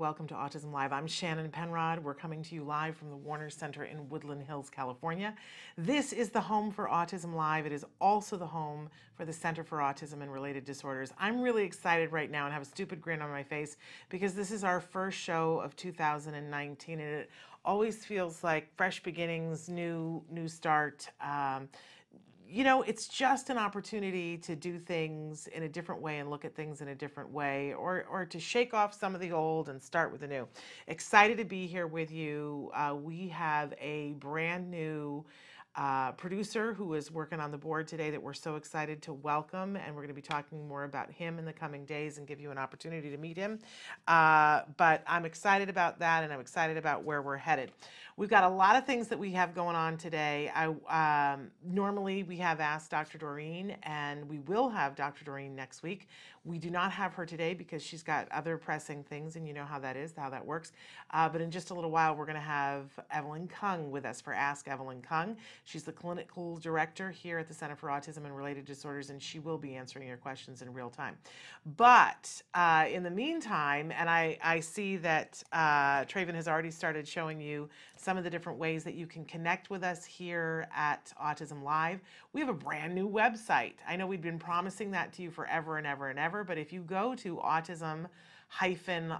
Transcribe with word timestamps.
Welcome 0.00 0.26
to 0.26 0.32
Autism 0.32 0.72
Live. 0.72 0.94
I'm 0.94 1.06
Shannon 1.06 1.50
Penrod. 1.50 2.02
We're 2.02 2.14
coming 2.14 2.42
to 2.44 2.54
you 2.54 2.64
live 2.64 2.96
from 2.96 3.10
the 3.10 3.16
Warner 3.16 3.50
Center 3.50 3.84
in 3.84 4.08
Woodland 4.08 4.42
Hills, 4.42 4.70
California. 4.70 5.34
This 5.76 6.14
is 6.14 6.30
the 6.30 6.40
home 6.40 6.70
for 6.70 6.88
Autism 6.88 7.34
Live. 7.34 7.66
It 7.66 7.72
is 7.72 7.84
also 8.00 8.38
the 8.38 8.46
home 8.46 8.88
for 9.14 9.26
the 9.26 9.32
Center 9.34 9.62
for 9.62 9.80
Autism 9.80 10.22
and 10.22 10.32
Related 10.32 10.64
Disorders. 10.64 11.12
I'm 11.18 11.42
really 11.42 11.64
excited 11.64 12.12
right 12.12 12.30
now 12.30 12.46
and 12.46 12.54
have 12.54 12.62
a 12.62 12.64
stupid 12.64 13.02
grin 13.02 13.20
on 13.20 13.28
my 13.28 13.42
face 13.42 13.76
because 14.08 14.32
this 14.32 14.50
is 14.50 14.64
our 14.64 14.80
first 14.80 15.18
show 15.18 15.60
of 15.60 15.76
2019 15.76 16.98
and 16.98 17.14
it 17.16 17.30
always 17.62 18.02
feels 18.02 18.42
like 18.42 18.74
fresh 18.76 19.02
beginnings, 19.02 19.68
new 19.68 20.24
new 20.30 20.48
start. 20.48 21.10
Um, 21.20 21.68
you 22.50 22.64
know, 22.64 22.82
it's 22.82 23.06
just 23.06 23.48
an 23.48 23.58
opportunity 23.58 24.36
to 24.38 24.56
do 24.56 24.78
things 24.78 25.46
in 25.48 25.62
a 25.62 25.68
different 25.68 26.02
way 26.02 26.18
and 26.18 26.30
look 26.30 26.44
at 26.44 26.54
things 26.54 26.80
in 26.80 26.88
a 26.88 26.94
different 26.94 27.30
way, 27.30 27.72
or, 27.74 28.04
or 28.10 28.26
to 28.26 28.40
shake 28.40 28.74
off 28.74 28.92
some 28.92 29.14
of 29.14 29.20
the 29.20 29.30
old 29.30 29.68
and 29.68 29.80
start 29.80 30.10
with 30.10 30.22
the 30.22 30.26
new. 30.26 30.48
Excited 30.88 31.38
to 31.38 31.44
be 31.44 31.66
here 31.66 31.86
with 31.86 32.10
you. 32.10 32.70
Uh, 32.74 32.96
we 33.00 33.28
have 33.28 33.72
a 33.80 34.14
brand 34.18 34.68
new 34.68 35.24
uh, 35.76 36.10
producer 36.12 36.74
who 36.74 36.94
is 36.94 37.12
working 37.12 37.38
on 37.38 37.52
the 37.52 37.56
board 37.56 37.86
today 37.86 38.10
that 38.10 38.20
we're 38.20 38.32
so 38.32 38.56
excited 38.56 39.00
to 39.02 39.12
welcome, 39.12 39.76
and 39.76 39.94
we're 39.94 40.02
going 40.02 40.08
to 40.08 40.14
be 40.14 40.20
talking 40.20 40.66
more 40.66 40.82
about 40.82 41.10
him 41.12 41.38
in 41.38 41.44
the 41.44 41.52
coming 41.52 41.84
days 41.84 42.18
and 42.18 42.26
give 42.26 42.40
you 42.40 42.50
an 42.50 42.58
opportunity 42.58 43.08
to 43.08 43.16
meet 43.16 43.36
him. 43.36 43.58
Uh, 44.08 44.62
but 44.76 45.04
I'm 45.06 45.24
excited 45.24 45.68
about 45.68 46.00
that, 46.00 46.24
and 46.24 46.32
I'm 46.32 46.40
excited 46.40 46.76
about 46.76 47.04
where 47.04 47.22
we're 47.22 47.36
headed. 47.36 47.70
We've 48.20 48.28
got 48.28 48.44
a 48.44 48.48
lot 48.50 48.76
of 48.76 48.84
things 48.84 49.08
that 49.08 49.18
we 49.18 49.32
have 49.32 49.54
going 49.54 49.74
on 49.74 49.96
today. 49.96 50.52
I 50.54 51.32
um, 51.34 51.50
normally 51.64 52.22
we 52.22 52.36
have 52.36 52.60
asked 52.60 52.90
Dr. 52.90 53.16
Doreen, 53.16 53.78
and 53.82 54.28
we 54.28 54.40
will 54.40 54.68
have 54.68 54.94
Dr. 54.94 55.24
Doreen 55.24 55.56
next 55.56 55.82
week. 55.82 56.06
We 56.44 56.58
do 56.58 56.68
not 56.68 56.92
have 56.92 57.14
her 57.14 57.24
today 57.24 57.54
because 57.54 57.82
she's 57.82 58.02
got 58.02 58.30
other 58.30 58.58
pressing 58.58 59.04
things, 59.04 59.36
and 59.36 59.48
you 59.48 59.54
know 59.54 59.64
how 59.64 59.78
that 59.78 59.96
is, 59.96 60.12
how 60.14 60.28
that 60.28 60.44
works. 60.44 60.72
Uh, 61.12 61.30
but 61.30 61.40
in 61.40 61.50
just 61.50 61.70
a 61.70 61.74
little 61.74 61.90
while, 61.90 62.14
we're 62.14 62.26
going 62.26 62.34
to 62.34 62.42
have 62.42 62.90
Evelyn 63.10 63.48
Kung 63.48 63.90
with 63.90 64.04
us 64.04 64.20
for 64.20 64.34
Ask 64.34 64.68
Evelyn 64.68 65.00
Kung. 65.00 65.34
She's 65.64 65.84
the 65.84 65.92
clinical 65.92 66.58
director 66.58 67.10
here 67.10 67.38
at 67.38 67.48
the 67.48 67.54
Center 67.54 67.74
for 67.74 67.88
Autism 67.88 68.26
and 68.26 68.36
Related 68.36 68.66
Disorders, 68.66 69.08
and 69.08 69.22
she 69.22 69.38
will 69.38 69.58
be 69.58 69.76
answering 69.76 70.06
your 70.06 70.18
questions 70.18 70.60
in 70.60 70.72
real 70.74 70.90
time. 70.90 71.16
But 71.78 72.42
uh, 72.52 72.86
in 72.90 73.02
the 73.02 73.10
meantime, 73.10 73.90
and 73.92 74.10
I, 74.10 74.36
I 74.42 74.60
see 74.60 74.98
that 74.98 75.42
uh, 75.52 76.04
Traven 76.04 76.34
has 76.34 76.48
already 76.48 76.70
started 76.70 77.08
showing 77.08 77.40
you 77.40 77.70
some 78.00 78.16
of 78.16 78.24
the 78.24 78.30
different 78.30 78.58
ways 78.58 78.82
that 78.84 78.94
you 78.94 79.06
can 79.06 79.24
connect 79.24 79.68
with 79.68 79.82
us 79.84 80.04
here 80.04 80.66
at 80.74 81.12
Autism 81.22 81.62
Live. 81.62 82.00
We 82.32 82.40
have 82.40 82.48
a 82.48 82.54
brand 82.54 82.94
new 82.94 83.08
website. 83.08 83.74
I 83.86 83.96
know 83.96 84.06
we've 84.06 84.22
been 84.22 84.38
promising 84.38 84.90
that 84.92 85.12
to 85.14 85.22
you 85.22 85.30
forever 85.30 85.76
and 85.76 85.86
ever 85.86 86.08
and 86.08 86.18
ever, 86.18 86.42
but 86.42 86.56
if 86.56 86.72
you 86.72 86.80
go 86.80 87.14
to 87.16 87.36
autism 87.36 88.06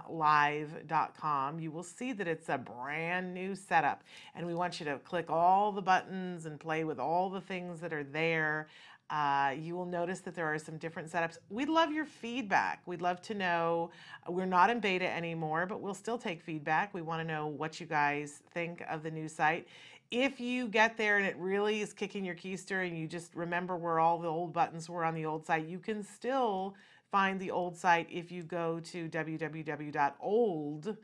live.com, 0.09 1.59
you 1.59 1.71
will 1.71 1.83
see 1.83 2.11
that 2.13 2.27
it's 2.27 2.49
a 2.49 2.57
brand 2.57 3.33
new 3.33 3.55
setup. 3.55 4.03
And 4.35 4.45
we 4.45 4.53
want 4.53 4.79
you 4.79 4.85
to 4.87 4.97
click 4.99 5.29
all 5.29 5.71
the 5.71 5.81
buttons 5.81 6.45
and 6.45 6.59
play 6.59 6.83
with 6.83 6.99
all 6.99 7.29
the 7.29 7.41
things 7.41 7.79
that 7.79 7.93
are 7.93 8.03
there. 8.03 8.67
Uh, 9.11 9.53
you 9.59 9.75
will 9.75 9.85
notice 9.85 10.21
that 10.21 10.33
there 10.35 10.45
are 10.45 10.57
some 10.57 10.77
different 10.77 11.11
setups. 11.11 11.37
We'd 11.49 11.67
love 11.67 11.91
your 11.91 12.05
feedback. 12.05 12.81
We'd 12.85 13.01
love 13.01 13.21
to 13.23 13.33
know. 13.33 13.91
We're 14.27 14.45
not 14.45 14.69
in 14.69 14.79
beta 14.79 15.05
anymore, 15.05 15.65
but 15.65 15.81
we'll 15.81 15.93
still 15.93 16.17
take 16.17 16.41
feedback. 16.41 16.93
We 16.93 17.01
want 17.01 17.19
to 17.21 17.27
know 17.27 17.47
what 17.47 17.81
you 17.81 17.85
guys 17.85 18.41
think 18.53 18.81
of 18.89 19.03
the 19.03 19.11
new 19.11 19.27
site. 19.27 19.67
If 20.11 20.39
you 20.39 20.69
get 20.69 20.95
there 20.95 21.17
and 21.17 21.25
it 21.25 21.35
really 21.37 21.81
is 21.81 21.91
kicking 21.91 22.23
your 22.23 22.35
keister 22.35 22.87
and 22.87 22.97
you 22.97 23.05
just 23.05 23.35
remember 23.35 23.75
where 23.75 23.99
all 23.99 24.17
the 24.17 24.29
old 24.29 24.53
buttons 24.53 24.89
were 24.89 25.03
on 25.03 25.13
the 25.13 25.25
old 25.25 25.45
site, 25.45 25.67
you 25.67 25.79
can 25.79 26.03
still 26.03 26.75
find 27.11 27.37
the 27.37 27.51
old 27.51 27.75
site 27.75 28.07
if 28.09 28.31
you 28.31 28.43
go 28.43 28.79
to 28.79 29.09
www.old.com 29.09 30.97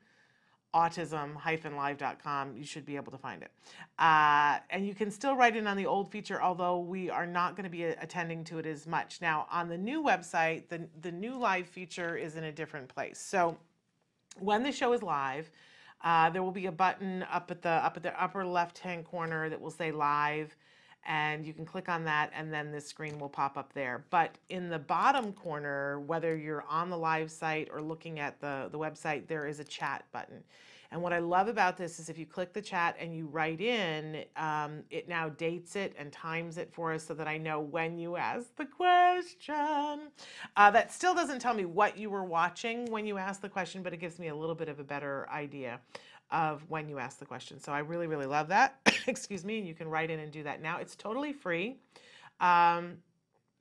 autism-live.com. 0.74 2.56
You 2.56 2.64
should 2.64 2.86
be 2.86 2.96
able 2.96 3.12
to 3.12 3.18
find 3.18 3.42
it. 3.42 3.52
Uh, 3.98 4.60
and 4.70 4.86
you 4.86 4.94
can 4.94 5.10
still 5.10 5.36
write 5.36 5.56
in 5.56 5.68
on 5.68 5.78
the 5.78 5.86
old 5.86 6.12
feature, 6.12 6.42
although 6.42 6.80
we 6.80 7.10
are 7.10 7.26
not 7.26 7.56
going 7.56 7.64
to 7.64 7.70
be 7.70 7.84
attending 7.84 8.44
to 8.46 8.60
it 8.60 8.66
as 8.66 8.86
much. 8.86 9.22
Now, 9.22 9.48
on 9.52 9.70
the 9.70 9.78
new 9.78 10.04
website, 10.04 10.68
the, 10.70 10.88
the 11.02 11.12
new 11.12 11.38
live 11.38 11.68
feature 11.68 12.16
is 12.16 12.36
in 12.36 12.44
a 12.44 12.52
different 12.52 12.90
place. 12.90 13.20
So 13.20 13.58
when 14.40 14.64
the 14.64 14.72
show 14.72 14.94
is 14.94 15.02
live, 15.02 15.50
uh, 16.04 16.30
there 16.30 16.44
will 16.44 16.52
be 16.52 16.68
a 16.68 16.72
button 16.72 17.26
up 17.32 17.50
at 17.50 17.62
the 17.62 17.70
up 17.70 17.98
at 17.98 18.04
the 18.04 18.22
upper 18.22 18.46
left-hand 18.46 19.06
corner 19.06 19.50
that 19.50 19.60
will 19.60 19.72
say 19.72 19.92
live 19.92 20.56
and 21.08 21.46
you 21.46 21.54
can 21.54 21.66
click 21.66 21.88
on 21.90 22.04
that 22.04 22.32
and 22.36 22.54
then 22.54 22.72
this 22.72 22.86
screen 22.86 23.18
will 23.18 23.30
pop 23.30 23.58
up 23.58 23.74
there. 23.74 24.06
But 24.10 24.38
in 24.50 24.70
the 24.70 24.78
bottom 24.78 25.32
corner, 25.32 26.02
whether 26.02 26.36
you're 26.36 26.66
on 26.70 26.90
the 26.90 26.98
live 26.98 27.32
site 27.32 27.70
or 27.72 27.82
looking 27.82 28.20
at 28.20 28.40
the, 28.42 28.68
the 28.72 28.78
website, 28.78 29.28
there 29.28 29.48
is 29.48 29.60
a 29.60 29.64
chat 29.64 30.04
button. 30.12 30.44
And 30.92 31.02
what 31.02 31.12
I 31.12 31.20
love 31.20 31.50
about 31.50 31.76
this 31.76 32.00
is 32.00 32.08
if 32.08 32.18
you 32.18 32.26
click 32.26 32.54
the 32.54 32.62
chat 32.62 32.96
and 33.00 33.14
you 33.14 33.28
write 33.28 33.60
in, 33.60 34.24
um, 34.38 34.84
it 34.90 35.10
now 35.10 35.28
dates 35.28 35.76
it 35.76 35.94
and 35.98 36.12
times 36.14 36.58
it 36.58 36.74
for 36.74 36.94
us 36.94 37.04
so 37.04 37.14
that 37.16 37.28
I 37.28 37.38
know 37.38 37.60
when 37.60 37.98
you 37.98 38.16
asked 38.16 38.56
the 38.56 38.66
question. 38.66 40.10
Uh, 40.56 40.72
that 40.72 40.94
still 40.94 41.14
doesn't 41.14 41.40
tell 41.40 41.54
me 41.54 41.66
what 41.66 41.98
you 41.98 42.10
were 42.10 42.24
watching 42.24 42.90
when 42.90 43.06
you 43.06 43.18
asked 43.18 43.42
the 43.42 43.50
question, 43.50 43.84
but 43.84 43.94
it 43.94 43.98
gives 43.98 44.18
me 44.18 44.30
a 44.30 44.36
little 44.36 44.56
bit 44.56 44.70
of 44.70 44.80
a 44.80 44.84
better 44.84 45.28
idea 45.30 45.82
of 46.32 46.64
when 46.70 46.90
you 46.90 47.00
ask 47.00 47.20
the 47.20 47.26
question. 47.26 47.60
So 47.60 47.72
I 47.72 47.80
really, 47.80 48.08
really 48.08 48.26
love 48.26 48.50
that. 48.50 48.80
Excuse 49.08 49.46
me. 49.46 49.60
And 49.60 49.68
you 49.68 49.74
can 49.74 49.88
write 49.88 50.10
in 50.10 50.20
and 50.20 50.32
do 50.32 50.44
that 50.44 50.62
now. 50.62 50.78
It's 50.78 50.96
totally 50.96 51.34
free. 51.34 51.78
Um, 52.40 52.98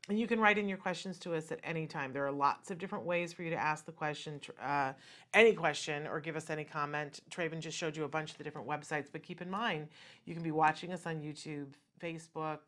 and 0.08 0.18
you 0.18 0.26
can 0.28 0.38
write 0.38 0.56
in 0.56 0.68
your 0.68 0.78
questions 0.78 1.18
to 1.20 1.34
us 1.34 1.50
at 1.50 1.58
any 1.64 1.86
time. 1.86 2.12
There 2.12 2.24
are 2.24 2.32
lots 2.32 2.70
of 2.70 2.78
different 2.78 3.04
ways 3.04 3.32
for 3.32 3.42
you 3.42 3.50
to 3.50 3.56
ask 3.56 3.84
the 3.84 3.92
question, 3.92 4.40
uh, 4.62 4.92
any 5.34 5.52
question, 5.52 6.06
or 6.06 6.20
give 6.20 6.36
us 6.36 6.48
any 6.48 6.62
comment. 6.62 7.20
Traven 7.28 7.58
just 7.58 7.76
showed 7.76 7.96
you 7.96 8.04
a 8.04 8.08
bunch 8.08 8.30
of 8.30 8.38
the 8.38 8.44
different 8.44 8.68
websites, 8.68 9.06
but 9.10 9.24
keep 9.24 9.42
in 9.42 9.50
mind, 9.50 9.88
you 10.24 10.34
can 10.34 10.44
be 10.44 10.52
watching 10.52 10.92
us 10.92 11.06
on 11.06 11.16
YouTube, 11.16 11.72
Facebook, 12.00 12.58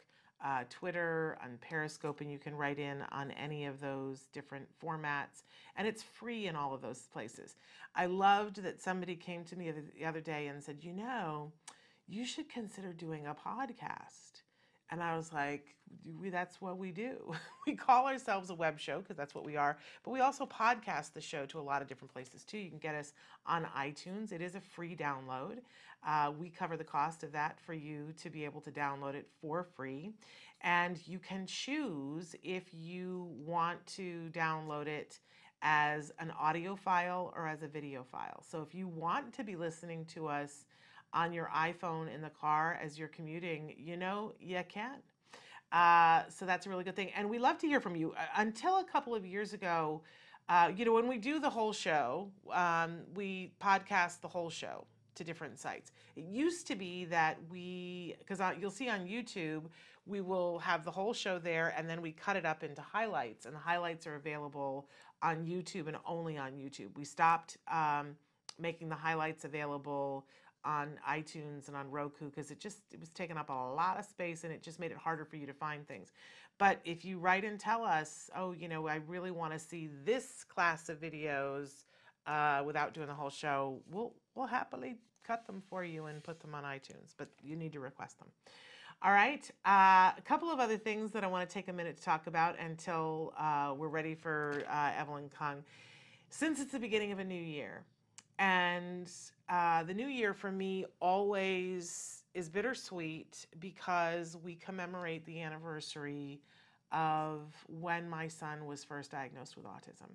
uh, 0.44 0.64
Twitter, 0.70 1.38
on 1.42 1.58
Periscope, 1.60 2.20
and 2.20 2.30
you 2.30 2.38
can 2.38 2.54
write 2.54 2.78
in 2.78 3.02
on 3.10 3.30
any 3.32 3.66
of 3.66 3.80
those 3.80 4.28
different 4.32 4.66
formats. 4.82 5.42
And 5.76 5.86
it's 5.86 6.02
free 6.02 6.46
in 6.46 6.56
all 6.56 6.74
of 6.74 6.82
those 6.82 7.02
places. 7.12 7.56
I 7.94 8.06
loved 8.06 8.62
that 8.62 8.80
somebody 8.80 9.16
came 9.16 9.44
to 9.44 9.56
me 9.56 9.72
the 9.72 10.04
other 10.04 10.20
day 10.20 10.46
and 10.46 10.62
said, 10.62 10.78
you 10.82 10.92
know, 10.92 11.52
you 12.06 12.24
should 12.24 12.48
consider 12.48 12.92
doing 12.92 13.26
a 13.26 13.34
podcast. 13.34 14.42
And 14.90 15.02
I 15.02 15.16
was 15.16 15.32
like, 15.32 15.76
that's 16.30 16.60
what 16.60 16.78
we 16.78 16.90
do. 16.90 17.34
we 17.66 17.74
call 17.74 18.06
ourselves 18.06 18.50
a 18.50 18.54
web 18.54 18.78
show 18.78 19.00
because 19.00 19.16
that's 19.16 19.34
what 19.34 19.44
we 19.44 19.56
are, 19.56 19.78
but 20.04 20.10
we 20.10 20.20
also 20.20 20.46
podcast 20.46 21.12
the 21.12 21.20
show 21.20 21.46
to 21.46 21.58
a 21.58 21.62
lot 21.62 21.82
of 21.82 21.88
different 21.88 22.12
places 22.12 22.44
too. 22.44 22.58
You 22.58 22.70
can 22.70 22.78
get 22.78 22.94
us 22.94 23.12
on 23.46 23.66
iTunes, 23.76 24.32
it 24.32 24.40
is 24.40 24.54
a 24.54 24.60
free 24.60 24.96
download. 24.96 25.58
Uh, 26.06 26.32
we 26.38 26.48
cover 26.48 26.76
the 26.76 26.84
cost 26.84 27.24
of 27.24 27.32
that 27.32 27.58
for 27.60 27.74
you 27.74 28.12
to 28.22 28.30
be 28.30 28.44
able 28.44 28.60
to 28.60 28.70
download 28.70 29.14
it 29.14 29.26
for 29.40 29.64
free. 29.64 30.12
And 30.60 30.98
you 31.06 31.18
can 31.18 31.46
choose 31.46 32.36
if 32.42 32.72
you 32.72 33.28
want 33.44 33.84
to 33.86 34.30
download 34.32 34.86
it 34.86 35.18
as 35.62 36.12
an 36.20 36.30
audio 36.38 36.76
file 36.76 37.32
or 37.36 37.48
as 37.48 37.62
a 37.62 37.68
video 37.68 38.04
file. 38.04 38.44
So 38.48 38.62
if 38.62 38.74
you 38.74 38.86
want 38.86 39.32
to 39.34 39.44
be 39.44 39.56
listening 39.56 40.04
to 40.14 40.28
us, 40.28 40.64
on 41.12 41.32
your 41.32 41.50
iPhone 41.54 42.12
in 42.12 42.20
the 42.20 42.30
car 42.30 42.78
as 42.82 42.98
you're 42.98 43.08
commuting, 43.08 43.74
you 43.78 43.96
know, 43.96 44.32
you 44.40 44.62
can. 44.68 44.98
Uh, 45.72 46.22
so 46.28 46.46
that's 46.46 46.66
a 46.66 46.70
really 46.70 46.84
good 46.84 46.96
thing. 46.96 47.10
And 47.16 47.28
we 47.28 47.38
love 47.38 47.58
to 47.58 47.66
hear 47.66 47.80
from 47.80 47.96
you. 47.96 48.12
Uh, 48.12 48.24
until 48.36 48.78
a 48.78 48.84
couple 48.84 49.14
of 49.14 49.26
years 49.26 49.52
ago, 49.52 50.02
uh, 50.48 50.72
you 50.74 50.84
know, 50.84 50.94
when 50.94 51.08
we 51.08 51.18
do 51.18 51.40
the 51.40 51.50
whole 51.50 51.72
show, 51.72 52.30
um, 52.52 53.00
we 53.14 53.52
podcast 53.60 54.20
the 54.20 54.28
whole 54.28 54.48
show 54.48 54.86
to 55.14 55.24
different 55.24 55.58
sites. 55.58 55.92
It 56.16 56.24
used 56.24 56.66
to 56.68 56.76
be 56.76 57.04
that 57.06 57.36
we, 57.50 58.14
because 58.18 58.40
you'll 58.58 58.70
see 58.70 58.88
on 58.88 59.00
YouTube, 59.00 59.64
we 60.06 60.22
will 60.22 60.58
have 60.60 60.84
the 60.84 60.90
whole 60.90 61.12
show 61.12 61.38
there 61.38 61.74
and 61.76 61.88
then 61.88 62.00
we 62.00 62.12
cut 62.12 62.36
it 62.36 62.46
up 62.46 62.64
into 62.64 62.80
highlights, 62.80 63.44
and 63.44 63.54
the 63.54 63.60
highlights 63.60 64.06
are 64.06 64.14
available 64.14 64.88
on 65.22 65.44
YouTube 65.44 65.86
and 65.88 65.98
only 66.06 66.38
on 66.38 66.52
YouTube. 66.52 66.96
We 66.96 67.04
stopped 67.04 67.58
um, 67.70 68.16
making 68.58 68.88
the 68.88 68.94
highlights 68.94 69.44
available 69.44 70.26
on 70.64 70.98
iTunes 71.08 71.68
and 71.68 71.76
on 71.76 71.90
Roku 71.90 72.26
because 72.26 72.50
it 72.50 72.60
just 72.60 72.78
it 72.92 73.00
was 73.00 73.08
taking 73.10 73.36
up 73.36 73.50
a 73.50 73.52
lot 73.52 73.98
of 73.98 74.04
space 74.04 74.44
and 74.44 74.52
it 74.52 74.62
just 74.62 74.78
made 74.78 74.90
it 74.90 74.96
harder 74.96 75.24
for 75.24 75.36
you 75.36 75.46
to 75.46 75.52
find 75.52 75.86
things. 75.86 76.12
But 76.58 76.80
if 76.84 77.04
you 77.04 77.18
write 77.18 77.44
and 77.44 77.58
tell 77.58 77.84
us, 77.84 78.30
oh, 78.36 78.52
you 78.52 78.68
know, 78.68 78.88
I 78.88 78.96
really 79.06 79.30
want 79.30 79.52
to 79.52 79.58
see 79.58 79.88
this 80.04 80.44
class 80.44 80.88
of 80.88 81.00
videos 81.00 81.84
uh, 82.26 82.62
without 82.66 82.94
doing 82.94 83.06
the 83.06 83.14
whole 83.14 83.30
show, 83.30 83.80
we'll 83.90 84.12
we'll 84.34 84.46
happily 84.46 84.96
cut 85.24 85.46
them 85.46 85.62
for 85.68 85.84
you 85.84 86.06
and 86.06 86.22
put 86.22 86.40
them 86.40 86.54
on 86.54 86.64
iTunes. 86.64 87.14
But 87.16 87.28
you 87.42 87.56
need 87.56 87.72
to 87.72 87.80
request 87.80 88.18
them. 88.18 88.28
All 89.00 89.12
right, 89.12 89.48
uh, 89.64 90.10
a 90.18 90.22
couple 90.24 90.50
of 90.50 90.58
other 90.58 90.76
things 90.76 91.12
that 91.12 91.22
I 91.22 91.28
want 91.28 91.48
to 91.48 91.54
take 91.54 91.68
a 91.68 91.72
minute 91.72 91.98
to 91.98 92.02
talk 92.02 92.26
about 92.26 92.58
until 92.58 93.32
uh, 93.38 93.72
we're 93.76 93.86
ready 93.86 94.16
for 94.16 94.64
uh, 94.68 94.90
Evelyn 94.98 95.28
Kung. 95.28 95.62
Since 96.30 96.60
it's 96.60 96.72
the 96.72 96.80
beginning 96.80 97.12
of 97.12 97.20
a 97.20 97.24
new 97.24 97.40
year, 97.40 97.84
and 98.40 99.08
uh, 99.48 99.82
the 99.82 99.94
new 99.94 100.06
year 100.06 100.34
for 100.34 100.52
me 100.52 100.84
always 101.00 102.24
is 102.34 102.48
bittersweet 102.48 103.46
because 103.58 104.36
we 104.36 104.54
commemorate 104.54 105.24
the 105.24 105.40
anniversary 105.40 106.40
of 106.92 107.54
when 107.66 108.08
my 108.08 108.28
son 108.28 108.66
was 108.66 108.84
first 108.84 109.10
diagnosed 109.10 109.56
with 109.56 109.66
autism. 109.66 110.10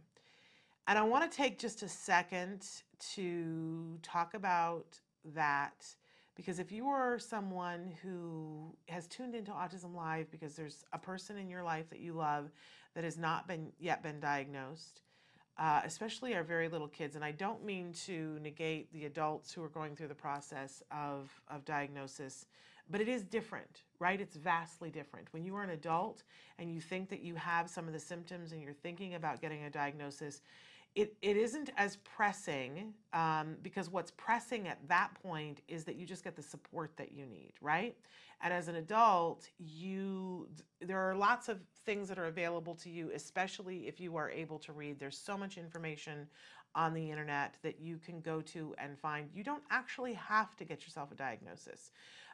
And 0.87 0.99
I 0.99 1.03
want 1.03 1.29
to 1.29 1.35
take 1.35 1.59
just 1.59 1.81
a 1.81 1.87
second 1.87 2.67
to 3.15 3.97
talk 4.01 4.33
about 4.33 4.99
that 5.33 5.85
because 6.35 6.59
if 6.59 6.71
you 6.71 6.87
are 6.87 7.19
someone 7.19 7.93
who 8.01 8.75
has 8.89 9.07
tuned 9.07 9.35
into 9.35 9.51
Autism 9.51 9.95
Live 9.95 10.31
because 10.31 10.55
there's 10.55 10.83
a 10.91 10.97
person 10.97 11.37
in 11.37 11.49
your 11.49 11.63
life 11.63 11.89
that 11.89 11.99
you 11.99 12.13
love 12.13 12.51
that 12.95 13.03
has 13.03 13.17
not 13.17 13.47
been 13.47 13.71
yet 13.79 14.01
been 14.01 14.19
diagnosed, 14.19 15.01
uh, 15.57 15.81
especially 15.83 16.33
our 16.35 16.43
very 16.43 16.67
little 16.67 16.87
kids, 16.87 17.15
and 17.15 17.23
I 17.23 17.31
don't 17.31 17.63
mean 17.63 17.93
to 18.05 18.39
negate 18.41 18.91
the 18.91 19.05
adults 19.05 19.53
who 19.53 19.63
are 19.63 19.69
going 19.69 19.95
through 19.95 20.07
the 20.07 20.15
process 20.15 20.81
of, 20.91 21.29
of 21.47 21.63
diagnosis, 21.63 22.47
but 22.89 22.99
it 23.01 23.07
is 23.07 23.23
different, 23.23 23.83
right? 23.99 24.19
It's 24.19 24.35
vastly 24.35 24.89
different. 24.89 25.27
When 25.31 25.43
you 25.43 25.55
are 25.55 25.63
an 25.63 25.69
adult 25.69 26.23
and 26.57 26.73
you 26.73 26.81
think 26.81 27.09
that 27.09 27.21
you 27.21 27.35
have 27.35 27.69
some 27.69 27.87
of 27.87 27.93
the 27.93 27.99
symptoms 27.99 28.51
and 28.51 28.61
you're 28.61 28.73
thinking 28.73 29.13
about 29.15 29.41
getting 29.41 29.63
a 29.63 29.69
diagnosis, 29.69 30.41
it, 30.95 31.15
it 31.21 31.37
isn't 31.37 31.71
as 31.77 31.97
pressing 31.97 32.93
um, 33.13 33.55
because 33.63 33.89
what's 33.89 34.11
pressing 34.11 34.67
at 34.67 34.77
that 34.87 35.09
point 35.21 35.61
is 35.67 35.83
that 35.85 35.95
you 35.95 36.05
just 36.05 36.23
get 36.23 36.35
the 36.35 36.43
support 36.43 36.95
that 36.97 37.11
you 37.11 37.25
need, 37.25 37.53
right? 37.61 37.95
And 38.41 38.53
as 38.53 38.67
an 38.67 38.75
adult, 38.75 39.49
you 39.57 40.49
there 40.81 40.99
are 40.99 41.15
lots 41.15 41.47
of 41.47 41.59
things 41.85 42.07
that 42.09 42.17
are 42.17 42.25
available 42.25 42.75
to 42.75 42.89
you, 42.89 43.11
especially 43.13 43.87
if 43.87 43.99
you 43.99 44.15
are 44.15 44.29
able 44.29 44.59
to 44.59 44.73
read. 44.73 44.99
There's 44.99 45.17
so 45.17 45.37
much 45.37 45.57
information 45.57 46.27
on 46.75 46.93
the 46.93 47.11
internet 47.11 47.55
that 47.61 47.79
you 47.79 47.97
can 47.97 48.19
go 48.21 48.41
to 48.41 48.73
and 48.77 48.97
find. 48.97 49.29
You 49.33 49.43
don't 49.43 49.63
actually 49.69 50.13
have 50.13 50.55
to 50.57 50.65
get 50.65 50.83
yourself 50.83 51.11
a 51.11 51.15
diagnosis. 51.15 51.91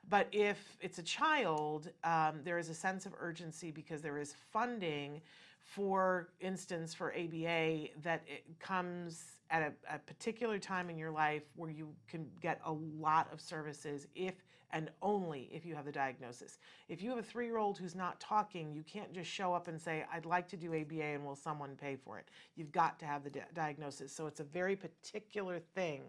But 0.08 0.28
if 0.32 0.78
it's 0.80 0.98
a 0.98 1.04
child, 1.04 1.90
um, 2.04 2.40
there 2.44 2.58
is 2.58 2.70
a 2.70 2.74
sense 2.74 3.06
of 3.06 3.14
urgency 3.20 3.70
because 3.72 4.02
there 4.02 4.18
is 4.18 4.34
funding 4.52 5.22
for 5.70 6.30
instance, 6.40 6.96
for 6.96 7.14
ABA, 7.14 7.90
that 8.02 8.24
comes 8.60 9.24
at 9.52 9.62
a, 9.62 9.96
a, 9.96 10.00
particular 10.00 10.58
time 10.58 10.90
in 10.90 10.98
your 10.98 11.12
life 11.12 11.44
where 11.56 11.70
you 11.70 11.90
can 12.08 12.26
get 12.42 12.60
a 12.66 12.72
lot 12.72 13.28
of 13.32 13.40
services 13.40 14.08
if 14.16 14.34
and 14.72 14.90
only 15.02 15.50
if 15.52 15.66
you 15.66 15.76
have 15.76 15.86
the 15.86 15.92
diagnosis. 15.92 16.60
If 16.88 17.02
you 17.02 17.10
have 17.10 17.20
a 17.20 17.24
three 17.24 17.46
year 17.46 17.58
old 17.58 17.78
who's 17.78 17.96
not 17.96 18.20
talking, 18.20 18.74
you 18.74 18.84
can't 18.84 19.14
just 19.14 19.30
show 19.30 19.54
up 19.54 19.68
and 19.68 19.80
say, 19.80 20.06
I'd 20.14 20.26
like 20.26 20.48
to 20.50 20.58
do 20.58 20.74
ABA 20.74 21.04
and 21.04 21.26
will 21.26 21.36
someone 21.36 21.76
pay 21.76 21.96
for 21.96 22.20
it? 22.20 22.30
You've 22.56 22.72
got 22.72 23.00
to 23.00 23.06
have 23.06 23.24
the 23.24 23.30
di- 23.30 23.46
diagnosis. 23.54 24.16
So 24.16 24.28
it's 24.28 24.40
a 24.40 24.46
very 24.46 24.76
particular 24.76 25.60
thing. 25.76 26.04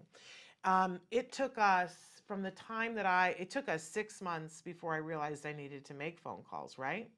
Um, 0.64 1.00
it 1.10 1.32
took 1.32 1.56
us 1.58 1.94
from 2.26 2.42
the 2.42 2.50
time 2.52 2.94
that 2.94 3.06
I, 3.06 3.34
it 3.38 3.50
took 3.50 3.68
us 3.68 3.82
six 3.82 4.20
months 4.20 4.60
before 4.62 4.94
I 4.94 4.98
realized 4.98 5.46
I 5.46 5.52
needed 5.52 5.84
to 5.86 5.94
make 5.94 6.20
phone 6.20 6.42
calls, 6.48 6.78
right? 6.78 7.10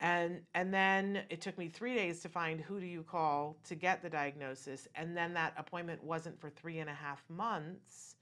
And, 0.00 0.40
and 0.54 0.72
then 0.72 1.22
it 1.28 1.42
took 1.42 1.58
me 1.58 1.68
three 1.68 1.94
days 1.94 2.20
to 2.20 2.28
find 2.28 2.58
who 2.58 2.80
do 2.80 2.86
you 2.86 3.02
call 3.02 3.58
to 3.68 3.74
get 3.74 4.02
the 4.02 4.08
diagnosis. 4.08 4.88
And 4.94 5.14
then 5.14 5.34
that 5.34 5.52
appointment 5.58 6.02
wasn't 6.02 6.40
for 6.40 6.48
three 6.48 6.78
and 6.78 6.88
a 6.88 6.94
half 6.94 7.22
months. 7.28 8.16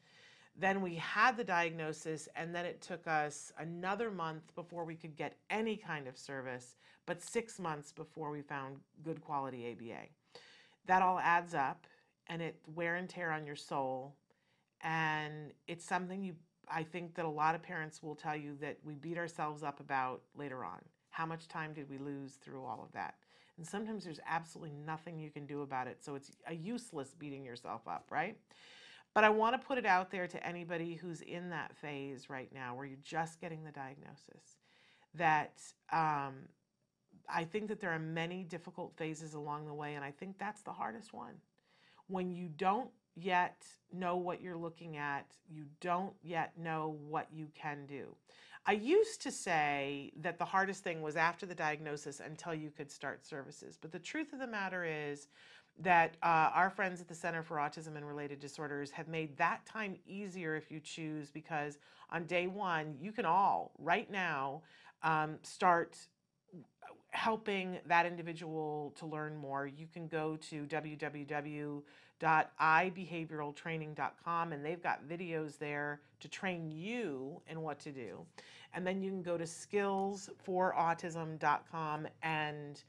Then 0.60 0.82
we 0.82 0.96
had 0.96 1.36
the 1.36 1.44
diagnosis, 1.44 2.28
and 2.34 2.52
then 2.52 2.64
it 2.64 2.82
took 2.82 3.06
us 3.06 3.52
another 3.58 4.10
month 4.10 4.52
before 4.56 4.84
we 4.84 4.96
could 4.96 5.14
get 5.14 5.36
any 5.50 5.76
kind 5.76 6.08
of 6.08 6.18
service, 6.18 6.74
but 7.06 7.22
six 7.22 7.60
months 7.60 7.92
before 7.92 8.32
we 8.32 8.42
found 8.42 8.78
good 9.04 9.20
quality 9.20 9.70
ABA. 9.70 10.08
That 10.86 11.00
all 11.02 11.20
adds 11.20 11.54
up, 11.54 11.86
and 12.26 12.42
it 12.42 12.56
wear 12.74 12.96
and 12.96 13.08
tear 13.08 13.30
on 13.30 13.46
your 13.46 13.54
soul. 13.54 14.16
And 14.82 15.52
it's 15.68 15.84
something 15.84 16.24
you, 16.24 16.34
I 16.68 16.82
think 16.82 17.14
that 17.14 17.24
a 17.24 17.30
lot 17.30 17.54
of 17.54 17.62
parents 17.62 18.02
will 18.02 18.16
tell 18.16 18.36
you 18.36 18.56
that 18.60 18.78
we 18.82 18.96
beat 18.96 19.16
ourselves 19.16 19.62
up 19.62 19.78
about 19.78 20.22
later 20.36 20.64
on. 20.64 20.80
How 21.10 21.24
much 21.24 21.46
time 21.46 21.72
did 21.72 21.88
we 21.88 21.98
lose 21.98 22.32
through 22.34 22.64
all 22.64 22.82
of 22.84 22.92
that? 22.92 23.14
And 23.58 23.66
sometimes 23.66 24.04
there's 24.04 24.20
absolutely 24.26 24.74
nothing 24.84 25.18
you 25.18 25.30
can 25.30 25.46
do 25.46 25.62
about 25.62 25.86
it. 25.86 26.02
So 26.02 26.16
it's 26.16 26.32
a 26.46 26.54
useless 26.54 27.14
beating 27.16 27.44
yourself 27.44 27.82
up, 27.86 28.06
right? 28.10 28.36
But 29.14 29.24
I 29.24 29.30
want 29.30 29.60
to 29.60 29.66
put 29.66 29.78
it 29.78 29.86
out 29.86 30.10
there 30.10 30.26
to 30.28 30.46
anybody 30.46 30.94
who's 30.94 31.22
in 31.22 31.50
that 31.50 31.76
phase 31.76 32.30
right 32.30 32.52
now 32.54 32.74
where 32.74 32.86
you're 32.86 32.98
just 33.02 33.40
getting 33.40 33.64
the 33.64 33.72
diagnosis 33.72 34.58
that 35.14 35.60
um, 35.92 36.34
I 37.28 37.44
think 37.44 37.68
that 37.68 37.80
there 37.80 37.90
are 37.90 37.98
many 37.98 38.44
difficult 38.44 38.96
phases 38.96 39.34
along 39.34 39.66
the 39.66 39.74
way, 39.74 39.94
and 39.94 40.04
I 40.04 40.10
think 40.10 40.38
that's 40.38 40.62
the 40.62 40.72
hardest 40.72 41.12
one. 41.12 41.34
When 42.06 42.30
you 42.30 42.48
don't 42.48 42.90
yet 43.16 43.66
know 43.92 44.16
what 44.16 44.40
you're 44.40 44.56
looking 44.56 44.96
at, 44.96 45.26
you 45.48 45.64
don't 45.80 46.14
yet 46.22 46.52
know 46.58 46.96
what 47.08 47.26
you 47.32 47.48
can 47.54 47.86
do. 47.86 48.14
I 48.66 48.72
used 48.72 49.22
to 49.22 49.30
say 49.30 50.12
that 50.20 50.38
the 50.38 50.44
hardest 50.44 50.84
thing 50.84 51.00
was 51.00 51.16
after 51.16 51.46
the 51.46 51.54
diagnosis 51.54 52.20
until 52.20 52.54
you 52.54 52.70
could 52.70 52.90
start 52.90 53.24
services. 53.24 53.78
But 53.80 53.92
the 53.92 53.98
truth 53.98 54.32
of 54.32 54.40
the 54.40 54.46
matter 54.46 54.84
is 54.84 55.28
that 55.80 56.16
uh, 56.22 56.50
our 56.54 56.70
friends 56.70 57.00
at 57.00 57.08
the 57.08 57.14
Center 57.14 57.42
for 57.42 57.56
Autism 57.56 57.96
and 57.96 58.06
Related 58.06 58.40
Disorders 58.40 58.90
have 58.90 59.08
made 59.08 59.36
that 59.38 59.64
time 59.64 59.96
easier 60.06 60.56
if 60.56 60.70
you 60.70 60.80
choose, 60.80 61.30
because 61.30 61.78
on 62.10 62.24
day 62.24 62.46
one, 62.46 62.96
you 63.00 63.12
can 63.12 63.24
all, 63.24 63.72
right 63.78 64.10
now, 64.10 64.62
um, 65.02 65.36
start 65.42 65.96
helping 67.10 67.78
that 67.86 68.06
individual 68.06 68.92
to 68.96 69.06
learn 69.06 69.36
more. 69.36 69.66
You 69.66 69.86
can 69.92 70.08
go 70.08 70.36
to 70.50 70.66
www 70.66 71.82
ibehavioraltraining.com 72.20 74.52
and 74.52 74.64
they've 74.64 74.82
got 74.82 75.06
videos 75.08 75.58
there 75.58 76.00
to 76.20 76.28
train 76.28 76.70
you 76.70 77.40
in 77.48 77.62
what 77.62 77.80
to 77.80 77.90
do. 77.92 78.24
And 78.74 78.86
then 78.86 79.02
you 79.02 79.10
can 79.10 79.22
go 79.22 79.38
to 79.38 79.44
skillsforautism.com 79.44 82.08
and 82.22 82.82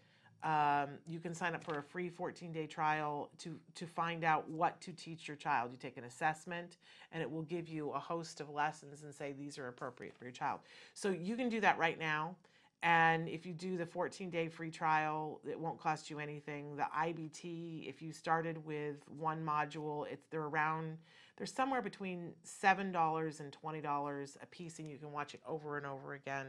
um, 0.43 0.89
you 1.05 1.19
can 1.19 1.34
sign 1.34 1.53
up 1.53 1.63
for 1.63 1.79
a 1.79 1.84
free 1.84 2.10
14 2.10 2.51
day 2.51 2.65
trial 2.65 3.29
to, 3.39 3.60
to 3.75 3.86
find 3.86 4.24
out 4.24 4.50
what 4.50 4.79
to 4.81 4.93
teach 4.93 5.27
your 5.27 5.38
child. 5.38 5.72
You 5.72 5.77
take 5.77 5.98
an 5.98 6.05
assessment 6.05 6.77
and 7.12 7.22
it 7.22 7.29
will 7.29 7.43
give 7.43 7.67
you 7.67 7.91
a 7.91 8.00
host 8.00 8.39
of 8.39 8.50
lessons 8.50 9.03
and 9.03 9.13
say 9.13 9.34
these 9.34 9.58
are 9.58 9.67
appropriate 9.67 10.15
for 10.17 10.25
your 10.25 10.31
child. 10.31 10.62
So 10.93 11.10
you 11.10 11.36
can 11.36 11.50
do 11.50 11.60
that 11.62 11.77
right 11.77 12.00
now. 12.00 12.36
And 12.81 13.27
if 13.27 13.46
you 13.46 13.51
do 13.51 13.75
the 13.75 13.86
14 13.86 14.29
day 14.29 14.48
free 14.48 14.72
trial, 14.72 15.41
it 15.46 15.60
won't 15.60 15.77
cost 15.77 16.10
you 16.10 16.19
anything. 16.19 16.77
The 16.77 16.88
IBT, 16.98 17.89
if 17.89 18.01
you 18.01 18.13
started 18.13 18.65
with 18.65 18.98
one 19.10 19.46
module, 19.46 20.05
it's 20.10 20.25
they're 20.31 20.43
around 20.43 20.98
they're 21.36 21.46
somewhere 21.46 21.81
between 21.81 22.34
seven 22.43 22.91
dollars 22.91 23.39
and 23.39 23.51
twenty 23.51 23.79
dollars 23.79 24.38
a 24.43 24.46
piece, 24.46 24.79
and 24.79 24.89
you 24.89 24.98
can 24.98 25.13
watch 25.13 25.34
it 25.34 25.39
over 25.48 25.77
and 25.77 25.86
over 25.86 26.13
again. 26.13 26.48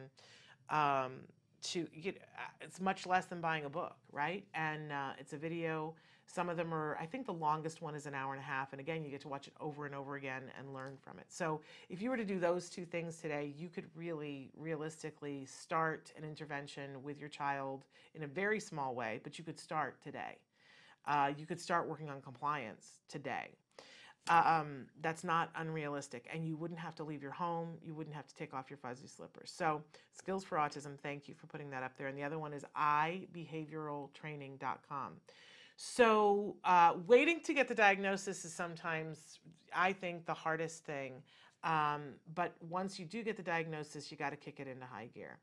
Um, 0.69 1.21
to 1.63 1.87
get, 2.01 2.21
it's 2.61 2.81
much 2.81 3.07
less 3.07 3.27
than 3.27 3.41
buying 3.41 3.65
a 3.65 3.71
book, 3.71 3.97
right? 4.13 4.45
And 4.55 4.93
uh, 4.93 5.11
it's 5.19 5.33
a 5.33 5.37
video 5.37 5.95
some 6.33 6.49
of 6.49 6.57
them 6.57 6.73
are, 6.73 6.97
I 7.01 7.07
think 7.07 7.27
the 7.27 7.33
longest 7.33 7.83
one 7.83 7.97
is 7.97 8.07
an 8.07 8.15
hour 8.15 8.33
and 8.33 8.41
a 8.41 8.45
half. 8.45 8.73
And 8.73 8.81
again, 8.81 9.03
you 9.03 9.11
get 9.11 9.21
to 9.23 9.29
watch 9.29 9.49
it 9.49 9.55
over 9.61 9.85
and 9.85 9.95
over 9.95 10.15
again 10.15 10.45
and 10.57 10.73
learn 10.73 10.97
from 11.03 11.19
it. 11.19 11.27
So 11.29 11.61
if 11.89 12.01
you 12.01 12.09
were 12.09 12.17
to 12.17 12.25
do 12.25 12.39
those 12.39 12.69
two 12.69 12.85
things 12.85 13.17
today, 13.17 13.53
you 13.59 13.69
could 13.69 13.87
really 13.97 14.51
realistically 14.57 15.45
start 15.47 16.13
an 16.17 16.25
intervention 16.25 17.03
with 17.03 17.19
your 17.19 17.29
child 17.29 17.85
in 18.15 18.23
a 18.23 18.29
very 18.29 18.61
small 18.61 18.95
way, 18.95 19.19
but 19.25 19.39
you 19.39 19.45
could 19.45 19.59
start 19.59 20.01
today. 20.03 20.39
Uh, 21.07 21.33
you 21.37 21.47
could 21.47 21.61
start 21.61 21.89
working 21.89 22.09
on 22.09 22.21
compliance 22.21 23.01
today. 23.09 23.49
Um, 24.29 24.85
that's 25.01 25.25
not 25.25 25.49
unrealistic. 25.57 26.29
And 26.33 26.47
you 26.47 26.57
wouldn't 26.57 26.79
have 26.79 26.95
to 26.97 27.05
leave 27.05 27.23
your 27.23 27.33
home. 27.33 27.79
You 27.83 27.95
wouldn't 27.95 28.15
have 28.15 28.27
to 28.29 28.35
take 28.35 28.53
off 28.55 28.71
your 28.71 28.77
fuzzy 28.77 29.09
slippers. 29.09 29.51
So, 29.51 29.83
Skills 30.13 30.45
for 30.45 30.59
Autism, 30.59 30.99
thank 31.03 31.27
you 31.29 31.35
for 31.35 31.47
putting 31.47 31.71
that 31.71 31.83
up 31.83 31.97
there. 31.99 32.07
And 32.07 32.17
the 32.17 32.23
other 32.23 32.39
one 32.39 32.53
is 32.53 32.65
ibehavioraltraining.com. 32.77 35.13
So, 35.77 36.57
uh, 36.65 36.93
waiting 37.07 37.41
to 37.41 37.55
get 37.55 37.67
the 37.67 37.75
diagnosis 37.75 38.45
is 38.45 38.53
sometimes, 38.53 39.39
I 39.75 39.95
think, 39.95 40.27
the 40.27 40.35
hardest 40.35 40.85
thing. 40.85 41.23
Um, 41.65 42.15
but 42.35 42.55
once 42.69 42.99
you 42.99 43.05
do 43.05 43.23
get 43.23 43.37
the 43.37 43.43
diagnosis, 43.43 44.11
you 44.11 44.17
got 44.17 44.31
to 44.31 44.37
kick 44.37 44.61
it 44.61 44.69
into 44.69 44.87
high 44.87 45.09
gear. 45.15 45.39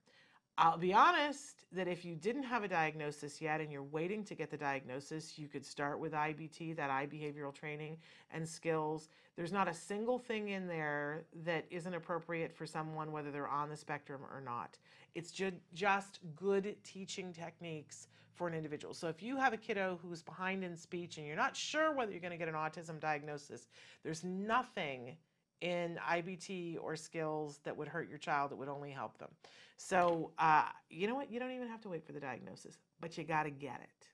I'll 0.59 0.77
be 0.77 0.91
honest 0.91 1.65
that 1.73 1.87
if 1.87 2.03
you 2.03 2.15
didn't 2.15 2.41
have 2.41 2.63
a 2.63 2.67
diagnosis 2.67 3.39
yet 3.39 3.61
and 3.61 3.71
you're 3.71 3.83
waiting 3.83 4.23
to 4.23 4.33
get 4.33 4.49
the 4.49 4.57
diagnosis, 4.57 5.37
you 5.37 5.47
could 5.47 5.63
start 5.63 5.99
with 5.99 6.13
IBT, 6.13 6.75
that 6.77 6.89
eye 6.89 7.05
behavioral 7.05 7.53
training 7.53 7.97
and 8.31 8.47
skills. 8.47 9.09
There's 9.35 9.51
not 9.51 9.67
a 9.67 9.73
single 9.73 10.17
thing 10.17 10.49
in 10.49 10.65
there 10.67 11.25
that 11.43 11.65
isn't 11.69 11.93
appropriate 11.93 12.55
for 12.55 12.65
someone, 12.65 13.11
whether 13.11 13.29
they're 13.29 13.47
on 13.47 13.69
the 13.69 13.77
spectrum 13.77 14.21
or 14.31 14.41
not. 14.41 14.79
It's 15.13 15.29
ju- 15.31 15.51
just 15.75 16.21
good 16.35 16.75
teaching 16.83 17.33
techniques 17.33 18.07
for 18.33 18.47
an 18.47 18.55
individual. 18.55 18.95
So 18.95 19.09
if 19.09 19.21
you 19.21 19.37
have 19.37 19.53
a 19.53 19.57
kiddo 19.57 19.99
who's 20.01 20.23
behind 20.23 20.63
in 20.63 20.75
speech 20.75 21.19
and 21.19 21.27
you're 21.27 21.35
not 21.35 21.55
sure 21.55 21.93
whether 21.93 22.11
you're 22.11 22.21
going 22.21 22.31
to 22.31 22.37
get 22.37 22.47
an 22.47 22.55
autism 22.55 22.99
diagnosis, 22.99 23.67
there's 24.03 24.23
nothing 24.23 25.17
in 25.61 25.99
IBT 26.07 26.77
or 26.81 26.95
skills 26.95 27.59
that 27.63 27.75
would 27.75 27.87
hurt 27.87 28.09
your 28.09 28.17
child, 28.17 28.51
it 28.51 28.57
would 28.57 28.69
only 28.69 28.91
help 28.91 29.17
them. 29.17 29.29
So, 29.77 30.31
uh, 30.39 30.65
you 30.89 31.07
know 31.07 31.15
what? 31.15 31.31
You 31.31 31.39
don't 31.39 31.51
even 31.51 31.67
have 31.67 31.81
to 31.81 31.89
wait 31.89 32.05
for 32.05 32.11
the 32.11 32.19
diagnosis, 32.19 32.77
but 32.99 33.17
you 33.17 33.23
got 33.23 33.43
to 33.43 33.51
get 33.51 33.79
it. 33.81 34.07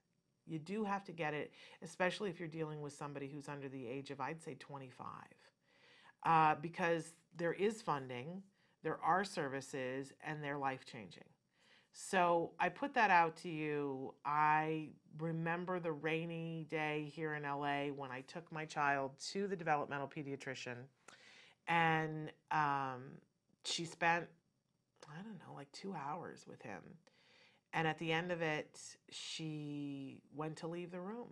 You 0.45 0.59
do 0.59 0.83
have 0.83 1.05
to 1.05 1.13
get 1.13 1.33
it, 1.33 1.53
especially 1.81 2.29
if 2.29 2.39
you're 2.39 2.49
dealing 2.49 2.81
with 2.81 2.93
somebody 2.93 3.27
who's 3.27 3.47
under 3.47 3.69
the 3.69 3.87
age 3.87 4.11
of, 4.11 4.19
I'd 4.19 4.41
say, 4.41 4.55
25. 4.59 5.07
Uh, 6.25 6.55
because 6.61 7.13
there 7.37 7.53
is 7.53 7.81
funding, 7.81 8.43
there 8.83 8.99
are 9.01 9.23
services, 9.23 10.11
and 10.25 10.43
they're 10.43 10.57
life 10.57 10.85
changing. 10.85 11.23
So 11.93 12.51
I 12.59 12.69
put 12.69 12.93
that 12.95 13.09
out 13.09 13.37
to 13.37 13.49
you. 13.49 14.15
I 14.25 14.89
remember 15.19 15.79
the 15.79 15.91
rainy 15.91 16.65
day 16.69 17.11
here 17.13 17.35
in 17.35 17.43
LA 17.43 17.93
when 17.95 18.11
I 18.11 18.21
took 18.21 18.51
my 18.51 18.65
child 18.65 19.11
to 19.31 19.47
the 19.47 19.55
developmental 19.55 20.07
pediatrician 20.07 20.75
and 21.67 22.31
um, 22.51 23.03
she 23.63 23.85
spent 23.85 24.25
I 25.09 25.21
don't 25.21 25.39
know 25.39 25.53
like 25.55 25.71
two 25.71 25.95
hours 25.95 26.45
with 26.47 26.61
him. 26.61 26.81
And 27.73 27.87
at 27.87 27.97
the 27.97 28.11
end 28.11 28.31
of 28.31 28.41
it, 28.41 28.79
she 29.09 30.19
went 30.35 30.57
to 30.57 30.67
leave 30.67 30.91
the 30.91 30.99
room, 31.01 31.29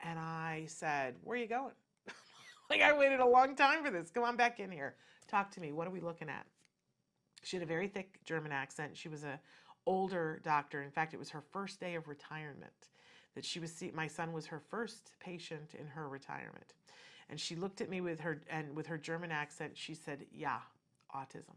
and 0.00 0.18
I 0.18 0.64
said, 0.68 1.16
"Where 1.24 1.36
are 1.36 1.40
you 1.40 1.48
going?" 1.48 1.74
like 2.70 2.80
I 2.80 2.96
waited 2.96 3.20
a 3.20 3.26
long 3.26 3.56
time 3.56 3.84
for 3.84 3.90
this. 3.90 4.10
Come 4.10 4.22
on 4.22 4.36
back 4.36 4.60
in 4.60 4.70
here. 4.70 4.94
Talk 5.26 5.50
to 5.52 5.60
me. 5.60 5.72
What 5.72 5.88
are 5.88 5.90
we 5.90 6.00
looking 6.00 6.28
at? 6.28 6.46
She 7.42 7.56
had 7.56 7.64
a 7.64 7.66
very 7.66 7.88
thick 7.88 8.20
German 8.24 8.52
accent. 8.52 8.96
She 8.96 9.08
was 9.08 9.24
a 9.24 9.40
older 9.86 10.40
doctor. 10.44 10.82
In 10.82 10.90
fact, 10.92 11.14
it 11.14 11.18
was 11.18 11.30
her 11.30 11.40
first 11.40 11.80
day 11.80 11.96
of 11.96 12.06
retirement 12.06 12.88
that 13.34 13.44
she 13.44 13.58
was 13.58 13.74
see- 13.74 13.90
my 13.90 14.06
son 14.06 14.32
was 14.32 14.46
her 14.46 14.60
first 14.60 15.12
patient 15.18 15.74
in 15.74 15.86
her 15.88 16.08
retirement. 16.08 16.74
And 17.28 17.40
she 17.40 17.56
looked 17.56 17.80
at 17.80 17.88
me 17.88 18.00
with 18.00 18.20
her 18.20 18.42
and 18.48 18.76
with 18.76 18.86
her 18.86 18.98
German 18.98 19.32
accent, 19.32 19.76
she 19.76 19.94
said, 19.94 20.26
"Yeah, 20.30 20.60
autism." 21.14 21.56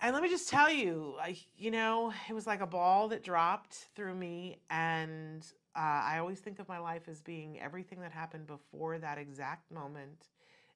And 0.00 0.14
let 0.14 0.22
me 0.22 0.28
just 0.28 0.48
tell 0.48 0.70
you, 0.70 1.16
I, 1.20 1.36
you 1.56 1.72
know, 1.72 2.12
it 2.28 2.32
was 2.32 2.46
like 2.46 2.60
a 2.60 2.66
ball 2.66 3.08
that 3.08 3.24
dropped 3.24 3.74
through 3.96 4.14
me. 4.14 4.58
And 4.70 5.44
uh, 5.74 5.80
I 5.80 6.18
always 6.18 6.38
think 6.38 6.60
of 6.60 6.68
my 6.68 6.78
life 6.78 7.08
as 7.08 7.20
being 7.20 7.60
everything 7.60 8.00
that 8.02 8.12
happened 8.12 8.46
before 8.46 8.98
that 8.98 9.18
exact 9.18 9.72
moment 9.72 10.28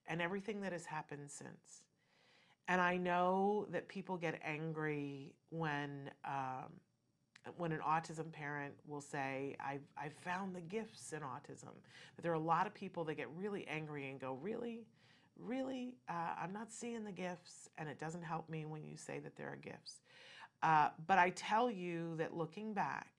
and 0.09 0.21
everything 0.21 0.61
that 0.63 0.73
has 0.73 0.85
happened 0.85 1.31
since. 1.31 1.85
And 2.67 2.81
I 2.81 2.97
know 2.97 3.67
that 3.71 3.87
people 3.87 4.17
get 4.17 4.41
angry 4.45 5.35
when 5.51 6.11
um, 6.25 6.73
when 7.57 7.73
an 7.73 7.81
autism 7.81 8.31
parent 8.31 8.75
will 8.87 9.01
say, 9.01 9.57
I've, 9.59 9.83
I've 9.97 10.15
found 10.15 10.55
the 10.55 10.61
gifts 10.61 11.13
in 11.13 11.23
autism. 11.23 11.75
But 12.15 12.23
there 12.23 12.31
are 12.31 12.37
a 12.37 12.39
lot 12.39 12.69
of 12.69 12.75
people 12.75 13.03
that 13.05 13.17
get 13.17 13.29
really 13.37 13.67
angry 13.67 14.11
and 14.11 14.21
go, 14.21 14.39
Really? 14.41 14.87
Really? 15.39 15.95
Uh, 16.09 16.35
I'm 16.41 16.53
not 16.53 16.71
seeing 16.71 17.05
the 17.05 17.13
gifts, 17.13 17.69
and 17.79 17.89
it 17.89 17.99
doesn't 17.99 18.23
help 18.23 18.49
me 18.49 18.65
when 18.67 18.85
you 18.87 18.97
say 18.97 19.19
that 19.21 19.37
there 19.37 19.49
are 19.49 19.57
gifts. 19.57 20.03
Uh, 20.63 20.91
but 21.07 21.19
I 21.19 21.31
tell 21.31 21.71
you 21.71 22.15
that 22.17 22.37
looking 22.37 22.73
back 22.73 23.13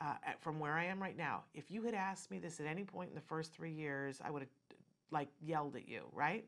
uh, 0.00 0.14
at, 0.24 0.42
from 0.42 0.58
where 0.58 0.72
I 0.72 0.84
am 0.84 1.00
right 1.00 1.16
now, 1.16 1.44
if 1.54 1.70
you 1.70 1.82
had 1.82 1.94
asked 1.94 2.30
me 2.30 2.38
this 2.38 2.60
at 2.60 2.66
any 2.66 2.84
point 2.84 3.10
in 3.10 3.14
the 3.14 3.20
first 3.20 3.52
three 3.52 3.72
years, 3.72 4.20
I 4.24 4.30
would 4.30 4.42
have 4.42 4.76
like 5.10 5.28
yelled 5.40 5.76
at 5.76 5.88
you, 5.88 6.02
right? 6.12 6.46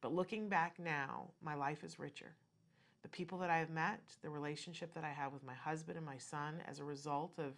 But 0.00 0.14
looking 0.14 0.48
back 0.48 0.78
now, 0.78 1.30
my 1.42 1.54
life 1.54 1.84
is 1.84 1.98
richer 1.98 2.34
the 3.02 3.08
people 3.08 3.38
that 3.38 3.50
I 3.50 3.58
have 3.58 3.70
met, 3.70 4.00
the 4.22 4.30
relationship 4.30 4.92
that 4.94 5.04
I 5.04 5.10
have 5.10 5.32
with 5.32 5.44
my 5.44 5.54
husband 5.54 5.96
and 5.96 6.06
my 6.06 6.18
son 6.18 6.60
as 6.68 6.78
a 6.78 6.84
result 6.84 7.38
of 7.38 7.54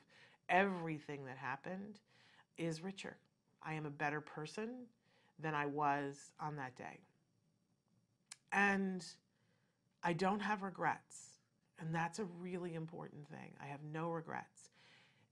everything 0.49 1.25
that 1.27 1.37
happened 1.37 2.01
is 2.59 2.83
richer. 2.83 3.17
I 3.63 3.75
am 3.75 3.87
a 3.87 3.91
better 3.91 4.21
person 4.21 4.87
than 5.43 5.55
I 5.55 5.67
was 5.67 6.33
on 6.41 6.57
that 6.57 6.77
day. 6.77 7.01
And 8.53 9.05
I 10.03 10.13
don't 10.13 10.41
have 10.41 10.63
regrets. 10.63 11.39
And 11.79 11.95
that's 11.95 12.19
a 12.19 12.25
really 12.25 12.75
important 12.75 13.29
thing. 13.29 13.55
I 13.63 13.67
have 13.67 13.81
no 13.83 14.11
regrets. 14.11 14.71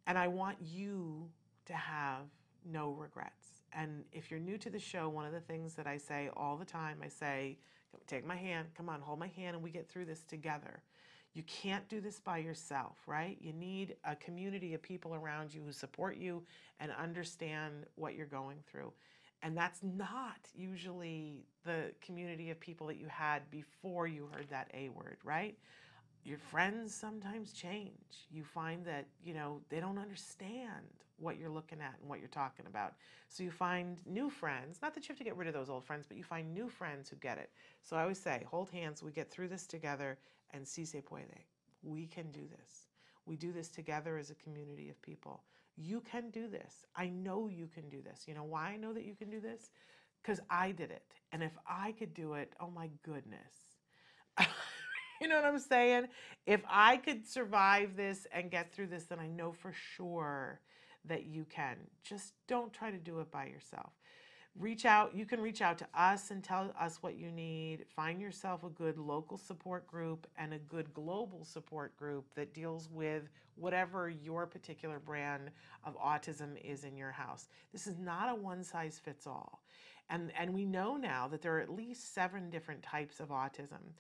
And 0.07 0.17
I 0.17 0.29
want 0.29 0.57
you 0.61 1.29
to 1.67 1.75
have 1.75 2.27
no 2.65 2.93
regrets. 2.93 3.63
And 3.73 4.05
if 4.13 4.31
you're 4.31 4.41
new 4.41 4.57
to 4.59 4.71
the 4.71 4.79
show, 4.79 5.09
one 5.09 5.27
of 5.27 5.33
the 5.33 5.41
things 5.41 5.75
that 5.75 5.87
I 5.87 5.99
say 5.99 6.31
all 6.35 6.57
the 6.57 6.65
time, 6.65 6.99
I 7.05 7.09
say, 7.09 7.59
Take 8.07 8.27
my 8.27 8.37
hand. 8.37 8.69
Come 8.77 8.89
on, 8.89 9.01
hold 9.01 9.19
my 9.19 9.29
hand, 9.29 9.55
and 9.55 9.63
we 9.63 9.71
get 9.71 9.89
through 9.89 10.07
this 10.07 10.23
together. 10.23 10.83
You 11.35 11.43
can't 11.45 11.89
do 11.89 12.01
this 12.01 12.21
by 12.21 12.39
yourself, 12.39 12.97
right? 13.07 13.37
You 13.41 13.53
need 13.53 13.97
a 14.05 14.17
community 14.17 14.75
of 14.75 14.83
people 14.83 15.15
around 15.15 15.53
you 15.55 15.63
who 15.63 15.73
support 15.73 16.17
you 16.17 16.43
and 16.81 16.91
understand 16.93 17.87
what 17.97 18.15
you're 18.15 18.27
going 18.27 18.59
through. 18.67 18.93
And 19.43 19.57
that's 19.57 19.81
not 19.83 20.49
usually 20.55 21.45
the 21.65 21.93
community 22.01 22.51
of 22.51 22.59
people 22.59 22.87
that 22.89 22.99
you 22.99 23.07
had 23.09 23.49
before 23.51 24.07
you 24.07 24.29
heard 24.33 24.49
that 24.51 24.71
A 24.75 24.89
word, 24.89 25.19
right? 25.23 25.57
Your 26.25 26.39
friends 26.39 26.95
sometimes 26.95 27.53
change. 27.53 28.27
You 28.31 28.43
find 28.43 28.85
that, 28.85 29.07
you 29.25 29.35
know, 29.35 29.61
they 29.69 29.81
don't 29.81 29.99
understand 29.99 30.85
what 31.19 31.39
you're 31.39 31.51
looking 31.51 31.81
at 31.81 31.95
and 32.01 32.09
what 32.09 32.21
you're 32.21 32.29
talking 32.29 32.67
about. 32.67 32.95
So 33.29 33.43
you 33.43 33.51
find 33.51 33.99
new 34.07 34.31
friends, 34.31 34.79
not 34.83 34.95
that 34.95 35.05
you 35.05 35.13
have 35.13 35.19
to 35.19 35.25
get 35.25 35.37
rid 35.37 35.49
of 35.49 35.55
those 35.55 35.69
old 35.69 35.85
friends, 35.85 36.07
but 36.07 36.17
you 36.17 36.25
find 36.25 36.53
new 36.53 36.69
friends 36.69 37.09
who 37.09 37.17
get 37.17 37.39
it. 37.39 37.51
So 37.83 37.97
I 37.97 38.03
always 38.03 38.19
say, 38.19 38.45
hold 38.49 38.71
hands, 38.71 39.03
we 39.03 39.13
get 39.13 39.31
through 39.31 39.49
this 39.49 39.67
together, 39.67 40.19
and 40.53 40.67
si 40.67 40.85
se 40.85 41.03
puede. 41.03 41.45
We 41.83 42.07
can 42.07 42.31
do 42.31 42.43
this. 42.59 42.89
We 43.27 43.37
do 43.37 43.53
this 43.53 43.69
together 43.69 44.17
as 44.17 44.31
a 44.31 44.35
community 44.35 44.89
of 44.89 45.01
people. 45.03 45.43
You 45.81 46.01
can 46.01 46.31
do 46.31 46.49
this. 46.49 46.87
I 46.97 47.09
know 47.09 47.49
you 47.49 47.69
can 47.73 47.89
do 47.89 48.03
this. 48.03 48.25
You 48.27 48.35
know 48.35 48.45
why 48.45 48.71
I 48.71 48.77
know 48.77 48.93
that 48.93 49.05
you 49.05 49.15
can 49.15 49.31
do 49.31 49.41
this? 49.41 49.71
Because 50.21 50.41
I 50.51 50.73
did 50.73 50.91
it. 50.91 51.05
And 51.33 51.43
if 51.43 51.53
I 51.69 51.93
could 51.93 52.15
do 52.15 52.35
it, 52.35 52.53
oh 52.61 52.71
my 52.71 52.91
goodness. 53.05 53.55
you 55.21 55.29
know 55.29 55.37
what 55.37 55.45
I'm 55.45 55.59
saying? 55.59 56.07
If 56.47 56.63
I 56.69 56.97
could 56.97 57.27
survive 57.27 57.97
this 57.97 58.27
and 58.33 58.51
get 58.51 58.73
through 58.73 58.89
this, 58.89 59.05
then 59.05 59.21
I 59.21 59.29
know 59.29 59.53
for 59.53 59.73
sure 59.73 60.61
that 61.05 61.27
you 61.27 61.45
can. 61.45 61.77
Just 62.03 62.33
don't 62.49 62.73
try 62.73 62.91
to 62.91 62.99
do 62.99 63.21
it 63.21 63.31
by 63.31 63.47
yourself. 63.47 63.93
Reach 64.59 64.85
out, 64.85 65.15
you 65.15 65.25
can 65.25 65.41
reach 65.41 65.63
out 65.63 65.79
to 65.79 65.87
us 65.95 66.33
and 66.33 66.43
tell 66.43 66.75
us 66.81 67.01
what 67.01 67.17
you 67.17 67.31
need. 67.31 67.85
Find 67.95 68.21
yourself 68.21 68.65
a 68.65 68.69
good 68.71 68.99
local 68.99 69.39
support 69.39 69.87
group 69.87 70.27
and 70.37 70.53
a 70.53 70.59
good 70.59 70.93
global 70.93 71.45
support 71.45 71.97
group 71.97 72.25
that 72.35 72.55
deals 72.55 72.89
with 72.91 73.29
whatever 73.55 74.11
your 74.11 74.47
particular 74.47 74.99
brand 74.99 75.53
of 75.85 75.97
autism 76.01 76.61
is 76.65 76.83
in 76.83 76.97
your 76.97 77.13
house. 77.13 77.49
This 77.73 77.87
is 77.87 77.99
not 77.99 78.31
a 78.31 78.35
one 78.35 78.65
size 78.65 79.01
fits 79.03 79.29
all. 79.29 79.63
And, 80.11 80.33
and 80.37 80.53
we 80.53 80.65
know 80.65 80.97
now 80.97 81.29
that 81.29 81.41
there 81.41 81.57
are 81.57 81.61
at 81.61 81.71
least 81.71 82.13
seven 82.13 82.51
different 82.51 82.83
types 82.83 83.21
of 83.21 83.29
autism 83.29 83.93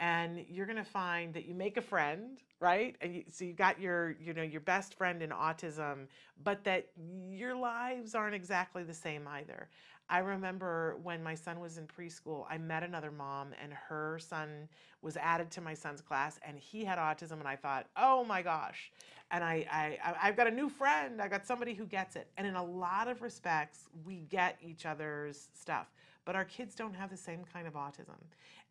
and 0.00 0.44
you're 0.48 0.66
going 0.66 0.76
to 0.76 0.84
find 0.84 1.32
that 1.32 1.46
you 1.46 1.54
make 1.54 1.76
a 1.76 1.82
friend 1.82 2.38
right 2.60 2.96
and 3.00 3.14
you, 3.14 3.24
so 3.30 3.44
you 3.44 3.52
got 3.52 3.80
your 3.80 4.16
you 4.20 4.34
know 4.34 4.42
your 4.42 4.60
best 4.60 4.94
friend 4.94 5.22
in 5.22 5.30
autism 5.30 6.06
but 6.42 6.64
that 6.64 6.88
your 7.30 7.54
lives 7.54 8.14
aren't 8.14 8.34
exactly 8.34 8.82
the 8.82 8.94
same 8.94 9.28
either 9.28 9.68
i 10.12 10.18
remember 10.18 10.96
when 11.02 11.22
my 11.22 11.34
son 11.34 11.58
was 11.58 11.78
in 11.78 11.86
preschool 11.86 12.44
i 12.48 12.56
met 12.56 12.84
another 12.84 13.10
mom 13.10 13.48
and 13.60 13.72
her 13.72 14.18
son 14.20 14.68
was 15.02 15.16
added 15.16 15.50
to 15.50 15.60
my 15.60 15.74
son's 15.74 16.00
class 16.00 16.38
and 16.46 16.56
he 16.58 16.84
had 16.84 16.98
autism 16.98 17.32
and 17.40 17.48
i 17.48 17.56
thought 17.56 17.86
oh 17.96 18.24
my 18.24 18.42
gosh. 18.42 18.90
And 19.30 19.42
I, 19.42 19.66
I 19.72 20.16
i've 20.22 20.36
got 20.36 20.46
a 20.46 20.50
new 20.50 20.68
friend. 20.68 21.20
I 21.22 21.28
got 21.28 21.46
somebody 21.46 21.74
who 21.74 21.86
gets 21.86 22.16
it. 22.16 22.28
And 22.36 22.46
in 22.46 22.54
a 22.54 22.64
lot 22.64 23.08
of 23.08 23.22
respects 23.22 23.88
we 24.04 24.26
get 24.28 24.58
each 24.62 24.84
other's 24.86 25.48
stuff. 25.54 25.86
But 26.24 26.36
our 26.36 26.44
kids 26.44 26.74
don't 26.74 26.94
have 26.94 27.10
the 27.10 27.16
same 27.16 27.44
kind 27.52 27.66
of 27.66 27.74
autism. 27.74 28.18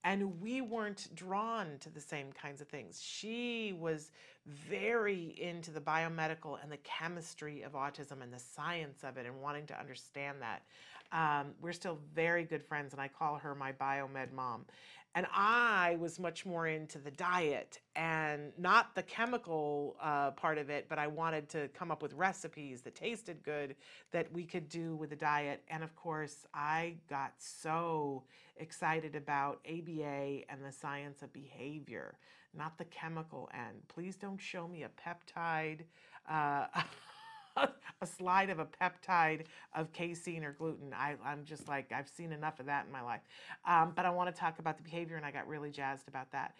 And 0.03 0.41
we 0.41 0.61
weren't 0.61 1.09
drawn 1.15 1.77
to 1.81 1.89
the 1.89 2.01
same 2.01 2.31
kinds 2.31 2.61
of 2.61 2.67
things. 2.67 3.01
She 3.03 3.75
was 3.79 4.11
very 4.47 5.35
into 5.39 5.69
the 5.69 5.81
biomedical 5.81 6.57
and 6.61 6.71
the 6.71 6.77
chemistry 6.77 7.61
of 7.61 7.73
autism 7.73 8.23
and 8.23 8.33
the 8.33 8.39
science 8.39 9.03
of 9.03 9.17
it 9.17 9.27
and 9.27 9.41
wanting 9.41 9.67
to 9.67 9.79
understand 9.79 10.37
that. 10.41 10.63
Um, 11.11 11.53
we're 11.61 11.73
still 11.73 11.99
very 12.13 12.43
good 12.43 12.63
friends, 12.63 12.93
and 12.93 13.01
I 13.01 13.07
call 13.07 13.35
her 13.37 13.53
my 13.55 13.71
biomed 13.71 14.31
mom. 14.31 14.65
And 15.13 15.27
I 15.33 15.97
was 15.99 16.19
much 16.19 16.45
more 16.45 16.67
into 16.67 16.97
the 16.97 17.11
diet 17.11 17.79
and 17.97 18.53
not 18.57 18.95
the 18.95 19.03
chemical 19.03 19.97
uh, 20.01 20.31
part 20.31 20.57
of 20.57 20.69
it, 20.69 20.85
but 20.87 20.97
I 20.99 21.07
wanted 21.07 21.49
to 21.49 21.67
come 21.69 21.91
up 21.91 22.01
with 22.01 22.13
recipes 22.13 22.81
that 22.83 22.95
tasted 22.95 23.43
good 23.43 23.75
that 24.11 24.31
we 24.31 24.45
could 24.45 24.69
do 24.69 24.95
with 24.95 25.09
the 25.09 25.17
diet. 25.17 25.63
And 25.69 25.83
of 25.83 25.93
course, 25.97 26.45
I 26.53 26.95
got 27.09 27.33
so 27.37 28.23
excited 28.55 29.15
about 29.17 29.59
ABA 29.69 30.49
and 30.49 30.63
the 30.63 30.71
science 30.71 31.21
of 31.21 31.33
behavior, 31.33 32.15
not 32.57 32.77
the 32.77 32.85
chemical 32.85 33.49
end. 33.53 33.85
Please 33.89 34.15
don't 34.15 34.39
show 34.39 34.65
me 34.65 34.83
a 34.83 34.89
peptide. 34.89 35.81
Uh, 36.29 36.67
a 38.01 38.05
slide 38.05 38.49
of 38.49 38.59
a 38.59 38.65
peptide 38.65 39.45
of 39.75 39.91
casein 39.93 40.43
or 40.43 40.53
gluten. 40.53 40.93
I, 40.93 41.15
am 41.25 41.45
just 41.45 41.67
like, 41.67 41.91
I've 41.91 42.09
seen 42.09 42.31
enough 42.31 42.59
of 42.59 42.65
that 42.65 42.85
in 42.85 42.91
my 42.91 43.01
life. 43.01 43.21
Um, 43.65 43.93
but 43.95 44.05
I 44.05 44.09
want 44.09 44.33
to 44.33 44.39
talk 44.39 44.59
about 44.59 44.77
the 44.77 44.83
behavior, 44.83 45.17
and 45.17 45.25
I 45.25 45.31
got 45.31 45.47
really 45.47 45.71
jazzed 45.71 46.07
about 46.07 46.31
that. 46.31 46.55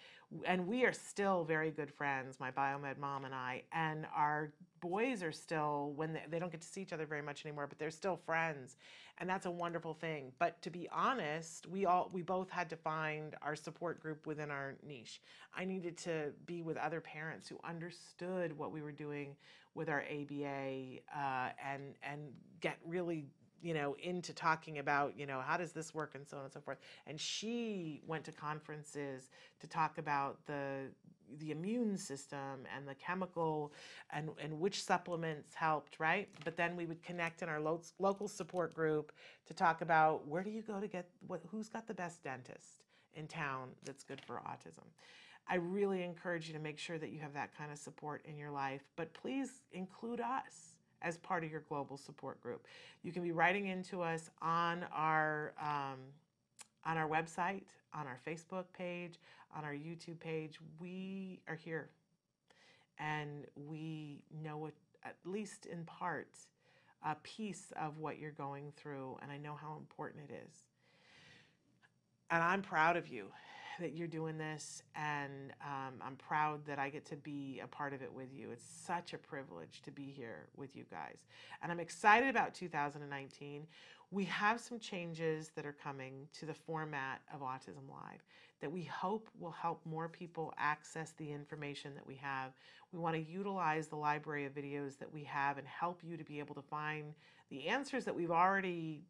And 0.45 0.67
we 0.67 0.85
are 0.85 0.93
still 0.93 1.43
very 1.43 1.71
good 1.71 1.91
friends, 1.91 2.39
my 2.39 2.51
biomed 2.51 2.97
mom 2.97 3.25
and 3.25 3.33
I. 3.33 3.63
And 3.73 4.05
our 4.15 4.53
boys 4.81 5.23
are 5.23 5.31
still, 5.31 5.93
when 5.95 6.13
they, 6.13 6.23
they 6.29 6.39
don't 6.39 6.51
get 6.51 6.61
to 6.61 6.67
see 6.67 6.81
each 6.81 6.91
other 6.91 7.05
very 7.05 7.21
much 7.21 7.45
anymore, 7.45 7.67
but 7.67 7.79
they're 7.79 7.91
still 7.91 8.17
friends. 8.17 8.75
And 9.19 9.29
that's 9.29 9.45
a 9.45 9.51
wonderful 9.51 9.93
thing. 9.93 10.31
But 10.39 10.61
to 10.63 10.69
be 10.69 10.89
honest, 10.91 11.67
we 11.67 11.85
all 11.85 12.09
we 12.11 12.23
both 12.23 12.49
had 12.49 12.69
to 12.71 12.75
find 12.75 13.35
our 13.41 13.55
support 13.55 13.99
group 14.01 14.25
within 14.25 14.49
our 14.49 14.75
niche. 14.85 15.21
I 15.55 15.63
needed 15.63 15.97
to 15.99 16.31
be 16.45 16.63
with 16.63 16.77
other 16.77 17.01
parents 17.01 17.47
who 17.47 17.59
understood 17.63 18.57
what 18.57 18.71
we 18.71 18.81
were 18.81 18.91
doing 18.91 19.35
with 19.75 19.89
our 19.89 20.01
ABA 20.01 20.99
uh, 21.15 21.49
and 21.63 21.95
and 22.03 22.31
get 22.59 22.77
really 22.85 23.27
you 23.61 23.73
know 23.73 23.95
into 24.01 24.33
talking 24.33 24.79
about 24.79 25.17
you 25.17 25.25
know 25.25 25.39
how 25.39 25.55
does 25.57 25.71
this 25.71 25.93
work 25.93 26.15
and 26.15 26.27
so 26.27 26.37
on 26.37 26.43
and 26.43 26.53
so 26.53 26.59
forth 26.59 26.79
and 27.07 27.19
she 27.19 28.01
went 28.07 28.23
to 28.23 28.31
conferences 28.31 29.29
to 29.59 29.67
talk 29.67 29.97
about 29.97 30.39
the 30.47 30.89
the 31.39 31.51
immune 31.51 31.97
system 31.97 32.65
and 32.75 32.87
the 32.87 32.95
chemical 32.95 33.73
and 34.11 34.29
and 34.41 34.59
which 34.59 34.83
supplements 34.83 35.53
helped 35.53 35.99
right 35.99 36.29
but 36.43 36.55
then 36.55 36.75
we 36.75 36.85
would 36.85 37.01
connect 37.03 37.41
in 37.41 37.49
our 37.49 37.59
lo- 37.59 37.81
local 37.99 38.27
support 38.27 38.73
group 38.73 39.11
to 39.45 39.53
talk 39.53 39.81
about 39.81 40.27
where 40.27 40.43
do 40.43 40.49
you 40.49 40.61
go 40.61 40.79
to 40.79 40.87
get 40.87 41.09
what 41.27 41.41
who's 41.51 41.69
got 41.69 41.87
the 41.87 41.93
best 41.93 42.23
dentist 42.23 42.83
in 43.13 43.27
town 43.27 43.69
that's 43.85 44.03
good 44.03 44.21
for 44.25 44.35
autism 44.37 44.85
I 45.47 45.55
really 45.55 46.03
encourage 46.03 46.47
you 46.47 46.53
to 46.53 46.59
make 46.59 46.77
sure 46.77 46.97
that 46.97 47.11
you 47.11 47.19
have 47.19 47.33
that 47.33 47.55
kind 47.57 47.71
of 47.71 47.77
support 47.77 48.23
in 48.25 48.37
your 48.37 48.51
life, 48.51 48.83
but 48.95 49.13
please 49.13 49.63
include 49.73 50.21
us 50.21 50.75
as 51.01 51.17
part 51.17 51.43
of 51.43 51.51
your 51.51 51.61
global 51.61 51.97
support 51.97 52.39
group. 52.41 52.67
You 53.03 53.11
can 53.11 53.23
be 53.23 53.31
writing 53.31 53.67
into 53.67 54.01
us 54.01 54.29
on 54.41 54.85
our 54.93 55.53
um, 55.59 55.99
on 56.85 56.97
our 56.97 57.07
website, 57.07 57.63
on 57.93 58.07
our 58.07 58.19
Facebook 58.27 58.65
page, 58.77 59.19
on 59.55 59.63
our 59.63 59.73
YouTube 59.73 60.19
page. 60.19 60.59
We 60.79 61.41
are 61.47 61.55
here, 61.55 61.89
and 62.99 63.45
we 63.55 64.23
know 64.43 64.67
it, 64.67 64.75
at 65.03 65.15
least 65.25 65.65
in 65.65 65.83
part 65.85 66.37
a 67.03 67.15
piece 67.23 67.73
of 67.81 67.97
what 67.97 68.19
you're 68.19 68.31
going 68.31 68.71
through, 68.77 69.17
and 69.21 69.31
I 69.31 69.37
know 69.37 69.55
how 69.59 69.75
important 69.77 70.29
it 70.29 70.33
is. 70.47 70.55
And 72.29 72.41
I'm 72.43 72.61
proud 72.61 72.95
of 72.95 73.07
you 73.07 73.27
that 73.81 73.95
you're 73.95 74.07
doing 74.07 74.37
this, 74.37 74.83
and 74.95 75.53
um, 75.61 75.95
I'm 76.01 76.15
proud 76.15 76.65
that 76.65 76.79
I 76.79 76.89
get 76.89 77.05
to 77.07 77.15
be 77.15 77.61
a 77.63 77.67
part 77.67 77.93
of 77.93 78.01
it 78.01 78.13
with 78.13 78.33
you. 78.33 78.51
It's 78.51 78.65
such 78.65 79.13
a 79.13 79.17
privilege 79.17 79.81
to 79.83 79.91
be 79.91 80.13
here 80.15 80.47
with 80.55 80.75
you 80.75 80.85
guys. 80.89 81.25
And 81.61 81.71
I'm 81.71 81.79
excited 81.79 82.29
about 82.29 82.53
2019. 82.53 83.67
We 84.11 84.25
have 84.25 84.59
some 84.59 84.79
changes 84.79 85.51
that 85.55 85.65
are 85.65 85.75
coming 85.83 86.27
to 86.39 86.45
the 86.45 86.53
format 86.53 87.21
of 87.33 87.41
Autism 87.41 87.89
Live 87.89 88.23
that 88.61 88.71
we 88.71 88.83
hope 88.83 89.27
will 89.39 89.51
help 89.51 89.81
more 89.85 90.07
people 90.07 90.53
access 90.57 91.13
the 91.17 91.31
information 91.31 91.95
that 91.95 92.05
we 92.05 92.15
have. 92.15 92.51
We 92.91 92.99
want 92.99 93.15
to 93.15 93.21
utilize 93.21 93.87
the 93.87 93.95
library 93.95 94.45
of 94.45 94.53
videos 94.53 94.97
that 94.99 95.11
we 95.11 95.23
have 95.23 95.57
and 95.57 95.67
help 95.67 96.01
you 96.03 96.15
to 96.15 96.23
be 96.23 96.39
able 96.39 96.55
to 96.55 96.61
find 96.61 97.13
the 97.49 97.67
answers 97.67 98.05
that 98.05 98.15
we've 98.15 98.31
already 98.31 99.03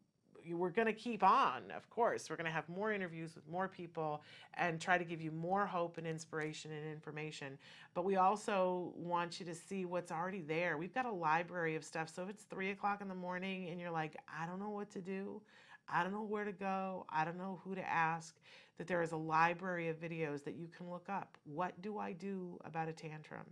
we're 0.50 0.70
going 0.70 0.86
to 0.86 0.92
keep 0.92 1.22
on, 1.22 1.70
of 1.76 1.88
course. 1.90 2.28
We're 2.28 2.36
going 2.36 2.46
to 2.46 2.52
have 2.52 2.68
more 2.68 2.92
interviews 2.92 3.34
with 3.34 3.48
more 3.48 3.68
people 3.68 4.22
and 4.54 4.80
try 4.80 4.98
to 4.98 5.04
give 5.04 5.20
you 5.20 5.30
more 5.30 5.66
hope 5.66 5.98
and 5.98 6.06
inspiration 6.06 6.70
and 6.72 6.90
information. 6.90 7.58
But 7.94 8.04
we 8.04 8.16
also 8.16 8.92
want 8.96 9.40
you 9.40 9.46
to 9.46 9.54
see 9.54 9.84
what's 9.84 10.12
already 10.12 10.42
there. 10.42 10.76
We've 10.76 10.94
got 10.94 11.06
a 11.06 11.12
library 11.12 11.76
of 11.76 11.84
stuff. 11.84 12.10
So 12.14 12.22
if 12.22 12.30
it's 12.30 12.44
three 12.44 12.70
o'clock 12.70 13.00
in 13.00 13.08
the 13.08 13.14
morning 13.14 13.68
and 13.68 13.80
you're 13.80 13.90
like, 13.90 14.16
I 14.28 14.46
don't 14.46 14.60
know 14.60 14.70
what 14.70 14.90
to 14.90 15.00
do, 15.00 15.42
I 15.88 16.02
don't 16.02 16.12
know 16.12 16.22
where 16.22 16.44
to 16.44 16.52
go, 16.52 17.06
I 17.10 17.24
don't 17.24 17.38
know 17.38 17.60
who 17.64 17.74
to 17.74 17.88
ask, 17.88 18.36
that 18.78 18.86
there 18.86 19.02
is 19.02 19.12
a 19.12 19.16
library 19.16 19.88
of 19.88 20.00
videos 20.00 20.44
that 20.44 20.54
you 20.54 20.68
can 20.68 20.90
look 20.90 21.08
up. 21.08 21.36
What 21.44 21.80
do 21.82 21.98
I 21.98 22.12
do 22.12 22.58
about 22.64 22.88
a 22.88 22.92
tantrum? 22.92 23.44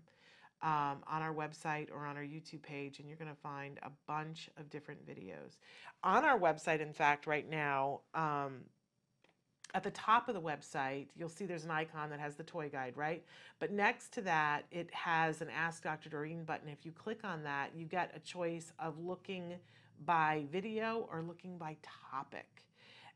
Um, 0.62 0.98
on 1.06 1.22
our 1.22 1.32
website 1.32 1.90
or 1.90 2.06
on 2.06 2.16
our 2.16 2.22
YouTube 2.22 2.62
page, 2.62 2.98
and 2.98 3.08
you're 3.08 3.16
going 3.16 3.30
to 3.30 3.40
find 3.40 3.78
a 3.82 3.90
bunch 4.06 4.50
of 4.58 4.68
different 4.70 5.06
videos. 5.06 5.58
On 6.04 6.24
our 6.24 6.38
website, 6.38 6.80
in 6.80 6.92
fact, 6.92 7.26
right 7.26 7.48
now, 7.48 8.00
um, 8.14 8.60
at 9.74 9.84
the 9.84 9.90
top 9.90 10.28
of 10.28 10.34
the 10.34 10.40
website, 10.40 11.06
you'll 11.16 11.28
see 11.28 11.46
there's 11.46 11.64
an 11.64 11.70
icon 11.70 12.10
that 12.10 12.20
has 12.20 12.34
the 12.34 12.42
toy 12.42 12.68
guide, 12.68 12.96
right? 12.96 13.24
But 13.58 13.72
next 13.72 14.12
to 14.14 14.20
that, 14.22 14.64
it 14.70 14.92
has 14.92 15.40
an 15.40 15.48
Ask 15.48 15.84
Dr. 15.84 16.08
Doreen 16.08 16.44
button. 16.44 16.68
If 16.68 16.84
you 16.84 16.92
click 16.92 17.20
on 17.24 17.42
that, 17.44 17.70
you 17.76 17.86
get 17.86 18.12
a 18.14 18.20
choice 18.20 18.72
of 18.78 18.98
looking 18.98 19.54
by 20.04 20.44
video 20.50 21.08
or 21.10 21.22
looking 21.22 21.56
by 21.56 21.76
topic. 22.10 22.46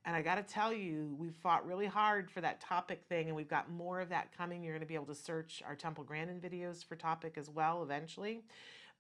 And 0.07 0.15
I 0.15 0.21
got 0.21 0.35
to 0.35 0.43
tell 0.43 0.73
you, 0.73 1.17
we 1.19 1.31
fought 1.31 1.67
really 1.67 1.87
hard 1.87 2.31
for 2.31 2.43
that 2.43 2.61
topic 2.61 3.03
thing, 3.09 3.29
and 3.29 3.37
we've 3.37 3.49
got 3.49 3.71
more 3.71 4.01
of 4.01 4.11
that 4.11 4.37
coming. 4.37 4.63
You're 4.63 4.75
going 4.75 4.81
to 4.81 4.87
be 4.87 4.95
able 4.95 5.07
to 5.07 5.15
search 5.15 5.63
our 5.67 5.75
Temple 5.75 6.05
Grandin 6.05 6.41
videos 6.41 6.85
for 6.85 6.95
topic 6.95 7.35
as 7.39 7.49
well 7.49 7.83
eventually. 7.83 8.43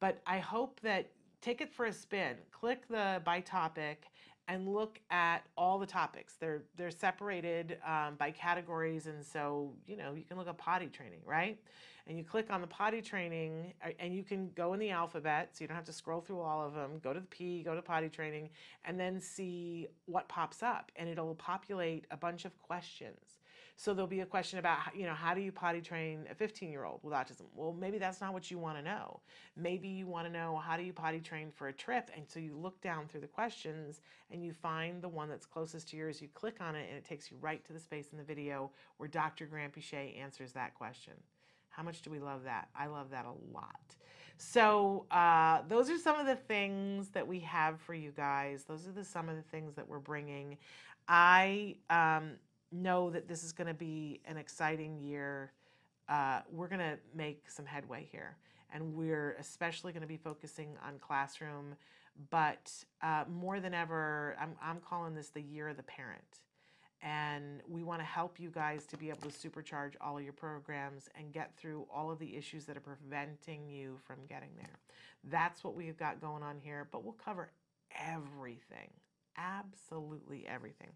But 0.00 0.20
I 0.26 0.38
hope 0.38 0.80
that 0.80 1.10
take 1.42 1.60
it 1.60 1.72
for 1.72 1.86
a 1.86 1.92
spin. 1.92 2.36
Click 2.50 2.88
the 2.88 3.20
by 3.24 3.40
topic 3.40 4.04
and 4.48 4.68
look 4.68 4.98
at 5.10 5.40
all 5.56 5.78
the 5.78 5.86
topics. 5.86 6.34
They're 6.40 6.62
they're 6.76 6.90
separated 6.90 7.78
um, 7.86 8.16
by 8.16 8.30
categories, 8.30 9.06
and 9.06 9.24
so 9.24 9.72
you 9.86 9.96
know 9.96 10.14
you 10.14 10.24
can 10.24 10.36
look 10.36 10.48
at 10.48 10.58
potty 10.58 10.86
training, 10.86 11.20
right? 11.26 11.58
And 12.06 12.18
you 12.18 12.24
click 12.24 12.50
on 12.50 12.60
the 12.60 12.66
potty 12.66 13.00
training, 13.00 13.72
uh, 13.84 13.90
and 13.98 14.14
you 14.14 14.22
can 14.22 14.50
go 14.54 14.74
in 14.74 14.80
the 14.80 14.90
alphabet, 14.90 15.50
so 15.52 15.64
you 15.64 15.68
don't 15.68 15.76
have 15.76 15.86
to 15.86 15.92
scroll 15.92 16.20
through 16.20 16.40
all 16.40 16.66
of 16.66 16.74
them. 16.74 16.98
Go 17.02 17.12
to 17.12 17.20
the 17.20 17.26
P, 17.26 17.62
go 17.62 17.74
to 17.74 17.82
potty 17.82 18.08
training, 18.08 18.50
and 18.84 18.98
then 19.00 19.20
see 19.20 19.88
what 20.06 20.28
pops 20.28 20.62
up, 20.62 20.92
and 20.96 21.08
it'll 21.08 21.34
populate 21.34 22.06
a 22.10 22.16
bunch 22.16 22.44
of 22.44 22.58
questions. 22.60 23.40
So 23.76 23.92
there'll 23.92 24.06
be 24.06 24.20
a 24.20 24.26
question 24.26 24.60
about, 24.60 24.94
you 24.94 25.04
know, 25.04 25.14
how 25.14 25.34
do 25.34 25.40
you 25.40 25.50
potty 25.50 25.80
train 25.80 26.26
a 26.30 26.34
15 26.34 26.70
year 26.70 26.84
old 26.84 27.00
with 27.02 27.12
autism? 27.12 27.46
Well, 27.54 27.72
maybe 27.72 27.98
that's 27.98 28.20
not 28.20 28.32
what 28.32 28.48
you 28.48 28.58
want 28.58 28.78
to 28.78 28.84
know. 28.84 29.20
Maybe 29.56 29.88
you 29.88 30.06
want 30.06 30.28
to 30.28 30.32
know 30.32 30.62
how 30.64 30.76
do 30.76 30.84
you 30.84 30.92
potty 30.92 31.20
train 31.20 31.50
for 31.50 31.66
a 31.68 31.72
trip? 31.72 32.10
And 32.16 32.24
so 32.28 32.38
you 32.38 32.56
look 32.56 32.80
down 32.80 33.08
through 33.08 33.22
the 33.22 33.26
questions 33.26 34.00
and 34.30 34.44
you 34.44 34.52
find 34.52 35.02
the 35.02 35.08
one 35.08 35.28
that's 35.28 35.44
closest 35.44 35.88
to 35.88 35.96
yours. 35.96 36.22
You 36.22 36.28
click 36.34 36.58
on 36.60 36.76
it 36.76 36.86
and 36.88 36.96
it 36.96 37.04
takes 37.04 37.32
you 37.32 37.36
right 37.40 37.64
to 37.64 37.72
the 37.72 37.80
space 37.80 38.10
in 38.12 38.18
the 38.18 38.24
video 38.24 38.70
where 38.98 39.08
Dr. 39.08 39.46
Grant 39.46 39.74
answers 39.92 40.52
that 40.52 40.74
question. 40.74 41.14
How 41.76 41.82
much 41.82 42.02
do 42.02 42.10
we 42.10 42.20
love 42.20 42.44
that? 42.44 42.68
I 42.76 42.86
love 42.86 43.10
that 43.10 43.26
a 43.26 43.52
lot. 43.52 43.96
So, 44.36 45.06
uh, 45.10 45.62
those 45.68 45.90
are 45.90 45.98
some 45.98 46.18
of 46.18 46.26
the 46.26 46.36
things 46.36 47.08
that 47.10 47.26
we 47.26 47.40
have 47.40 47.80
for 47.80 47.94
you 47.94 48.10
guys. 48.10 48.64
Those 48.64 48.86
are 48.86 48.92
the, 48.92 49.04
some 49.04 49.28
of 49.28 49.36
the 49.36 49.42
things 49.42 49.74
that 49.74 49.88
we're 49.88 50.00
bringing. 50.00 50.56
I 51.08 51.76
um, 51.90 52.32
know 52.72 53.10
that 53.10 53.28
this 53.28 53.44
is 53.44 53.52
going 53.52 53.68
to 53.68 53.74
be 53.74 54.20
an 54.24 54.36
exciting 54.36 54.98
year. 54.98 55.52
Uh, 56.08 56.40
we're 56.50 56.68
going 56.68 56.80
to 56.80 56.98
make 57.14 57.48
some 57.50 57.66
headway 57.66 58.08
here, 58.10 58.36
and 58.72 58.94
we're 58.94 59.36
especially 59.38 59.92
going 59.92 60.02
to 60.02 60.08
be 60.08 60.16
focusing 60.16 60.76
on 60.86 60.98
classroom. 60.98 61.74
But 62.30 62.72
uh, 63.02 63.24
more 63.28 63.60
than 63.60 63.74
ever, 63.74 64.36
I'm, 64.40 64.54
I'm 64.62 64.80
calling 64.80 65.14
this 65.14 65.30
the 65.30 65.42
year 65.42 65.68
of 65.68 65.76
the 65.76 65.82
parent 65.82 66.40
and 67.04 67.60
we 67.68 67.84
want 67.84 68.00
to 68.00 68.04
help 68.04 68.40
you 68.40 68.50
guys 68.50 68.86
to 68.86 68.96
be 68.96 69.10
able 69.10 69.20
to 69.20 69.28
supercharge 69.28 69.92
all 70.00 70.16
of 70.16 70.24
your 70.24 70.32
programs 70.32 71.08
and 71.18 71.32
get 71.32 71.54
through 71.56 71.86
all 71.94 72.10
of 72.10 72.18
the 72.18 72.34
issues 72.34 72.64
that 72.64 72.76
are 72.78 72.80
preventing 72.80 73.68
you 73.68 73.98
from 74.06 74.16
getting 74.26 74.48
there. 74.56 74.78
That's 75.30 75.62
what 75.62 75.76
we've 75.76 75.98
got 75.98 76.20
going 76.20 76.42
on 76.42 76.58
here, 76.58 76.88
but 76.90 77.04
we'll 77.04 77.12
cover 77.12 77.50
everything 77.94 78.90
absolutely 79.36 80.46
everything. 80.46 80.88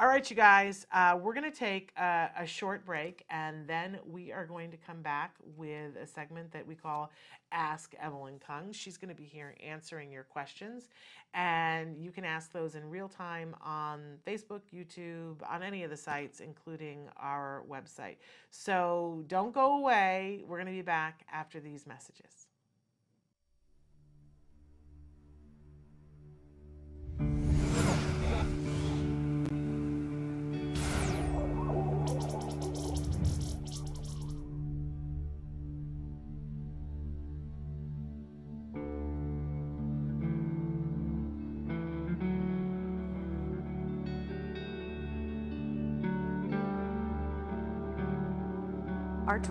All 0.00 0.08
right, 0.08 0.28
you 0.28 0.34
guys, 0.34 0.86
uh, 0.92 1.18
we're 1.20 1.34
going 1.34 1.50
to 1.50 1.56
take 1.56 1.92
a, 1.96 2.30
a, 2.40 2.46
short 2.46 2.84
break 2.84 3.24
and 3.30 3.66
then 3.68 3.98
we 4.04 4.32
are 4.32 4.44
going 4.44 4.70
to 4.72 4.76
come 4.76 5.02
back 5.02 5.36
with 5.56 5.96
a 5.96 6.06
segment 6.06 6.50
that 6.52 6.66
we 6.66 6.74
call 6.74 7.10
Ask 7.52 7.94
Evelyn 8.00 8.40
Kung. 8.44 8.72
She's 8.72 8.96
going 8.96 9.08
to 9.08 9.14
be 9.14 9.24
here 9.24 9.54
answering 9.64 10.10
your 10.10 10.24
questions, 10.24 10.88
and 11.34 11.96
you 11.96 12.10
can 12.10 12.24
ask 12.24 12.52
those 12.52 12.74
in 12.74 12.90
real 12.90 13.08
time 13.08 13.54
on 13.62 14.18
Facebook, 14.26 14.62
YouTube, 14.74 15.36
on 15.48 15.62
any 15.62 15.84
of 15.84 15.90
the 15.90 15.96
sites, 15.96 16.40
including 16.40 17.08
our 17.16 17.62
website. 17.70 18.16
So 18.50 19.22
don't 19.28 19.54
go 19.54 19.78
away. 19.78 20.42
We're 20.46 20.56
going 20.56 20.66
to 20.66 20.72
be 20.72 20.82
back 20.82 21.24
after 21.32 21.60
these 21.60 21.86
messages. 21.86 22.43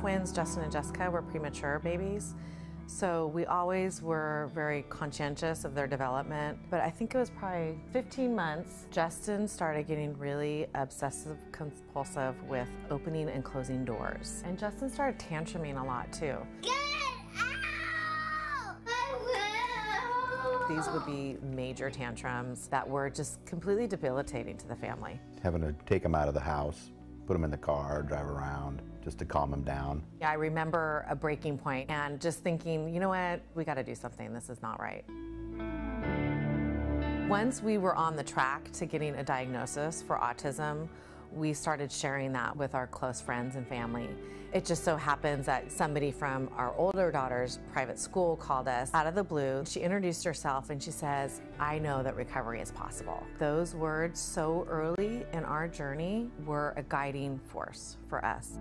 Twins, 0.03 0.33
Justin 0.33 0.63
and 0.63 0.71
Jessica, 0.71 1.09
were 1.09 1.21
premature 1.21 1.79
babies. 1.79 2.35
So 2.87 3.27
we 3.27 3.45
always 3.45 4.01
were 4.01 4.51
very 4.53 4.81
conscientious 4.89 5.63
of 5.63 5.75
their 5.75 5.87
development. 5.87 6.57
But 6.69 6.81
I 6.81 6.89
think 6.89 7.15
it 7.15 7.17
was 7.17 7.29
probably 7.29 7.79
15 7.93 8.35
months, 8.35 8.85
Justin 8.91 9.47
started 9.47 9.87
getting 9.87 10.13
really 10.17 10.67
obsessive 10.75 11.37
compulsive 11.53 12.35
with 12.49 12.67
opening 12.91 13.29
and 13.29 13.45
closing 13.45 13.85
doors. 13.85 14.43
And 14.45 14.59
Justin 14.59 14.89
started 14.89 15.17
tantruming 15.21 15.81
a 15.81 15.85
lot 15.85 16.11
too. 16.11 16.35
Get 16.61 16.73
out! 17.37 17.63
These 20.67 20.89
would 20.91 21.05
be 21.05 21.37
major 21.55 21.89
tantrums 21.89 22.67
that 22.67 22.85
were 22.85 23.09
just 23.09 23.45
completely 23.45 23.87
debilitating 23.87 24.57
to 24.57 24.67
the 24.67 24.75
family. 24.75 25.17
Having 25.41 25.61
to 25.61 25.73
take 25.85 26.03
him 26.03 26.13
out 26.13 26.27
of 26.27 26.33
the 26.33 26.41
house, 26.41 26.89
put 27.25 27.35
him 27.35 27.43
in 27.43 27.51
the 27.51 27.57
car, 27.57 28.03
drive 28.03 28.27
around, 28.27 28.81
just 29.03 29.17
to 29.19 29.25
calm 29.25 29.53
him 29.53 29.63
down. 29.63 30.03
Yeah, 30.21 30.29
I 30.29 30.33
remember 30.33 31.05
a 31.09 31.15
breaking 31.15 31.57
point 31.57 31.89
and 31.89 32.19
just 32.19 32.39
thinking, 32.39 32.93
you 32.93 32.99
know 32.99 33.09
what, 33.09 33.41
we 33.55 33.63
got 33.63 33.75
to 33.75 33.83
do 33.83 33.95
something. 33.95 34.33
This 34.33 34.49
is 34.49 34.61
not 34.61 34.79
right. 34.79 35.03
Once 37.29 37.63
we 37.63 37.77
were 37.77 37.95
on 37.95 38.15
the 38.15 38.23
track 38.23 38.71
to 38.73 38.85
getting 38.85 39.15
a 39.15 39.23
diagnosis 39.23 40.01
for 40.01 40.17
autism, 40.17 40.87
we 41.35 41.53
started 41.53 41.91
sharing 41.91 42.31
that 42.33 42.55
with 42.55 42.75
our 42.75 42.87
close 42.87 43.19
friends 43.19 43.55
and 43.55 43.67
family. 43.67 44.09
It 44.53 44.65
just 44.65 44.83
so 44.83 44.95
happens 44.95 45.47
that 45.47 45.71
somebody 45.71 46.11
from 46.11 46.47
our 46.55 46.75
older 46.77 47.11
daughter's 47.11 47.57
private 47.71 47.97
school 47.97 48.35
called 48.35 48.67
us 48.67 48.91
out 48.93 49.07
of 49.07 49.15
the 49.15 49.23
blue. 49.23 49.63
She 49.65 49.79
introduced 49.79 50.23
herself 50.23 50.69
and 50.69 50.81
she 50.81 50.91
says, 50.91 51.41
I 51.59 51.79
know 51.79 52.03
that 52.03 52.15
recovery 52.15 52.61
is 52.61 52.71
possible. 52.71 53.25
Those 53.39 53.73
words 53.73 54.19
so 54.19 54.67
early 54.69 55.25
in 55.33 55.43
our 55.43 55.67
journey 55.67 56.29
were 56.45 56.75
a 56.77 56.83
guiding 56.83 57.39
force 57.39 57.97
for 58.07 58.23
us. 58.23 58.59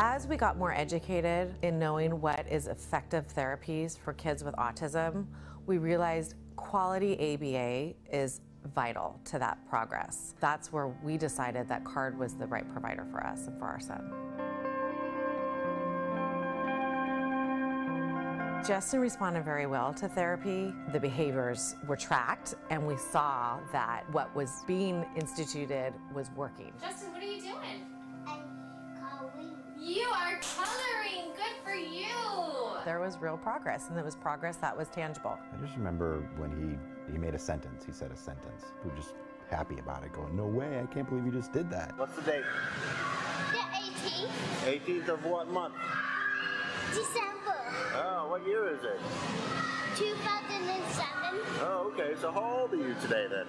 As 0.00 0.26
we 0.26 0.36
got 0.36 0.58
more 0.58 0.74
educated 0.74 1.54
in 1.62 1.78
knowing 1.78 2.20
what 2.20 2.46
is 2.50 2.66
effective 2.66 3.32
therapies 3.32 3.96
for 3.96 4.12
kids 4.12 4.42
with 4.42 4.56
autism, 4.56 5.26
we 5.66 5.78
realized 5.78 6.34
quality 6.56 7.14
ABA 7.14 7.94
is 8.12 8.40
vital 8.66 9.18
to 9.26 9.38
that 9.38 9.58
progress. 9.68 10.34
That's 10.40 10.72
where 10.72 10.88
we 11.02 11.16
decided 11.16 11.68
that 11.68 11.84
CARD 11.84 12.18
was 12.18 12.34
the 12.34 12.46
right 12.46 12.70
provider 12.72 13.06
for 13.10 13.24
us 13.24 13.46
and 13.46 13.58
for 13.58 13.66
our 13.66 13.80
son. 13.80 14.10
Justin 18.66 18.98
responded 18.98 19.44
very 19.44 19.66
well 19.66 19.94
to 19.94 20.08
therapy. 20.08 20.74
The 20.92 20.98
behaviors 20.98 21.76
were 21.86 21.94
tracked, 21.96 22.54
and 22.70 22.84
we 22.84 22.96
saw 22.96 23.60
that 23.70 24.02
what 24.10 24.34
was 24.34 24.64
being 24.66 25.06
instituted 25.14 25.94
was 26.12 26.30
working. 26.34 26.72
Justin, 26.80 27.12
what 27.12 27.22
are 27.22 27.26
you 27.26 27.40
doing? 27.42 27.86
I'm 28.26 28.40
calling. 28.98 29.54
You 29.80 30.08
are 30.08 30.40
coloring. 30.40 31.30
Good 31.36 31.64
for 31.64 31.74
you. 31.74 32.06
There 32.84 32.98
was 32.98 33.18
real 33.18 33.36
progress, 33.36 33.88
and 33.88 33.96
it 33.96 34.04
was 34.04 34.16
progress 34.16 34.56
that 34.56 34.76
was 34.76 34.88
tangible. 34.88 35.38
I 35.52 35.64
just 35.64 35.76
remember 35.76 36.28
when 36.36 36.50
he, 36.50 36.95
he 37.10 37.18
made 37.18 37.34
a 37.34 37.38
sentence, 37.38 37.84
he 37.84 37.92
said 37.92 38.10
a 38.10 38.16
sentence. 38.16 38.64
We 38.84 38.90
are 38.90 38.96
just 38.96 39.14
happy 39.50 39.78
about 39.78 40.04
it, 40.04 40.12
going, 40.12 40.36
no 40.36 40.46
way, 40.46 40.80
I 40.80 40.86
can't 40.92 41.08
believe 41.08 41.26
you 41.26 41.32
just 41.32 41.52
did 41.52 41.70
that. 41.70 41.96
What's 41.98 42.16
the 42.16 42.22
date? 42.22 42.44
The 43.52 43.58
18th 43.58 44.30
18th 44.64 45.08
of 45.08 45.24
what 45.24 45.48
month? 45.48 45.74
December 46.90 47.36
Oh, 47.94 48.26
what 48.28 48.46
year 48.46 48.68
is 48.68 48.82
it? 48.84 49.00
2007. 49.96 51.14
Oh, 51.60 51.92
okay. 51.92 52.14
So 52.20 52.30
how 52.30 52.60
old 52.60 52.72
are 52.72 52.76
you 52.76 52.94
today 53.00 53.26
then? 53.30 53.46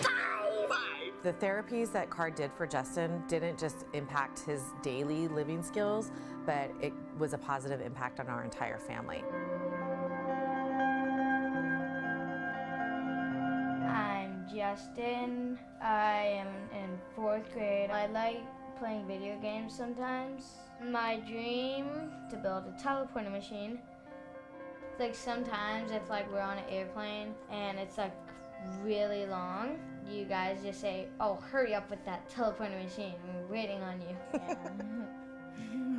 Five. 0.00 0.68
Five. 0.68 1.12
The 1.22 1.32
therapies 1.34 1.92
that 1.92 2.10
CARD 2.10 2.34
did 2.34 2.52
for 2.52 2.66
Justin 2.66 3.22
didn't 3.28 3.58
just 3.58 3.84
impact 3.92 4.40
his 4.40 4.62
daily 4.82 5.28
living 5.28 5.62
skills, 5.62 6.10
but 6.44 6.72
it 6.80 6.92
was 7.18 7.32
a 7.34 7.38
positive 7.38 7.80
impact 7.80 8.18
on 8.18 8.26
our 8.26 8.42
entire 8.42 8.78
family. 8.78 9.22
I 15.82 16.40
am 16.40 16.48
in 16.72 16.98
fourth 17.14 17.52
grade. 17.52 17.90
I 17.90 18.06
like 18.06 18.40
playing 18.78 19.06
video 19.06 19.38
games 19.38 19.76
sometimes. 19.76 20.44
My 20.82 21.20
dream 21.28 22.10
to 22.30 22.36
build 22.36 22.64
a 22.66 22.82
teleporter 22.82 23.30
machine. 23.30 23.80
Like 24.98 25.14
sometimes 25.14 25.90
if 25.90 26.08
like 26.08 26.30
we're 26.32 26.40
on 26.40 26.56
an 26.56 26.64
airplane 26.70 27.34
and 27.50 27.78
it's 27.78 27.98
like 27.98 28.14
really 28.82 29.26
long, 29.26 29.78
you 30.10 30.24
guys 30.24 30.62
just 30.62 30.80
say, 30.80 31.08
"Oh, 31.20 31.34
hurry 31.34 31.74
up 31.74 31.90
with 31.90 32.02
that 32.06 32.30
teleporter 32.30 32.82
machine. 32.82 33.14
We're 33.26 33.54
waiting 33.54 33.82
on 33.82 34.00
you." 34.00 34.16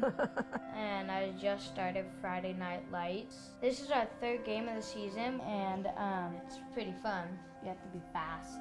and 0.75 1.11
I 1.11 1.31
just 1.41 1.67
started 1.67 2.05
Friday 2.21 2.53
Night 2.53 2.83
Lights. 2.91 3.51
This 3.61 3.81
is 3.81 3.91
our 3.91 4.07
third 4.19 4.43
game 4.43 4.67
of 4.67 4.75
the 4.75 4.81
season, 4.81 5.39
and 5.41 5.87
um, 5.97 6.35
it's 6.45 6.59
pretty 6.73 6.93
fun. 7.03 7.27
You 7.61 7.69
have 7.69 7.81
to 7.81 7.89
be 7.89 8.01
fast. 8.11 8.59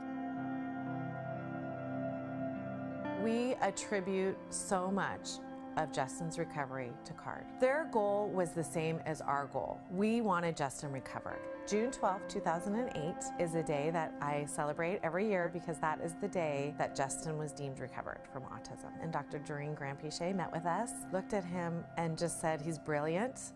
We 3.22 3.55
attribute 3.61 4.37
so 4.50 4.90
much 4.90 5.28
of 5.76 5.92
Justin's 5.92 6.38
recovery 6.38 6.92
to 7.05 7.12
CARD. 7.12 7.44
Their 7.61 7.88
goal 7.92 8.28
was 8.28 8.50
the 8.50 8.64
same 8.64 9.00
as 9.07 9.20
our 9.20 9.46
goal. 9.46 9.81
We 9.90 10.20
wanted 10.20 10.57
Justin 10.57 10.92
recovered. 10.92 11.40
June 11.64 11.92
12, 11.92 12.27
2008 12.29 13.14
is 13.38 13.55
a 13.55 13.62
day 13.62 13.90
that 13.92 14.12
I 14.20 14.44
celebrate 14.46 14.98
every 15.05 15.29
year 15.29 15.48
because 15.53 15.79
that 15.79 16.01
is 16.01 16.14
the 16.20 16.27
day 16.27 16.75
that 16.77 16.96
Justin 16.96 17.38
was 17.38 17.53
deemed 17.53 17.79
recovered 17.79 18.18
from 18.33 18.42
autism. 18.42 18.90
And 19.01 19.12
Dr. 19.12 19.38
Doreen 19.38 19.77
Granpeesheh 19.77 20.35
met 20.35 20.51
with 20.51 20.66
us, 20.66 20.90
looked 21.12 21.35
at 21.35 21.44
him, 21.44 21.85
and 21.96 22.18
just 22.18 22.40
said, 22.40 22.61
He's 22.61 22.79
brilliant. 22.79 23.53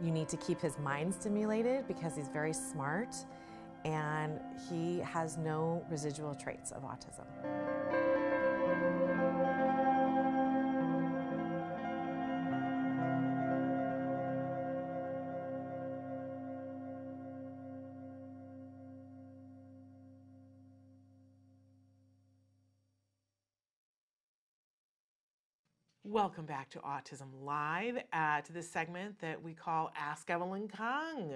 You 0.00 0.12
need 0.12 0.28
to 0.28 0.36
keep 0.36 0.60
his 0.60 0.78
mind 0.78 1.12
stimulated 1.12 1.88
because 1.88 2.14
he's 2.14 2.28
very 2.28 2.52
smart 2.52 3.16
and 3.84 4.38
he 4.70 5.00
has 5.00 5.36
no 5.36 5.84
residual 5.90 6.36
traits 6.36 6.70
of 6.70 6.82
autism. 6.84 7.26
Welcome 26.10 26.46
back 26.46 26.70
to 26.70 26.78
Autism 26.78 27.26
Live, 27.42 27.98
uh, 28.14 28.40
to 28.40 28.50
this 28.50 28.66
segment 28.66 29.18
that 29.20 29.42
we 29.42 29.52
call 29.52 29.92
Ask 29.94 30.30
Evelyn 30.30 30.66
Kung. 30.66 31.34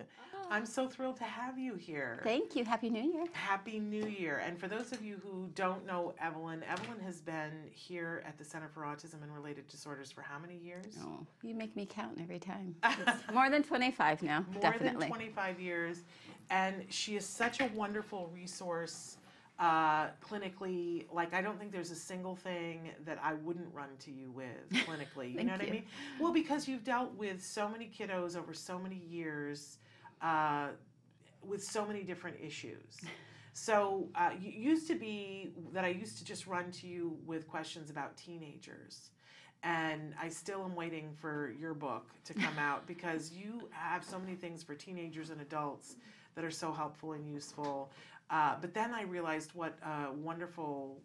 I'm 0.50 0.64
so 0.64 0.88
thrilled 0.88 1.18
to 1.18 1.24
have 1.24 1.58
you 1.58 1.74
here. 1.74 2.20
Thank 2.24 2.56
you. 2.56 2.64
Happy 2.64 2.88
New 2.88 3.02
Year. 3.02 3.26
Happy 3.32 3.78
New 3.78 4.06
Year. 4.06 4.42
And 4.42 4.58
for 4.58 4.68
those 4.68 4.90
of 4.92 5.04
you 5.04 5.20
who 5.22 5.50
don't 5.54 5.84
know 5.86 6.14
Evelyn, 6.18 6.62
Evelyn 6.62 6.98
has 7.04 7.20
been 7.20 7.52
here 7.70 8.22
at 8.26 8.38
the 8.38 8.44
Center 8.44 8.70
for 8.72 8.84
Autism 8.84 9.22
and 9.22 9.34
Related 9.34 9.68
Disorders 9.68 10.10
for 10.10 10.22
how 10.22 10.38
many 10.38 10.56
years? 10.56 10.96
Oh, 11.02 11.26
you 11.42 11.54
make 11.54 11.76
me 11.76 11.84
count 11.84 12.16
every 12.18 12.38
time. 12.38 12.74
More 13.34 13.50
than 13.50 13.62
25 13.62 14.22
now, 14.22 14.46
More 14.52 14.62
definitely. 14.62 15.00
than 15.00 15.08
25 15.08 15.60
years. 15.60 15.98
And 16.48 16.86
she 16.88 17.16
is 17.16 17.26
such 17.26 17.60
a 17.60 17.66
wonderful 17.74 18.30
resource 18.34 19.18
uh, 19.58 20.08
clinically. 20.20 21.04
Like, 21.12 21.34
I 21.34 21.42
don't 21.42 21.58
think 21.58 21.72
there's 21.72 21.90
a 21.90 21.96
single 21.96 22.36
thing 22.36 22.90
that 23.04 23.18
I 23.22 23.34
wouldn't 23.34 23.72
run 23.72 23.90
to 24.00 24.10
you 24.10 24.30
with 24.30 24.70
clinically. 24.86 25.34
you 25.34 25.44
know 25.44 25.52
what 25.52 25.62
I 25.62 25.70
mean? 25.70 25.84
Well, 26.20 26.32
because 26.32 26.66
you've 26.66 26.84
dealt 26.84 27.14
with 27.14 27.44
so 27.44 27.68
many 27.68 27.90
kiddos 27.96 28.36
over 28.36 28.54
so 28.54 28.78
many 28.78 29.00
years 29.08 29.78
uh, 30.20 30.68
with 31.46 31.62
so 31.62 31.84
many 31.86 32.02
different 32.02 32.36
issues. 32.42 33.00
So, 33.54 34.08
uh, 34.14 34.30
you 34.40 34.50
used 34.50 34.88
to 34.88 34.94
be 34.94 35.52
that 35.72 35.84
I 35.84 35.88
used 35.88 36.18
to 36.18 36.24
just 36.24 36.46
run 36.46 36.70
to 36.72 36.86
you 36.86 37.18
with 37.26 37.46
questions 37.46 37.90
about 37.90 38.16
teenagers. 38.16 39.10
And 39.64 40.14
I 40.20 40.28
still 40.28 40.64
am 40.64 40.74
waiting 40.74 41.10
for 41.20 41.54
your 41.60 41.74
book 41.74 42.08
to 42.24 42.34
come 42.34 42.58
out 42.58 42.86
because 42.86 43.32
you 43.32 43.68
have 43.70 44.04
so 44.04 44.18
many 44.18 44.34
things 44.34 44.62
for 44.62 44.74
teenagers 44.74 45.30
and 45.30 45.40
adults 45.40 45.96
that 46.34 46.44
are 46.44 46.50
so 46.50 46.72
helpful 46.72 47.12
and 47.12 47.28
useful. 47.28 47.90
Uh, 48.32 48.54
but 48.60 48.72
then 48.72 48.94
I 48.94 49.02
realized 49.02 49.50
what 49.52 49.78
a 49.84 50.10
wonderful, 50.10 50.96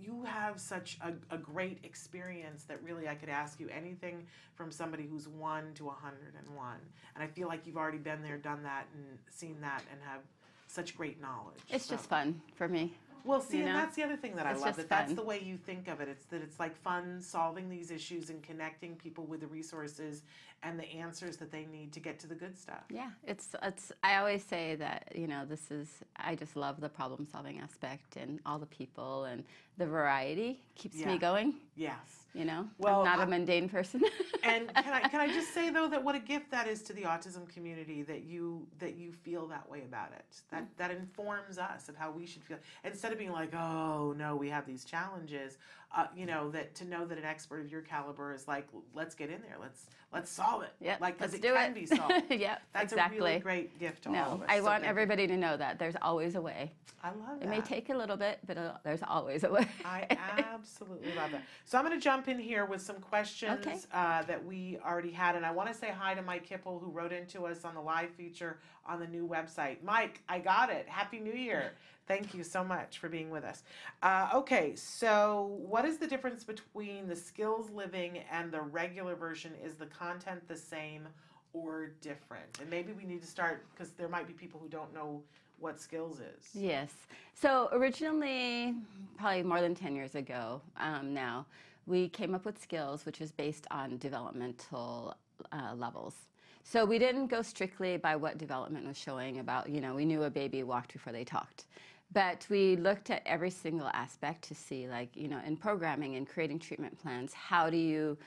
you, 0.00 0.22
have 0.24 0.60
such 0.60 0.98
a, 1.02 1.34
a 1.34 1.36
great 1.36 1.78
experience 1.82 2.62
that 2.64 2.80
really 2.82 3.08
I 3.08 3.16
could 3.16 3.28
ask 3.28 3.58
you 3.58 3.68
anything 3.68 4.24
from 4.54 4.70
somebody 4.70 5.04
who's 5.10 5.26
one 5.26 5.74
to 5.74 5.86
101. 5.86 6.76
And 7.14 7.24
I 7.24 7.26
feel 7.26 7.48
like 7.48 7.66
you've 7.66 7.76
already 7.76 7.98
been 7.98 8.22
there, 8.22 8.38
done 8.38 8.62
that, 8.62 8.86
and 8.94 9.04
seen 9.30 9.60
that, 9.62 9.82
and 9.90 10.00
have 10.06 10.20
such 10.68 10.96
great 10.96 11.20
knowledge. 11.20 11.58
It's 11.68 11.86
So- 11.86 11.96
just 11.96 12.08
fun 12.08 12.40
for 12.54 12.68
me. 12.68 12.94
Well, 13.22 13.42
see, 13.42 13.58
you 13.58 13.66
and 13.66 13.76
that's 13.76 13.96
the 13.96 14.02
other 14.02 14.16
thing 14.16 14.36
that 14.36 14.46
I 14.46 14.52
It's 14.52 14.62
love. 14.62 14.76
That 14.76 14.88
that's 14.88 15.12
the 15.12 15.22
way 15.22 15.40
you 15.40 15.58
think 15.58 15.88
of 15.88 16.00
it. 16.00 16.08
It's 16.08 16.24
that 16.26 16.40
it's 16.40 16.58
like 16.58 16.74
fun 16.74 17.20
solving 17.20 17.68
these 17.68 17.90
issues 17.90 18.30
and 18.30 18.42
connecting 18.42 18.96
people 18.96 19.24
with 19.26 19.40
the 19.40 19.46
resources 19.46 20.22
and 20.62 20.78
the 20.78 20.84
answers 20.92 21.36
that 21.38 21.50
they 21.50 21.64
need 21.66 21.92
to 21.92 22.00
get 22.00 22.18
to 22.20 22.26
the 22.26 22.34
good 22.34 22.58
stuff. 22.58 22.82
Yeah, 22.90 23.10
it's 23.24 23.54
it's. 23.62 23.92
I 24.02 24.16
always 24.16 24.44
say 24.44 24.74
that 24.76 25.12
you 25.14 25.26
know 25.26 25.44
this 25.46 25.70
is. 25.70 25.88
I 26.16 26.34
just 26.34 26.56
love 26.56 26.80
the 26.80 26.88
problem 26.88 27.26
solving 27.30 27.58
aspect 27.60 28.16
and 28.16 28.40
all 28.44 28.58
the 28.58 28.66
people 28.66 29.24
and 29.24 29.44
the 29.78 29.86
variety 29.86 30.60
keeps 30.74 30.96
Yeah. 30.96 31.06
me 31.12 31.18
going. 31.18 31.54
Yes. 31.76 32.26
You 32.32 32.44
know, 32.44 32.68
Well, 32.78 33.00
I'm 33.00 33.06
not 33.06 33.18
I- 33.18 33.24
a 33.24 33.26
mundane 33.26 33.68
person. 33.68 34.02
and 34.44 34.72
can 34.74 34.92
I 34.92 35.00
can 35.08 35.20
I 35.20 35.28
just 35.28 35.52
say 35.52 35.70
though 35.70 35.88
that 35.88 36.04
what 36.04 36.14
a 36.14 36.20
gift 36.20 36.50
that 36.52 36.68
is 36.68 36.82
to 36.82 36.92
the 36.92 37.02
autism 37.02 37.48
community 37.48 38.02
that 38.02 38.22
you 38.22 38.66
that 38.78 38.94
you 38.96 39.12
feel 39.12 39.46
that 39.48 39.68
way 39.68 39.82
about 39.82 40.12
it. 40.12 40.42
That 40.50 40.66
that 40.76 40.90
informs 40.90 41.58
us 41.58 41.88
of 41.88 41.96
how 41.96 42.10
we 42.12 42.26
should 42.26 42.44
feel 42.44 42.58
instead 42.84 43.10
of 43.12 43.18
being 43.18 43.32
like, 43.32 43.52
oh 43.54 44.14
no, 44.16 44.36
we 44.36 44.48
have 44.50 44.66
these 44.66 44.84
challenges. 44.84 45.58
Uh, 45.92 46.06
you 46.16 46.24
know 46.24 46.50
that 46.52 46.72
to 46.76 46.84
know 46.84 47.04
that 47.04 47.18
an 47.18 47.24
expert 47.24 47.60
of 47.60 47.70
your 47.72 47.80
caliber 47.80 48.32
is 48.32 48.46
like, 48.46 48.68
let's 48.94 49.16
get 49.16 49.28
in 49.28 49.42
there, 49.42 49.56
let's 49.60 49.86
let's 50.12 50.30
solve 50.30 50.62
it. 50.62 50.70
Yeah, 50.80 50.96
like 51.00 51.18
because 51.18 51.32
let's 51.32 51.44
it 51.44 51.48
do 51.48 51.54
can 51.54 51.72
it. 51.72 51.74
be 51.74 51.86
solved. 51.96 52.12
yeah, 52.30 52.58
That's 52.72 52.92
exactly. 52.92 53.18
a 53.18 53.22
really 53.24 53.38
great 53.40 53.78
gift 53.80 54.02
to 54.04 54.10
all 54.10 54.14
no, 54.14 54.22
of 54.34 54.42
us. 54.42 54.46
I 54.48 54.58
So 54.58 54.64
want 54.64 54.74
thank 54.74 54.84
you. 54.84 54.90
everybody 54.90 55.26
to 55.26 55.36
know 55.36 55.56
that 55.56 55.80
there's 55.80 55.96
always 56.00 56.36
a 56.36 56.40
way. 56.40 56.70
I 57.02 57.08
love 57.08 57.40
It 57.40 57.44
It 57.46 57.48
may 57.48 57.60
take 57.60 57.88
a 57.90 57.94
little 57.96 58.16
bit, 58.16 58.38
but 58.46 58.56
uh, 58.56 58.74
there's 58.84 59.02
always 59.02 59.42
a 59.42 59.50
way. 59.50 59.66
I 59.84 60.06
absolutely 60.54 61.12
love 61.16 61.32
that. 61.32 61.42
So 61.64 61.76
I'm 61.78 61.84
going 61.84 61.98
to 61.98 62.02
jump 62.02 62.28
in 62.28 62.38
here 62.38 62.66
with 62.66 62.82
some 62.82 62.96
questions 63.00 63.66
Okay. 63.66 63.76
uh, 63.92 64.22
that 64.24 64.44
we 64.44 64.78
already 64.86 65.10
had, 65.10 65.34
and 65.34 65.44
I 65.44 65.50
want 65.50 65.68
to 65.72 65.74
say 65.74 65.88
hi 65.96 66.14
to 66.14 66.22
Mike 66.22 66.48
Kipple 66.48 66.80
who 66.80 66.90
wrote 66.90 67.12
into 67.12 67.46
us 67.46 67.64
on 67.64 67.74
the 67.74 67.80
live 67.80 68.10
feature 68.10 68.58
on 68.86 69.00
the 69.00 69.06
new 69.08 69.26
website. 69.26 69.82
Mike, 69.82 70.22
I 70.28 70.38
got 70.38 70.70
it. 70.70 70.86
Happy 70.88 71.18
New 71.18 71.32
Year! 71.32 71.72
Thank 72.10 72.34
you 72.34 72.42
so 72.42 72.64
much 72.64 72.98
for 72.98 73.08
being 73.08 73.30
with 73.30 73.44
us. 73.44 73.62
Uh, 74.02 74.30
okay, 74.34 74.74
so 74.74 75.56
what 75.64 75.84
is 75.84 75.98
the 75.98 76.08
difference 76.08 76.42
between 76.42 77.06
the 77.06 77.14
Skills 77.14 77.70
Living 77.70 78.18
and 78.32 78.50
the 78.50 78.62
regular 78.62 79.14
version? 79.14 79.52
Is 79.64 79.74
the 79.74 79.86
content 79.86 80.42
the 80.48 80.56
same 80.56 81.06
or 81.52 81.92
different? 82.00 82.58
And 82.60 82.68
maybe 82.68 82.92
we 82.92 83.04
need 83.04 83.20
to 83.22 83.28
start 83.28 83.64
because 83.72 83.92
there 83.92 84.08
might 84.08 84.26
be 84.26 84.32
people 84.32 84.58
who 84.58 84.68
don't 84.68 84.92
know 84.92 85.22
what 85.60 85.78
Skills 85.78 86.18
is. 86.18 86.48
Yes. 86.52 86.90
So 87.32 87.68
originally, 87.70 88.74
probably 89.16 89.44
more 89.44 89.60
than 89.60 89.76
10 89.76 89.94
years 89.94 90.16
ago 90.16 90.60
um, 90.78 91.14
now, 91.14 91.46
we 91.86 92.08
came 92.08 92.34
up 92.34 92.44
with 92.44 92.60
skills, 92.60 93.06
which 93.06 93.20
is 93.20 93.30
based 93.30 93.68
on 93.70 93.98
developmental 93.98 95.16
uh, 95.52 95.74
levels. 95.76 96.16
So 96.64 96.84
we 96.84 96.98
didn't 96.98 97.28
go 97.28 97.42
strictly 97.42 97.96
by 97.96 98.16
what 98.16 98.38
development 98.38 98.86
was 98.86 98.96
showing 98.96 99.38
about, 99.38 99.68
you 99.68 99.80
know, 99.80 99.94
we 99.94 100.04
knew 100.04 100.24
a 100.24 100.30
baby 100.30 100.62
walked 100.62 100.92
before 100.92 101.12
they 101.12 101.24
talked. 101.24 101.64
But 102.12 102.46
we 102.50 102.76
looked 102.76 103.10
at 103.10 103.22
every 103.24 103.50
single 103.50 103.88
aspect 103.88 104.42
to 104.48 104.54
see, 104.54 104.88
like, 104.88 105.16
you 105.16 105.28
know, 105.28 105.40
in 105.46 105.56
programming 105.56 106.16
and 106.16 106.28
creating 106.28 106.58
treatment 106.58 106.98
plans, 107.00 107.32
how 107.32 107.70
do 107.70 107.76
you 107.76 108.18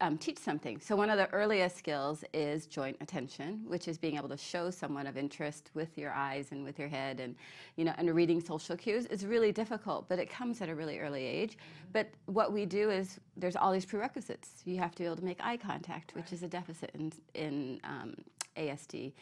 um, 0.00 0.16
teach 0.16 0.38
something? 0.38 0.80
So, 0.80 0.94
one 0.94 1.10
of 1.10 1.18
the 1.18 1.28
earliest 1.32 1.76
skills 1.76 2.24
is 2.32 2.66
joint 2.66 2.96
attention, 3.00 3.64
which 3.66 3.88
is 3.88 3.98
being 3.98 4.16
able 4.16 4.28
to 4.28 4.36
show 4.36 4.70
someone 4.70 5.08
of 5.08 5.16
interest 5.16 5.70
with 5.74 5.98
your 5.98 6.12
eyes 6.12 6.52
and 6.52 6.62
with 6.62 6.78
your 6.78 6.86
head, 6.86 7.18
and, 7.18 7.34
you 7.76 7.84
know, 7.84 7.94
and 7.98 8.14
reading 8.14 8.40
social 8.40 8.76
cues 8.76 9.06
is 9.06 9.26
really 9.26 9.50
difficult, 9.50 10.08
but 10.08 10.20
it 10.20 10.30
comes 10.30 10.60
at 10.62 10.68
a 10.68 10.74
really 10.74 11.00
early 11.00 11.24
age. 11.24 11.58
But 11.92 12.10
what 12.26 12.52
we 12.52 12.64
do 12.64 12.90
is 12.90 13.18
there's 13.36 13.56
all 13.56 13.72
these 13.72 13.86
prerequisites. 13.86 14.62
You 14.64 14.78
have 14.78 14.92
to 14.92 14.98
be 14.98 15.04
able 15.04 15.16
to 15.16 15.24
make 15.24 15.40
eye 15.42 15.56
contact, 15.56 16.14
which 16.14 16.32
is 16.32 16.44
a 16.44 16.48
deficit 16.48 16.92
in, 16.94 17.12
in 17.34 17.80
um, 17.82 18.14
ASD 18.56 19.12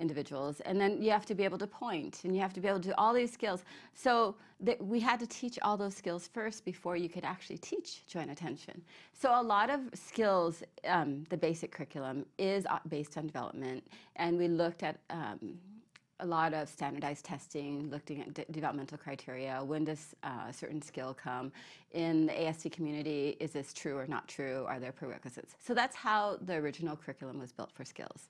individuals 0.00 0.60
and 0.60 0.80
then 0.80 1.00
you 1.02 1.10
have 1.10 1.26
to 1.26 1.34
be 1.34 1.44
able 1.44 1.58
to 1.58 1.66
point 1.66 2.20
and 2.24 2.34
you 2.34 2.40
have 2.40 2.52
to 2.52 2.60
be 2.60 2.68
able 2.68 2.80
to 2.80 2.88
do 2.88 2.94
all 2.98 3.12
these 3.12 3.32
skills 3.32 3.64
so 3.94 4.34
that 4.60 4.84
we 4.84 4.98
had 4.98 5.20
to 5.20 5.26
teach 5.26 5.58
all 5.62 5.76
those 5.76 5.94
skills 5.94 6.28
first 6.32 6.64
before 6.64 6.96
you 6.96 7.08
could 7.08 7.24
actually 7.24 7.58
teach 7.58 8.06
joint 8.06 8.30
attention 8.30 8.80
so 9.12 9.40
a 9.40 9.42
lot 9.42 9.70
of 9.70 9.80
skills 9.94 10.62
um, 10.86 11.24
the 11.28 11.36
basic 11.36 11.70
curriculum 11.70 12.24
is 12.38 12.66
uh, 12.66 12.78
based 12.88 13.16
on 13.16 13.26
development 13.26 13.86
and 14.16 14.38
we 14.38 14.48
looked 14.48 14.82
at 14.82 14.98
um, 15.10 15.58
a 16.20 16.26
lot 16.26 16.54
of 16.54 16.68
standardized 16.68 17.24
testing, 17.24 17.90
looking 17.90 18.20
at 18.20 18.34
de- 18.34 18.44
developmental 18.50 18.98
criteria. 18.98 19.62
When 19.64 19.84
does 19.84 20.14
uh, 20.22 20.48
a 20.48 20.52
certain 20.52 20.82
skill 20.82 21.14
come? 21.14 21.50
In 21.92 22.26
the 22.26 22.32
ASD 22.32 22.72
community, 22.72 23.36
is 23.40 23.52
this 23.52 23.72
true 23.72 23.96
or 23.96 24.06
not 24.06 24.28
true? 24.28 24.64
Are 24.68 24.78
there 24.78 24.92
prerequisites? 24.92 25.54
So 25.64 25.74
that's 25.74 25.96
how 25.96 26.38
the 26.42 26.54
original 26.54 26.96
curriculum 26.96 27.38
was 27.38 27.52
built 27.52 27.72
for 27.72 27.84
skills. 27.84 28.28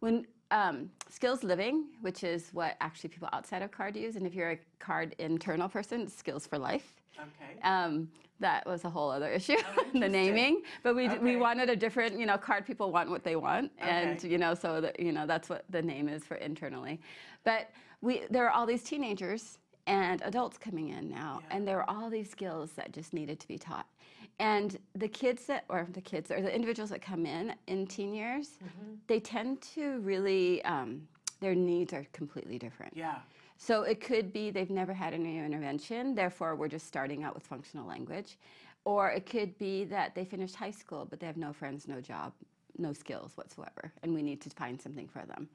When 0.00 0.26
um, 0.50 0.90
skills 1.08 1.42
living, 1.44 1.86
which 2.00 2.24
is 2.24 2.50
what 2.52 2.76
actually 2.80 3.10
people 3.10 3.28
outside 3.32 3.62
of 3.62 3.70
CARD 3.70 3.96
use, 3.96 4.16
and 4.16 4.26
if 4.26 4.34
you're 4.34 4.50
a 4.52 4.58
CARD 4.78 5.14
internal 5.18 5.68
person, 5.68 6.08
skills 6.08 6.46
for 6.46 6.58
life. 6.58 6.94
Okay. 7.18 7.60
Um, 7.62 8.08
that 8.40 8.66
was 8.66 8.84
a 8.84 8.90
whole 8.90 9.10
other 9.10 9.28
issue, 9.30 9.56
Oh, 9.76 9.84
the 10.00 10.08
naming. 10.08 10.62
But 10.82 10.96
we, 10.96 11.08
Okay. 11.08 11.18
we 11.18 11.36
wanted 11.36 11.68
a 11.68 11.76
different, 11.76 12.18
you 12.18 12.24
know, 12.24 12.38
card 12.38 12.64
people 12.66 12.90
want 12.90 13.10
what 13.10 13.22
they 13.22 13.36
want, 13.36 13.70
and 13.78 14.22
you 14.24 14.38
know, 14.38 14.54
so 14.54 14.80
that 14.80 14.98
you 14.98 15.12
know 15.12 15.26
that's 15.26 15.48
what 15.50 15.64
the 15.68 15.82
name 15.82 16.08
is 16.08 16.24
for 16.24 16.36
internally. 16.36 17.00
But 17.44 17.70
we 18.00 18.22
there 18.30 18.46
are 18.46 18.50
all 18.50 18.64
these 18.66 18.82
teenagers 18.82 19.58
and 19.86 20.22
adults 20.22 20.56
coming 20.56 20.88
in 20.88 21.10
now, 21.10 21.42
and 21.50 21.68
there 21.68 21.78
are 21.82 21.90
all 21.90 22.08
these 22.08 22.30
skills 22.30 22.72
that 22.72 22.92
just 22.92 23.12
needed 23.12 23.38
to 23.40 23.48
be 23.48 23.58
taught. 23.58 23.86
And 24.40 24.78
the 24.94 25.06
kids 25.06 25.44
that, 25.46 25.64
or 25.68 25.86
the 25.92 26.00
kids, 26.00 26.30
or 26.30 26.40
the 26.40 26.52
individuals 26.52 26.88
that 26.90 27.02
come 27.02 27.26
in 27.26 27.54
in 27.66 27.86
teen 27.86 28.14
years, 28.14 28.58
Mm-hmm. 28.64 28.94
they 29.06 29.20
tend 29.20 29.60
to 29.74 30.00
really, 30.00 30.64
um, 30.64 31.06
their 31.40 31.54
needs 31.54 31.92
are 31.92 32.06
completely 32.12 32.58
different. 32.58 32.92
Yeah. 32.96 33.18
So 33.58 33.82
it 33.82 34.00
could 34.00 34.32
be 34.32 34.50
they've 34.50 34.70
never 34.70 34.94
had 34.94 35.12
any 35.12 35.38
intervention, 35.38 36.14
therefore 36.14 36.56
we're 36.56 36.68
just 36.68 36.86
starting 36.86 37.22
out 37.22 37.34
with 37.34 37.46
functional 37.46 37.86
language. 37.86 38.38
Or 38.86 39.10
it 39.10 39.26
could 39.26 39.56
be 39.58 39.84
that 39.84 40.14
they 40.14 40.24
finished 40.24 40.56
high 40.56 40.70
school 40.70 41.06
but 41.08 41.20
they 41.20 41.26
have 41.26 41.36
no 41.36 41.52
friends, 41.52 41.86
no 41.86 42.00
job, 42.00 42.32
no 42.78 42.94
skills 42.94 43.32
whatsoever, 43.36 43.92
and 44.02 44.14
we 44.14 44.22
need 44.22 44.40
to 44.40 44.50
find 44.50 44.80
something 44.80 45.06
for 45.06 45.22
them. 45.26 45.48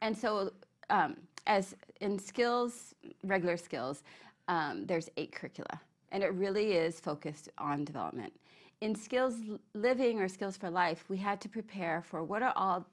And 0.00 0.16
so, 0.16 0.52
um, 0.90 1.16
as 1.48 1.74
in 2.00 2.18
skills, 2.20 2.94
regular 3.24 3.56
skills, 3.56 4.04
um, 4.46 4.86
there's 4.86 5.08
eight 5.16 5.32
curricula, 5.32 5.80
and 6.12 6.22
it 6.22 6.32
really 6.34 6.72
is 6.72 7.00
focused 7.00 7.48
on 7.58 7.84
development. 7.84 8.32
In 8.80 8.94
skills 8.94 9.34
living 9.74 10.20
or 10.20 10.28
skills 10.28 10.56
for 10.56 10.70
life, 10.70 11.04
we 11.08 11.16
had 11.16 11.40
to 11.40 11.48
prepare 11.48 12.02
for 12.02 12.22
what 12.22 12.42
are 12.42 12.52
all 12.54 12.86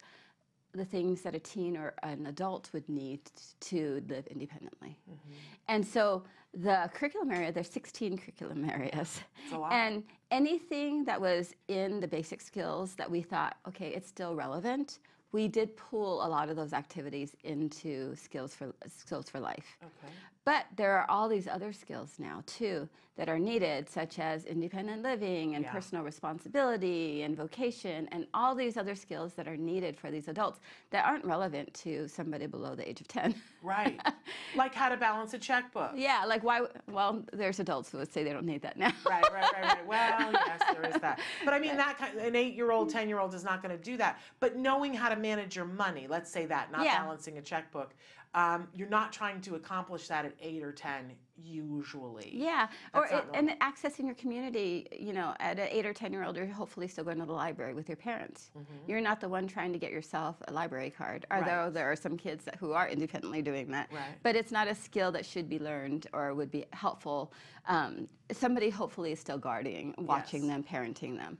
the 0.73 0.85
things 0.85 1.21
that 1.21 1.35
a 1.35 1.39
teen 1.39 1.77
or 1.77 1.93
an 2.03 2.25
adult 2.25 2.69
would 2.73 2.87
need 2.89 3.21
to 3.61 4.03
live 4.09 4.27
independently. 4.27 4.99
Mm-hmm. 5.09 5.33
And 5.69 5.85
so 5.85 6.23
the 6.53 6.89
curriculum 6.93 7.31
area, 7.31 7.51
there's 7.51 7.69
16 7.69 8.17
curriculum 8.17 8.69
areas. 8.69 9.21
It's 9.43 9.53
a 9.53 9.57
lot. 9.57 9.71
And 9.71 10.03
anything 10.31 11.05
that 11.05 11.19
was 11.19 11.53
in 11.67 11.99
the 11.99 12.07
basic 12.07 12.41
skills 12.41 12.95
that 12.95 13.09
we 13.09 13.21
thought, 13.21 13.57
okay, 13.67 13.89
it's 13.89 14.07
still 14.07 14.35
relevant, 14.35 14.99
we 15.31 15.47
did 15.47 15.75
pull 15.75 16.25
a 16.25 16.27
lot 16.27 16.49
of 16.49 16.55
those 16.55 16.73
activities 16.73 17.35
into 17.43 18.15
skills 18.15 18.55
for 18.55 18.73
skills 18.87 19.29
for 19.29 19.39
life. 19.39 19.77
Okay. 19.83 20.13
But 20.45 20.65
there 20.75 20.97
are 20.97 21.09
all 21.09 21.27
these 21.27 21.47
other 21.47 21.73
skills 21.73 22.15
now 22.19 22.43
too 22.45 22.87
that 23.17 23.29
are 23.29 23.39
needed, 23.39 23.89
such 23.89 24.19
as 24.19 24.45
independent 24.45 25.01
living 25.01 25.55
and 25.55 25.63
Yeah. 25.63 25.71
personal 25.71 26.03
responsibility 26.03 27.23
and 27.23 27.35
vocation, 27.35 28.07
and 28.11 28.27
all 28.33 28.53
these 28.53 28.75
other 28.77 28.93
skills 28.93 29.33
that 29.35 29.47
are 29.47 29.55
needed 29.57 29.97
for 29.97 30.11
these 30.11 30.27
adults 30.27 30.59
that 30.91 31.05
aren't 31.05 31.23
relevant 31.23 31.73
to 31.75 32.07
somebody 32.09 32.45
below 32.45 32.75
the 32.75 32.87
age 32.87 32.99
of 33.01 33.07
10. 33.07 33.33
Right. 33.63 33.99
like 34.55 34.75
how 34.75 34.89
to 34.89 34.97
balance 34.97 35.33
a 35.33 35.39
checkbook. 35.39 35.91
yeah, 35.95 36.25
like 36.25 36.43
why? 36.43 36.61
Well, 36.91 37.23
there's 37.33 37.59
adults 37.59 37.89
who 37.89 37.97
would 37.99 38.11
say 38.13 38.23
they 38.23 38.33
don't 38.33 38.45
need 38.45 38.61
that 38.63 38.77
now. 38.77 38.91
Right, 39.09 39.23
right, 39.33 39.51
right, 39.53 39.63
right. 39.63 39.87
Well, 39.87 40.31
yes, 40.33 40.61
there 40.73 40.85
is 40.85 41.01
that. 41.01 41.19
But 41.45 41.53
I 41.53 41.59
mean, 41.59 41.77
that 41.77 41.97
kind, 41.97 42.17
an 42.19 42.35
eight-year-old, 42.35 42.89
ten-year-old 42.89 43.33
is 43.33 43.43
not 43.45 43.63
going 43.63 43.75
to 43.75 43.81
do 43.83 43.97
that. 43.97 44.19
But 44.41 44.57
knowing 44.57 44.93
how 44.93 45.09
to 45.09 45.15
manage 45.15 45.55
your 45.55 45.65
money, 45.65 46.05
let's 46.07 46.29
say 46.29 46.45
that, 46.47 46.71
not 46.71 46.83
Yeah. 46.83 47.01
balancing 47.01 47.37
a 47.37 47.41
checkbook, 47.41 47.95
um, 48.35 48.67
you're 48.75 48.89
not 48.89 49.11
trying 49.13 49.41
to 49.41 49.55
accomplish 49.55 50.07
that 50.09 50.25
at 50.25 50.33
eight 50.41 50.61
or 50.61 50.71
ten 50.73 51.11
usually. 51.41 52.31
Yeah, 52.33 52.67
or 52.93 53.07
That's 53.09 53.25
it, 53.25 53.31
and 53.33 53.49
accessing 53.61 54.05
your 54.05 54.15
community. 54.15 54.87
You 54.97 55.13
know, 55.13 55.33
at 55.39 55.59
an 55.59 55.67
eight 55.69 55.85
or 55.85 55.93
ten 55.93 56.11
year 56.11 56.23
old, 56.23 56.35
you're 56.37 56.45
hopefully 56.47 56.87
still 56.87 57.03
going 57.03 57.19
to 57.19 57.25
the 57.25 57.33
library 57.33 57.73
with 57.73 57.87
your 57.89 57.95
parents. 57.97 58.51
You're 58.87 59.01
not 59.01 59.19
the 59.21 59.29
one 59.29 59.47
trying 59.47 59.73
to 59.73 59.79
get 59.79 59.91
yourself 59.91 60.37
a 60.47 60.53
library 60.53 60.89
card. 60.89 61.25
Although 61.31 61.45
Mm-hmm. 61.45 61.63
Right. 61.65 61.73
there 61.73 61.91
are 61.91 61.95
some 61.95 62.17
kids 62.17 62.43
that, 62.45 62.55
who 62.55 62.71
are 62.73 62.87
independently 62.89 63.41
doing 63.41 63.69
that. 63.71 63.87
Right. 63.91 64.01
But 64.23 64.35
it's 64.35 64.51
not 64.51 64.67
a 64.67 64.75
skill 64.75 65.11
that 65.13 65.25
should 65.25 65.47
be 65.49 65.59
learned 65.59 66.07
or 66.13 66.33
would 66.33 66.51
be 66.51 66.65
helpful. 66.73 67.31
Um, 67.67 68.07
somebody 68.31 68.69
hopefully 68.69 69.11
is 69.11 69.19
still 69.19 69.37
guarding, 69.37 69.93
watching 69.97 70.43
Yes. 70.43 70.51
them, 70.51 70.63
parenting 70.63 71.17
them. 71.17 71.37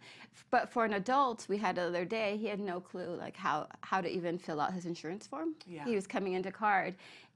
But 0.52 0.70
for 0.70 0.86
an 0.86 0.94
adult, 0.94 1.46
we 1.50 1.58
had 1.58 1.76
the 1.76 1.84
other 1.84 2.06
day, 2.06 2.38
he 2.38 2.48
had 2.48 2.60
no 2.60 2.80
clue 2.80 3.16
like 3.16 3.36
how 3.36 3.68
how 3.82 4.02
to 4.02 4.10
even 4.10 4.38
fill 4.38 4.60
out 4.62 4.74
his 4.74 4.86
insurance 4.86 5.26
form. 5.28 5.56
Yeah. 5.68 5.86
He 5.86 5.96
was 5.96 6.08
coming 6.08 6.34
into 6.34 6.52
card. 6.52 6.96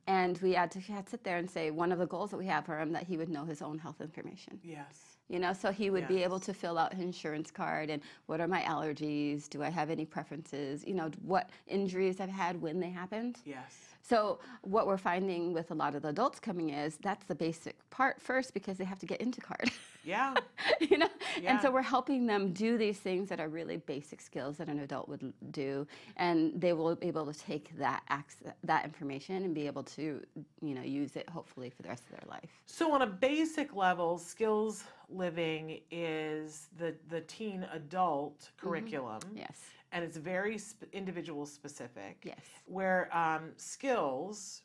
And 0.10 0.40
we 0.40 0.54
had 0.54 0.72
to, 0.72 0.80
had 0.80 1.06
to 1.06 1.12
sit 1.12 1.24
there 1.24 1.38
and 1.38 1.48
say 1.50 1.70
one 1.70 1.92
of 1.92 2.00
the 2.00 2.08
goals 2.08 2.32
that 2.32 2.38
we 2.38 2.48
have 2.48 2.66
for 2.66 2.80
him 2.80 2.92
that 2.94 3.04
he 3.04 3.16
would 3.16 3.30
know 3.30 3.46
his 3.46 3.62
own 3.62 3.78
health 3.78 4.02
information. 4.02 4.60
Yes. 4.64 5.20
You 5.28 5.38
know, 5.38 5.54
so 5.54 5.72
he 5.72 5.92
would 5.92 6.08
be 6.08 6.24
able 6.24 6.40
to 6.40 6.52
fill 6.52 6.80
out 6.80 6.92
his 6.94 7.04
insurance 7.04 7.52
card 7.52 7.92
and 7.92 8.02
what 8.26 8.42
are 8.42 8.48
my 8.48 8.62
allergies? 8.62 9.48
Do 9.48 9.62
I 9.62 9.70
have 9.70 9.92
any 9.92 10.04
preferences? 10.04 10.84
You 10.84 10.96
know, 10.96 11.12
what 11.22 11.52
injuries 11.68 12.20
I've 12.20 12.32
had 12.32 12.60
when 12.60 12.80
they 12.80 12.90
happened. 12.90 13.38
Yes. 13.46 13.76
So 14.02 14.40
what 14.62 14.88
we're 14.88 14.98
finding 14.98 15.54
with 15.54 15.70
a 15.70 15.76
lot 15.76 15.94
of 15.94 16.02
the 16.02 16.08
adults 16.08 16.40
coming 16.40 16.72
is 16.72 16.98
that's 16.98 17.26
the 17.26 17.36
basic 17.36 17.78
part 17.92 18.20
first 18.20 18.56
because 18.56 18.80
they 18.80 18.86
have 18.86 18.98
to 18.98 19.06
get 19.06 19.22
into 19.22 19.40
card. 19.42 19.70
Yeah. 20.04 20.34
you 20.80 20.98
know 20.98 21.10
and 21.46 21.60
so 21.62 21.72
we're 21.72 21.82
helping 21.82 22.26
them 22.26 22.52
do 22.54 22.78
these 22.78 22.98
things 23.00 23.30
that 23.30 23.40
are 23.40 23.50
really 23.50 23.78
basic 23.78 24.22
skills 24.22 24.58
that 24.58 24.68
an 24.68 24.80
adult 24.80 25.08
would 25.10 25.34
do 25.52 25.86
and 26.18 26.60
they 26.60 26.74
will 26.74 26.96
be 26.96 27.08
able 27.08 27.26
to 27.32 27.38
take 27.40 27.78
that 27.78 28.04
access, 28.10 28.54
that 28.64 28.84
information 28.86 29.44
and 29.44 29.54
be 29.54 29.66
able 29.68 29.84
to 29.84 30.22
you 30.62 30.74
know 30.76 30.82
use 30.82 31.16
it 31.16 31.28
hopefully 31.30 31.70
for 31.70 31.82
the 31.82 31.90
rest 31.90 32.04
of 32.06 32.12
their 32.12 32.30
life 32.30 32.50
So 32.66 32.92
on 32.94 33.02
a 33.02 33.08
basic 33.08 33.76
level, 33.76 34.18
skills 34.18 34.84
living 35.10 35.80
is 35.92 36.68
the 36.78 36.96
the 37.10 37.22
teen 37.22 37.66
adult 37.74 38.50
curriculum. 38.58 39.20
yes 39.36 39.58
and 39.92 40.04
it's 40.06 40.18
very 40.18 40.58
sp- 40.62 40.86
individual 40.94 41.48
specific. 41.48 42.18
Yes. 42.24 42.38
Where 42.66 43.10
um, 43.12 43.50
skills, 43.58 44.62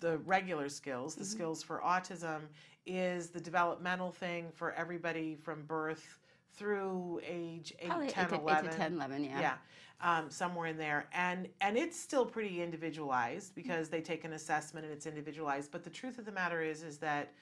the 0.00 0.18
regular 0.18 0.68
skills, 0.68 1.12
Mm-hmm. 1.14 1.20
the 1.22 1.26
skills 1.28 1.62
for 1.62 1.80
autism, 1.80 2.40
is 2.86 3.30
the 3.30 3.40
developmental 3.40 4.10
thing 4.12 4.48
for 4.54 4.72
everybody 4.72 5.34
from 5.34 5.62
birth 5.62 6.18
through 6.56 7.20
age 7.26 7.72
8, 7.80 7.88
Probably 7.88 8.08
10, 8.08 8.24
eight 8.24 8.28
to, 8.28 8.34
11. 8.40 8.66
eight 8.66 8.70
to 8.70 8.76
10 8.76 8.92
11 8.94 9.24
yeah 9.24 9.40
Yeah. 9.40 9.54
Um, 10.00 10.28
somewhere 10.28 10.66
in 10.66 10.76
there, 10.76 11.06
and 11.14 11.48
and 11.62 11.78
it's 11.78 11.98
still 11.98 12.26
pretty 12.26 12.60
individualized 12.60 13.54
because 13.54 13.88
they 13.88 14.00
take 14.02 14.24
an 14.24 14.32
assessment 14.34 14.84
and 14.84 14.92
it's 14.92 15.06
individualized. 15.06 15.70
But 15.70 15.82
the 15.84 15.88
truth 15.88 16.18
of 16.18 16.26
the 16.26 16.32
matter 16.32 16.60
is, 16.62 16.82
is 16.82 16.98
that 16.98 17.32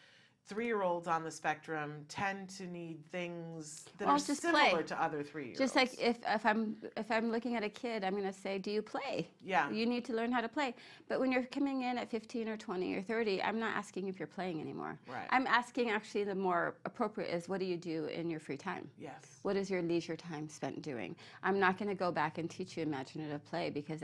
three-year-olds 0.46 1.06
on 1.06 1.22
the 1.22 1.30
spectrum 1.30 2.04
tend 2.08 2.48
to 2.48 2.66
need 2.66 2.98
things 3.12 3.84
that 3.98 4.06
Well, 4.06 4.16
are 4.16 4.18
just 4.18 4.42
similar 4.42 4.70
play. 4.70 4.82
to 4.82 5.02
other 5.02 5.22
three-year-olds. 5.22 5.58
just 5.58 5.76
like 5.76 5.92
if, 6.00 6.18
if 6.26 6.44
i'm 6.44 6.76
if 6.96 7.10
i'm 7.12 7.30
looking 7.30 7.54
at 7.54 7.62
a 7.62 7.68
kid 7.68 8.02
i'm 8.02 8.12
going 8.12 8.24
to 8.24 8.32
say 8.32 8.58
do 8.58 8.70
you 8.70 8.82
play 8.82 9.28
Yeah. 9.44 9.70
you 9.70 9.86
need 9.86 10.04
to 10.06 10.12
learn 10.14 10.32
how 10.32 10.40
to 10.40 10.48
play 10.48 10.74
but 11.08 11.20
when 11.20 11.30
you're 11.30 11.44
coming 11.44 11.82
in 11.82 11.96
at 11.96 12.10
15 12.10 12.48
or 12.48 12.56
20 12.56 12.94
or 12.94 13.02
30 13.02 13.40
i'm 13.42 13.60
not 13.60 13.76
asking 13.76 14.08
if 14.08 14.18
you're 14.18 14.26
playing 14.26 14.60
anymore 14.60 14.98
Right. 15.08 15.26
i'm 15.30 15.46
asking 15.46 15.90
actually 15.90 16.24
the 16.24 16.34
more 16.34 16.74
appropriate 16.86 17.32
is 17.32 17.48
what 17.48 17.60
do 17.60 17.66
you 17.66 17.76
do 17.76 18.06
in 18.06 18.28
your 18.28 18.40
free 18.40 18.56
time 18.56 18.88
yes. 18.98 19.12
What 19.42 19.56
is 19.56 19.70
your 19.70 19.82
leisure 19.82 20.14
time 20.16 20.48
spent 20.48 20.82
doing? 20.82 21.16
I'm 21.42 21.58
not 21.58 21.76
going 21.76 21.88
to 21.88 21.96
go 21.96 22.12
back 22.12 22.38
and 22.38 22.48
teach 22.48 22.76
you 22.76 22.84
imaginative 22.84 23.44
play 23.44 23.70
because 23.70 24.00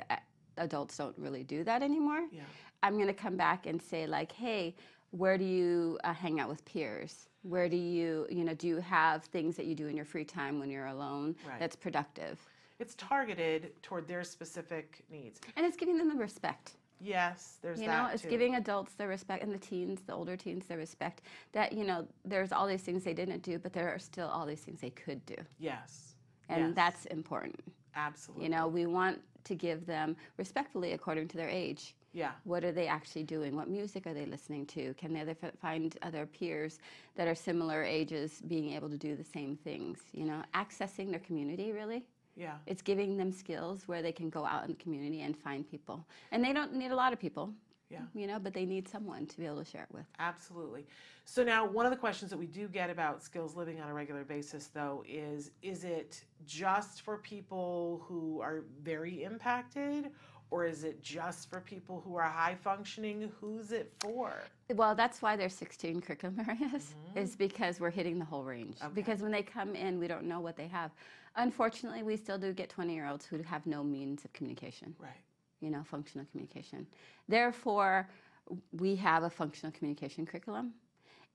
adults 0.57 0.97
don't 0.97 1.17
really 1.17 1.45
do 1.45 1.63
that 1.63 1.81
anymore. 1.81 2.23
Yeah. 2.33 2.43
I'm 2.83 2.95
going 2.95 3.07
to 3.07 3.13
come 3.15 3.37
back 3.37 3.67
and 3.67 3.81
say 3.81 4.05
like, 4.09 4.33
hey, 4.33 4.75
where 5.11 5.39
do 5.39 5.45
you 5.45 5.99
uh, 6.05 6.13
hang 6.13 6.41
out 6.41 6.49
with 6.49 6.65
peers? 6.65 7.29
Where 7.43 7.69
do 7.69 7.77
you, 7.77 8.27
you 8.31 8.45
know, 8.45 8.55
do 8.55 8.67
you 8.67 8.77
have 8.79 9.25
things 9.25 9.57
that 9.57 9.67
you 9.67 9.75
do 9.75 9.87
in 9.87 9.97
your 9.97 10.05
free 10.05 10.25
time 10.25 10.59
when 10.59 10.71
you're 10.71 10.87
alone 10.87 11.35
Right. 11.47 11.59
that's 11.59 11.77
productive? 11.77 12.39
It's 12.79 12.95
targeted 12.95 13.73
toward 13.83 14.07
their 14.07 14.23
specific 14.23 15.05
needs. 15.11 15.41
And 15.57 15.65
it's 15.67 15.77
giving 15.77 15.97
them 15.99 16.09
the 16.09 16.15
respect. 16.17 16.75
Yes, 17.01 17.59
there's 17.63 17.81
You 17.81 17.87
know, 17.87 18.09
it's 18.13 18.23
too. 18.23 18.29
giving 18.29 18.57
adults 18.57 18.95
the 18.95 19.07
respect 19.07 19.43
and 19.43 19.53
the 19.55 19.59
teens, 19.59 20.01
the 20.07 20.13
older 20.13 20.37
teens, 20.37 20.67
the 20.67 20.77
respect 20.77 21.23
that, 21.53 21.73
you 21.73 21.85
know, 21.85 22.07
there's 22.25 22.51
all 22.53 22.67
these 22.67 22.83
things 22.83 23.05
they 23.05 23.15
didn't 23.15 23.43
do, 23.43 23.59
but 23.59 23.73
there 23.73 23.89
are 23.89 23.99
still 24.01 24.29
all 24.29 24.45
these 24.47 24.61
things 24.61 24.81
they 24.81 24.91
could 24.91 25.25
do. 25.25 25.37
Yes. 25.59 26.15
And 26.49 26.69
yes, 26.69 26.73
that's 26.75 27.07
important. 27.07 27.59
absolutely. 27.95 28.45
You 28.45 28.51
know, 28.51 28.67
we 28.69 28.87
want 28.87 29.21
to 29.45 29.55
give 29.55 29.87
them 29.87 30.17
respectfully 30.37 30.93
according 30.93 31.29
to 31.29 31.37
their 31.37 31.49
age. 31.49 31.95
Yeah. 32.19 32.33
What 32.43 32.65
are 32.65 32.73
they 32.73 32.89
actually 32.89 33.23
doing? 33.23 33.55
What 33.55 33.69
music 33.69 34.09
are 34.09 34.13
they 34.13 34.27
listening 34.27 34.67
to? 34.67 34.93
Can 34.95 35.13
they 35.13 35.21
other, 35.21 35.37
find 35.63 35.97
other 36.03 36.27
peers 36.27 36.81
that 37.15 37.29
are 37.29 37.35
similar 37.35 37.85
ages 37.85 38.43
being 38.49 38.73
able 38.73 38.91
to 38.91 38.97
do 38.97 39.15
the 39.15 39.23
same 39.23 39.57
things? 39.57 40.01
You 40.13 40.25
know, 40.25 40.43
accessing 40.53 41.11
their 41.11 41.21
community 41.21 41.71
really. 41.71 42.05
Yeah. 42.35 42.55
It's 42.67 42.83
giving 42.83 43.17
them 43.17 43.31
skills 43.31 43.87
where 43.87 44.03
they 44.03 44.11
can 44.11 44.31
go 44.31 44.45
out 44.45 44.65
in 44.65 44.71
the 44.71 44.83
community 44.83 45.21
and 45.23 45.37
find 45.37 45.69
people. 45.69 46.05
And 46.33 46.45
they 46.45 46.53
don't 46.53 46.75
need 46.75 46.91
a 46.91 46.97
lot 46.97 47.13
of 47.13 47.21
people. 47.21 47.53
Yeah. 47.89 48.01
You 48.15 48.27
know, 48.27 48.39
but 48.39 48.53
they 48.53 48.67
need 48.67 48.89
someone 48.89 49.27
to 49.27 49.39
be 49.39 49.47
able 49.47 49.65
to 49.65 49.65
share 49.65 49.85
it 49.85 49.95
with. 49.95 50.05
Absolutely. 50.19 50.87
So 51.25 51.43
now 51.45 51.67
one 51.67 51.87
of 51.87 51.91
the 51.91 51.97
questions 51.97 52.31
that 52.31 52.37
we 52.37 52.47
do 52.47 52.69
get 52.69 52.91
about 52.91 53.23
skills 53.23 53.55
living 53.55 53.81
on 53.81 53.89
a 53.89 53.95
regular 53.95 54.25
basis 54.25 54.67
though 54.69 55.05
is 55.07 55.53
is 55.63 55.85
it 55.85 56.25
just 56.47 57.03
for 57.03 57.19
people 57.19 58.03
who 58.07 58.41
are 58.41 58.65
very 58.83 59.23
impacted 59.23 60.11
or 60.51 60.67
is 60.67 60.85
it 60.85 61.03
just 61.03 61.51
for 61.51 61.61
people 61.61 62.03
who 62.07 62.17
are 62.17 62.23
high 62.23 62.57
functioning? 62.63 63.31
Who's 63.41 63.73
it 63.73 63.93
for? 64.01 64.33
Well, 64.75 64.95
that's 64.95 65.21
why 65.21 65.37
there's 65.37 65.55
16 65.55 66.01
curriculum 66.01 66.41
areas, 66.49 66.95
mm-hmm. 66.95 67.19
is 67.19 67.37
because 67.37 67.81
we're 67.81 67.91
hitting 67.91 68.19
the 68.19 68.25
whole 68.25 68.45
range. 68.45 68.77
Okay. 68.83 68.93
Because 68.95 69.21
when 69.21 69.31
they 69.31 69.43
come 69.43 69.75
in, 69.75 69.99
we 69.99 70.09
don't 70.09 70.25
know 70.25 70.41
what 70.41 70.57
they 70.57 70.69
have. 70.69 70.91
Unfortunately, 71.37 72.03
we 72.03 72.17
still 72.17 72.39
do 72.39 72.53
get 72.53 72.69
20 72.69 72.95
year 72.95 73.07
olds 73.07 73.27
who 73.27 73.43
have 73.43 73.67
no 73.67 73.85
means 73.85 74.25
of 74.25 74.33
communication, 74.33 74.95
Right. 74.99 75.11
you 75.61 75.71
know, 75.71 75.83
functional 75.85 76.27
communication. 76.31 76.87
Therefore, 77.29 78.09
we 78.73 78.97
have 78.97 79.25
a 79.25 79.31
functional 79.31 79.73
communication 79.73 80.25
curriculum. 80.25 80.73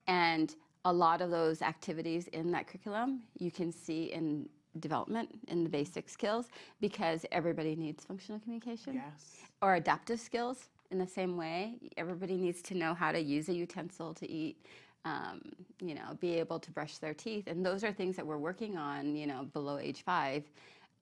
And 0.06 0.54
a 0.84 0.92
lot 0.92 1.22
of 1.22 1.30
those 1.30 1.62
activities 1.62 2.26
in 2.28 2.50
that 2.50 2.66
curriculum 2.66 3.22
you 3.38 3.50
can 3.50 3.72
see 3.72 4.12
in 4.12 4.48
development 4.80 5.28
in 5.48 5.62
the 5.64 5.70
basic 5.70 6.08
skills 6.08 6.46
because 6.80 7.24
everybody 7.32 7.74
needs 7.76 8.04
functional 8.04 8.40
communication 8.40 8.94
Yes. 8.94 9.36
or 9.62 9.74
adaptive 9.76 10.20
skills 10.20 10.68
in 10.90 10.98
the 10.98 11.06
same 11.06 11.36
way. 11.36 11.74
Everybody 11.96 12.36
needs 12.36 12.62
to 12.62 12.74
know 12.74 12.94
how 12.94 13.12
to 13.12 13.20
use 13.20 13.48
a 13.48 13.54
utensil 13.54 14.14
to 14.14 14.30
eat, 14.30 14.64
um, 15.04 15.40
you 15.80 15.94
know, 15.94 16.16
be 16.20 16.34
able 16.38 16.58
to 16.58 16.70
brush 16.70 16.98
their 16.98 17.14
teeth. 17.14 17.46
And 17.46 17.64
those 17.64 17.84
are 17.84 17.92
things 17.92 18.16
that 18.16 18.26
we're 18.26 18.38
working 18.38 18.76
on, 18.76 19.16
you 19.16 19.26
know, 19.26 19.44
below 19.52 19.78
age 19.78 20.02
five, 20.02 20.44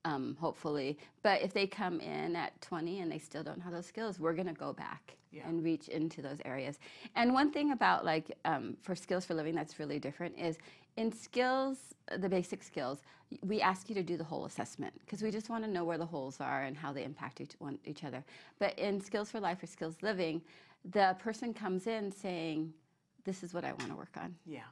um, 0.05 0.37
hopefully. 0.41 0.99
But 1.23 1.43
if 1.43 1.53
they 1.53 1.67
come 1.67 2.01
in 2.01 2.35
at 2.37 2.61
20 2.61 3.01
and 3.01 3.11
they 3.11 3.19
still 3.19 3.43
don't 3.43 3.61
have 3.61 3.73
those 3.73 3.87
skills, 3.87 4.19
we're 4.19 4.35
going 4.35 4.49
to 4.49 4.53
go 4.53 4.73
back 4.73 5.17
Yeah. 5.31 5.49
and 5.49 5.62
reach 5.65 5.88
into 5.88 6.23
those 6.23 6.38
areas. 6.45 6.79
And 7.15 7.33
one 7.33 7.51
thing 7.53 7.73
about 7.73 8.05
like 8.05 8.37
um, 8.45 8.77
for 8.83 8.95
skills 8.95 9.25
for 9.25 9.35
living 9.35 9.55
that's 9.55 9.79
really 9.79 9.99
different 9.99 10.38
is 10.38 10.59
in 10.97 11.11
skills, 11.12 11.95
the 12.19 12.29
basic 12.29 12.62
skills, 12.62 13.03
we 13.43 13.62
ask 13.62 13.88
you 13.88 13.95
to 13.95 14.03
do 14.03 14.19
the 14.19 14.25
whole 14.25 14.45
assessment 14.45 14.93
because 15.01 15.23
we 15.23 15.31
just 15.31 15.49
want 15.49 15.65
to 15.65 15.71
know 15.71 15.85
where 15.85 15.97
the 15.97 16.05
holes 16.05 16.38
are 16.41 16.65
and 16.65 16.77
how 16.77 16.93
they 16.93 17.03
impact 17.05 17.41
each, 17.41 17.53
one, 17.61 17.79
each 17.87 18.05
other. 18.05 18.23
But 18.59 18.79
in 18.79 19.01
skills 19.01 19.31
for 19.31 19.41
life 19.41 19.62
or 19.62 19.67
skills 19.67 19.97
living, 20.03 20.43
the 20.91 21.17
person 21.19 21.55
comes 21.55 21.87
in 21.87 22.12
saying, 22.12 22.75
"This 23.25 23.43
is 23.43 23.55
what 23.55 23.65
I 23.65 23.73
want 23.73 23.88
to 23.88 23.95
work 23.97 24.17
on," 24.17 24.35
Yeah. 24.45 24.65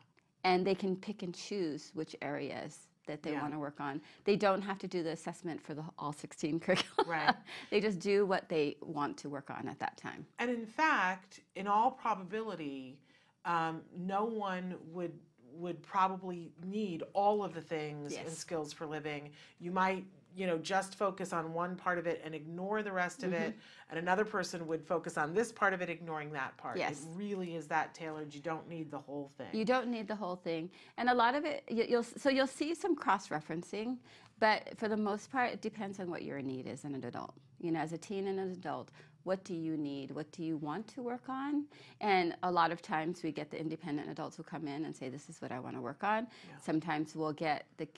and 0.44 0.66
they 0.66 0.74
can 0.74 0.94
pick 0.96 1.22
and 1.22 1.34
choose 1.34 1.90
which 1.94 2.14
areas 2.20 2.88
that 3.06 3.22
they 3.22 3.32
Yeah. 3.32 3.40
want 3.42 3.52
to 3.54 3.58
work 3.58 3.80
on. 3.80 4.00
They 4.24 4.36
don't 4.36 4.62
have 4.62 4.78
to 4.80 4.88
do 4.88 5.02
the 5.02 5.10
assessment 5.10 5.60
for 5.62 5.74
the 5.74 5.84
all 5.98 6.12
16 6.12 6.60
curriculum. 6.64 7.08
Right. 7.10 7.34
they 7.70 7.80
just 7.80 7.98
do 7.98 8.26
what 8.26 8.48
they 8.48 8.76
want 8.82 9.16
to 9.18 9.28
work 9.28 9.50
on 9.50 9.68
at 9.68 9.78
that 9.80 9.96
time. 9.96 10.26
And 10.38 10.50
in 10.50 10.66
fact, 10.66 11.40
in 11.56 11.66
all 11.66 11.90
probability, 11.90 12.98
um, 13.44 13.82
no 13.96 14.24
one 14.24 14.76
would 14.92 15.12
would 15.52 15.82
probably 15.82 16.52
need 16.64 17.02
all 17.12 17.42
of 17.42 17.52
the 17.54 17.60
things 17.60 18.14
and 18.16 18.24
Yes. 18.26 18.38
skills 18.38 18.72
for 18.72 18.86
living. 18.86 19.30
You 19.58 19.72
might, 19.72 20.04
you 20.36 20.46
know, 20.46 20.58
just 20.58 20.94
focus 20.94 21.32
on 21.32 21.52
one 21.52 21.74
part 21.76 21.98
of 21.98 22.06
it 22.06 22.20
and 22.24 22.34
ignore 22.34 22.82
the 22.82 22.92
rest 22.92 23.22
of 23.22 23.32
it, 23.32 23.50
Mm-hmm. 23.50 23.58
and 23.90 23.98
another 23.98 24.24
person 24.24 24.66
would 24.68 24.82
focus 24.84 25.18
on 25.18 25.34
this 25.34 25.50
part 25.52 25.72
of 25.74 25.80
it, 25.82 25.90
ignoring 25.90 26.32
that 26.32 26.56
part. 26.56 26.76
Yes. 26.78 27.02
It 27.02 27.06
really 27.16 27.56
is 27.56 27.66
that 27.68 27.94
tailored. 27.94 28.32
You 28.34 28.40
don't 28.40 28.68
need 28.68 28.90
the 28.90 28.98
whole 28.98 29.30
thing. 29.36 29.48
You 29.52 29.64
don't 29.64 29.88
need 29.88 30.06
the 30.08 30.14
whole 30.16 30.36
thing, 30.36 30.70
and 30.96 31.08
a 31.08 31.14
lot 31.14 31.34
of 31.34 31.44
it 31.44 31.64
you- 31.68 31.86
you'll 31.88 32.02
so 32.04 32.28
you'll 32.30 32.46
see 32.46 32.74
some 32.74 32.94
cross 32.94 33.28
referencing, 33.28 33.98
but 34.38 34.76
for 34.78 34.88
the 34.88 34.96
most 34.96 35.30
part, 35.30 35.50
it 35.50 35.60
depends 35.60 35.98
on 36.00 36.10
what 36.10 36.22
your 36.22 36.40
need 36.40 36.66
is 36.66 36.84
in 36.84 36.94
an 36.94 37.04
adult. 37.04 37.34
You 37.58 37.72
know, 37.72 37.80
as 37.80 37.92
a 37.92 37.98
teen 37.98 38.26
and 38.28 38.38
an 38.40 38.52
adult, 38.52 38.90
what 39.24 39.44
do 39.44 39.54
you 39.54 39.76
need? 39.76 40.12
What 40.12 40.30
do 40.32 40.42
you 40.42 40.56
want 40.56 40.86
to 40.94 41.02
work 41.02 41.28
on? 41.28 41.66
And 42.00 42.34
a 42.42 42.50
lot 42.50 42.70
of 42.72 42.80
times 42.80 43.22
we 43.22 43.32
get 43.32 43.50
the 43.50 43.60
independent 43.60 44.08
adults 44.08 44.36
who 44.36 44.42
come 44.42 44.66
in 44.66 44.86
and 44.86 44.96
say, 44.96 45.08
"This 45.10 45.28
is 45.28 45.42
what 45.42 45.52
I 45.52 45.58
want 45.58 45.76
to 45.76 45.82
work 45.82 46.02
on." 46.04 46.26
Sometimes 46.62 47.14
we'll 47.14 47.34
get 47.34 47.66
the 47.76 47.88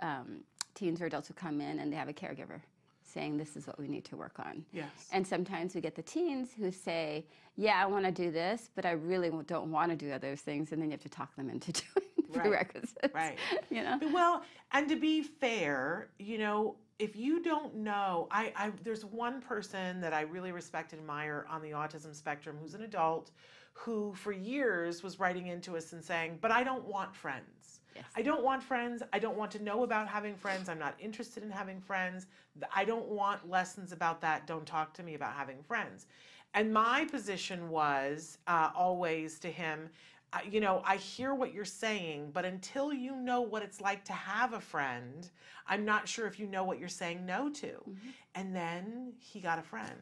um, 0.00 0.42
teens 0.74 1.00
or 1.00 1.06
adults 1.06 1.28
who 1.28 1.34
come 1.34 1.60
in 1.60 1.78
and 1.78 1.92
they 1.92 1.96
have 1.96 2.08
a 2.08 2.12
caregiver 2.12 2.60
saying, 3.02 3.36
"This 3.36 3.56
is 3.56 3.66
what 3.66 3.78
we 3.78 3.88
need 3.88 4.04
to 4.06 4.16
work 4.16 4.38
on." 4.38 4.64
Yes. 4.72 5.08
And 5.12 5.26
sometimes 5.26 5.74
we 5.74 5.80
get 5.80 5.94
the 5.94 6.02
teens 6.02 6.52
who 6.56 6.70
say, 6.72 7.26
"Yeah, 7.56 7.82
I 7.82 7.86
want 7.86 8.04
to 8.06 8.12
do 8.12 8.30
this, 8.30 8.70
but 8.74 8.86
I 8.86 8.92
really 8.92 9.30
don't 9.46 9.70
want 9.70 9.90
to 9.90 9.96
do 9.96 10.10
other 10.12 10.34
things," 10.36 10.72
and 10.72 10.80
then 10.80 10.88
you 10.88 10.92
have 10.92 11.02
to 11.02 11.08
talk 11.08 11.34
them 11.36 11.50
into 11.50 11.72
doing 11.94 12.06
Right. 12.28 12.44
prerequisites. 12.44 13.14
Right. 13.14 13.38
You 13.70 13.82
know. 13.82 13.98
Well, 14.12 14.42
and 14.72 14.88
to 14.88 14.96
be 14.96 15.22
fair, 15.22 16.08
you 16.18 16.38
know, 16.38 16.76
if 16.98 17.16
you 17.16 17.42
don't 17.42 17.74
know, 17.76 18.28
I, 18.30 18.52
I 18.56 18.72
there's 18.82 19.04
one 19.04 19.40
person 19.40 20.00
that 20.00 20.12
I 20.14 20.22
really 20.22 20.52
respect 20.52 20.92
and 20.92 21.00
admire 21.00 21.46
on 21.50 21.60
the 21.62 21.70
autism 21.70 22.14
spectrum 22.14 22.56
who's 22.60 22.74
an 22.74 22.82
adult 22.82 23.30
who 23.74 24.14
for 24.14 24.32
years 24.32 25.02
was 25.02 25.18
writing 25.18 25.46
into 25.48 25.76
us 25.76 25.92
and 25.92 26.02
saying, 26.04 26.38
"But 26.40 26.50
I 26.50 26.62
don't 26.64 26.84
want 26.84 27.14
friends. 27.14 27.80
Yes. 27.94 28.04
I 28.16 28.22
don't 28.22 28.42
want 28.42 28.62
friends. 28.62 29.02
I 29.12 29.18
don't 29.18 29.36
want 29.36 29.50
to 29.52 29.62
know 29.62 29.82
about 29.82 30.08
having 30.08 30.36
friends. 30.36 30.68
I'm 30.68 30.78
not 30.78 30.94
interested 30.98 31.42
in 31.42 31.50
having 31.50 31.80
friends. 31.80 32.26
I 32.74 32.84
don't 32.84 33.08
want 33.08 33.48
lessons 33.48 33.92
about 33.92 34.20
that. 34.22 34.46
Don't 34.46 34.66
talk 34.66 34.94
to 34.94 35.02
me 35.02 35.14
about 35.14 35.34
having 35.34 35.62
friends." 35.62 36.06
And 36.54 36.72
my 36.72 37.06
position 37.06 37.70
was 37.70 38.38
uh, 38.46 38.70
always 38.74 39.38
to 39.38 39.48
him, 39.50 39.88
uh, 40.32 40.38
you 40.50 40.60
know, 40.60 40.82
I 40.84 40.96
hear 40.96 41.34
what 41.34 41.52
you're 41.52 41.64
saying, 41.64 42.30
but 42.32 42.44
until 42.44 42.92
you 42.92 43.16
know 43.16 43.42
what 43.42 43.62
it's 43.62 43.80
like 43.80 44.04
to 44.06 44.12
have 44.12 44.52
a 44.54 44.60
friend, 44.60 45.28
I'm 45.66 45.84
not 45.84 46.08
sure 46.08 46.26
if 46.26 46.38
you 46.38 46.46
know 46.46 46.64
what 46.64 46.78
you're 46.78 46.88
saying 46.88 47.26
no 47.26 47.50
to. 47.50 47.72
And 48.34 48.54
then 48.54 49.12
he 49.18 49.40
got 49.40 49.58
a 49.58 49.62
friend. 49.62 49.98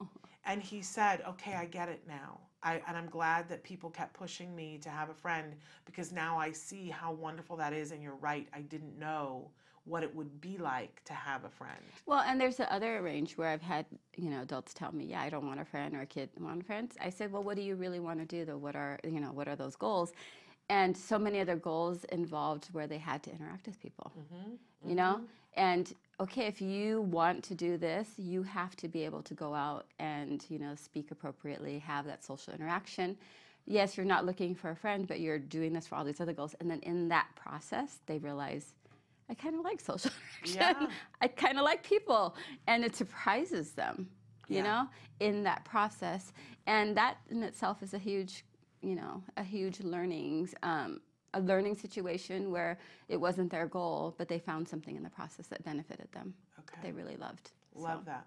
And 0.48 0.62
he 0.62 0.80
said, 0.80 1.22
Okay, 1.28 1.54
I 1.54 1.64
get 1.64 1.88
it 1.88 2.02
now. 2.06 2.38
I, 2.62 2.82
and 2.86 2.96
I'm 2.96 3.08
glad 3.08 3.48
that 3.48 3.62
people 3.62 3.90
kept 3.90 4.14
pushing 4.14 4.54
me 4.54 4.78
to 4.78 4.88
have 4.88 5.10
a 5.10 5.14
friend 5.14 5.54
because 5.84 6.12
now 6.12 6.38
I 6.38 6.52
see 6.52 6.88
how 6.88 7.12
wonderful 7.12 7.56
that 7.58 7.72
is. 7.72 7.92
And 7.92 8.02
you're 8.02 8.16
right, 8.16 8.48
I 8.52 8.60
didn't 8.62 8.98
know 8.98 9.50
what 9.84 10.02
it 10.02 10.14
would 10.14 10.40
be 10.40 10.58
like 10.58 11.00
to 11.04 11.12
have 11.12 11.44
a 11.44 11.48
friend. 11.48 11.78
Well, 12.06 12.20
and 12.26 12.40
there's 12.40 12.56
the 12.56 12.70
other 12.72 13.02
range 13.02 13.36
where 13.36 13.48
I've 13.48 13.62
had, 13.62 13.86
you 14.16 14.30
know, 14.30 14.42
adults 14.42 14.74
tell 14.74 14.92
me, 14.92 15.04
yeah, 15.04 15.22
I 15.22 15.30
don't 15.30 15.46
want 15.46 15.60
a 15.60 15.64
friend 15.64 15.94
or 15.94 16.00
a 16.00 16.06
kid 16.06 16.28
want 16.40 16.60
a 16.60 16.64
friend. 16.64 16.90
I 17.00 17.08
said, 17.10 17.30
well, 17.32 17.44
what 17.44 17.56
do 17.56 17.62
you 17.62 17.76
really 17.76 18.00
want 18.00 18.18
to 18.18 18.26
do 18.26 18.44
though? 18.44 18.56
What 18.56 18.74
are, 18.74 18.98
you 19.04 19.20
know, 19.20 19.30
what 19.32 19.46
are 19.46 19.54
those 19.54 19.76
goals? 19.76 20.12
And 20.68 20.96
so 20.96 21.16
many 21.16 21.38
other 21.38 21.54
goals 21.54 22.02
involved 22.06 22.66
where 22.72 22.88
they 22.88 22.98
had 22.98 23.22
to 23.24 23.30
interact 23.30 23.66
with 23.66 23.80
people, 23.80 24.10
Mm-hmm. 24.18 24.54
You 24.84 24.94
know? 24.94 25.20
And 25.54 25.92
okay, 26.20 26.46
if 26.46 26.60
you 26.60 27.02
want 27.02 27.42
to 27.44 27.54
do 27.54 27.76
this, 27.76 28.08
you 28.16 28.42
have 28.42 28.74
to 28.76 28.88
be 28.88 29.04
able 29.04 29.22
to 29.22 29.34
go 29.34 29.54
out 29.54 29.86
and, 29.98 30.44
you 30.48 30.58
know, 30.58 30.74
speak 30.74 31.10
appropriately, 31.10 31.78
have 31.78 32.06
that 32.06 32.24
social 32.24 32.52
interaction. 32.54 33.16
Yes, 33.66 33.96
you're 33.96 34.06
not 34.06 34.24
looking 34.24 34.54
for 34.54 34.70
a 34.70 34.76
friend, 34.76 35.06
but 35.08 35.20
you're 35.20 35.38
doing 35.38 35.72
this 35.72 35.86
for 35.86 35.96
all 35.96 36.04
these 36.04 36.20
other 36.20 36.32
goals. 36.32 36.54
And 36.60 36.70
then 36.70 36.80
in 36.80 37.08
that 37.08 37.26
process, 37.34 37.98
they 38.06 38.18
realize, 38.18 38.74
I 39.28 39.34
kind 39.34 39.56
of 39.56 39.62
like 39.64 39.80
social 39.80 40.10
interaction. 40.44 40.82
Yeah. 40.88 40.88
I 41.20 41.28
kind 41.28 41.58
of 41.58 41.64
like 41.64 41.82
people. 41.82 42.36
And 42.66 42.84
it 42.84 42.94
surprises 42.94 43.72
them, 43.72 44.08
you 44.48 44.56
Yeah. 44.58 44.62
know, 44.62 44.88
in 45.20 45.42
that 45.44 45.64
process. 45.64 46.32
And 46.66 46.96
that 46.96 47.18
in 47.30 47.42
itself 47.42 47.82
is 47.82 47.92
a 47.92 47.98
huge, 47.98 48.44
you 48.82 48.94
know, 48.94 49.22
a 49.36 49.42
huge 49.42 49.80
learning, 49.80 50.48
um, 50.62 51.00
a 51.34 51.40
learning 51.40 51.76
situation 51.76 52.50
where 52.50 52.78
it 53.08 53.16
wasn't 53.16 53.50
their 53.50 53.66
goal, 53.66 54.14
but 54.18 54.28
they 54.28 54.38
found 54.38 54.66
something 54.68 54.96
in 54.96 55.02
the 55.02 55.10
process 55.10 55.46
that 55.48 55.64
benefited 55.64 56.10
them. 56.12 56.34
Okay. 56.60 56.78
They 56.82 56.92
really 56.92 57.16
loved. 57.16 57.50
Love 57.74 58.00
So- 58.04 58.10
that. 58.10 58.26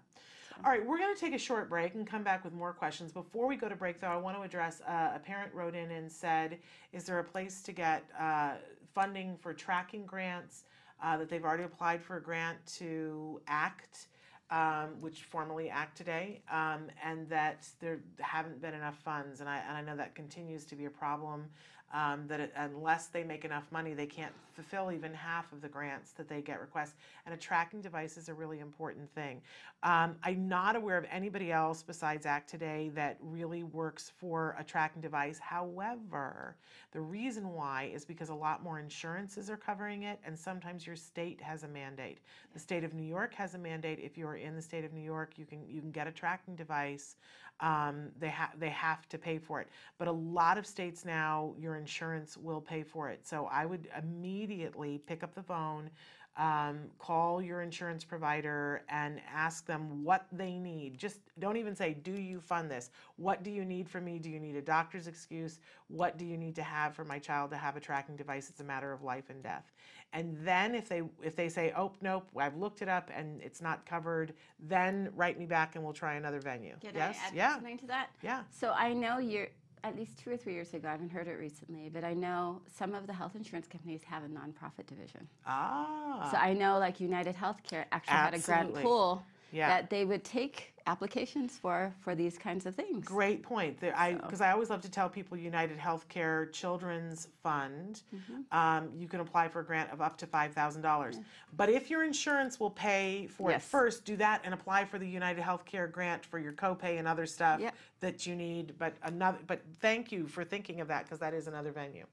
All 0.64 0.70
right, 0.70 0.84
we're 0.84 0.98
going 0.98 1.14
to 1.14 1.18
take 1.20 1.32
a 1.32 1.38
short 1.38 1.70
break 1.70 1.94
and 1.94 2.06
come 2.06 2.22
back 2.22 2.44
with 2.44 2.52
more 2.52 2.72
questions. 2.74 3.12
Before 3.12 3.46
we 3.46 3.56
go 3.56 3.68
to 3.68 3.76
break, 3.76 3.98
though, 3.98 4.08
I 4.08 4.16
want 4.16 4.36
to 4.36 4.42
address 4.42 4.82
uh, 4.86 5.12
a 5.14 5.18
parent 5.18 5.54
wrote 5.54 5.74
in 5.74 5.90
and 5.90 6.10
said, 6.10 6.58
Is 6.92 7.04
there 7.04 7.18
a 7.18 7.24
place 7.24 7.62
to 7.62 7.72
get 7.72 8.04
uh, 8.18 8.54
funding 8.94 9.38
for 9.38 9.54
tracking 9.54 10.04
grants? 10.04 10.64
Uh, 11.02 11.16
that 11.16 11.30
they've 11.30 11.44
already 11.44 11.62
applied 11.62 12.02
for 12.02 12.18
a 12.18 12.22
grant 12.22 12.58
to 12.66 13.40
ACT, 13.48 14.08
um, 14.50 15.00
which 15.00 15.22
formally 15.22 15.70
ACT 15.70 15.96
today, 15.96 16.42
um, 16.50 16.88
and 17.02 17.26
that 17.30 17.66
there 17.80 18.00
haven't 18.18 18.60
been 18.60 18.74
enough 18.74 18.98
funds. 18.98 19.40
And 19.40 19.48
I, 19.48 19.62
and 19.66 19.78
I 19.78 19.80
know 19.80 19.96
that 19.96 20.14
continues 20.14 20.66
to 20.66 20.76
be 20.76 20.84
a 20.84 20.90
problem. 20.90 21.46
Um, 21.92 22.28
that 22.28 22.38
it, 22.38 22.52
unless 22.56 23.06
they 23.06 23.24
make 23.24 23.44
enough 23.44 23.64
money, 23.72 23.94
they 23.94 24.06
can't 24.06 24.32
fulfill 24.54 24.92
even 24.92 25.12
half 25.14 25.52
of 25.52 25.60
the 25.60 25.68
grants 25.68 26.12
that 26.12 26.28
they 26.28 26.40
get 26.40 26.60
requests. 26.60 26.94
And 27.26 27.34
a 27.34 27.36
tracking 27.36 27.80
device 27.80 28.16
is 28.16 28.28
a 28.28 28.34
really 28.34 28.60
important 28.60 29.12
thing. 29.14 29.40
Um, 29.82 30.16
I'm 30.22 30.46
not 30.48 30.76
aware 30.76 30.98
of 30.98 31.06
anybody 31.10 31.50
else 31.50 31.82
besides 31.82 32.26
ACT 32.26 32.48
today 32.48 32.90
that 32.94 33.16
really 33.20 33.62
works 33.62 34.12
for 34.18 34.54
a 34.58 34.64
tracking 34.64 35.00
device. 35.00 35.38
However, 35.38 36.56
the 36.92 37.00
reason 37.00 37.52
why 37.52 37.90
is 37.94 38.04
because 38.04 38.28
a 38.28 38.34
lot 38.34 38.62
more 38.62 38.78
insurances 38.78 39.48
are 39.48 39.56
covering 39.56 40.02
it, 40.02 40.18
and 40.24 40.38
sometimes 40.38 40.86
your 40.86 40.96
state 40.96 41.40
has 41.40 41.62
a 41.62 41.68
mandate. 41.68 42.18
The 42.52 42.60
state 42.60 42.84
of 42.84 42.94
New 42.94 43.06
York 43.06 43.34
has 43.34 43.54
a 43.54 43.58
mandate. 43.58 43.98
If 44.02 44.18
you 44.18 44.26
are 44.26 44.36
in 44.36 44.54
the 44.54 44.62
state 44.62 44.84
of 44.84 44.92
New 44.92 45.00
York, 45.02 45.38
you 45.38 45.46
can 45.46 45.60
you 45.68 45.80
can 45.80 45.90
get 45.90 46.06
a 46.06 46.12
tracking 46.12 46.56
device. 46.56 47.16
Um, 47.60 48.08
they 48.18 48.28
have 48.28 48.58
they 48.58 48.70
have 48.70 49.08
to 49.10 49.18
pay 49.18 49.38
for 49.38 49.60
it. 49.60 49.68
But 49.98 50.08
a 50.08 50.12
lot 50.12 50.58
of 50.58 50.66
states 50.66 51.04
now, 51.04 51.54
your 51.58 51.76
insurance 51.76 52.36
will 52.36 52.60
pay 52.60 52.82
for 52.82 53.10
it. 53.10 53.26
So 53.26 53.48
I 53.50 53.66
would 53.66 53.88
immediately 53.98 54.98
pick 55.06 55.22
up 55.22 55.34
the 55.34 55.42
phone, 55.42 55.90
um, 56.36 56.80
call 56.98 57.42
your 57.42 57.60
insurance 57.60 58.02
provider, 58.02 58.82
and 58.88 59.20
ask 59.30 59.66
them 59.66 60.04
what 60.04 60.26
they 60.32 60.58
need. 60.58 60.96
Just 60.96 61.20
don't 61.38 61.58
even 61.58 61.76
say, 61.76 61.92
"Do 61.92 62.12
you 62.12 62.40
fund 62.40 62.70
this?" 62.70 62.90
What 63.16 63.42
do 63.42 63.50
you 63.50 63.64
need 63.64 63.88
from 63.90 64.04
me? 64.06 64.18
Do 64.18 64.30
you 64.30 64.40
need 64.40 64.56
a 64.56 64.62
doctor's 64.62 65.06
excuse? 65.06 65.60
What 65.88 66.16
do 66.16 66.24
you 66.24 66.38
need 66.38 66.54
to 66.56 66.62
have 66.62 66.94
for 66.94 67.04
my 67.04 67.18
child 67.18 67.50
to 67.50 67.56
have 67.58 67.76
a 67.76 67.80
tracking 67.80 68.16
device? 68.16 68.48
It's 68.48 68.60
a 68.60 68.64
matter 68.64 68.92
of 68.92 69.02
life 69.02 69.28
and 69.28 69.42
death. 69.42 69.70
And 70.12 70.36
then 70.44 70.74
if 70.74 70.88
they 70.88 71.02
if 71.22 71.36
they 71.36 71.48
say, 71.48 71.72
"Oh, 71.76 71.92
nope, 72.00 72.26
I've 72.36 72.56
looked 72.56 72.82
it 72.82 72.88
up 72.88 73.10
and 73.14 73.40
it's 73.42 73.60
not 73.62 73.86
covered," 73.86 74.34
then 74.58 75.10
write 75.14 75.38
me 75.38 75.46
back 75.46 75.76
and 75.76 75.84
we'll 75.84 75.92
try 75.92 76.14
another 76.14 76.40
venue. 76.40 76.74
Can 76.80 76.94
yes, 76.94 77.16
I 77.22 77.28
add 77.28 77.34
yeah, 77.34 77.54
something 77.54 77.78
to 77.78 77.86
that? 77.86 78.10
yeah. 78.22 78.42
So 78.50 78.72
I 78.72 78.92
know 78.92 79.18
you're 79.18 79.48
at 79.84 79.96
least 79.96 80.18
two 80.18 80.30
or 80.30 80.36
three 80.36 80.52
years 80.52 80.74
ago. 80.74 80.88
I 80.88 80.92
haven't 80.92 81.10
heard 81.10 81.26
it 81.28 81.34
recently, 81.38 81.88
but 81.88 82.04
I 82.04 82.12
know 82.12 82.60
some 82.66 82.94
of 82.94 83.06
the 83.06 83.12
health 83.12 83.34
insurance 83.36 83.66
companies 83.66 84.02
have 84.04 84.22
a 84.24 84.28
nonprofit 84.28 84.86
division. 84.86 85.26
Ah, 85.46 86.28
So 86.30 86.36
I 86.36 86.52
know 86.52 86.78
like 86.78 87.00
United 87.00 87.34
Healthcare 87.36 87.84
actually 87.92 88.16
had 88.16 88.34
a 88.34 88.38
grant 88.40 88.74
pool 88.74 89.22
Yeah. 89.52 89.68
that 89.68 89.90
they 89.90 90.04
would 90.04 90.22
take 90.22 90.69
applications 90.86 91.56
for 91.58 91.92
for 92.00 92.14
these 92.14 92.38
kinds 92.38 92.66
of 92.66 92.74
things. 92.74 93.04
Great 93.06 93.42
point. 93.42 93.78
There, 93.80 93.96
I 93.96 94.12
So- 94.14 94.18
because 94.18 94.40
I 94.40 94.52
always 94.52 94.70
love 94.70 94.80
to 94.82 94.90
tell 94.90 95.08
people 95.08 95.36
United 95.36 95.78
Healthcare 95.78 96.52
Children's 96.52 97.28
Fund, 97.42 98.02
Mm-hmm. 98.14 98.56
um, 98.56 98.90
you 98.96 99.08
can 99.08 99.20
apply 99.20 99.48
for 99.48 99.60
a 99.60 99.64
grant 99.64 99.90
of 99.92 100.00
up 100.00 100.16
to 100.18 100.26
five 100.26 100.52
thousand 100.54 100.82
dollars. 100.82 101.18
But 101.56 101.68
if 101.68 101.90
your 101.90 102.04
insurance 102.04 102.58
will 102.60 102.70
pay 102.70 103.26
for 103.28 103.50
it 103.50 103.62
first, 103.62 104.04
do 104.04 104.16
that 104.16 104.40
and 104.44 104.54
apply 104.54 104.84
for 104.84 104.98
the 104.98 105.08
United 105.08 105.42
Healthcare 105.42 105.90
grant 105.90 106.24
for 106.26 106.38
your 106.38 106.52
copay 106.52 106.98
and 106.98 107.06
other 107.08 107.26
stuff 107.26 107.60
Yep. 107.60 107.74
that 108.00 108.26
you 108.26 108.34
need. 108.34 108.74
But 108.78 108.94
another, 109.02 109.38
but 109.46 109.60
thank 109.80 110.10
you 110.12 110.26
for 110.26 110.44
thinking 110.44 110.80
of 110.80 110.88
that 110.88 111.04
because 111.04 111.18
that 111.20 111.34
is 111.34 111.46
another 111.46 111.72
venue. 111.72 112.06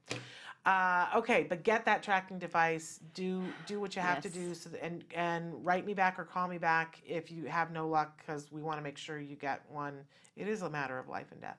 Uh, 0.68 1.08
okay, 1.16 1.46
but 1.48 1.62
get 1.62 1.86
that 1.86 2.02
tracking 2.02 2.38
device. 2.38 3.00
Do 3.14 3.42
do 3.66 3.80
what 3.80 3.96
you 3.96 4.02
have 4.02 4.20
to 4.20 4.28
do, 4.28 4.52
so 4.52 4.68
that, 4.68 4.84
and 4.84 5.02
and 5.14 5.64
write 5.64 5.86
me 5.86 5.94
back 5.94 6.18
or 6.18 6.24
call 6.24 6.46
me 6.46 6.58
back 6.58 7.00
if 7.06 7.30
you 7.30 7.44
have 7.44 7.70
no 7.70 7.88
luck, 7.88 8.18
because 8.18 8.52
we 8.52 8.60
want 8.60 8.76
to 8.76 8.82
make 8.82 8.98
sure 8.98 9.18
you 9.18 9.34
get 9.34 9.62
one. 9.70 9.94
It 10.36 10.46
is 10.46 10.60
a 10.60 10.68
matter 10.68 10.98
of 10.98 11.08
life 11.08 11.32
and 11.32 11.40
death. 11.40 11.56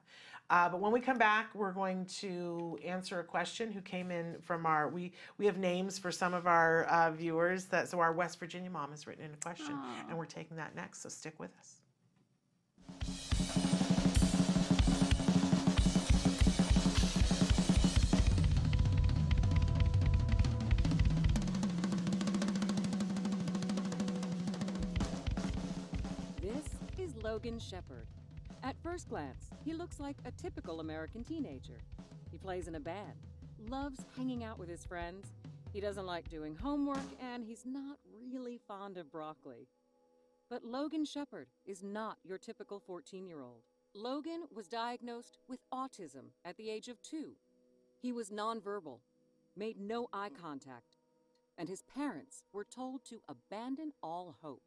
Uh, 0.52 0.70
but 0.70 0.80
when 0.80 0.92
we 0.92 1.00
come 1.00 1.18
back, 1.18 1.50
we're 1.56 1.72
going 1.72 2.06
to 2.06 2.78
answer 2.86 3.20
a 3.20 3.24
question 3.24 3.72
who 3.72 3.82
came 3.82 4.12
in 4.12 4.36
from 4.44 4.68
our. 4.68 4.88
We 4.90 5.14
we 5.40 5.48
have 5.48 5.58
names 5.58 5.98
for 5.98 6.12
some 6.12 6.36
of 6.36 6.46
our 6.46 6.84
uh, 6.84 7.10
viewers. 7.10 7.66
That 7.66 7.90
so 7.90 8.00
our 8.00 8.14
West 8.14 8.40
Virginia 8.40 8.70
mom 8.70 8.92
has 8.92 9.08
written 9.08 9.26
in 9.26 9.34
a 9.34 9.38
question, 9.38 9.76
and 10.08 10.20
we're 10.20 10.26
taking 10.26 10.58
that 10.58 10.76
next. 10.76 11.02
So 11.02 11.10
stick 11.10 11.40
with 11.40 11.50
us. 11.58 11.79
Logan 27.40 27.58
Shepard. 27.58 28.06
At 28.64 28.76
first 28.84 29.08
glance, 29.08 29.46
he 29.64 29.74
looks 29.74 29.98
like 29.98 30.18
a 30.26 30.32
typical 30.32 30.82
American 30.82 31.24
teenager. 31.24 31.80
He 32.30 32.38
plays 32.38 32.68
in 32.68 32.76
a 32.76 32.82
band, 32.82 33.14
loves 33.70 34.06
hanging 34.18 34.44
out 34.44 34.60
with 34.60 34.68
his 34.68 34.84
friends, 34.84 35.32
he 35.72 35.80
doesn't 35.80 36.06
like 36.06 36.28
doing 36.28 36.54
homework, 36.54 37.06
and 37.22 37.46
he's 37.46 37.64
not 37.66 37.98
really 38.22 38.60
fond 38.68 38.98
of 38.98 39.10
broccoli. 39.10 39.70
But 40.50 40.66
Logan 40.66 41.06
Shepard 41.06 41.48
is 41.66 41.82
not 41.82 42.18
your 42.26 42.38
typical 42.38 42.78
14 42.78 43.26
year 43.26 43.42
old. 43.42 43.62
Logan 43.96 44.42
was 44.54 44.68
diagnosed 44.68 45.38
with 45.48 45.62
autism 45.74 46.32
at 46.44 46.58
the 46.58 46.70
age 46.70 46.90
of 46.90 47.02
two. 47.02 47.36
He 48.02 48.12
was 48.12 48.32
nonverbal, 48.32 49.00
made 49.56 49.80
no 49.80 50.10
eye 50.12 50.32
contact, 50.42 50.98
and 51.58 51.70
his 51.70 51.84
parents 51.84 52.44
were 52.52 52.66
told 52.66 53.06
to 53.06 53.22
abandon 53.30 53.94
all 54.04 54.36
hope. 54.42 54.64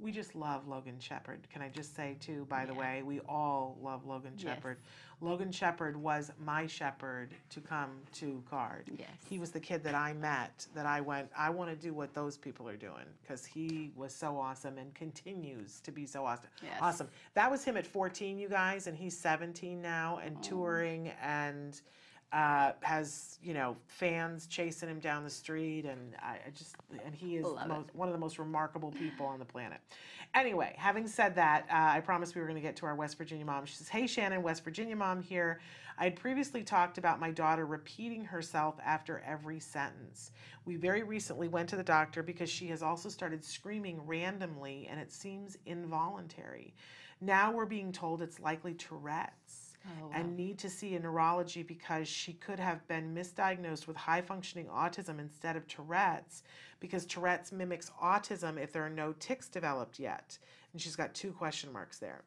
We 0.00 0.12
just 0.12 0.36
love 0.36 0.68
Logan 0.68 0.98
Shepherd. 1.00 1.40
Can 1.50 1.60
I 1.60 1.68
just 1.68 1.96
say, 1.96 2.16
too, 2.20 2.46
by 2.48 2.64
the 2.64 2.74
way, 2.74 3.02
we 3.02 3.18
all 3.28 3.76
love 3.82 4.06
Logan 4.06 4.34
Yes. 4.36 4.54
Shepherd. 4.54 4.78
Logan 5.20 5.50
Shepherd 5.50 5.96
was 5.96 6.30
my 6.38 6.66
shepherd 6.68 7.34
to 7.50 7.60
come 7.60 7.90
to 8.12 8.40
CARD. 8.48 8.90
Yes. 8.96 9.08
He 9.28 9.40
was 9.40 9.50
the 9.50 9.58
kid 9.58 9.82
that 9.82 9.96
I 9.96 10.12
met 10.12 10.66
that 10.74 10.86
I 10.86 11.00
went, 11.00 11.28
I 11.36 11.50
want 11.50 11.70
to 11.70 11.76
do 11.76 11.92
what 11.92 12.14
those 12.14 12.36
people 12.36 12.68
are 12.68 12.76
doing 12.76 13.06
because 13.22 13.44
he 13.44 13.90
was 13.96 14.14
so 14.14 14.38
awesome 14.38 14.78
and 14.78 14.94
continues 14.94 15.80
to 15.80 15.90
be 15.90 16.06
so 16.06 16.24
awesome. 16.24 16.50
Yes. 16.62 16.78
Awesome. 16.80 17.08
That 17.34 17.50
was 17.50 17.64
him 17.64 17.76
at 17.76 17.86
14, 17.86 18.38
you 18.38 18.48
guys, 18.48 18.86
and 18.86 18.96
he's 18.96 19.18
17 19.18 19.82
now 19.82 20.20
and 20.24 20.36
oh. 20.38 20.42
touring 20.42 21.10
and 21.20 21.80
uh, 22.32 22.72
has 22.80 23.38
you 23.42 23.54
know 23.54 23.76
fans 23.86 24.46
chasing 24.46 24.88
him 24.88 25.00
down 25.00 25.24
the 25.24 25.30
street, 25.30 25.86
and 25.86 26.14
I, 26.20 26.38
I 26.46 26.50
just 26.50 26.76
and 27.04 27.14
he 27.14 27.36
is 27.36 27.44
most, 27.44 27.94
one 27.94 28.08
of 28.08 28.12
the 28.12 28.18
most 28.18 28.38
remarkable 28.38 28.90
people 28.92 29.26
on 29.26 29.38
the 29.38 29.44
planet. 29.44 29.80
Anyway, 30.34 30.74
having 30.76 31.06
said 31.06 31.34
that, 31.36 31.66
uh, 31.70 31.96
I 31.96 32.00
promised 32.00 32.34
we 32.34 32.42
were 32.42 32.46
going 32.46 32.60
to 32.60 32.66
get 32.66 32.76
to 32.76 32.86
our 32.86 32.94
West 32.94 33.16
Virginia 33.16 33.46
mom. 33.46 33.64
She 33.64 33.76
says, 33.76 33.88
"Hey 33.88 34.06
Shannon, 34.06 34.42
West 34.42 34.62
Virginia 34.62 34.94
mom 34.94 35.22
here. 35.22 35.60
I 35.98 36.04
had 36.04 36.16
previously 36.16 36.62
talked 36.62 36.98
about 36.98 37.18
my 37.18 37.30
daughter 37.30 37.66
repeating 37.66 38.24
herself 38.24 38.76
after 38.84 39.20
every 39.26 39.58
sentence. 39.58 40.30
We 40.64 40.76
very 40.76 41.02
recently 41.02 41.48
went 41.48 41.68
to 41.70 41.76
the 41.76 41.82
doctor 41.82 42.22
because 42.22 42.50
she 42.50 42.68
has 42.68 42.82
also 42.82 43.08
started 43.08 43.42
screaming 43.42 44.06
randomly, 44.06 44.86
and 44.90 45.00
it 45.00 45.10
seems 45.10 45.56
involuntary. 45.64 46.74
Now 47.22 47.50
we're 47.52 47.66
being 47.66 47.90
told 47.90 48.20
it's 48.20 48.38
likely 48.38 48.74
Tourette's." 48.74 49.57
Oh, 49.86 50.10
and 50.12 50.36
need 50.36 50.58
to 50.58 50.68
see 50.68 50.94
a 50.94 51.00
neurology 51.00 51.62
because 51.62 52.08
she 52.08 52.34
could 52.34 52.58
have 52.58 52.86
been 52.88 53.14
misdiagnosed 53.14 53.86
with 53.86 53.96
high 53.96 54.20
functioning 54.20 54.66
autism 54.66 55.18
instead 55.18 55.56
of 55.56 55.66
Tourette's 55.66 56.42
because 56.80 57.06
Tourette's 57.06 57.52
mimics 57.52 57.90
autism 58.02 58.58
if 58.60 58.72
there 58.72 58.84
are 58.84 58.90
no 58.90 59.14
tics 59.18 59.48
developed 59.48 59.98
yet. 59.98 60.38
And 60.72 60.82
she's 60.82 60.96
got 60.96 61.14
two 61.14 61.32
question 61.32 61.72
marks 61.72 61.98
there. 61.98 62.22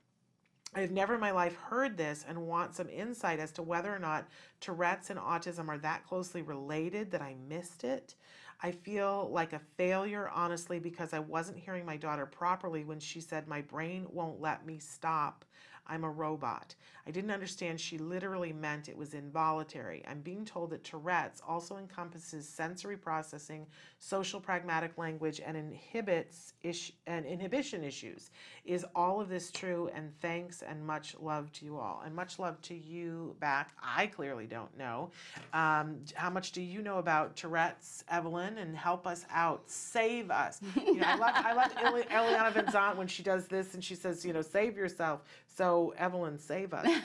I 0.73 0.79
have 0.79 0.91
never 0.91 1.15
in 1.15 1.19
my 1.19 1.31
life 1.31 1.55
heard 1.55 1.97
this 1.97 2.23
and 2.27 2.47
want 2.47 2.75
some 2.75 2.89
insight 2.89 3.39
as 3.39 3.51
to 3.53 3.61
whether 3.61 3.93
or 3.93 3.99
not 3.99 4.27
Tourette's 4.61 5.09
and 5.09 5.19
autism 5.19 5.67
are 5.67 5.77
that 5.79 6.07
closely 6.07 6.41
related 6.41 7.11
that 7.11 7.21
I 7.21 7.35
missed 7.49 7.83
it. 7.83 8.15
I 8.63 8.71
feel 8.71 9.29
like 9.31 9.53
a 9.53 9.61
failure, 9.75 10.29
honestly, 10.33 10.79
because 10.79 11.13
I 11.13 11.19
wasn't 11.19 11.57
hearing 11.57 11.85
my 11.85 11.97
daughter 11.97 12.25
properly 12.25 12.85
when 12.85 12.99
she 12.99 13.19
said, 13.19 13.47
My 13.47 13.61
brain 13.61 14.05
won't 14.11 14.39
let 14.39 14.65
me 14.65 14.77
stop. 14.77 15.45
I'm 15.91 16.05
a 16.05 16.09
robot. 16.09 16.73
I 17.05 17.11
didn't 17.11 17.31
understand 17.31 17.79
she 17.79 17.97
literally 17.97 18.53
meant 18.53 18.87
it 18.87 18.95
was 18.95 19.13
involuntary. 19.13 20.03
I'm 20.07 20.21
being 20.21 20.45
told 20.45 20.69
that 20.69 20.85
Tourette's 20.85 21.41
also 21.45 21.77
encompasses 21.77 22.47
sensory 22.47 22.95
processing, 22.95 23.65
social 23.99 24.39
pragmatic 24.39 24.97
language, 24.97 25.41
and 25.45 25.57
inhibits 25.57 26.53
ish- 26.63 26.93
and 27.07 27.25
inhibition 27.25 27.83
issues. 27.83 28.29
Is 28.63 28.85
all 28.95 29.19
of 29.19 29.27
this 29.27 29.51
true? 29.51 29.89
And 29.93 30.13
thanks 30.21 30.61
and 30.61 30.85
much 30.85 31.15
love 31.19 31.51
to 31.53 31.65
you 31.65 31.77
all. 31.77 32.03
And 32.05 32.15
much 32.15 32.39
love 32.39 32.61
to 32.61 32.75
you 32.75 33.35
back. 33.41 33.71
I 33.83 34.07
clearly 34.07 34.45
don't 34.45 34.75
know. 34.77 35.09
Um, 35.53 35.97
how 36.13 36.29
much 36.29 36.53
do 36.53 36.61
you 36.61 36.81
know 36.81 36.99
about 36.99 37.35
Tourette's, 37.35 38.05
Evelyn? 38.09 38.59
And 38.59 38.77
help 38.77 39.05
us 39.07 39.25
out. 39.29 39.63
Save 39.69 40.31
us. 40.31 40.61
You 40.75 40.95
know, 40.95 41.07
I 41.07 41.15
love, 41.15 41.33
I 41.35 41.53
love 41.53 42.05
Eliana 42.07 42.53
Vincent 42.53 42.97
when 42.97 43.07
she 43.07 43.23
does 43.23 43.47
this 43.47 43.73
and 43.73 43.83
she 43.83 43.95
says, 43.95 44.23
you 44.23 44.31
know, 44.31 44.41
save 44.41 44.77
yourself. 44.77 45.21
So, 45.47 45.80
Evelyn, 45.91 46.37
save 46.39 46.73
us. 46.73 46.87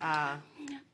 Uh, 0.00 0.36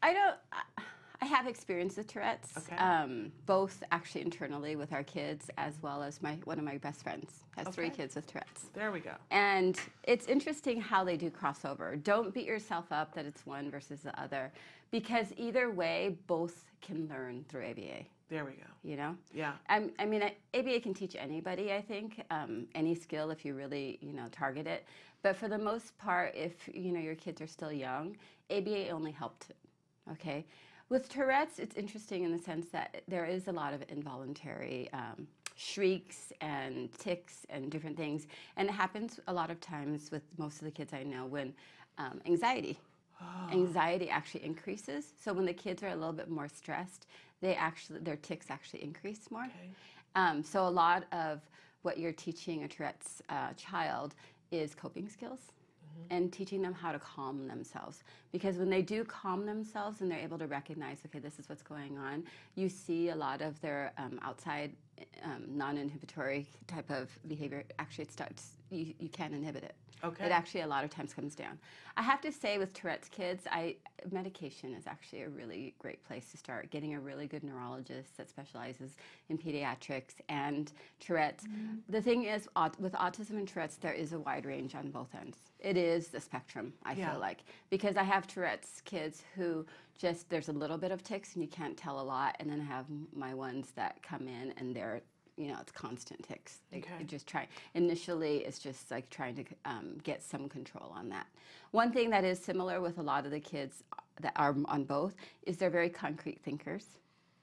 I 0.03 0.13
don't. 0.13 0.37
I- 0.53 0.83
have 1.23 1.47
experience 1.47 1.97
with 1.97 2.07
Tourette's, 2.09 2.57
Okay. 2.57 2.77
um, 2.77 3.31
both 3.47 3.83
actually 3.93 4.23
internally 4.23 4.75
with 4.75 4.93
our 4.93 5.03
kids, 5.05 5.49
as 5.59 5.75
well 5.83 6.03
as 6.03 6.21
my 6.23 6.35
one 6.45 6.59
of 6.59 6.65
my 6.65 6.79
best 6.79 7.03
friends 7.03 7.45
has 7.57 7.69
three 7.75 7.91
kids 7.91 8.15
with 8.17 8.27
Tourette's. 8.27 8.65
there 8.73 8.91
we 8.91 9.01
go. 9.01 9.13
And 9.31 9.79
it's 10.05 10.27
interesting 10.27 10.81
how 10.81 11.05
they 11.05 11.17
do 11.17 11.31
crossover. 11.31 12.03
Don't 12.03 12.33
beat 12.35 12.47
yourself 12.47 12.87
up 12.91 13.15
that 13.15 13.27
it's 13.27 13.45
one 13.47 13.71
versus 13.71 14.01
the 14.01 14.19
other, 14.21 14.51
because 14.91 15.27
either 15.37 15.71
way, 15.71 16.17
both 16.27 16.65
can 16.81 17.07
learn 17.09 17.45
through 17.49 17.67
ABA. 17.71 18.05
There 18.31 18.45
we 18.45 18.53
go. 18.53 18.67
You 18.83 18.97
know. 18.97 19.17
Yeah. 19.35 19.53
I, 19.69 19.91
I 19.99 20.07
mean, 20.07 20.23
I- 20.23 20.37
ABA 20.59 20.81
can 20.81 20.95
teach 20.95 21.17
anybody, 21.17 21.73
I 21.73 21.83
think, 21.83 22.23
um, 22.31 22.67
any 22.75 22.95
skill 22.95 23.31
if 23.31 23.45
you 23.45 23.55
really, 23.55 23.99
you 24.01 24.13
know, 24.15 24.27
target 24.33 24.67
it. 24.67 24.85
But 25.23 25.37
for 25.37 25.49
the 25.49 25.59
most 25.59 25.97
part, 25.99 26.35
if, 26.35 26.69
you 26.73 26.93
know, 26.93 27.01
your 27.01 27.15
kids 27.15 27.41
are 27.41 27.47
still 27.47 27.73
young, 27.73 28.17
ABA 28.51 28.89
only 28.89 29.13
helped, 29.13 29.53
okay? 30.11 30.47
With 30.89 31.09
Tourette's, 31.09 31.59
it's 31.59 31.77
interesting 31.77 32.25
in 32.25 32.33
the 32.33 32.43
sense 32.43 32.67
that 32.71 33.03
there 33.07 33.25
is 33.25 33.49
a 33.49 33.53
lot 33.53 33.75
of 33.75 33.85
involuntary 33.89 34.89
um, 34.93 35.27
shrieks 35.57 36.33
and 36.41 36.91
tics 36.99 37.47
and 37.51 37.71
different 37.71 37.97
things. 37.97 38.27
And 38.57 38.69
it 38.69 38.73
happens 38.73 39.21
a 39.29 39.33
lot 39.33 39.51
of 39.51 39.61
times 39.61 40.11
with 40.11 40.23
most 40.39 40.59
of 40.59 40.65
the 40.65 40.71
kids 40.71 40.93
I 40.93 41.03
know 41.03 41.27
when 41.27 41.53
um, 41.99 42.21
anxiety. 42.27 42.79
Anxiety 43.53 44.09
actually 44.09 44.45
increases. 44.45 45.13
So 45.23 45.33
when 45.33 45.45
the 45.45 45.53
kids 45.53 45.83
are 45.83 45.89
a 45.89 45.95
little 45.97 46.15
bit 46.15 46.31
more 46.31 46.49
stressed, 46.49 47.07
they 47.41 47.55
actually 47.55 48.01
their 48.01 48.17
tics 48.17 48.51
actually 48.51 48.83
increase 48.83 49.31
more. 49.31 49.47
Um, 50.15 50.43
so 50.43 50.67
a 50.67 50.69
lot 50.69 51.05
of 51.13 51.41
what 51.83 51.99
you're 51.99 52.13
teaching 52.13 52.65
a 52.65 52.69
Tourette's 52.69 53.23
uh, 53.29 53.53
child 53.57 54.15
is 54.51 54.75
coping 54.75 55.09
skills 55.09 55.41
and 56.11 56.33
teaching 56.33 56.63
them 56.63 56.73
how 56.73 56.93
to 56.93 56.99
calm 56.99 57.47
themselves. 57.47 58.03
Because 58.33 58.57
when 58.57 58.71
they 58.71 58.83
do 58.83 59.05
calm 59.05 59.47
themselves 59.47 60.01
and 60.01 60.11
they're 60.11 60.19
able 60.21 60.39
to 60.39 60.47
recognize, 60.47 60.99
okay, 61.07 61.19
this 61.19 61.39
is 61.39 61.49
what's 61.49 61.63
going 61.63 61.99
on, 61.99 62.25
you 62.55 62.69
see 62.69 63.11
a 63.11 63.15
lot 63.15 63.41
of 63.41 63.61
their 63.61 63.93
um, 63.99 64.19
outside 64.23 64.73
um, 65.25 65.45
non-inhibitory 65.49 66.47
type 66.67 66.91
of 66.91 67.09
behavior. 67.29 67.65
Actually, 67.79 68.05
it 68.05 68.13
starts. 68.13 68.57
You, 68.71 68.95
you 68.99 69.09
can't 69.09 69.35
inhibit 69.35 69.65
it. 69.65 69.75
Okay. 70.03 70.25
It 70.25 70.33
actually 70.33 70.63
a 70.63 70.67
lot 70.67 70.83
of 70.83 70.91
times 70.91 71.13
comes 71.13 71.35
down. 71.35 71.59
I 71.97 72.03
have 72.03 72.23
to 72.23 72.33
say 72.33 72.57
with 72.57 72.73
Tourette's 72.73 73.09
kids, 73.09 73.45
I 73.51 73.77
medication 74.11 74.73
is 74.75 74.87
actually 74.87 75.23
a 75.23 75.29
really 75.29 75.75
great 75.79 76.03
place 76.07 76.31
to 76.31 76.39
start. 76.39 76.71
Getting 76.71 76.95
a 76.95 77.01
really 77.01 77.27
good 77.27 77.45
neurologist 77.45 78.17
that 78.17 78.31
specializes 78.31 78.97
in 79.29 79.37
pediatrics 79.37 80.15
and 80.31 80.73
Tourette's. 81.01 81.45
Mm-hmm. 81.45 81.77
The 81.91 82.01
thing 82.01 82.25
is, 82.25 82.49
with 82.79 82.93
autism 82.95 83.33
and 83.33 83.47
Tourette's, 83.47 83.77
there 83.77 83.93
is 83.93 84.15
a 84.15 84.19
wide 84.21 84.47
range 84.47 84.75
on 84.75 84.91
both 84.91 85.15
ends. 85.15 85.37
It 85.59 85.77
is 85.77 86.09
the 86.09 86.21
spectrum. 86.21 86.73
I 86.85 86.93
Yeah. 86.95 87.11
feel 87.13 87.21
like 87.21 87.41
because 87.69 87.97
I 87.99 88.05
have 88.05 88.27
Tourette's 88.27 88.81
kids 88.87 89.23
who 89.35 89.67
just 89.99 90.31
there's 90.31 90.49
a 90.49 90.53
little 90.53 90.79
bit 90.79 90.93
of 90.93 91.03
tics 91.05 91.35
and 91.35 91.43
you 91.45 91.49
can't 91.51 91.77
tell 91.77 92.01
a 92.01 92.03
lot, 92.03 92.37
and 92.41 92.49
then 92.51 92.61
I 92.63 92.65
have 92.65 92.87
my 93.15 93.35
ones 93.35 93.73
that 93.77 94.03
come 94.03 94.27
in 94.29 94.55
and 94.57 94.75
they're 94.75 95.03
you 95.41 95.49
know 95.49 95.57
it's 95.61 95.73
constant 95.73 96.23
tics. 96.23 96.59
Okay. 96.75 97.05
Just 97.07 97.27
try 97.27 97.49
initially 97.75 98.39
it's 98.39 98.59
just 98.59 98.91
like 98.91 99.09
trying 99.09 99.35
to 99.37 99.45
um, 99.65 99.97
get 100.05 100.23
some 100.23 100.49
control 100.49 100.93
on 100.95 101.09
that. 101.09 101.27
One 101.71 101.93
thing 101.93 102.11
that 102.11 102.25
is 102.25 102.39
similar 102.39 102.81
with 102.81 102.99
a 102.99 103.03
lot 103.03 103.25
of 103.25 103.31
the 103.31 103.41
kids 103.41 103.83
that 104.21 104.33
are 104.37 104.55
on 104.67 104.85
both 104.85 105.15
is 105.47 105.57
they're 105.57 105.71
very 105.71 105.89
concrete 105.89 106.41
thinkers. 106.43 106.85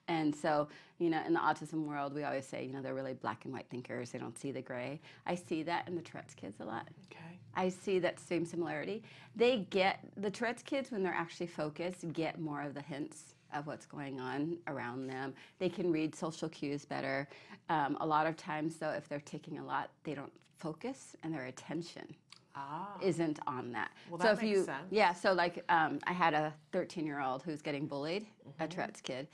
And 0.09 0.33
so, 0.33 0.69
you 0.99 1.09
know, 1.09 1.21
in 1.25 1.33
the 1.33 1.39
autism 1.39 1.85
world, 1.85 2.13
we 2.13 2.23
always 2.23 2.45
say, 2.45 2.63
you 2.63 2.71
know, 2.71 2.81
they're 2.81 2.93
really 2.93 3.13
black 3.13 3.43
and 3.43 3.53
white 3.53 3.69
thinkers. 3.69 4.11
They 4.11 4.19
don't 4.19 4.37
see 4.37 4.53
the 4.53 4.61
gray. 4.61 5.01
I 5.25 5.35
see 5.35 5.63
that 5.63 5.85
in 5.87 5.95
the 5.95 6.01
Tourette's 6.01 6.33
kids 6.33 6.61
a 6.61 6.65
lot. 6.65 6.87
Okay. 7.11 7.39
I 7.55 7.67
see 7.67 7.99
that 7.99 8.19
same 8.19 8.45
similarity. 8.45 9.03
They 9.35 9.67
get 9.69 9.99
the 10.15 10.31
Tourette's 10.31 10.63
kids 10.63 10.91
when 10.91 11.03
they're 11.03 11.13
actually 11.13 11.47
focused 11.47 12.13
get 12.13 12.39
more 12.39 12.61
of 12.61 12.73
the 12.73 12.81
hints 12.81 13.33
of 13.53 13.67
what's 13.67 13.85
going 13.85 14.19
on 14.19 14.57
around 14.67 15.07
them. 15.07 15.33
They 15.59 15.69
can 15.69 15.91
read 15.91 16.15
social 16.15 16.49
cues 16.49 16.85
better. 16.85 17.27
Um, 17.69 17.97
a 18.01 18.05
lot 18.05 18.27
of 18.27 18.35
times, 18.37 18.77
though, 18.77 18.91
if 18.91 19.07
they're 19.09 19.19
ticking 19.21 19.57
a 19.59 19.65
lot, 19.65 19.89
they 20.03 20.13
don't 20.13 20.31
focus 20.57 21.15
and 21.23 21.33
their 21.33 21.45
attention 21.45 22.15
Ah. 22.55 22.97
isn't 23.03 23.39
on 23.45 23.71
that. 23.73 23.91
Well, 24.09 24.19
so 24.19 24.23
that 24.27 24.33
if 24.37 24.41
makes 24.41 24.57
you, 24.57 24.63
sense. 24.65 24.85
yeah, 24.89 25.13
so 25.13 25.31
like 25.33 25.63
um, 25.69 25.99
I 26.07 26.13
had 26.13 26.33
a 26.33 26.51
13 26.71 27.05
year 27.05 27.21
old 27.21 27.43
who's 27.43 27.61
getting 27.61 27.85
bullied, 27.85 28.23
Mm-hmm. 28.47 28.63
a 28.63 28.67
Tourette's 28.67 29.01
kid, 29.01 29.27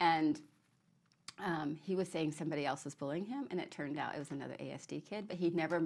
and 0.00 0.40
um, 1.44 1.76
he 1.82 1.94
was 1.96 2.08
saying 2.08 2.32
somebody 2.32 2.64
else 2.66 2.84
was 2.84 2.94
bullying 2.94 3.24
him, 3.26 3.46
and 3.50 3.60
it 3.60 3.70
turned 3.70 3.98
out 3.98 4.14
it 4.14 4.18
was 4.18 4.30
another 4.30 4.54
ASD 4.60 5.04
kid, 5.04 5.26
but 5.28 5.36
he'd 5.36 5.54
never, 5.54 5.82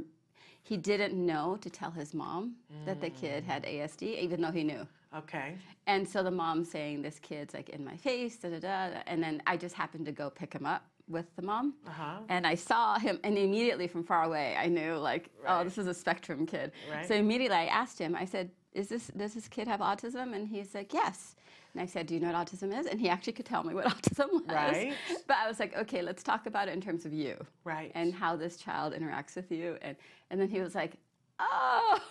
he 0.65 0.77
didn't 0.77 1.15
know 1.15 1.57
to 1.61 1.71
tell 1.71 1.91
his 1.93 2.13
mom 2.15 2.57
that 2.87 3.01
the 3.01 3.11
kid 3.11 3.45
had 3.45 3.63
Mm. 3.65 3.69
ASD, 3.75 4.03
even 4.19 4.41
though 4.43 4.51
he 4.51 4.65
knew. 4.65 4.87
Okay. 5.15 5.57
And 5.87 6.09
so 6.09 6.23
the 6.25 6.31
mom 6.31 6.65
saying, 6.65 7.03
"This 7.03 7.19
kid's 7.21 7.55
like 7.55 7.69
in 7.69 7.85
my 7.85 7.97
face," 7.97 8.37
da 8.39 8.49
da 8.51 8.59
da, 8.59 9.03
and 9.07 9.23
then 9.23 9.41
I 9.47 9.57
just 9.57 9.75
happened 9.77 10.07
to 10.07 10.13
go 10.13 10.29
pick 10.31 10.53
him 10.53 10.67
up 10.67 10.83
with 11.07 11.27
the 11.37 11.43
mom, 11.43 11.75
Uh-huh. 11.87 12.21
and 12.31 12.47
I 12.47 12.55
saw 12.55 12.99
him, 12.99 13.21
and 13.25 13.37
immediately 13.37 13.87
from 13.87 14.03
far 14.05 14.23
away, 14.25 14.57
I 14.57 14.69
knew 14.69 14.97
like, 14.97 15.31
oh, 15.47 15.63
this 15.63 15.77
is 15.77 15.87
a 15.87 15.93
spectrum 15.95 16.47
kid. 16.47 16.73
Right. 16.91 17.07
So 17.07 17.15
immediately 17.15 17.59
I 17.59 17.67
asked 17.67 17.99
him, 17.99 18.17
I 18.17 18.25
said, 18.25 18.51
"Is 18.73 18.89
this 18.89 19.09
does 19.09 19.35
this 19.35 19.47
kid 19.49 19.69
have 19.69 19.81
autism?" 19.81 20.35
And 20.35 20.49
he's 20.49 20.75
like, 20.75 20.93
"Yes." 20.95 21.37
And 21.75 21.83
I 21.83 21.87
said, 21.87 22.07
"Do 22.07 22.15
you 22.15 22.21
know 22.21 22.33
what 22.33 22.47
autism 22.47 22.77
is?" 22.79 22.87
And 22.87 23.01
he 23.01 23.09
actually 23.09 23.33
could 23.33 23.47
tell 23.47 23.65
me 23.65 23.75
what 23.75 23.85
autism 23.95 24.33
was. 24.33 24.43
Right. 24.47 24.95
But 25.27 25.37
I 25.39 25.49
was 25.49 25.59
like, 25.59 25.77
"Okay, 25.77 26.03
let's 26.03 26.23
talk 26.23 26.47
about 26.47 26.69
it 26.69 26.73
in 26.75 26.81
terms 26.81 27.05
of 27.05 27.13
you." 27.13 27.37
Right. 27.65 27.91
And 27.95 28.15
how 28.15 28.37
this 28.37 28.57
child 28.57 28.95
interacts 28.95 29.35
with 29.37 29.51
you, 29.51 29.77
and 29.83 29.97
and 30.31 30.41
then 30.41 30.49
he 30.49 30.61
was 30.61 30.75
like, 30.75 30.93
"Oh." 31.39 31.99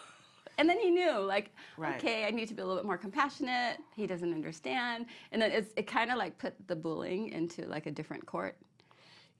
And 0.60 0.70
then 0.70 0.78
he 0.78 0.92
knew, 0.92 1.18
like, 1.18 1.50
Right. 1.78 1.96
okay, 1.96 2.28
I 2.28 2.30
need 2.30 2.48
to 2.48 2.54
be 2.54 2.62
a 2.62 2.66
little 2.66 2.80
bit 2.80 2.86
more 2.86 2.96
compassionate. 2.98 3.80
He 3.96 4.06
doesn't 4.06 4.32
understand, 4.32 5.08
and 5.32 5.42
then 5.42 5.52
it's, 5.52 5.74
it 5.76 5.88
kind 5.88 6.12
of 6.12 6.18
like 6.20 6.38
put 6.38 6.54
the 6.68 6.76
bullying 6.76 7.30
into 7.30 7.66
like 7.66 7.88
a 7.88 7.92
different 7.92 8.24
court. 8.28 8.56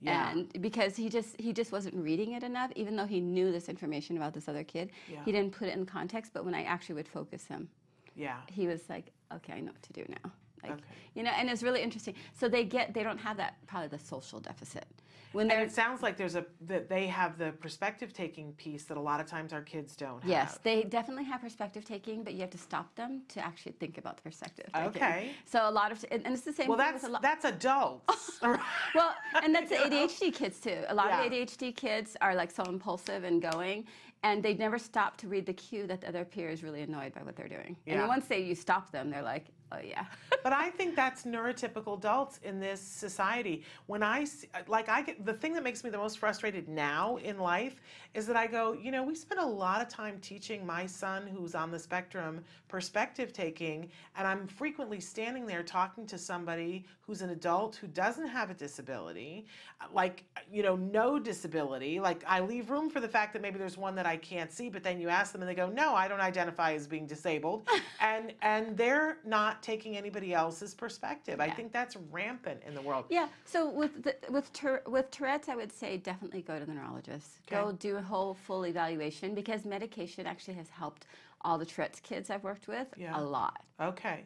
Yeah. 0.02 0.32
And 0.32 0.52
because 0.60 0.96
he 0.96 1.10
just 1.10 1.40
he 1.40 1.54
just 1.54 1.72
wasn't 1.72 1.94
reading 1.96 2.32
it 2.32 2.42
enough, 2.42 2.72
even 2.76 2.96
though 2.96 3.06
he 3.06 3.20
knew 3.20 3.52
this 3.52 3.70
information 3.70 4.18
about 4.18 4.34
this 4.34 4.50
other 4.50 4.64
kid, 4.64 4.90
Yeah. 5.08 5.24
he 5.24 5.32
didn't 5.32 5.52
put 5.54 5.68
it 5.68 5.78
in 5.78 5.86
context. 5.86 6.32
But 6.34 6.46
when 6.46 6.56
I 6.56 6.64
actually 6.64 6.96
would 6.96 7.08
focus 7.08 7.46
him, 7.46 7.70
Yeah. 8.16 8.38
he 8.48 8.68
was 8.68 8.82
like, 8.90 9.12
"Okay, 9.34 9.54
I 9.54 9.60
know 9.60 9.72
what 9.72 9.82
to 9.84 9.94
do 9.94 10.06
now." 10.10 10.32
Like, 10.62 10.72
Okay. 10.74 10.82
you 11.14 11.24
know, 11.24 11.32
and 11.32 11.50
it's 11.50 11.62
really 11.64 11.82
interesting. 11.82 12.16
So 12.34 12.48
they 12.48 12.64
get 12.64 12.94
they 12.94 13.04
don't 13.04 13.18
have 13.20 13.38
that 13.38 13.56
probably 13.68 13.90
the 13.90 14.00
social 14.00 14.40
deficit 14.40 14.86
when 15.34 15.50
And 15.52 15.62
it 15.62 15.72
sounds 15.74 16.02
like 16.04 16.16
there's 16.16 16.36
a 16.36 16.46
that 16.68 16.88
they 16.88 17.08
have 17.08 17.38
the 17.38 17.52
perspective 17.54 18.14
taking 18.14 18.54
piece 18.54 18.84
that 18.86 18.96
a 18.98 19.02
lot 19.02 19.20
of 19.20 19.26
times 19.26 19.52
our 19.52 19.62
kids 19.64 19.96
don't 19.96 20.22
have. 20.22 20.30
Yes, 20.30 20.60
they 20.64 20.84
definitely 20.84 21.26
have 21.26 21.42
perspective 21.42 21.84
taking, 21.84 22.24
but 22.24 22.34
you 22.34 22.40
have 22.42 22.52
to 22.52 22.58
stop 22.58 22.96
them 22.96 23.24
to 23.30 23.44
actually 23.44 23.74
think 23.74 23.98
about 23.98 24.16
the 24.18 24.22
perspective 24.24 24.68
taking. 24.74 24.90
Okay. 24.90 25.32
So 25.46 25.68
a 25.68 25.72
lot 25.72 25.92
of, 25.92 26.06
and 26.12 26.24
and 26.26 26.34
it's 26.34 26.44
the 26.44 26.54
same. 26.54 26.68
Well, 26.70 26.78
thing 26.78 26.86
that's 26.92 27.04
with 27.04 27.10
a 27.10 27.14
lot. 27.14 27.22
that's 27.24 27.46
adults. 27.46 28.40
well, 28.96 29.14
and 29.44 29.54
that's 29.54 29.70
the 29.70 29.78
ADHD 29.78 30.34
kids 30.34 30.60
too. 30.62 30.84
A 30.88 30.96
lot 30.96 31.08
Yeah. 31.08 31.24
of 31.26 31.32
ADHD 31.32 31.76
kids 31.76 32.16
are 32.22 32.36
like 32.36 32.52
so 32.52 32.64
impulsive 32.64 33.24
and 33.26 33.42
going, 33.42 33.86
and 34.24 34.42
they 34.42 34.54
never 34.54 34.80
stop 34.80 35.18
to 35.18 35.28
read 35.28 35.46
the 35.46 35.54
cue 35.54 35.86
that 35.88 36.02
the 36.02 36.08
other 36.08 36.24
peer 36.26 36.50
is 36.50 36.64
really 36.64 36.82
annoyed 36.82 37.14
by 37.14 37.22
what 37.22 37.36
they're 37.36 37.48
doing. 37.48 37.76
And 37.86 37.96
Yeah. 37.96 37.98
then 38.00 38.08
once 38.08 38.28
they 38.28 38.40
you 38.40 38.56
stop 38.56 38.92
them, 38.92 39.10
they're 39.10 39.22
like, 39.22 39.46
oh 39.74 39.80
yeah. 39.86 40.06
but 40.44 40.54
I 40.54 40.70
think 40.70 40.96
that's 40.96 41.24
neurotypical 41.24 41.98
adults 41.98 42.40
in 42.44 42.60
this 42.60 42.82
society. 42.82 43.64
When 43.88 44.04
I 44.04 44.26
see, 44.26 44.48
like, 44.68 44.90
I 44.90 45.02
get 45.02 45.26
the 45.26 45.34
thing 45.34 45.54
that 45.54 45.64
makes 45.64 45.84
me 45.84 45.90
the 45.90 45.98
most 45.98 46.20
frustrated 46.20 46.68
now 46.68 47.18
in 47.18 47.40
life 47.40 47.76
is 48.14 48.28
that 48.28 48.36
I 48.36 48.48
go, 48.48 48.74
you 48.74 48.92
know, 48.92 49.04
we 49.04 49.16
spend 49.16 49.40
a 49.40 49.46
lot 49.46 49.82
of 49.82 49.90
time 49.90 50.20
teaching 50.22 50.66
my 50.66 50.86
son 50.86 51.28
who's 51.28 51.56
on 51.56 51.72
the 51.72 51.80
spectrum 51.80 52.44
perspective 52.68 53.34
taking, 53.34 53.90
and 54.18 54.28
I'm 54.28 54.48
frequently 54.48 55.00
standing 55.00 55.46
there 55.46 55.64
talking 55.64 56.06
to 56.08 56.18
somebody 56.18 56.86
who's 57.02 57.22
an 57.22 57.32
adult 57.32 57.76
who 57.76 57.88
doesn't 57.88 58.28
have 58.28 58.50
a 58.50 58.54
disability, 58.54 59.46
like, 59.94 60.24
you 60.52 60.64
know, 60.64 60.76
no 60.76 61.20
disability. 61.20 62.00
Like, 62.00 62.24
I 62.28 62.40
leave 62.40 62.70
room 62.70 62.90
for 62.90 63.00
the 63.00 63.08
fact 63.08 63.34
that 63.34 63.42
maybe 63.42 63.58
there's 63.60 63.78
one 63.78 63.96
that 63.96 64.06
I 64.06 64.18
can't 64.18 64.52
see, 64.52 64.70
but 64.70 64.84
then 64.84 65.00
you 65.00 65.10
ask 65.10 65.32
them 65.32 65.42
and 65.42 65.50
they 65.50 65.56
go, 65.56 65.70
no, 65.70 65.96
I 65.96 66.08
don't 66.08 66.22
identify 66.22 66.74
as 66.74 66.88
being 66.88 67.06
disabled, 67.06 67.68
and 68.02 68.34
and 68.42 68.78
they're 68.78 69.18
not 69.26 69.63
taking 69.64 69.98
anybody 69.98 70.34
else's 70.34 70.76
perspective. 70.76 71.40
I 71.40 71.50
think 71.50 71.72
that's 71.72 71.96
rampant 72.12 72.62
in 72.68 72.76
the 72.76 72.82
world. 72.82 73.06
Yeah. 73.10 73.28
So 73.46 73.68
with 73.70 74.04
the, 74.04 74.16
with 74.30 74.52
Tour- 74.54 74.84
with 74.86 75.10
Tourette's, 75.10 75.50
I 75.50 75.56
would 75.56 75.72
say 75.72 75.98
definitely 75.98 76.42
go 76.44 76.60
to 76.60 76.66
the 76.66 76.74
neurologist. 76.74 77.40
Go 77.50 77.72
do 77.72 77.98
a 77.98 78.02
whole 78.02 78.36
full 78.36 78.66
evaluation 78.68 79.34
because 79.34 79.66
medication 79.66 80.28
actually 80.28 80.56
has 80.56 80.70
helped 80.70 81.08
all 81.46 81.58
the 81.58 81.66
Tourette's 81.66 82.00
kids 82.00 82.30
I've 82.30 82.44
worked 82.44 82.68
with 82.68 82.88
Yeah. 82.98 83.20
a 83.20 83.22
lot. 83.22 83.64
Okay, 83.82 84.24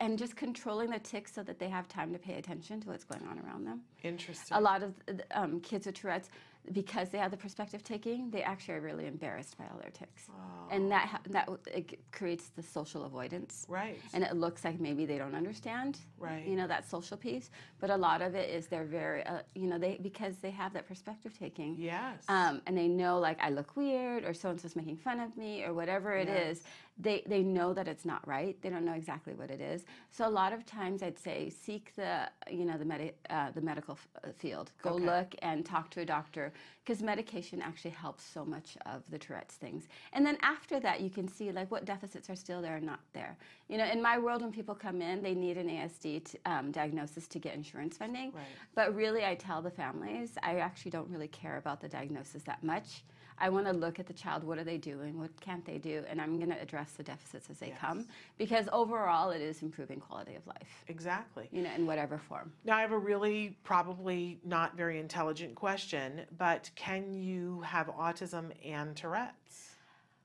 And 0.00 0.18
just 0.18 0.34
controlling 0.34 0.88
the 0.90 0.98
tics 0.98 1.34
so 1.34 1.42
that 1.42 1.58
they 1.58 1.68
have 1.68 1.88
time 1.88 2.10
to 2.12 2.18
pay 2.18 2.34
attention 2.38 2.80
to 2.82 2.88
what's 2.88 3.04
going 3.04 3.26
on 3.28 3.38
around 3.40 3.66
them. 3.66 3.82
interesting. 4.02 4.56
A 4.56 4.60
lot 4.60 4.82
of 4.82 4.94
um, 5.32 5.60
kids 5.60 5.84
with 5.84 5.96
Tourette's, 5.96 6.30
because 6.72 7.10
they 7.10 7.18
have 7.18 7.30
the 7.30 7.36
perspective 7.36 7.82
taking, 7.84 8.30
they 8.30 8.42
actually 8.42 8.74
are 8.74 8.80
really 8.80 9.06
embarrassed 9.06 9.56
by 9.58 9.64
all 9.64 9.78
their 9.78 9.90
tics, 9.90 10.28
and 10.70 10.90
that 10.90 11.20
that 11.30 11.48
it 11.72 12.00
creates 12.10 12.48
the 12.48 12.62
social 12.62 13.04
avoidance. 13.04 13.66
Right. 13.68 13.98
And 14.12 14.24
it 14.24 14.34
looks 14.36 14.64
like 14.64 14.80
maybe 14.80 15.04
they 15.06 15.18
don't 15.18 15.34
understand. 15.34 15.98
Right. 16.18 16.46
You 16.46 16.56
know 16.56 16.66
that 16.66 16.88
social 16.88 17.16
piece, 17.16 17.50
but 17.80 17.90
a 17.90 17.96
lot 17.96 18.22
of 18.22 18.34
it 18.34 18.48
is 18.48 18.66
they're 18.66 18.84
very, 18.84 19.24
uh, 19.26 19.40
you 19.54 19.66
know, 19.66 19.78
they 19.78 19.98
because 20.00 20.36
they 20.38 20.50
have 20.50 20.72
that 20.72 20.86
perspective 20.88 21.36
taking. 21.38 21.76
Yes. 21.78 22.24
Um, 22.28 22.62
and 22.66 22.76
they 22.76 22.88
know 22.88 23.18
like 23.18 23.38
I 23.40 23.50
look 23.50 23.76
weird 23.76 24.24
or 24.24 24.32
so 24.34 24.50
and 24.50 24.60
so's 24.60 24.74
making 24.76 24.96
fun 24.96 25.20
of 25.20 25.36
me 25.36 25.64
or 25.64 25.74
whatever 25.74 26.14
it 26.14 26.28
Yes. 26.28 26.58
is. 26.58 26.62
They 26.96 27.24
they 27.26 27.42
know 27.42 27.74
that 27.74 27.88
it's 27.88 28.04
not 28.04 28.26
right. 28.26 28.56
They 28.62 28.70
don't 28.70 28.84
know 28.84 28.92
exactly 28.92 29.34
what 29.34 29.50
it 29.50 29.60
is. 29.60 29.84
So 30.10 30.28
a 30.28 30.30
lot 30.30 30.52
of 30.52 30.64
times 30.64 31.02
I'd 31.02 31.18
say 31.18 31.50
seek 31.50 31.92
the 31.96 32.28
you 32.48 32.64
know 32.64 32.78
the 32.78 32.84
medi- 32.84 33.12
uh, 33.30 33.50
the 33.50 33.60
medical 33.60 33.94
f- 33.94 34.08
uh, 34.24 34.28
field. 34.38 34.70
Go 34.80 34.90
Okay. 34.90 35.04
look 35.04 35.34
and 35.42 35.66
talk 35.66 35.90
to 35.90 36.00
a 36.02 36.04
doctor 36.04 36.52
because 36.84 37.02
medication 37.02 37.60
actually 37.62 37.90
helps 37.90 38.22
so 38.22 38.44
much 38.44 38.76
of 38.86 39.02
the 39.10 39.18
Tourette's 39.18 39.56
things. 39.56 39.88
And 40.12 40.24
then 40.24 40.38
after 40.42 40.78
that 40.80 41.00
you 41.00 41.10
can 41.10 41.26
see 41.26 41.50
like 41.50 41.68
what 41.70 41.84
deficits 41.84 42.30
are 42.30 42.36
still 42.36 42.62
there 42.62 42.76
and 42.76 42.86
not 42.86 43.00
there. 43.12 43.36
You 43.68 43.78
know, 43.78 43.86
in 43.86 44.00
my 44.00 44.16
world 44.18 44.42
when 44.42 44.52
people 44.52 44.74
come 44.76 45.02
in, 45.02 45.20
they 45.20 45.34
need 45.34 45.56
an 45.58 45.68
ASD 45.68 46.36
um, 46.46 46.70
diagnosis 46.70 47.26
to 47.28 47.38
get 47.40 47.54
insurance 47.54 47.96
funding. 47.96 48.30
Right. 48.32 48.44
But 48.76 48.94
really, 48.94 49.24
I 49.24 49.34
tell 49.34 49.62
the 49.62 49.70
families, 49.70 50.36
I 50.44 50.56
actually 50.58 50.92
don't 50.92 51.08
really 51.10 51.28
care 51.28 51.56
about 51.56 51.80
the 51.80 51.88
diagnosis 51.88 52.42
that 52.44 52.62
much. 52.62 53.02
I 53.38 53.48
want 53.48 53.66
to 53.66 53.72
look 53.72 53.98
at 53.98 54.06
the 54.06 54.12
child. 54.12 54.44
What 54.44 54.58
are 54.58 54.64
they 54.64 54.76
doing? 54.78 55.18
What 55.18 55.30
can't 55.40 55.64
they 55.64 55.78
do? 55.78 56.04
And 56.08 56.20
I'm 56.20 56.36
going 56.38 56.50
to 56.50 56.60
address 56.60 56.92
the 56.92 57.02
deficits 57.02 57.50
as 57.50 57.58
they 57.58 57.70
come 57.80 58.06
because 58.38 58.68
overall, 58.72 59.30
it 59.30 59.40
is 59.40 59.62
improving 59.62 59.98
quality 60.00 60.36
of 60.36 60.46
life. 60.46 60.84
Exactly. 60.88 61.48
You 61.50 61.62
know, 61.62 61.70
in 61.74 61.86
whatever 61.86 62.18
form. 62.18 62.52
Now, 62.64 62.76
I 62.76 62.80
have 62.80 62.92
a 62.92 62.98
really 62.98 63.56
probably 63.64 64.38
not 64.44 64.76
very 64.76 64.98
intelligent 64.98 65.54
question, 65.54 66.22
but 66.38 66.70
can 66.76 67.12
you 67.12 67.60
have 67.62 67.88
autism 67.88 68.50
and 68.64 68.94
Tourette's? 68.96 69.70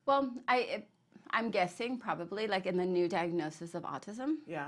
Well, 0.06 0.32
I, 0.48 0.84
I'm 1.32 1.50
guessing 1.50 1.98
probably 1.98 2.48
like 2.48 2.66
in 2.66 2.78
the 2.78 2.86
new 2.86 3.08
diagnosis 3.08 3.76
of 3.76 3.84
autism, 3.84 4.36
Yeah. 4.48 4.68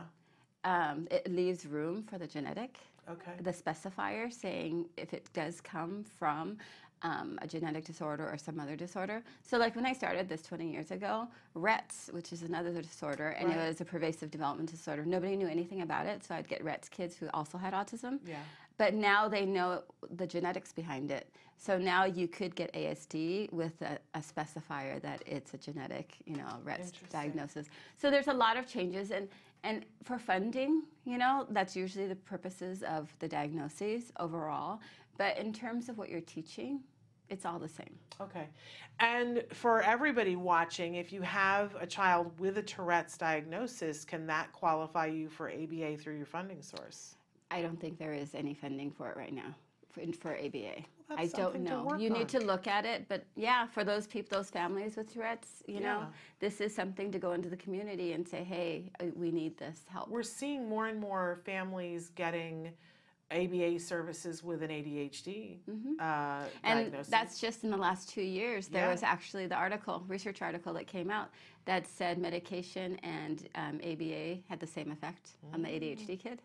um, 0.63 1.07
it 1.11 1.31
leaves 1.31 1.65
room 1.65 2.03
for 2.03 2.17
the 2.17 2.27
genetic. 2.27 2.77
Okay. 3.09 3.31
the 3.41 3.51
specifier 3.51 4.31
saying 4.31 4.85
if 4.95 5.11
it 5.11 5.27
does 5.33 5.59
come 5.59 6.03
from 6.19 6.57
um, 7.03 7.37
a 7.41 7.47
genetic 7.47 7.85
disorder 7.85 8.29
or 8.29 8.37
some 8.37 8.59
other 8.59 8.75
disorder. 8.75 9.23
So, 9.43 9.57
like 9.57 9.75
when 9.75 9.85
I 9.85 9.93
started 9.93 10.29
this 10.29 10.41
20 10.43 10.69
years 10.71 10.91
ago, 10.91 11.27
Rett, 11.55 12.11
which 12.13 12.31
is 12.33 12.43
another 12.43 12.81
disorder, 12.81 13.29
and 13.29 13.49
Right. 13.49 13.57
it 13.57 13.67
was 13.69 13.81
a 13.81 13.85
pervasive 13.85 14.29
development 14.31 14.69
disorder. 14.69 15.03
Nobody 15.05 15.35
knew 15.35 15.47
anything 15.47 15.81
about 15.81 16.05
it, 16.05 16.23
so 16.23 16.35
I'd 16.35 16.47
get 16.47 16.63
Rett 16.63 16.89
kids 16.91 17.15
who 17.17 17.27
also 17.33 17.57
had 17.57 17.73
autism. 17.73 18.19
Yeah. 18.25 18.37
But 18.77 18.93
now 18.93 19.27
they 19.27 19.45
know 19.45 19.83
the 20.15 20.25
genetics 20.25 20.71
behind 20.73 21.11
it. 21.11 21.27
So 21.57 21.77
now 21.77 22.05
you 22.05 22.27
could 22.27 22.55
get 22.55 22.73
ASD 22.73 23.51
with 23.53 23.79
a, 23.83 23.99
a 24.15 24.19
specifier 24.19 24.99
that 25.03 25.21
it's 25.27 25.53
a 25.53 25.57
genetic, 25.57 26.15
you 26.25 26.35
know, 26.37 26.57
Interesting. 26.67 27.07
diagnosis. 27.11 27.67
So 27.97 28.09
there's 28.09 28.27
a 28.27 28.33
lot 28.33 28.57
of 28.57 28.65
changes, 28.67 29.11
and 29.11 29.27
and 29.63 29.85
for 30.03 30.17
funding, 30.17 30.81
you 31.05 31.19
know, 31.19 31.45
that's 31.51 31.75
usually 31.75 32.07
the 32.07 32.15
purposes 32.15 32.81
of 32.81 33.13
the 33.19 33.27
diagnoses 33.27 34.11
overall. 34.19 34.79
But 35.19 35.37
in 35.37 35.53
terms 35.53 35.87
of 35.87 35.99
what 35.99 36.09
you're 36.09 36.19
teaching, 36.21 36.79
it's 37.31 37.45
all 37.45 37.57
the 37.57 37.67
same. 37.67 37.95
Okay. 38.19 38.47
And 38.99 39.43
for 39.51 39.81
everybody 39.81 40.35
watching, 40.35 40.95
if 40.95 41.11
you 41.11 41.21
have 41.21 41.75
a 41.79 41.87
child 41.87 42.31
with 42.39 42.57
a 42.57 42.61
Tourette's 42.61 43.17
diagnosis, 43.17 44.05
can 44.05 44.27
that 44.27 44.51
qualify 44.51 45.07
you 45.07 45.29
for 45.29 45.49
ABA 45.49 45.97
through 45.97 46.17
your 46.17 46.25
funding 46.27 46.61
source? 46.61 47.15
I 47.49 47.61
don't 47.61 47.79
think 47.79 47.97
there 47.97 48.13
is 48.13 48.35
any 48.35 48.53
funding 48.53 48.91
for 48.91 49.09
it 49.09 49.17
right 49.17 49.33
now 49.33 49.55
for, 49.91 50.01
for 50.19 50.37
ABA. 50.37 50.83
that's 51.09 51.33
I 51.33 51.37
don't 51.37 51.61
know. 51.61 51.95
You 51.97 52.09
need 52.09 52.27
to 52.29 52.39
look 52.39 52.67
at 52.67 52.85
it, 52.85 53.07
but 53.07 53.25
yeah, 53.35 53.67
for 53.67 53.83
those 53.83 54.07
people, 54.07 54.37
those 54.37 54.49
families 54.49 54.95
with 54.95 55.11
Tourette's, 55.13 55.63
you 55.67 55.79
know, 55.79 56.05
this 56.39 56.61
is 56.61 56.73
something 56.73 57.11
to 57.11 57.19
go 57.19 57.33
into 57.33 57.49
the 57.49 57.57
community 57.57 58.13
and 58.13 58.27
say, 58.27 58.43
hey, 58.43 58.91
uh, 58.99 59.05
we 59.15 59.31
need 59.31 59.57
this 59.57 59.81
help. 59.87 60.09
We're 60.09 60.23
seeing 60.23 60.67
more 60.67 60.87
and 60.87 60.99
more 60.99 61.39
families 61.45 62.11
getting 62.15 62.71
ABA 63.31 63.79
services 63.79 64.43
with 64.43 64.61
an 64.61 64.69
ADHD 64.69 65.57
uh, 65.67 65.71
Mm-hmm. 65.71 65.93
and 66.63 66.79
diagnosis. 66.79 67.07
that's 67.07 67.39
just 67.39 67.63
in 67.63 67.71
the 67.71 67.77
last 67.77 68.09
two 68.09 68.21
years. 68.21 68.67
There 68.67 68.85
Yeah. 68.85 68.91
was 68.91 69.03
actually 69.03 69.47
the 69.47 69.55
article, 69.55 70.03
research 70.07 70.41
article 70.41 70.73
that 70.73 70.87
came 70.87 71.09
out 71.09 71.29
that 71.65 71.87
said 71.87 72.17
medication 72.17 72.97
and 73.03 73.47
um, 73.55 73.79
ABA 73.83 74.39
had 74.49 74.59
the 74.59 74.67
same 74.67 74.91
effect 74.91 75.29
on 75.53 75.61
the 75.61 75.69
ADHD 75.69 76.19
kid. 76.19 76.41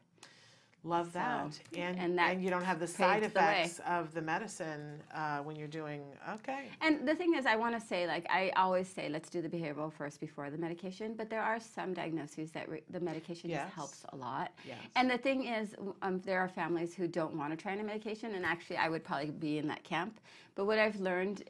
Love 0.87 1.07
So, 1.07 1.19
that. 1.19 1.59
and, 1.77 1.99
and 1.99 2.17
that 2.19 2.41
you 2.41 2.49
don't 2.49 2.65
have 2.65 2.79
the 2.79 2.87
side 2.87 3.23
paved 3.23 3.35
the 3.35 3.41
effects 3.41 3.81
of 3.87 4.15
the 4.15 4.23
medicine 4.23 5.03
uh, 5.13 5.39
when 5.39 5.57
you're 5.57 5.67
doing, 5.69 6.03
okay. 6.35 6.69
And 6.81 7.07
the 7.07 7.15
thing 7.15 7.35
is, 7.35 7.45
I 7.45 7.57
want 7.57 7.79
to 7.79 7.85
say, 7.85 8.07
like, 8.07 8.25
I 8.31 8.51
always 8.57 8.87
say, 8.89 9.09
let's 9.09 9.29
do 9.29 9.43
the 9.43 9.49
behavioral 9.49 9.93
first 9.93 10.21
before 10.21 10.49
the 10.49 10.59
medication. 10.59 11.15
But 11.15 11.29
there 11.29 11.43
are 11.43 11.59
some 11.59 11.93
diagnoses 11.93 12.53
that 12.53 12.69
re- 12.69 12.83
the 12.91 13.01
medication 13.01 13.51
Yes. 13.51 13.65
just 13.65 13.75
helps 13.75 14.05
a 14.13 14.17
lot. 14.17 14.53
Yes. 14.67 14.79
And 14.95 15.11
the 15.11 15.19
thing 15.19 15.47
is, 15.47 15.75
um, 16.03 16.21
there 16.25 16.41
are 16.41 16.49
families 16.49 16.95
who 16.95 17.09
don't 17.09 17.35
want 17.37 17.51
to 17.53 17.57
try 17.57 17.73
any 17.73 17.83
medication, 17.83 18.35
and 18.37 18.45
actually, 18.47 18.77
I 18.77 18.89
would 18.89 19.03
probably 19.03 19.31
be 19.33 19.59
in 19.59 19.67
that 19.69 19.83
camp. 19.83 20.21
But 20.55 20.67
what 20.67 20.79
I've 20.79 21.01
learned 21.01 21.45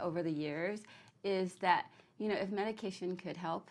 over 0.00 0.22
the 0.22 0.30
years 0.32 0.82
is 1.24 1.54
that 1.56 1.86
you 2.18 2.28
know, 2.28 2.34
if 2.34 2.50
medication 2.50 3.14
could 3.16 3.36
help, 3.36 3.70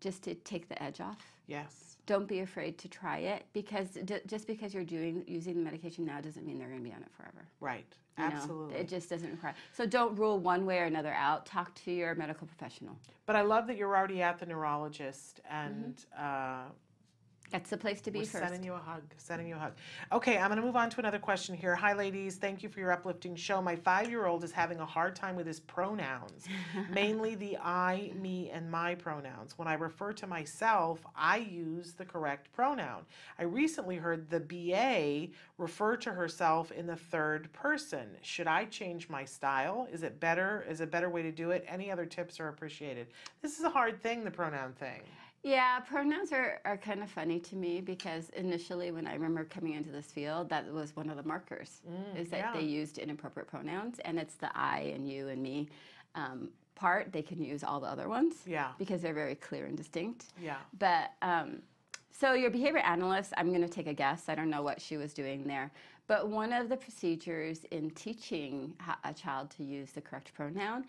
just 0.00 0.22
to 0.24 0.34
take 0.34 0.68
the 0.68 0.82
edge 0.82 1.00
off. 1.00 1.18
Yes. 1.46 1.83
Don't 2.06 2.28
be 2.28 2.40
afraid 2.40 2.76
to 2.78 2.88
try 2.88 3.18
it 3.18 3.46
because 3.52 3.90
d- 4.04 4.20
just 4.26 4.46
because 4.46 4.74
you're 4.74 4.84
doing 4.84 5.24
using 5.26 5.54
the 5.54 5.62
medication 5.62 6.04
now 6.04 6.20
doesn't 6.20 6.44
mean 6.44 6.58
they're 6.58 6.68
going 6.68 6.80
to 6.80 6.84
be 6.88 6.94
on 6.94 7.02
it 7.02 7.08
forever. 7.16 7.46
Right. 7.60 7.86
You 8.18 8.28
know, 8.28 8.30
Absolutely. 8.36 8.76
it 8.76 8.88
just 8.88 9.08
doesn't 9.10 9.30
require. 9.30 9.54
So 9.72 9.86
don't 9.86 10.14
rule 10.16 10.38
one 10.38 10.66
way 10.66 10.78
or 10.78 10.84
another 10.84 11.12
out. 11.14 11.46
Talk 11.46 11.74
to 11.84 11.90
your 11.90 12.14
medical 12.14 12.46
professional. 12.46 12.96
But 13.26 13.36
I 13.36 13.42
love 13.42 13.66
that 13.68 13.76
you're 13.76 13.94
already 13.96 14.22
at 14.22 14.38
the 14.38 14.46
neurologist 14.46 15.40
Mm-hmm. 15.50 15.66
and 15.84 16.04
uh, 16.18 16.62
That's 17.50 17.70
the 17.70 17.76
place 17.76 18.00
to 18.00 18.10
be 18.10 18.20
We're 18.20 18.24
first. 18.24 18.44
sending 18.44 18.64
you 18.64 18.72
a 18.72 18.78
hug. 18.78 19.02
Sending 19.16 19.46
you 19.46 19.54
a 19.54 19.58
hug. 19.58 19.72
Okay, 20.12 20.38
I'm 20.38 20.48
going 20.48 20.60
to 20.60 20.66
move 20.66 20.74
on 20.74 20.90
to 20.90 20.98
another 20.98 21.20
question 21.20 21.54
here. 21.54 21.76
Hi, 21.76 21.92
ladies. 21.92 22.36
Thank 22.36 22.62
you 22.62 22.68
for 22.68 22.80
your 22.80 22.90
uplifting 22.90 23.36
show. 23.36 23.62
My 23.62 23.76
five-year-old 23.76 24.42
is 24.42 24.50
having 24.50 24.80
a 24.80 24.86
hard 24.86 25.14
time 25.14 25.36
with 25.36 25.46
his 25.46 25.60
pronouns, 25.60 26.46
mainly 26.90 27.36
the 27.36 27.56
I, 27.58 28.12
me, 28.20 28.50
and 28.50 28.68
my 28.70 28.96
pronouns. 28.96 29.56
When 29.56 29.68
I 29.68 29.74
refer 29.74 30.12
to 30.14 30.26
myself, 30.26 31.06
I 31.14 31.36
use 31.36 31.92
the 31.92 32.04
correct 32.04 32.52
pronoun. 32.52 33.02
I 33.38 33.44
recently 33.44 33.96
heard 33.96 34.28
the 34.28 34.40
BA 34.40 35.32
refer 35.56 35.96
to 35.98 36.12
herself 36.12 36.72
in 36.72 36.86
the 36.86 36.96
third 36.96 37.52
person. 37.52 38.08
Should 38.22 38.48
I 38.48 38.64
change 38.64 39.08
my 39.08 39.24
style? 39.24 39.86
Is 39.92 40.02
it 40.02 40.18
better? 40.18 40.64
Is 40.68 40.80
a 40.80 40.86
better 40.86 41.08
way 41.08 41.22
to 41.22 41.30
do 41.30 41.50
it? 41.52 41.64
Any 41.68 41.90
other 41.90 42.06
tips 42.06 42.40
are 42.40 42.48
appreciated. 42.48 43.08
This 43.42 43.58
is 43.58 43.64
a 43.64 43.70
hard 43.70 44.02
thing, 44.02 44.24
the 44.24 44.30
pronoun 44.30 44.72
thing. 44.72 45.02
Yeah, 45.44 45.78
pronouns 45.80 46.32
are, 46.32 46.58
are 46.64 46.78
kind 46.78 47.02
of 47.02 47.10
funny 47.10 47.38
to 47.38 47.54
me 47.56 47.82
because 47.82 48.30
initially, 48.30 48.90
when 48.90 49.06
I 49.06 49.12
remember 49.12 49.44
coming 49.44 49.74
into 49.74 49.90
this 49.90 50.06
field, 50.06 50.48
that 50.48 50.72
was 50.72 50.96
one 50.96 51.10
of 51.10 51.16
the 51.18 51.22
markers 51.22 51.82
Mm, 51.88 52.18
is 52.18 52.30
that 52.30 52.38
yeah. 52.38 52.52
they 52.54 52.62
used 52.66 52.96
inappropriate 52.96 53.46
pronouns, 53.46 53.98
and 54.06 54.18
it's 54.18 54.34
the 54.36 54.50
I 54.56 54.92
and 54.94 55.06
you 55.08 55.28
and 55.28 55.42
me 55.42 55.68
um, 56.14 56.48
part. 56.74 57.12
They 57.12 57.20
can 57.22 57.44
use 57.44 57.62
all 57.62 57.78
the 57.78 57.86
other 57.88 58.08
ones 58.08 58.36
Yeah. 58.46 58.70
because 58.78 59.02
they're 59.02 59.12
very 59.12 59.34
clear 59.34 59.66
and 59.66 59.76
distinct. 59.76 60.32
Yeah. 60.42 60.56
But 60.78 61.12
um, 61.20 61.60
so 62.10 62.32
your 62.32 62.50
behavior 62.50 62.80
analyst, 62.80 63.34
I'm 63.36 63.50
going 63.50 63.60
to 63.62 63.68
take 63.68 63.86
a 63.86 63.92
guess. 63.94 64.30
I 64.30 64.34
don't 64.34 64.48
know 64.50 64.62
what 64.62 64.80
she 64.80 64.96
was 64.96 65.12
doing 65.12 65.44
there. 65.46 65.70
But 66.06 66.28
one 66.28 66.52
of 66.52 66.68
the 66.68 66.76
procedures 66.76 67.64
in 67.70 67.90
teaching 67.90 68.74
a 69.04 69.12
child 69.14 69.50
to 69.56 69.64
use 69.64 69.92
the 69.92 70.00
correct 70.02 70.32
pronoun 70.34 70.84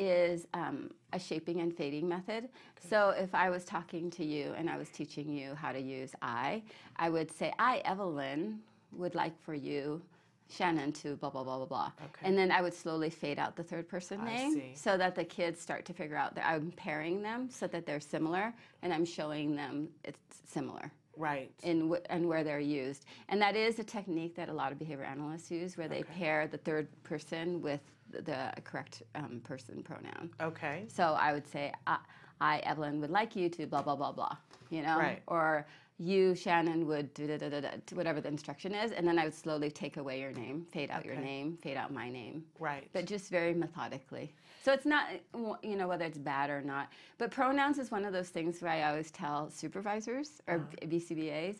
is 0.00 0.46
um, 0.54 0.90
a 1.12 1.18
shaping 1.18 1.60
and 1.60 1.76
fading 1.76 2.08
method. 2.08 2.48
So 2.88 3.10
if 3.10 3.34
I 3.34 3.50
was 3.50 3.64
talking 3.64 4.10
to 4.12 4.24
you 4.24 4.54
and 4.56 4.70
I 4.70 4.78
was 4.78 4.88
teaching 4.88 5.30
you 5.30 5.54
how 5.54 5.72
to 5.72 5.78
use 5.80 6.12
I, 6.22 6.62
I 6.96 7.10
would 7.10 7.30
say, 7.30 7.52
I, 7.58 7.82
Evelyn, 7.84 8.60
would 8.92 9.14
like 9.14 9.38
for 9.42 9.52
you, 9.54 10.00
Shannon, 10.48 10.90
to 10.92 11.16
blah, 11.16 11.28
blah, 11.30 11.44
blah, 11.44 11.58
blah, 11.58 11.66
blah. 11.66 11.92
Okay. 12.02 12.22
And 12.26 12.36
then 12.36 12.50
I 12.50 12.62
would 12.62 12.74
slowly 12.74 13.10
fade 13.10 13.38
out 13.38 13.54
the 13.56 13.62
third 13.62 13.88
person 13.88 14.20
I 14.22 14.24
name 14.34 14.54
see. 14.54 14.72
so 14.74 14.96
that 14.96 15.14
the 15.14 15.24
kids 15.24 15.60
start 15.60 15.84
to 15.84 15.92
figure 15.92 16.16
out 16.16 16.34
that 16.34 16.46
I'm 16.46 16.72
pairing 16.72 17.22
them 17.22 17.50
so 17.50 17.66
that 17.68 17.84
they're 17.86 18.00
similar 18.00 18.52
and 18.82 18.92
I'm 18.92 19.04
showing 19.04 19.54
them 19.54 19.88
it's 20.02 20.18
similar 20.48 20.90
Right. 21.16 21.50
in 21.62 21.94
and 22.08 22.26
where 22.26 22.42
they're 22.42 22.58
used. 22.60 23.04
And 23.28 23.40
that 23.42 23.54
is 23.54 23.78
a 23.78 23.84
technique 23.84 24.34
that 24.36 24.48
a 24.48 24.52
lot 24.52 24.72
of 24.72 24.78
behavior 24.78 25.04
analysts 25.04 25.50
use 25.50 25.76
where 25.76 25.88
they 25.88 26.02
pair 26.02 26.46
the 26.46 26.56
third 26.56 26.88
person 27.02 27.60
with 27.60 27.80
the, 28.12 28.52
correct 28.64 29.02
um, 29.14 29.40
person 29.44 29.82
pronoun. 29.82 30.30
Okay. 30.40 30.84
So 30.88 31.04
I 31.18 31.32
would 31.32 31.46
say, 31.46 31.72
I, 31.86 31.98
I, 32.40 32.58
Evelyn, 32.60 33.00
would 33.00 33.10
like 33.10 33.36
you 33.36 33.48
to 33.50 33.66
blah, 33.66 33.82
blah, 33.82 33.96
blah, 33.96 34.12
blah, 34.12 34.36
you 34.70 34.82
know? 34.82 34.98
Right. 34.98 35.22
Or 35.26 35.66
you, 35.98 36.34
Shannon, 36.34 36.86
would 36.86 37.12
do 37.12 37.26
da, 37.26 37.36
da, 37.36 37.48
da, 37.50 37.60
da, 37.60 37.68
whatever 37.92 38.20
the 38.22 38.28
instruction 38.28 38.74
is. 38.74 38.92
And 38.92 39.06
then 39.06 39.18
I 39.18 39.24
would 39.24 39.34
slowly 39.34 39.70
take 39.70 39.98
away 39.98 40.20
your 40.20 40.32
name, 40.32 40.66
fade 40.72 40.90
out 40.90 41.04
your 41.04 41.16
name, 41.16 41.58
fade 41.62 41.76
out 41.76 41.92
my 41.92 42.08
name. 42.08 42.44
Right. 42.58 42.88
But 42.94 43.04
just 43.04 43.30
very 43.30 43.52
methodically. 43.52 44.32
So 44.62 44.72
it's 44.72 44.86
not, 44.86 45.08
you 45.62 45.76
know, 45.76 45.88
whether 45.88 46.04
it's 46.06 46.18
bad 46.18 46.48
or 46.50 46.62
not. 46.62 46.90
But 47.18 47.30
pronouns 47.30 47.78
is 47.78 47.90
one 47.90 48.04
of 48.06 48.12
those 48.14 48.30
things 48.30 48.62
where 48.62 48.72
I 48.72 48.88
always 48.90 49.10
tell 49.10 49.50
supervisors 49.50 50.40
or 50.46 50.54
Uh-huh. 50.56 50.86
BCBAs, 50.86 51.56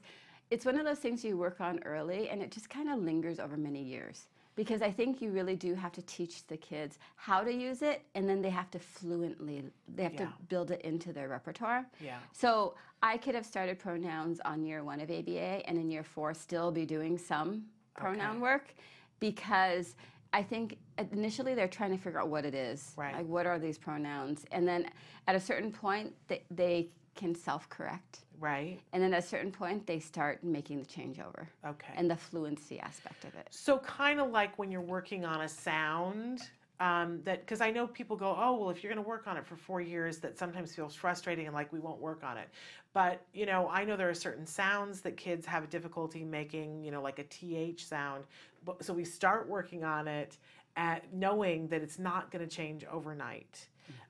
it's 0.50 0.64
one 0.64 0.78
of 0.78 0.84
those 0.86 0.98
things 0.98 1.22
you 1.24 1.36
work 1.36 1.60
on 1.60 1.78
early 1.84 2.28
and 2.30 2.42
it 2.42 2.50
just 2.50 2.68
kind 2.70 2.88
of 2.88 2.98
lingers 2.98 3.38
over 3.38 3.56
many 3.56 3.82
years. 3.82 4.26
Because 4.60 4.82
I 4.82 4.90
think 4.90 5.22
you 5.22 5.30
really 5.30 5.56
do 5.56 5.74
have 5.74 5.90
to 5.92 6.02
teach 6.02 6.46
the 6.46 6.56
kids 6.58 6.98
how 7.16 7.40
to 7.42 7.50
use 7.50 7.80
it 7.80 8.02
and 8.14 8.28
then 8.28 8.42
they 8.42 8.50
have 8.50 8.70
to 8.72 8.78
fluently, 8.78 9.64
they 9.88 10.02
have 10.02 10.12
Yeah. 10.12 10.26
to 10.26 10.32
build 10.50 10.70
it 10.70 10.82
into 10.82 11.14
their 11.14 11.28
repertoire. 11.28 11.86
Yeah. 11.98 12.18
So 12.32 12.74
I 13.02 13.16
could 13.16 13.34
have 13.34 13.46
started 13.46 13.78
pronouns 13.78 14.38
on 14.44 14.62
year 14.62 14.84
one 14.84 15.00
of 15.00 15.10
ABA 15.10 15.66
and 15.66 15.78
in 15.78 15.90
year 15.90 16.04
four 16.04 16.34
still 16.34 16.70
be 16.70 16.84
doing 16.84 17.16
some 17.16 17.64
pronoun 17.96 18.32
Okay. 18.32 18.40
work 18.40 18.74
because 19.18 19.96
I 20.34 20.42
think 20.42 20.76
initially 21.10 21.54
they're 21.54 21.66
trying 21.66 21.96
to 21.96 22.02
figure 22.04 22.20
out 22.20 22.28
what 22.28 22.44
it 22.44 22.54
is. 22.54 22.92
Right. 22.98 23.14
Like, 23.14 23.26
what 23.28 23.46
are 23.46 23.58
these 23.58 23.78
pronouns? 23.78 24.44
And 24.52 24.68
then 24.68 24.90
at 25.26 25.34
a 25.36 25.40
certain 25.40 25.72
point, 25.72 26.14
they, 26.28 26.42
they 26.50 26.90
can 27.14 27.34
self 27.34 27.66
correct. 27.70 28.26
Right. 28.40 28.80
And 28.92 29.02
then 29.02 29.12
at 29.12 29.22
a 29.22 29.26
certain 29.26 29.52
point, 29.52 29.86
they 29.86 30.00
start 30.00 30.42
making 30.42 30.80
the 30.80 30.86
changeover 30.86 31.46
Okay. 31.64 31.92
and 31.94 32.10
the 32.10 32.16
fluency 32.16 32.80
aspect 32.80 33.24
of 33.24 33.34
it. 33.34 33.46
So 33.50 33.78
kind 33.78 34.18
of 34.18 34.30
like 34.30 34.58
when 34.58 34.72
you're 34.72 34.80
working 34.80 35.24
on 35.26 35.42
a 35.42 35.48
sound, 35.48 36.40
um, 36.80 37.20
that 37.24 37.40
because 37.40 37.60
I 37.60 37.70
know 37.70 37.86
people 37.86 38.16
go, 38.16 38.34
oh 38.38 38.56
well, 38.58 38.70
if 38.70 38.82
you're 38.82 38.90
going 38.92 39.04
to 39.04 39.08
work 39.08 39.26
on 39.26 39.36
it 39.36 39.46
for 39.46 39.56
four 39.56 39.82
years, 39.82 40.18
that 40.20 40.38
sometimes 40.38 40.74
feels 40.74 40.94
frustrating 40.94 41.46
and 41.46 41.54
like 41.54 41.70
we 41.70 41.78
won't 41.78 42.00
work 42.00 42.24
on 42.24 42.38
it. 42.38 42.48
But 42.94 43.20
you 43.34 43.44
know, 43.44 43.68
I 43.68 43.84
know 43.84 43.96
there 43.96 44.08
are 44.08 44.14
certain 44.14 44.46
sounds 44.46 45.02
that 45.02 45.18
kids 45.18 45.44
have 45.44 45.68
difficulty 45.68 46.24
making. 46.24 46.82
You 46.82 46.90
know, 46.90 47.02
like 47.02 47.18
a 47.18 47.24
th 47.24 47.86
sound. 47.86 48.24
But, 48.64 48.82
so 48.82 48.94
we 48.94 49.04
start 49.04 49.48
working 49.48 49.84
on 49.84 50.08
it 50.08 50.38
at 50.76 51.12
knowing 51.12 51.68
that 51.68 51.82
it's 51.82 51.98
not 51.98 52.30
going 52.30 52.48
to 52.48 52.56
change 52.56 52.84
overnight. 52.90 53.68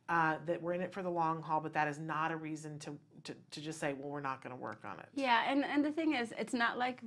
Uh, 0.09 0.37
that 0.45 0.61
we're 0.61 0.73
in 0.73 0.81
it 0.81 0.93
for 0.93 1.05
the 1.05 1.11
long 1.11 1.41
haul, 1.41 1.61
but 1.61 1.73
that 1.73 1.87
is 1.87 2.01
not 2.01 2.33
a 2.33 2.37
reason 2.37 2.79
to 2.81 2.97
to, 3.25 3.35
to 3.51 3.61
just 3.61 3.79
say, 3.81 3.93
well, 3.93 4.11
we're 4.11 4.21
not 4.21 4.43
going 4.43 4.55
to 4.55 4.61
work 4.61 4.83
on 4.85 4.99
it. 4.99 5.07
Yeah, 5.15 5.51
and, 5.51 5.65
and 5.65 5.85
the 5.85 5.93
thing 5.93 6.15
is, 6.15 6.33
it's 6.39 6.55
not 6.55 6.79
like 6.79 7.01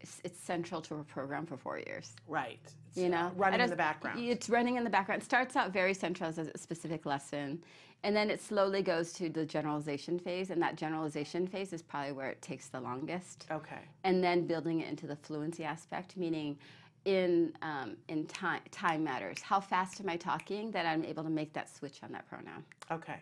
it's, 0.00 0.20
it's 0.24 0.40
central 0.40 0.80
to 0.82 0.96
a 0.96 1.04
program 1.04 1.46
for 1.46 1.56
four 1.56 1.78
years. 1.78 2.14
Right. 2.26 2.60
It's, 2.88 2.96
you 2.96 3.08
know, 3.08 3.32
running 3.36 3.60
in 3.60 3.70
the 3.70 3.76
background. 3.76 4.20
It's 4.20 4.48
running 4.50 4.76
in 4.76 4.84
the 4.84 4.90
background. 4.90 5.22
It 5.22 5.24
starts 5.24 5.56
out 5.56 5.72
very 5.72 5.94
central 5.94 6.28
as 6.28 6.38
a 6.38 6.58
specific 6.58 7.06
lesson, 7.06 7.62
and 8.02 8.14
then 8.16 8.30
it 8.30 8.42
slowly 8.42 8.82
goes 8.82 9.12
to 9.14 9.28
the 9.28 9.46
generalization 9.46 10.18
phase, 10.18 10.50
and 10.50 10.60
that 10.60 10.76
generalization 10.76 11.46
phase 11.46 11.72
is 11.72 11.82
probably 11.82 12.12
where 12.12 12.30
it 12.30 12.42
takes 12.42 12.68
the 12.68 12.80
longest. 12.80 13.46
Okay. 13.50 13.82
And 14.04 14.22
then 14.22 14.46
building 14.46 14.80
it 14.80 14.88
into 14.88 15.06
the 15.06 15.16
fluency 15.16 15.64
aspect, 15.64 16.16
meaning 16.16 16.58
in 17.04 17.52
um, 17.62 17.96
in 18.08 18.26
time 18.26 18.60
time 18.70 19.02
matters. 19.02 19.40
How 19.40 19.60
fast 19.60 20.00
am 20.00 20.08
I 20.08 20.16
talking 20.16 20.70
that 20.70 20.86
I'm 20.86 21.04
able 21.04 21.24
to 21.24 21.30
make 21.30 21.52
that 21.52 21.74
switch 21.74 22.00
on 22.02 22.12
that 22.12 22.28
pronoun? 22.28 22.64
Okay. 22.90 23.16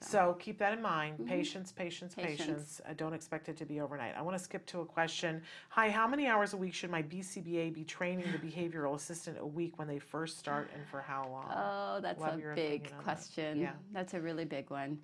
So 0.00 0.36
keep 0.38 0.58
that 0.58 0.72
in 0.72 0.80
mind. 0.82 1.26
Patience, 1.26 1.72
patience, 1.72 2.14
Mm-hmm. 2.14 2.26
Patience. 2.26 2.46
patience. 2.48 2.80
I 2.88 2.92
don't 2.92 3.12
expect 3.12 3.48
it 3.48 3.56
to 3.58 3.64
be 3.64 3.80
overnight. 3.80 4.14
I 4.16 4.22
want 4.22 4.36
to 4.38 4.42
skip 4.42 4.64
to 4.66 4.80
a 4.80 4.84
question. 4.86 5.42
Hi, 5.70 5.90
how 5.90 6.06
many 6.06 6.26
hours 6.26 6.52
a 6.52 6.56
week 6.56 6.72
should 6.74 6.90
my 6.90 7.02
BCBA 7.02 7.72
be 7.74 7.84
training 7.84 8.26
the 8.32 8.38
behavioral 8.38 8.94
assistant 8.94 9.38
a 9.40 9.46
week 9.46 9.78
when 9.78 9.88
they 9.88 9.98
first 9.98 10.38
start 10.38 10.70
and 10.74 10.86
for 10.86 11.00
how 11.00 11.26
long? 11.28 11.50
Oh, 11.54 12.00
that's 12.00 12.20
Love 12.20 12.34
a 12.34 12.36
big 12.36 12.52
opinion 12.52 12.82
on 12.92 12.98
that. 12.98 13.04
question. 13.04 13.60
Yeah. 13.60 13.72
That's 13.92 14.14
a 14.14 14.20
really 14.20 14.44
big 14.44 14.70
one. 14.70 14.98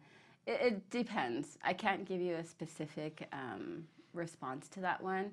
It, 0.46 0.60
it 0.60 0.90
depends. 0.90 1.58
I 1.64 1.72
can't 1.72 2.04
give 2.04 2.20
you 2.20 2.34
a 2.36 2.44
specific 2.44 3.26
um, 3.32 3.84
response 4.12 4.68
to 4.68 4.80
that 4.80 5.02
one. 5.02 5.30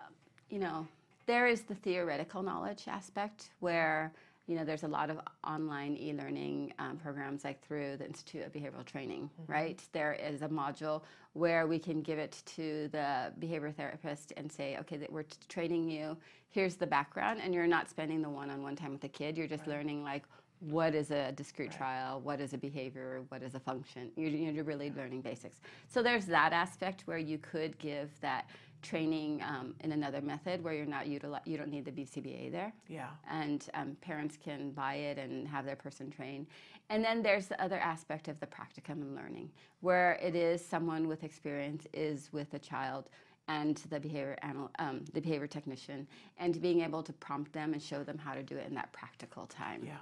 Um, 0.00 0.08
you 0.50 0.58
know, 0.58 0.86
there 1.26 1.46
is 1.46 1.62
the 1.62 1.74
theoretical 1.76 2.42
knowledge 2.42 2.84
aspect 2.88 3.50
where 3.60 4.12
you 4.50 4.56
know 4.56 4.64
there's 4.64 4.82
a 4.82 4.88
lot 4.88 5.10
of 5.10 5.20
online 5.46 5.96
e-learning 5.96 6.72
um, 6.80 6.96
programs 6.96 7.44
like 7.44 7.64
through 7.64 7.96
the 7.98 8.04
Institute 8.04 8.44
of 8.44 8.52
Behavioral 8.52 8.84
Training, 8.84 9.30
right? 9.46 9.80
There 9.92 10.14
is 10.14 10.42
a 10.42 10.48
module 10.48 11.02
where 11.34 11.68
we 11.68 11.78
can 11.78 12.02
give 12.02 12.18
it 12.18 12.42
to 12.56 12.88
the 12.88 13.32
behavior 13.38 13.70
therapist 13.70 14.32
and 14.36 14.50
say, 14.50 14.76
okay, 14.80 14.96
that 14.96 15.12
we're 15.12 15.22
t- 15.22 15.36
training 15.48 15.88
you. 15.88 16.16
Here's 16.50 16.74
the 16.74 16.86
background, 16.86 17.40
and 17.40 17.54
you're 17.54 17.68
not 17.68 17.88
spending 17.88 18.22
the 18.22 18.28
one-on-one 18.28 18.74
time 18.74 18.90
with 18.90 19.00
the 19.00 19.08
kid. 19.08 19.38
You're 19.38 19.46
just 19.46 19.68
learning 19.68 20.02
like 20.02 20.24
what 20.58 20.96
is 20.96 21.12
a 21.12 21.30
discrete 21.32 21.70
trial, 21.70 22.20
what 22.20 22.40
is 22.40 22.52
a 22.52 22.58
behavior, 22.58 23.22
what 23.28 23.44
is 23.44 23.54
a 23.54 23.60
function. 23.60 24.10
You're, 24.16 24.30
you're 24.30 24.64
really 24.64 24.92
learning 24.96 25.20
basics. 25.20 25.60
So 25.86 26.02
there's 26.02 26.26
that 26.26 26.52
aspect 26.52 27.02
where 27.06 27.18
you 27.18 27.38
could 27.38 27.78
give 27.78 28.10
that 28.20 28.50
training 28.82 29.42
um, 29.42 29.74
in 29.84 29.92
another 29.92 30.20
method 30.20 30.62
where 30.64 30.72
you're 30.74 30.86
not 30.86 31.04
utili- 31.06 31.40
you 31.44 31.56
don't 31.56 31.70
need 31.70 31.84
the 31.84 31.90
BCBA 31.92 32.50
there 32.50 32.72
Yeah. 32.88 33.08
and 33.30 33.68
um, 33.74 33.96
parents 34.00 34.36
can 34.42 34.70
buy 34.70 34.94
it 34.94 35.18
and 35.18 35.46
have 35.48 35.64
their 35.64 35.76
person 35.76 36.10
train. 36.10 36.46
And 36.88 37.04
then 37.04 37.22
there's 37.22 37.46
the 37.46 37.62
other 37.62 37.78
aspect 37.78 38.28
of 38.28 38.40
the 38.40 38.46
practicum 38.46 39.00
and 39.02 39.14
learning, 39.14 39.50
where 39.80 40.12
it 40.22 40.34
is 40.34 40.64
someone 40.64 41.06
with 41.08 41.22
experience 41.24 41.86
is 41.92 42.30
with 42.32 42.52
a 42.54 42.58
child 42.58 43.08
and 43.48 43.76
the 43.90 43.98
behavior 44.00 44.36
anal- 44.44 44.70
um, 44.78 45.04
the 45.12 45.20
behavior 45.20 45.46
technician, 45.46 46.06
and 46.38 46.60
being 46.60 46.80
able 46.82 47.02
to 47.02 47.12
prompt 47.12 47.52
them 47.52 47.72
and 47.72 47.82
show 47.82 48.02
them 48.04 48.16
how 48.18 48.34
to 48.34 48.42
do 48.42 48.56
it 48.56 48.66
in 48.68 48.74
that 48.74 48.92
practical 48.92 49.46
time. 49.46 49.82
Yeah. 49.84 49.96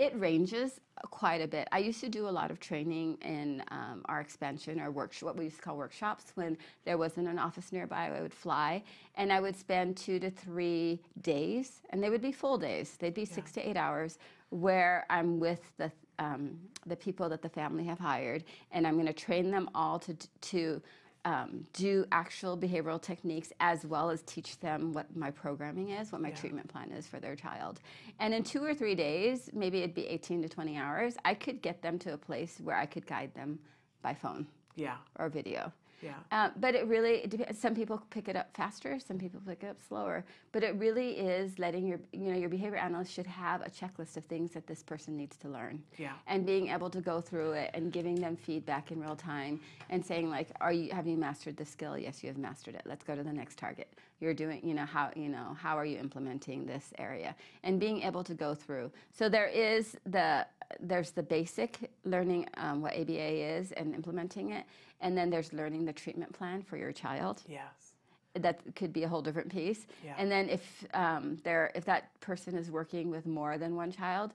It 0.00 0.18
ranges 0.18 0.80
quite 1.10 1.42
a 1.42 1.46
bit. 1.46 1.68
I 1.72 1.78
used 1.78 2.00
to 2.00 2.08
do 2.08 2.26
a 2.26 2.30
lot 2.30 2.50
of 2.50 2.58
training 2.58 3.18
in 3.20 3.62
um, 3.68 4.00
our 4.06 4.22
expansion 4.22 4.80
or 4.80 4.90
work, 4.90 5.14
what 5.20 5.36
we 5.36 5.44
used 5.44 5.56
to 5.56 5.62
call 5.62 5.76
workshops. 5.76 6.32
When 6.36 6.56
there 6.86 6.96
wasn't 6.96 7.28
an 7.28 7.38
office 7.38 7.70
nearby, 7.70 8.06
I 8.06 8.22
would 8.22 8.32
fly 8.32 8.82
and 9.16 9.30
I 9.30 9.40
would 9.40 9.54
spend 9.54 9.98
two 9.98 10.18
to 10.20 10.30
three 10.30 11.02
days, 11.20 11.82
and 11.90 12.02
they 12.02 12.08
would 12.08 12.22
be 12.22 12.32
full 12.32 12.56
days. 12.56 12.96
They'd 12.98 13.12
be 13.12 13.26
six 13.26 13.52
to 13.52 13.60
eight 13.68 13.76
hours, 13.76 14.16
where 14.48 15.04
I'm 15.10 15.38
with 15.38 15.60
the 15.76 15.92
um, 16.18 16.56
the 16.86 16.96
people 16.96 17.28
that 17.28 17.42
the 17.42 17.50
family 17.50 17.84
have 17.84 17.98
hired, 17.98 18.44
and 18.72 18.86
I'm 18.86 18.94
going 18.94 19.04
to 19.06 19.12
train 19.12 19.50
them 19.50 19.68
all 19.74 19.98
to 19.98 20.14
to 20.14 20.80
um, 21.24 21.64
do 21.72 22.04
actual 22.12 22.56
behavioral 22.56 23.00
techniques 23.00 23.52
as 23.60 23.84
well 23.84 24.10
as 24.10 24.22
teach 24.22 24.58
them 24.60 24.92
what 24.92 25.14
my 25.16 25.30
programming 25.30 25.90
is, 25.90 26.12
what 26.12 26.20
my 26.20 26.30
treatment 26.30 26.68
plan 26.68 26.90
is 26.92 27.06
for 27.06 27.20
their 27.20 27.36
child. 27.36 27.80
And 28.18 28.32
in 28.32 28.42
two 28.42 28.64
or 28.64 28.74
three 28.74 28.94
days, 28.94 29.50
maybe 29.52 29.78
it'd 29.78 29.94
be 29.94 30.06
18 30.06 30.42
to 30.42 30.48
20 30.48 30.76
hours, 30.76 31.16
I 31.24 31.34
could 31.34 31.62
get 31.62 31.82
them 31.82 31.98
to 32.00 32.14
a 32.14 32.18
place 32.18 32.58
where 32.62 32.76
I 32.76 32.86
could 32.86 33.06
guide 33.06 33.34
them 33.34 33.58
by 34.02 34.14
phone. 34.14 34.46
Yeah. 34.76 34.96
or 35.18 35.28
video. 35.28 35.72
Yeah. 36.02 36.14
Uh, 36.30 36.50
but 36.56 36.74
it 36.74 36.86
really, 36.86 37.26
depends. 37.26 37.58
some 37.58 37.74
people 37.74 38.02
pick 38.10 38.28
it 38.28 38.36
up 38.36 38.54
faster, 38.54 38.98
some 38.98 39.18
people 39.18 39.40
pick 39.46 39.62
it 39.62 39.68
up 39.68 39.76
slower. 39.86 40.24
But 40.52 40.62
it 40.62 40.74
really 40.76 41.12
is 41.12 41.58
letting 41.58 41.86
your, 41.86 42.00
you 42.12 42.32
know, 42.32 42.38
your 42.38 42.48
behavior 42.48 42.78
analyst 42.78 43.12
should 43.12 43.26
have 43.26 43.62
a 43.62 43.70
checklist 43.70 44.16
of 44.16 44.24
things 44.24 44.52
that 44.52 44.66
this 44.66 44.82
person 44.82 45.16
needs 45.16 45.36
to 45.38 45.48
learn. 45.48 45.82
Yeah. 45.98 46.12
And 46.26 46.46
being 46.46 46.68
able 46.68 46.90
to 46.90 47.00
go 47.00 47.20
through 47.20 47.52
it 47.52 47.70
and 47.74 47.92
giving 47.92 48.14
them 48.14 48.36
feedback 48.36 48.90
in 48.90 49.00
real 49.00 49.16
time 49.16 49.60
and 49.90 50.04
saying 50.04 50.30
like, 50.30 50.48
are 50.60 50.72
you, 50.72 50.92
have 50.92 51.06
you 51.06 51.16
mastered 51.16 51.56
the 51.56 51.64
skill? 51.64 51.98
Yes, 51.98 52.22
you 52.22 52.28
have 52.28 52.38
mastered 52.38 52.74
it. 52.74 52.82
Let's 52.86 53.04
go 53.04 53.14
to 53.14 53.22
the 53.22 53.32
next 53.32 53.58
target. 53.58 53.88
You're 54.20 54.34
doing, 54.34 54.60
you 54.62 54.74
know, 54.74 54.84
how, 54.84 55.10
you 55.16 55.28
know, 55.28 55.56
how 55.60 55.78
are 55.78 55.84
you 55.86 55.98
implementing 55.98 56.66
this 56.66 56.92
area? 56.98 57.34
And 57.62 57.80
being 57.80 58.02
able 58.02 58.22
to 58.24 58.34
go 58.34 58.54
through. 58.54 58.90
So 59.12 59.28
there 59.28 59.46
is 59.46 59.96
the, 60.04 60.46
there's 60.78 61.10
the 61.10 61.22
basic 61.22 61.90
learning 62.04 62.46
um, 62.56 62.80
what 62.80 62.94
ABA 62.94 63.58
is 63.58 63.72
and 63.72 63.94
implementing 63.94 64.52
it, 64.52 64.64
and 65.00 65.16
then 65.16 65.30
there's 65.30 65.52
learning 65.52 65.84
the 65.84 65.92
treatment 65.92 66.32
plan 66.32 66.62
for 66.62 66.76
your 66.76 66.92
child. 66.92 67.42
Yes. 67.48 67.94
That 68.34 68.60
could 68.76 68.92
be 68.92 69.02
a 69.02 69.08
whole 69.08 69.22
different 69.22 69.50
piece. 69.50 69.86
Yeah. 70.04 70.14
And 70.16 70.30
then 70.30 70.48
if 70.48 70.84
um, 70.94 71.38
there, 71.42 71.72
if 71.74 71.84
that 71.86 72.18
person 72.20 72.56
is 72.56 72.70
working 72.70 73.10
with 73.10 73.26
more 73.26 73.58
than 73.58 73.74
one 73.74 73.90
child, 73.90 74.32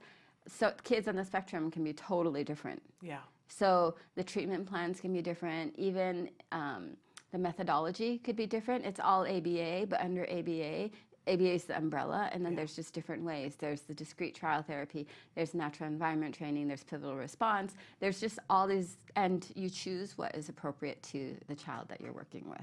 so 0.48 0.74
kids 0.84 1.08
on 1.08 1.16
the 1.16 1.24
spectrum 1.24 1.72
can 1.72 1.84
be 1.84 1.94
totally 1.94 2.44
different. 2.44 2.82
Yeah. 3.02 3.20
So 3.48 3.96
the 4.16 4.24
treatment 4.24 4.68
plans 4.68 5.00
can 5.00 5.14
be 5.14 5.22
different. 5.22 5.74
Even 5.78 6.30
um, 6.52 6.98
the 7.32 7.38
methodology 7.38 8.18
could 8.20 8.36
be 8.36 8.46
different. 8.46 8.86
It's 8.86 9.00
all 9.00 9.26
ABA, 9.26 9.88
but 9.88 10.02
under 10.02 10.24
ABA, 10.30 10.90
ABA 11.28 11.52
is 11.52 11.64
the 11.66 11.78
umbrella, 11.78 12.30
and 12.32 12.46
then 12.46 12.56
there's 12.56 12.76
just 12.76 12.94
different 12.94 13.24
ways. 13.24 13.56
There's 13.56 13.82
the 13.82 13.94
discrete 13.94 14.36
trial 14.36 14.62
therapy, 14.62 15.08
there's 15.36 15.54
natural 15.54 15.90
environment 15.90 16.36
training, 16.36 16.68
there's 16.68 16.84
pivotal 16.84 17.16
response. 17.16 17.74
There's 18.00 18.20
just 18.20 18.40
all 18.50 18.68
these, 18.68 18.98
and 19.16 19.46
you 19.56 19.70
choose 19.70 20.18
what 20.18 20.36
is 20.36 20.50
appropriate 20.50 21.02
to 21.04 21.36
the 21.48 21.56
child 21.56 21.88
that 21.90 22.02
you're 22.02 22.14
working 22.14 22.50
with. 22.50 22.62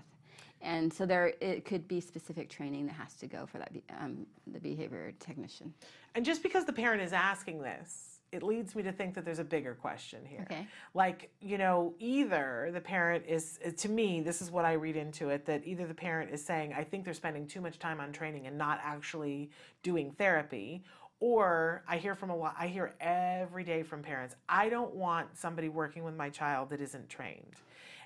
And 0.60 0.92
so 0.92 1.04
there, 1.04 1.32
it 1.40 1.64
could 1.64 1.88
be 1.88 2.00
specific 2.00 2.48
training 2.48 2.86
that 2.86 2.92
has 2.92 3.14
to 3.14 3.26
go 3.26 3.46
for 3.46 3.58
that, 3.58 3.72
um, 3.98 4.26
the 4.46 4.60
behavior 4.60 5.12
technician. 5.18 5.74
And 6.14 6.24
just 6.24 6.42
because 6.42 6.64
the 6.64 6.72
parent 6.72 7.02
is 7.02 7.12
asking 7.12 7.62
this, 7.62 8.11
it 8.32 8.42
leads 8.42 8.74
me 8.74 8.82
to 8.82 8.92
think 8.92 9.14
that 9.14 9.24
there's 9.26 9.38
a 9.38 9.44
bigger 9.44 9.74
question 9.74 10.24
here. 10.24 10.46
Okay. 10.50 10.66
Like, 10.94 11.30
you 11.40 11.58
know, 11.58 11.94
either 11.98 12.70
the 12.72 12.80
parent 12.80 13.24
is, 13.28 13.58
to 13.76 13.88
me, 13.90 14.22
this 14.22 14.40
is 14.40 14.50
what 14.50 14.64
I 14.64 14.72
read 14.72 14.96
into 14.96 15.28
it, 15.28 15.44
that 15.44 15.66
either 15.66 15.86
the 15.86 15.94
parent 15.94 16.30
is 16.30 16.42
saying, 16.42 16.72
I 16.72 16.82
think 16.82 17.04
they're 17.04 17.12
spending 17.12 17.46
too 17.46 17.60
much 17.60 17.78
time 17.78 18.00
on 18.00 18.10
training 18.10 18.46
and 18.46 18.56
not 18.56 18.80
actually 18.82 19.50
doing 19.82 20.12
therapy. 20.12 20.82
Or 21.20 21.84
I 21.86 21.98
hear 21.98 22.16
from 22.16 22.30
a 22.30 22.36
lot, 22.36 22.56
I 22.58 22.66
hear 22.66 22.94
every 23.00 23.62
day 23.62 23.84
from 23.84 24.02
parents, 24.02 24.34
I 24.48 24.68
don't 24.68 24.94
want 24.94 25.36
somebody 25.36 25.68
working 25.68 26.02
with 26.02 26.16
my 26.16 26.30
child 26.30 26.70
that 26.70 26.80
isn't 26.80 27.08
trained. 27.08 27.54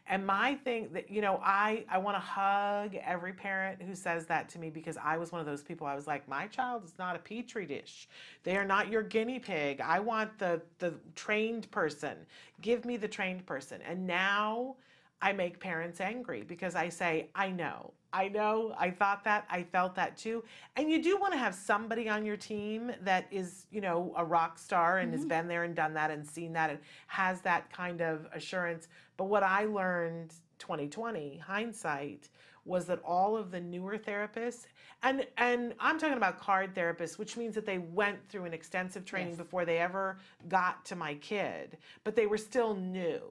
And 0.08 0.24
my 0.24 0.54
thing 0.54 0.88
that, 0.92 1.10
you 1.10 1.20
know, 1.20 1.40
I, 1.42 1.84
I 1.88 1.98
want 1.98 2.16
to 2.16 2.20
hug 2.20 2.94
every 2.94 3.32
parent 3.32 3.82
who 3.82 3.94
says 3.94 4.26
that 4.26 4.48
to 4.50 4.58
me 4.58 4.70
because 4.70 4.96
I 5.02 5.16
was 5.16 5.32
one 5.32 5.40
of 5.40 5.46
those 5.46 5.62
people. 5.62 5.86
I 5.86 5.96
was 5.96 6.06
like, 6.06 6.28
my 6.28 6.46
child 6.46 6.84
is 6.84 6.94
not 6.98 7.16
a 7.16 7.18
petri 7.18 7.66
dish. 7.66 8.08
They 8.44 8.56
are 8.56 8.64
not 8.64 8.88
your 8.88 9.02
guinea 9.02 9.40
pig. 9.40 9.80
I 9.80 9.98
want 9.98 10.38
the, 10.38 10.62
the 10.78 10.94
trained 11.16 11.68
person. 11.72 12.16
Give 12.62 12.84
me 12.84 12.96
the 12.96 13.08
trained 13.08 13.46
person. 13.46 13.80
And 13.82 14.06
now 14.06 14.76
I 15.20 15.32
make 15.32 15.58
parents 15.58 16.00
angry 16.00 16.42
because 16.42 16.76
I 16.76 16.88
say, 16.88 17.28
I 17.34 17.50
know. 17.50 17.92
I 18.16 18.28
know. 18.28 18.74
I 18.78 18.90
thought 18.90 19.24
that. 19.24 19.46
I 19.50 19.62
felt 19.62 19.94
that 19.96 20.16
too. 20.16 20.42
And 20.74 20.90
you 20.90 21.02
do 21.02 21.18
want 21.18 21.34
to 21.34 21.38
have 21.38 21.54
somebody 21.54 22.08
on 22.08 22.24
your 22.24 22.38
team 22.38 22.90
that 23.02 23.26
is, 23.30 23.66
you 23.70 23.82
know, 23.82 24.14
a 24.16 24.24
rock 24.24 24.58
star 24.58 24.98
and 24.98 25.12
has 25.12 25.20
mm-hmm. 25.20 25.28
been 25.28 25.48
there 25.48 25.64
and 25.64 25.76
done 25.76 25.92
that 25.94 26.10
and 26.10 26.26
seen 26.26 26.54
that 26.54 26.70
and 26.70 26.78
has 27.08 27.42
that 27.42 27.70
kind 27.70 28.00
of 28.00 28.26
assurance. 28.32 28.88
But 29.18 29.24
what 29.24 29.42
I 29.42 29.66
learned 29.66 30.32
2020 30.58 31.36
hindsight 31.36 32.30
was 32.64 32.86
that 32.86 33.00
all 33.04 33.36
of 33.36 33.50
the 33.50 33.60
newer 33.60 33.98
therapists 33.98 34.66
and 35.02 35.26
and 35.36 35.74
I'm 35.78 35.98
talking 35.98 36.16
about 36.16 36.40
CARD 36.40 36.74
therapists 36.74 37.18
which 37.18 37.36
means 37.36 37.54
that 37.54 37.66
they 37.66 37.78
went 37.78 38.18
through 38.28 38.44
an 38.44 38.54
extensive 38.54 39.04
training 39.04 39.34
Yes. 39.34 39.38
before 39.38 39.64
they 39.64 39.78
ever 39.78 40.18
got 40.48 40.84
to 40.86 40.96
my 40.96 41.14
kid 41.14 41.76
but 42.02 42.16
they 42.16 42.26
were 42.26 42.38
still 42.38 42.74
new 42.74 43.22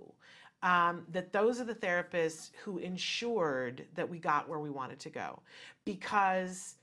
um, 0.63 1.03
that 1.11 1.31
those 1.31 1.59
are 1.59 1.65
the 1.65 1.75
therapists 1.75 2.51
who 2.63 2.77
ensured 2.79 3.85
that 3.95 4.09
we 4.09 4.19
got 4.19 4.49
where 4.49 4.59
we 4.59 4.69
wanted 4.69 4.99
to 4.99 5.09
go 5.09 5.39
because 5.85 6.75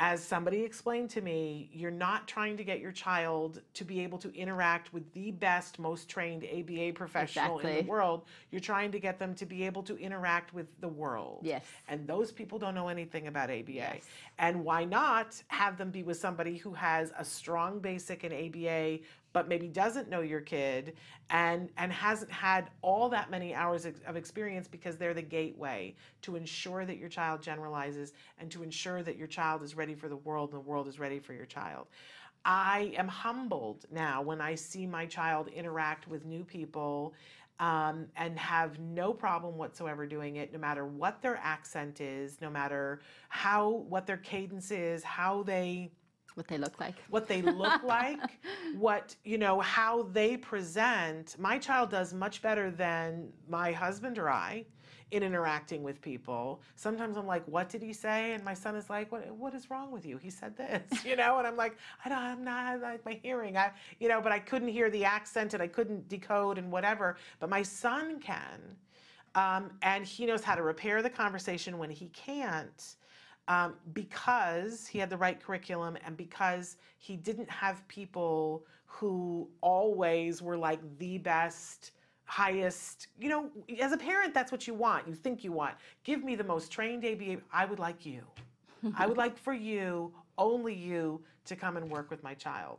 as 0.00 0.24
somebody 0.24 0.62
explained 0.62 1.10
to 1.10 1.20
me, 1.20 1.68
you're 1.74 1.90
not 1.90 2.26
trying 2.26 2.56
to 2.56 2.64
get 2.64 2.80
your 2.80 2.90
child 2.90 3.60
to 3.74 3.84
be 3.84 4.00
able 4.00 4.16
to 4.16 4.34
interact 4.34 4.94
with 4.94 5.12
the 5.12 5.30
best, 5.30 5.78
most 5.78 6.08
trained 6.08 6.42
ABA 6.42 6.94
professional 6.94 7.58
in 7.58 7.84
the 7.84 7.90
world. 7.90 8.22
You're 8.50 8.62
trying 8.62 8.92
to 8.92 8.98
get 8.98 9.18
them 9.18 9.34
to 9.34 9.44
be 9.44 9.62
able 9.66 9.82
to 9.82 9.98
interact 9.98 10.54
with 10.54 10.68
the 10.80 10.88
world. 10.88 11.40
Yes. 11.42 11.66
And 11.86 12.06
those 12.06 12.32
people 12.32 12.58
don't 12.58 12.74
know 12.74 12.88
anything 12.88 13.26
about 13.26 13.50
ABA. 13.50 13.72
Yes. 13.72 14.04
And 14.40 14.64
why 14.64 14.86
not 14.86 15.40
have 15.48 15.76
them 15.76 15.90
be 15.90 16.02
with 16.02 16.16
somebody 16.16 16.56
who 16.56 16.72
has 16.72 17.12
a 17.18 17.24
strong 17.24 17.78
basic 17.78 18.24
in 18.24 18.32
ABA, 18.32 19.00
but 19.34 19.48
maybe 19.48 19.68
doesn't 19.68 20.08
know 20.08 20.22
your 20.22 20.40
kid 20.40 20.94
and 21.28 21.68
and 21.76 21.92
hasn't 21.92 22.32
had 22.32 22.70
all 22.80 23.10
that 23.10 23.30
many 23.30 23.54
hours 23.54 23.84
of 23.84 24.16
experience 24.16 24.66
because 24.66 24.96
they're 24.96 25.12
the 25.12 25.20
gateway 25.20 25.94
to 26.22 26.36
ensure 26.36 26.86
that 26.86 26.96
your 26.96 27.10
child 27.10 27.42
generalizes 27.42 28.14
and 28.38 28.50
to 28.50 28.62
ensure 28.62 29.02
that 29.02 29.18
your 29.18 29.26
child 29.26 29.62
is 29.62 29.76
ready 29.76 29.94
for 29.94 30.08
the 30.08 30.16
world 30.16 30.50
and 30.52 30.56
the 30.56 30.68
world 30.68 30.88
is 30.88 30.98
ready 30.98 31.18
for 31.18 31.34
your 31.34 31.46
child. 31.46 31.86
I 32.42 32.94
am 32.96 33.08
humbled 33.08 33.84
now 33.92 34.22
when 34.22 34.40
I 34.40 34.54
see 34.54 34.86
my 34.86 35.04
child 35.04 35.48
interact 35.48 36.08
with 36.08 36.24
new 36.24 36.44
people 36.44 37.12
um, 37.60 38.06
and 38.16 38.38
have 38.38 38.78
no 38.80 39.12
problem 39.12 39.56
whatsoever 39.58 40.06
doing 40.06 40.36
it, 40.36 40.52
no 40.52 40.58
matter 40.58 40.86
what 40.86 41.20
their 41.22 41.36
accent 41.36 42.00
is, 42.00 42.40
no 42.40 42.50
matter 42.50 43.00
how 43.28 43.68
what 43.88 44.06
their 44.06 44.16
cadence 44.16 44.70
is, 44.70 45.04
how 45.04 45.42
they 45.44 45.92
What 46.34 46.48
they 46.48 46.58
look 46.58 46.80
like. 46.80 46.94
what 47.10 47.28
they 47.28 47.42
look 47.42 47.82
like, 47.84 48.18
what, 48.76 49.14
you 49.24 49.36
know, 49.36 49.60
how 49.60 50.04
they 50.04 50.38
present. 50.38 51.36
My 51.38 51.58
child 51.58 51.90
does 51.90 52.14
much 52.14 52.40
better 52.40 52.70
than 52.70 53.28
my 53.46 53.72
husband 53.72 54.18
or 54.18 54.30
I 54.30 54.64
in 55.10 55.22
interacting 55.22 55.82
with 55.82 56.00
people. 56.00 56.60
Sometimes 56.76 57.16
I'm 57.16 57.26
like, 57.26 57.44
what 57.46 57.68
did 57.68 57.82
he 57.82 57.92
say? 57.92 58.32
And 58.32 58.44
my 58.44 58.54
son 58.54 58.76
is 58.76 58.88
like, 58.88 59.10
what, 59.10 59.28
what 59.34 59.54
is 59.54 59.70
wrong 59.70 59.90
with 59.90 60.06
you? 60.06 60.16
He 60.16 60.30
said 60.30 60.56
this, 60.56 60.82
you 61.04 61.16
know, 61.16 61.38
and 61.38 61.46
I'm 61.46 61.56
like, 61.56 61.76
I 62.04 62.08
don't, 62.08 62.18
I'm 62.18 62.44
not 62.44 62.80
like 62.80 63.04
my 63.04 63.18
hearing, 63.22 63.56
I, 63.56 63.72
you 63.98 64.08
know, 64.08 64.20
but 64.20 64.32
I 64.32 64.38
couldn't 64.38 64.68
hear 64.68 64.90
the 64.90 65.04
accent 65.04 65.54
and 65.54 65.62
I 65.62 65.66
couldn't 65.66 66.08
decode 66.08 66.58
and 66.58 66.70
whatever. 66.70 67.16
But 67.40 67.50
my 67.50 67.62
son 67.62 68.20
can. 68.20 68.76
Um, 69.34 69.70
and 69.82 70.04
he 70.04 70.26
knows 70.26 70.42
how 70.42 70.54
to 70.54 70.62
repair 70.62 71.02
the 71.02 71.10
conversation 71.10 71.78
when 71.78 71.90
he 71.90 72.08
can't 72.08 72.96
um, 73.48 73.74
because 73.94 74.86
he 74.86 74.98
had 74.98 75.10
the 75.10 75.16
right 75.16 75.42
curriculum 75.42 75.96
and 76.04 76.16
because 76.16 76.76
he 76.98 77.16
didn't 77.16 77.50
have 77.50 77.86
people 77.88 78.64
who 78.86 79.48
always 79.60 80.42
were 80.42 80.56
like 80.56 80.80
the 80.98 81.18
best 81.18 81.92
highest 82.30 83.08
you 83.18 83.28
know 83.28 83.50
as 83.80 83.90
a 83.90 83.96
parent 83.96 84.32
that's 84.32 84.52
what 84.52 84.64
you 84.68 84.72
want 84.72 85.06
you 85.08 85.14
think 85.14 85.42
you 85.42 85.50
want 85.50 85.74
give 86.04 86.22
me 86.22 86.36
the 86.36 86.44
most 86.44 86.70
trained 86.70 87.04
aba 87.04 87.36
i 87.52 87.64
would 87.64 87.80
like 87.80 88.06
you 88.06 88.22
i 88.96 89.04
would 89.04 89.16
like 89.16 89.36
for 89.36 89.52
you 89.52 90.12
only 90.38 90.72
you 90.72 91.20
to 91.44 91.56
come 91.56 91.76
and 91.76 91.90
work 91.90 92.08
with 92.08 92.22
my 92.22 92.32
child 92.32 92.78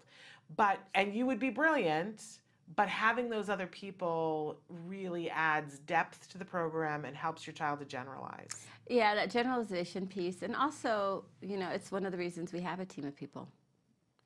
but 0.55 0.79
and 0.95 1.13
you 1.13 1.25
would 1.25 1.37
be 1.39 1.49
brilliant 1.49 2.39
but 2.77 2.87
having 2.87 3.29
those 3.29 3.49
other 3.49 3.67
people 3.67 4.57
really 4.87 5.29
adds 5.29 5.79
depth 5.79 6.29
to 6.29 6.37
the 6.37 6.45
program 6.45 7.03
and 7.03 7.15
helps 7.17 7.45
your 7.45 7.53
child 7.53 7.79
to 7.79 7.85
generalize 7.85 8.65
Yeah, 8.87 9.15
that 9.15 9.29
generalization 9.29 10.07
piece. 10.07 10.41
And 10.41 10.55
also, 10.55 11.25
you 11.41 11.57
know, 11.57 11.69
it's 11.69 11.91
one 11.91 12.05
of 12.05 12.11
the 12.13 12.17
reasons 12.17 12.53
we 12.53 12.61
have 12.61 12.79
a 12.79 12.85
team 12.85 13.05
of 13.05 13.15
people. 13.15 13.49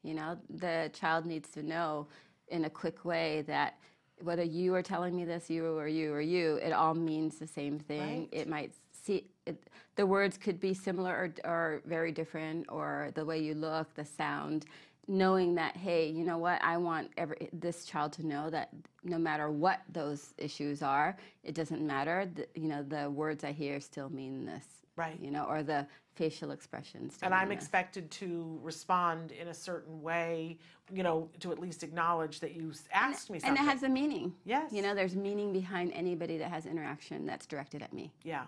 You 0.04 0.14
know, 0.14 0.38
the 0.50 0.92
child 0.94 1.26
needs 1.26 1.50
to 1.52 1.64
know 1.64 2.08
in 2.50 2.66
a 2.66 2.70
quick 2.70 3.06
way 3.06 3.44
that 3.48 3.80
whether 4.22 4.43
you 4.43 4.74
are 4.76 4.82
telling 4.82 5.16
me 5.16 5.26
this, 5.26 5.49
you 5.49 5.66
or 5.66 5.88
you 5.88 6.13
or 6.13 6.22
you, 6.22 6.55
it 6.55 6.72
all 6.72 6.93
means 6.93 7.38
the 7.38 7.47
same 7.47 7.80
thing. 7.80 8.20
Right. 8.20 8.30
It 8.32 8.47
might 8.47 8.72
see, 8.91 9.26
it, 9.45 9.61
the 9.95 10.05
words 10.05 10.38
could 10.38 10.59
be 10.59 10.74
similar 10.74 11.11
or, 11.45 11.49
or 11.49 11.82
very 11.86 12.11
different, 12.11 12.66
or 12.70 13.11
the 13.16 13.26
way 13.26 13.39
you 13.39 13.53
look, 13.53 13.93
the 13.93 14.05
sound. 14.05 14.66
Knowing 15.07 15.53
that, 15.53 15.78
hey, 15.78 16.09
you 16.09 16.26
know 16.26 16.39
what, 16.39 16.59
I 16.63 16.78
want 16.78 17.11
every, 17.16 17.47
this 17.53 17.86
child 17.86 18.11
to 18.13 18.26
know 18.26 18.49
that 18.49 18.70
no 19.03 19.20
matter 19.20 19.51
what 19.51 19.82
those 19.93 20.34
issues 20.39 20.82
are, 20.82 21.16
it 21.43 21.53
doesn't 21.53 21.86
matter. 21.86 22.28
The, 22.34 22.47
you 22.55 22.68
know, 22.68 22.82
the 22.82 23.09
words 23.09 23.43
I 23.43 23.51
hear 23.51 23.80
still 23.80 24.09
mean 24.09 24.45
this. 24.45 24.66
Right. 24.96 25.20
You 25.22 25.32
know, 25.32 25.46
or 25.46 25.64
the 25.64 25.86
facial 26.16 26.52
expressions. 26.52 27.18
and 27.22 27.34
I'm 27.34 27.52
expected 27.52 28.10
to 28.12 28.60
respond 28.64 29.32
in 29.32 29.50
a 29.50 29.54
certain 29.54 30.02
way, 30.02 30.58
you 30.93 31.04
know, 31.04 31.30
to 31.41 31.52
at 31.52 31.60
least 31.60 31.84
acknowledge 31.84 32.39
that 32.39 32.56
you 32.56 32.72
asked 32.93 33.30
me 33.30 33.39
something 33.39 33.58
And 33.58 33.68
it 33.68 33.70
has 33.70 33.84
a 33.84 33.89
meaning. 33.89 34.34
Yes. 34.46 34.72
You 34.72 34.82
know, 34.82 34.96
there's 34.96 35.16
meaning 35.16 35.52
behind 35.52 35.91
anybody 35.93 36.38
that 36.38 36.50
has 36.50 36.66
interaction 36.66 37.26
that's 37.26 37.46
directed 37.46 37.82
at 37.82 37.91
me. 37.91 38.14
Yeah. 38.24 38.43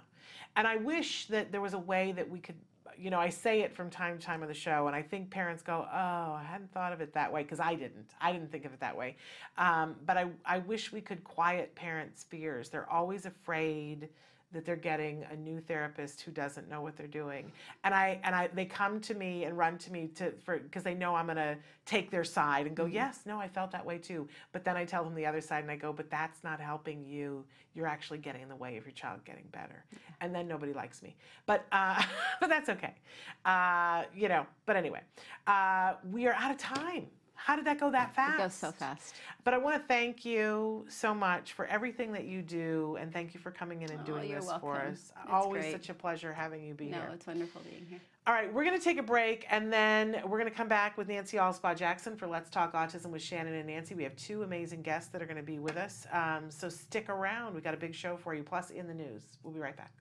And 0.56 0.66
I 0.66 0.78
wish 0.78 1.28
that 1.28 1.52
there 1.52 1.62
was 1.62 1.74
a 1.74 1.80
way 1.80 2.14
that 2.14 2.30
we 2.30 2.40
could, 2.40 2.56
you 2.98 3.10
know, 3.10 3.20
I 3.20 3.30
say 3.30 3.62
it 3.62 3.76
from 3.76 3.90
time 3.90 4.18
to 4.18 4.26
time 4.26 4.42
on 4.42 4.48
the 4.48 4.54
show, 4.54 4.88
and 4.88 4.96
I 4.96 5.02
think 5.02 5.30
parents 5.30 5.62
go, 5.62 5.86
oh, 5.92 6.34
I 6.34 6.46
hadn't 6.50 6.72
thought 6.72 6.94
of 6.94 7.02
it 7.02 7.14
that 7.14 7.32
way, 7.32 7.44
because 7.44 7.60
I 7.60 7.76
didn't. 7.76 8.12
I 8.20 8.32
didn't 8.32 8.52
think 8.52 8.66
of 8.66 8.74
it 8.74 8.80
that 8.80 8.98
way. 8.98 9.18
Um, 9.58 9.96
but 10.06 10.18
I, 10.18 10.28
I 10.46 10.60
wish 10.60 10.92
we 10.92 11.02
could 11.02 11.24
quiet 11.24 11.76
parents' 11.76 12.24
fears. 12.24 12.70
They're 12.70 12.90
always 12.90 13.26
afraid 13.26 14.10
that 14.54 14.66
they're 14.66 14.76
getting 14.76 15.26
a 15.30 15.36
new 15.36 15.60
therapist 15.60 16.22
who 16.22 16.32
doesn't 16.32 16.70
know 16.70 16.82
what 16.82 16.96
they're 16.96 17.06
doing. 17.06 17.52
And 17.84 17.94
I 17.94 18.20
and 18.24 18.34
I 18.34 18.48
they 18.48 18.66
come 18.66 19.00
to 19.02 19.14
me 19.14 19.44
and 19.44 19.58
run 19.58 19.78
to 19.80 19.92
me 19.92 20.08
to 20.16 20.32
for 20.44 20.58
because 20.58 20.84
they 20.84 20.94
know 20.94 21.16
I'm 21.16 21.26
going 21.26 21.38
to 21.38 21.58
take 21.86 22.10
their 22.10 22.24
side 22.24 22.66
and 22.66 22.76
go, 22.76 22.86
"Yes, 22.86 23.22
no, 23.26 23.40
I 23.40 23.48
felt 23.48 23.72
that 23.72 23.86
way 23.86 23.98
too." 23.98 24.28
But 24.54 24.64
then 24.64 24.78
I 24.78 24.86
tell 24.86 25.04
them 25.04 25.16
the 25.16 25.26
other 25.26 25.42
side 25.42 25.64
and 25.64 25.72
I 25.72 25.76
go, 25.76 25.92
"But 25.92 26.10
that's 26.10 26.44
not 26.44 26.62
helping 26.62 27.06
you. 27.06 27.46
You're 27.74 27.88
actually 27.88 28.20
getting 28.20 28.42
in 28.42 28.50
the 28.50 28.56
way 28.56 28.78
of 28.78 28.86
your 28.86 28.94
child 28.94 29.24
getting 29.26 29.46
better." 29.52 29.84
And 30.22 30.34
then 30.34 30.48
nobody 30.48 30.74
likes 30.74 31.04
me. 31.04 31.16
But 31.46 31.66
uh 31.72 32.02
but 32.40 32.48
that's 32.48 32.70
okay. 32.70 32.94
Uh 33.44 34.04
you 34.16 34.30
know, 34.30 34.46
but 34.66 34.78
anyway, 34.78 35.02
uh 35.46 35.96
we 36.10 36.26
are 36.28 36.34
out 36.34 36.52
of 36.52 36.58
time. 36.58 37.08
How 37.38 37.56
did 37.56 37.66
that 37.66 37.80
go 37.80 37.90
that 37.92 38.14
fast? 38.14 38.36
It 38.36 38.44
goes 38.44 38.54
so 38.54 38.72
fast. 38.72 39.16
But 39.44 39.54
I 39.54 39.58
want 39.58 39.76
to 39.82 39.88
thank 39.88 40.26
you 40.26 40.86
so 40.90 41.14
much 41.14 41.54
for 41.54 41.66
everything 41.68 42.12
that 42.14 42.26
you 42.26 42.42
do, 42.42 42.98
and 43.00 43.14
thank 43.14 43.34
you 43.34 43.40
for 43.40 43.52
coming 43.52 43.84
in 43.84 43.92
and 43.92 44.02
Oh, 44.02 44.06
doing 44.06 44.30
you're 44.30 44.42
this 44.42 44.50
for 44.60 44.72
welcome. 44.74 44.92
us. 44.92 44.98
It's 45.00 45.32
Always 45.32 45.62
great. 45.64 45.72
such 45.72 45.90
a 45.90 45.94
pleasure 45.94 46.34
having 46.34 46.64
you 46.64 46.74
be 46.74 46.88
No, 46.88 46.98
here. 46.98 47.08
No, 47.08 47.14
it's 47.14 47.28
wonderful 47.28 47.62
being 47.70 47.86
here. 47.90 48.00
All 48.26 48.34
right, 48.34 48.52
we're 48.52 48.66
going 48.66 48.78
to 48.78 48.84
take 48.84 48.98
a 48.98 49.04
break, 49.04 49.46
and 49.50 49.72
then 49.72 50.22
we're 50.26 50.38
going 50.40 50.50
to 50.52 50.56
come 50.58 50.68
back 50.68 50.98
with 50.98 51.08
Nancy 51.08 51.38
Alspaugh 51.38 51.78
Jackson 51.78 52.18
for 52.18 52.28
Let's 52.28 52.50
Talk 52.50 52.74
Autism 52.74 53.12
with 53.12 53.22
Shannon 53.22 53.54
and 53.54 53.68
Nancy. 53.68 53.96
We 53.96 54.04
have 54.04 54.16
two 54.18 54.44
amazing 54.44 54.82
guests 54.82 55.10
that 55.12 55.22
are 55.22 55.26
going 55.26 55.38
to 55.38 55.44
be 55.44 55.60
with 55.60 55.78
us, 55.78 56.06
um, 56.12 56.50
so 56.52 56.68
stick 56.68 57.08
around. 57.08 57.56
We 57.56 57.62
got 57.62 57.74
a 57.74 57.78
big 57.78 57.96
show 57.96 58.18
for 58.18 58.36
you, 58.36 58.44
plus 58.44 58.70
in 58.72 58.86
the 58.88 58.94
news. 58.94 59.22
We'll 59.44 59.54
be 59.54 59.62
right 59.62 59.78
back. 59.78 59.94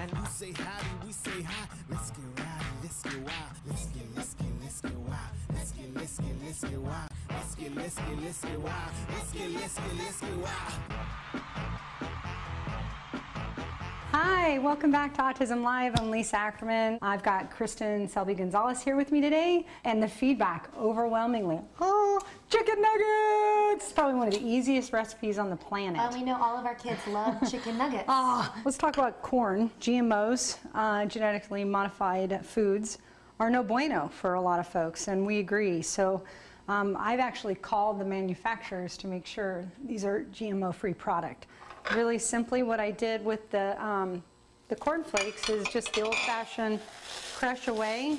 And 0.00 0.10
you 0.12 0.26
say 0.30 0.52
howdy, 0.52 1.06
we 1.06 1.12
say 1.12 1.42
hi. 1.42 1.66
Let's 1.90 2.10
get 2.10 2.20
rowdy, 2.36 2.50
let's 2.84 3.02
get 3.02 3.14
wild. 3.14 3.54
Let's 3.66 3.86
get, 3.86 4.02
let's 4.14 4.34
get, 4.34 4.46
let's 4.62 4.80
get 4.82 4.92
wild. 4.92 5.18
Let's 5.54 5.72
get, 5.72 5.94
let's 5.94 6.18
get, 6.18 6.34
let's 6.44 6.60
get 6.60 6.78
wild. 6.78 7.10
Let's 7.30 7.54
get, 7.54 7.74
let's 7.74 7.94
get, 7.94 8.22
let's 8.22 8.40
get 8.44 8.60
wild. 8.60 8.92
Let's 9.08 9.32
get, 9.32 9.50
let's 9.50 9.74
get, 9.74 9.96
let's 9.96 10.20
get 10.20 10.36
wild. 10.36 10.74
Hi, 14.16 14.58
welcome 14.60 14.92
back 14.92 15.12
to 15.14 15.22
Autism 15.22 15.64
Live. 15.64 15.98
I'm 15.98 16.08
Lisa 16.08 16.36
Ackerman. 16.36 17.00
I've 17.02 17.24
got 17.24 17.50
Kristen 17.50 18.06
Selby 18.06 18.34
Gonzalez 18.34 18.80
here 18.80 18.94
with 18.94 19.10
me 19.10 19.20
today, 19.20 19.66
and 19.82 20.00
the 20.00 20.06
feedback 20.06 20.70
overwhelmingly. 20.78 21.58
Oh, 21.80 22.20
chicken 22.48 22.80
nuggets! 22.80 23.86
It's 23.86 23.92
probably 23.92 24.14
one 24.14 24.28
of 24.28 24.34
the 24.34 24.46
easiest 24.46 24.92
recipes 24.92 25.36
on 25.36 25.50
the 25.50 25.56
planet. 25.56 26.00
Uh, 26.00 26.12
we 26.14 26.22
know 26.22 26.40
all 26.40 26.56
of 26.56 26.64
our 26.64 26.76
kids 26.76 27.04
love 27.08 27.36
chicken 27.50 27.76
nuggets. 27.76 28.04
Ah, 28.08 28.54
let's 28.64 28.78
talk 28.78 28.96
about 28.96 29.20
corn. 29.20 29.68
GMOs, 29.80 30.58
uh, 30.74 31.06
genetically 31.06 31.64
modified 31.64 32.46
foods, 32.46 32.98
are 33.40 33.50
no 33.50 33.64
bueno 33.64 34.08
for 34.14 34.34
a 34.34 34.40
lot 34.40 34.60
of 34.60 34.68
folks, 34.68 35.08
and 35.08 35.26
we 35.26 35.40
agree. 35.40 35.82
So 35.82 36.22
um, 36.68 36.96
I've 37.00 37.18
actually 37.18 37.56
called 37.56 37.98
the 37.98 38.04
manufacturers 38.04 38.96
to 38.98 39.08
make 39.08 39.26
sure 39.26 39.64
these 39.84 40.04
are 40.04 40.24
GMO-free 40.32 40.94
product. 40.94 41.46
Really 41.92 42.18
simply, 42.18 42.62
what 42.62 42.80
I 42.80 42.90
did 42.90 43.24
with 43.24 43.50
the 43.50 43.82
um, 43.84 44.22
the 44.68 44.76
corn 44.76 45.04
flakes 45.04 45.48
is 45.50 45.66
just 45.68 45.92
the 45.92 46.00
old-fashioned 46.02 46.80
crush 47.36 47.68
away. 47.68 48.16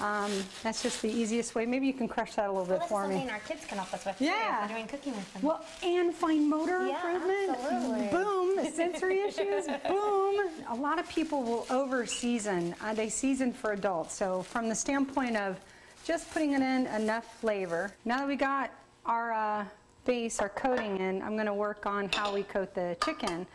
Um, 0.00 0.30
that's 0.62 0.82
just 0.82 1.02
the 1.02 1.10
easiest 1.10 1.54
way. 1.54 1.64
Maybe 1.66 1.86
you 1.86 1.92
can 1.92 2.08
crush 2.08 2.34
that 2.34 2.48
a 2.48 2.52
little 2.52 2.66
Well, 2.66 2.78
bit 2.78 2.88
for 2.88 3.06
me. 3.08 3.14
something 3.16 3.30
our 3.30 3.38
kids 3.40 3.64
can 3.66 3.78
help 3.78 3.92
us 3.94 4.04
with 4.04 4.20
Yeah. 4.20 4.66
too, 4.66 4.74
doing 4.74 4.86
cooking 4.86 5.14
with 5.14 5.32
them. 5.34 5.42
Well, 5.42 5.64
and 5.82 6.14
fine 6.14 6.48
motor 6.48 6.86
Yeah, 6.86 7.14
improvement. 7.14 7.58
absolutely. 7.60 8.08
Boom. 8.08 8.66
Sensory 8.74 9.20
issues. 9.20 9.66
Boom. 9.88 10.48
A 10.68 10.74
lot 10.74 10.98
of 10.98 11.08
people 11.08 11.42
will 11.42 11.66
over 11.70 12.04
season. 12.06 12.74
Uh, 12.82 12.92
they 12.94 13.08
season 13.08 13.52
for 13.52 13.72
adults. 13.72 14.14
So 14.14 14.42
from 14.42 14.68
the 14.68 14.74
standpoint 14.74 15.36
of 15.36 15.58
just 16.04 16.30
putting 16.32 16.52
it 16.52 16.62
in 16.62 16.86
enough 16.88 17.38
flavor. 17.40 17.92
Now 18.04 18.18
that 18.18 18.28
we 18.28 18.36
got 18.36 18.70
our 19.06 19.32
uh, 19.32 19.64
base, 20.06 20.40
our 20.40 20.48
coating 20.48 20.98
in, 20.98 21.20
I'm 21.20 21.34
going 21.34 21.46
to 21.46 21.54
work 21.54 21.84
on 21.84 22.08
how 22.12 22.32
we 22.32 22.44
coat 22.44 22.74
the 22.74 22.96
chicken. 23.04 23.46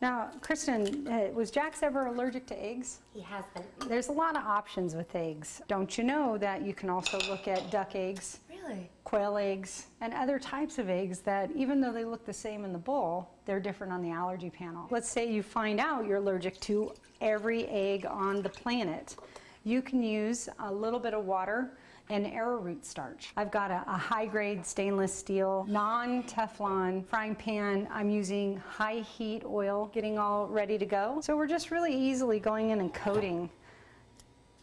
Now, 0.00 0.30
Kristen, 0.42 1.08
uh, 1.08 1.30
was 1.32 1.50
Jax 1.50 1.82
ever 1.82 2.06
allergic 2.06 2.46
to 2.48 2.62
eggs? 2.62 2.98
he 3.14 3.22
has 3.22 3.44
been. 3.54 3.64
There's 3.88 4.08
a 4.08 4.12
lot 4.12 4.36
of 4.36 4.44
options 4.44 4.94
with 4.94 5.14
eggs. 5.14 5.62
Don't 5.66 5.96
you 5.96 6.04
know 6.04 6.36
that 6.38 6.62
you 6.62 6.74
can 6.74 6.90
also 6.90 7.18
look 7.28 7.48
at 7.48 7.70
duck 7.70 7.94
eggs? 7.94 8.40
Really? 8.50 8.90
quail 9.04 9.36
eggs, 9.36 9.86
and 10.00 10.12
other 10.14 10.38
types 10.40 10.78
of 10.78 10.88
eggs 10.88 11.20
that, 11.20 11.48
even 11.54 11.80
though 11.80 11.92
they 11.92 12.04
look 12.04 12.24
the 12.26 12.32
same 12.32 12.64
in 12.64 12.72
the 12.72 12.78
bowl, 12.78 13.30
they're 13.44 13.60
different 13.60 13.92
on 13.92 14.02
the 14.02 14.10
allergy 14.10 14.50
panel. 14.50 14.88
Let's 14.90 15.08
say 15.08 15.30
you 15.30 15.42
find 15.42 15.78
out 15.78 16.06
you're 16.06 16.16
allergic 16.16 16.58
to 16.62 16.92
every 17.20 17.66
egg 17.68 18.06
on 18.06 18.42
the 18.42 18.48
planet. 18.48 19.14
You 19.62 19.82
can 19.82 20.02
use 20.02 20.48
a 20.58 20.72
little 20.72 20.98
bit 20.98 21.14
of 21.14 21.24
water 21.24 21.76
and 22.10 22.26
arrowroot 22.26 22.84
starch. 22.84 23.30
I've 23.36 23.50
got 23.50 23.70
a, 23.70 23.82
a 23.86 23.96
high 23.96 24.26
grade 24.26 24.66
stainless 24.66 25.14
steel, 25.14 25.64
non 25.68 26.22
Teflon 26.24 27.04
frying 27.06 27.34
pan. 27.34 27.88
I'm 27.90 28.10
using 28.10 28.56
high 28.68 29.00
heat 29.00 29.42
oil, 29.46 29.90
getting 29.94 30.18
all 30.18 30.46
ready 30.46 30.76
to 30.78 30.86
go. 30.86 31.20
So 31.22 31.36
we're 31.36 31.46
just 31.46 31.70
really 31.70 31.94
easily 31.94 32.38
going 32.38 32.70
in 32.70 32.80
and 32.80 32.92
coating 32.92 33.48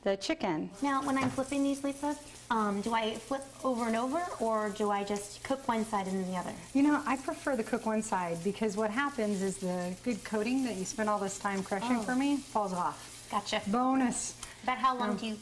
the 0.03 0.17
chicken. 0.17 0.69
Now, 0.81 1.03
when 1.05 1.15
I'm 1.17 1.29
flipping 1.29 1.63
these, 1.63 1.83
Lisa, 1.83 2.15
um, 2.49 2.81
do 2.81 2.91
I 2.93 3.13
flip 3.13 3.43
over 3.63 3.85
and 3.85 3.95
over, 3.95 4.19
or 4.39 4.69
do 4.69 4.89
I 4.89 5.03
just 5.03 5.43
cook 5.43 5.67
one 5.67 5.85
side 5.85 6.07
and 6.07 6.23
then 6.23 6.31
the 6.31 6.37
other? 6.37 6.53
You 6.73 6.81
know, 6.83 7.03
I 7.05 7.17
prefer 7.17 7.55
the 7.55 7.63
cook 7.63 7.85
one 7.85 8.01
side 8.01 8.37
because 8.43 8.75
what 8.75 8.89
happens 8.89 9.43
is 9.43 9.57
the 9.57 9.93
good 10.03 10.23
coating 10.23 10.63
that 10.65 10.75
you 10.75 10.85
spent 10.85 11.07
all 11.07 11.19
this 11.19 11.37
time 11.37 11.61
crushing 11.61 11.97
Oh. 11.97 12.01
for 12.01 12.15
me 12.15 12.37
falls 12.37 12.73
off. 12.73 13.27
Gotcha. 13.29 13.61
Bonus. 13.67 14.35
About 14.64 14.78
how 14.78 14.95
long 14.95 15.12
Um, 15.12 15.18
do 15.18 15.26
you 15.26 15.38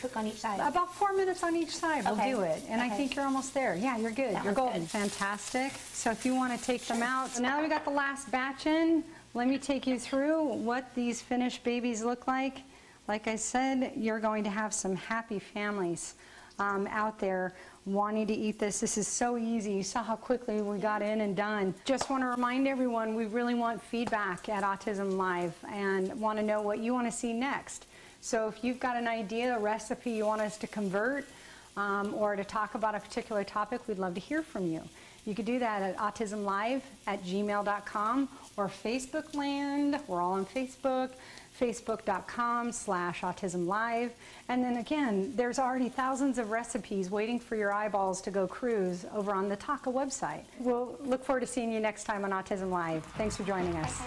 cook 0.00 0.16
on 0.16 0.26
each 0.26 0.36
side? 0.40 0.60
About 0.60 0.94
four 0.94 1.12
minutes 1.12 1.42
on 1.42 1.56
each 1.56 1.76
side 1.76 2.04
will 2.04 2.16
do 2.16 2.42
it. 2.42 2.62
And 2.68 2.80
I 2.80 2.88
think 2.88 3.16
you're 3.16 3.24
almost 3.24 3.52
there. 3.52 3.74
Yeah, 3.74 3.96
you're 3.96 4.12
good. 4.12 4.34
That 4.34 4.44
you're 4.44 4.52
golden. 4.52 4.82
good. 4.82 4.90
Fantastic. 4.90 5.72
So 5.92 6.10
if 6.10 6.24
you 6.24 6.34
want 6.34 6.56
to 6.58 6.64
take 6.64 6.84
them 6.86 7.02
out. 7.02 7.30
So 7.30 7.42
now 7.42 7.56
that 7.56 7.62
we 7.62 7.68
got 7.68 7.84
the 7.84 7.90
last 7.90 8.30
batch 8.30 8.66
in, 8.66 9.02
let 9.34 9.48
me 9.48 9.58
take 9.58 9.86
you 9.86 9.98
through 9.98 10.44
what 10.44 10.94
these 10.94 11.20
finished 11.20 11.64
babies 11.64 12.02
look 12.04 12.26
like. 12.26 12.62
Like 13.08 13.26
I 13.26 13.36
said, 13.36 13.92
you're 13.96 14.20
going 14.20 14.44
to 14.44 14.50
have 14.50 14.72
some 14.72 14.94
happy 14.94 15.40
families 15.40 16.14
um, 16.60 16.86
out 16.88 17.18
there 17.18 17.54
wanting 17.86 18.26
to 18.28 18.34
eat 18.34 18.58
this. 18.58 18.78
This 18.78 18.98
is 18.98 19.08
so 19.08 19.36
easy. 19.36 19.72
You 19.72 19.82
saw 19.82 20.02
how 20.04 20.14
quickly 20.14 20.62
we 20.62 20.78
got 20.78 21.02
in 21.02 21.22
and 21.22 21.34
done. 21.34 21.74
Just 21.84 22.08
want 22.10 22.22
to 22.22 22.28
remind 22.28 22.68
everyone 22.68 23.14
we 23.16 23.26
really 23.26 23.54
want 23.54 23.82
feedback 23.82 24.48
at 24.48 24.62
Autism 24.62 25.16
Live 25.16 25.54
and 25.72 26.14
want 26.20 26.38
to 26.38 26.44
know 26.44 26.60
what 26.60 26.78
you 26.78 26.92
want 26.92 27.10
to 27.10 27.12
see 27.16 27.32
next. 27.32 27.86
So 28.20 28.48
if 28.48 28.62
you've 28.62 28.80
got 28.80 28.96
an 28.96 29.08
idea, 29.08 29.56
a 29.56 29.58
recipe 29.58 30.10
you 30.10 30.26
want 30.26 30.40
us 30.42 30.56
to 30.58 30.66
convert, 30.66 31.26
um, 31.76 32.14
or 32.14 32.36
to 32.36 32.44
talk 32.44 32.74
about 32.74 32.94
a 32.94 33.00
particular 33.00 33.44
topic, 33.44 33.86
we'd 33.88 33.98
love 33.98 34.14
to 34.14 34.20
hear 34.20 34.42
from 34.42 34.70
you. 34.70 34.82
You 35.24 35.34
could 35.34 35.44
do 35.44 35.58
that 35.58 35.82
at 35.82 35.96
autismlive 35.96 36.82
at 37.06 37.22
gmail.com 37.24 38.28
or 38.56 38.68
Facebook 38.68 39.34
Land. 39.34 40.00
We're 40.06 40.20
all 40.20 40.32
on 40.32 40.46
Facebook, 40.46 41.10
facebook.com 41.60 42.72
slash 42.72 43.20
autismlive. 43.20 44.10
And 44.48 44.64
then 44.64 44.78
again, 44.78 45.32
there's 45.36 45.58
already 45.58 45.88
thousands 45.88 46.38
of 46.38 46.50
recipes 46.50 47.10
waiting 47.10 47.38
for 47.38 47.56
your 47.56 47.72
eyeballs 47.72 48.20
to 48.22 48.30
go 48.30 48.46
cruise 48.46 49.04
over 49.14 49.32
on 49.32 49.48
the 49.48 49.56
TACA 49.56 49.92
website. 49.92 50.44
We'll 50.58 50.96
look 51.04 51.24
forward 51.24 51.40
to 51.40 51.46
seeing 51.46 51.70
you 51.70 51.80
next 51.80 52.04
time 52.04 52.24
on 52.24 52.30
Autism 52.30 52.70
Live. 52.70 53.04
Thanks 53.16 53.36
for 53.36 53.44
joining 53.44 53.76
us. 53.76 54.00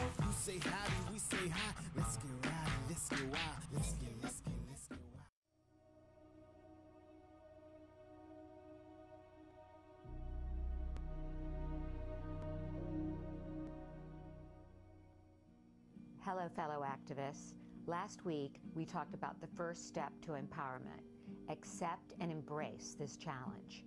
Hello, 16.25 16.47
fellow 16.55 16.85
activists. 16.85 17.51
Last 17.85 18.23
week, 18.23 18.61
we 18.75 18.85
talked 18.85 19.13
about 19.13 19.41
the 19.41 19.47
first 19.57 19.85
step 19.89 20.13
to 20.21 20.31
empowerment 20.31 21.03
accept 21.49 22.13
and 22.21 22.31
embrace 22.31 22.95
this 22.97 23.17
challenge. 23.17 23.83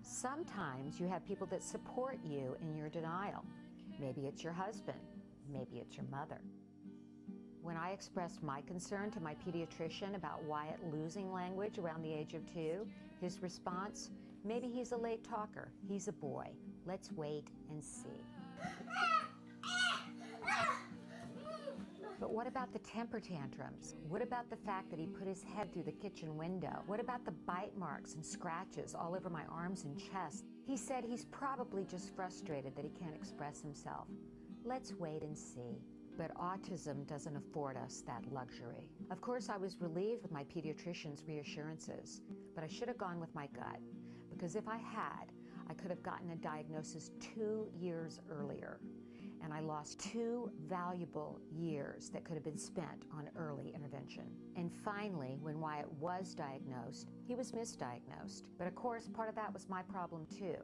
Sometimes 0.00 1.00
you 1.00 1.08
have 1.08 1.26
people 1.26 1.48
that 1.48 1.64
support 1.64 2.20
you 2.24 2.56
in 2.62 2.76
your 2.76 2.88
denial. 2.90 3.44
Maybe 3.98 4.28
it's 4.28 4.44
your 4.44 4.52
husband, 4.52 5.00
maybe 5.52 5.78
it's 5.78 5.96
your 5.96 6.06
mother. 6.12 6.40
When 7.60 7.76
I 7.76 7.90
expressed 7.90 8.40
my 8.40 8.60
concern 8.60 9.10
to 9.10 9.20
my 9.20 9.34
pediatrician 9.44 10.14
about 10.14 10.44
Wyatt 10.44 10.78
losing 10.92 11.32
language 11.32 11.76
around 11.76 12.02
the 12.02 12.12
age 12.12 12.34
of 12.34 12.46
two, 12.54 12.86
his 13.20 13.42
response, 13.42 14.10
maybe 14.44 14.68
he's 14.68 14.92
a 14.92 14.96
late 14.96 15.24
talker. 15.24 15.72
He's 15.88 16.06
a 16.06 16.12
boy. 16.12 16.50
Let's 16.86 17.10
wait 17.10 17.48
and 17.68 17.82
see. 17.82 18.22
But 22.20 22.34
what 22.34 22.46
about 22.46 22.70
the 22.74 22.78
temper 22.80 23.18
tantrums? 23.18 23.94
What 24.06 24.20
about 24.20 24.50
the 24.50 24.56
fact 24.56 24.90
that 24.90 24.98
he 24.98 25.06
put 25.06 25.26
his 25.26 25.42
head 25.42 25.72
through 25.72 25.84
the 25.84 25.92
kitchen 25.92 26.36
window? 26.36 26.82
What 26.86 27.00
about 27.00 27.24
the 27.24 27.30
bite 27.30 27.74
marks 27.78 28.14
and 28.14 28.24
scratches 28.24 28.94
all 28.94 29.14
over 29.16 29.30
my 29.30 29.44
arms 29.50 29.84
and 29.84 29.98
chest? 29.98 30.44
He 30.66 30.76
said 30.76 31.02
he's 31.02 31.24
probably 31.24 31.86
just 31.86 32.14
frustrated 32.14 32.76
that 32.76 32.84
he 32.84 32.90
can't 32.90 33.16
express 33.16 33.62
himself. 33.62 34.06
Let's 34.64 34.92
wait 34.92 35.22
and 35.22 35.36
see. 35.36 35.80
But 36.18 36.34
autism 36.34 37.06
doesn't 37.06 37.36
afford 37.36 37.78
us 37.78 38.02
that 38.06 38.30
luxury. 38.30 38.90
Of 39.10 39.22
course, 39.22 39.48
I 39.48 39.56
was 39.56 39.80
relieved 39.80 40.20
with 40.20 40.30
my 40.30 40.44
pediatrician's 40.44 41.22
reassurances, 41.26 42.20
but 42.54 42.62
I 42.62 42.66
should 42.66 42.88
have 42.88 42.98
gone 42.98 43.18
with 43.18 43.34
my 43.34 43.46
gut. 43.46 43.80
Because 44.30 44.56
if 44.56 44.68
I 44.68 44.76
had, 44.76 45.32
I 45.70 45.72
could 45.72 45.88
have 45.88 46.02
gotten 46.02 46.30
a 46.32 46.36
diagnosis 46.36 47.12
two 47.34 47.68
years 47.78 48.20
earlier. 48.28 48.78
And 49.42 49.52
I 49.52 49.60
lost 49.60 50.00
two 50.00 50.50
valuable 50.68 51.40
years 51.50 52.10
that 52.10 52.24
could 52.24 52.34
have 52.34 52.44
been 52.44 52.58
spent 52.58 53.04
on 53.12 53.30
early 53.36 53.72
intervention. 53.74 54.24
And 54.56 54.70
finally, 54.72 55.38
when 55.40 55.60
Wyatt 55.60 55.90
was 55.94 56.34
diagnosed, 56.34 57.08
he 57.26 57.34
was 57.34 57.52
misdiagnosed. 57.52 58.44
But 58.58 58.66
of 58.66 58.74
course, 58.74 59.08
part 59.08 59.28
of 59.28 59.34
that 59.36 59.52
was 59.52 59.68
my 59.68 59.82
problem 59.82 60.26
too. 60.26 60.56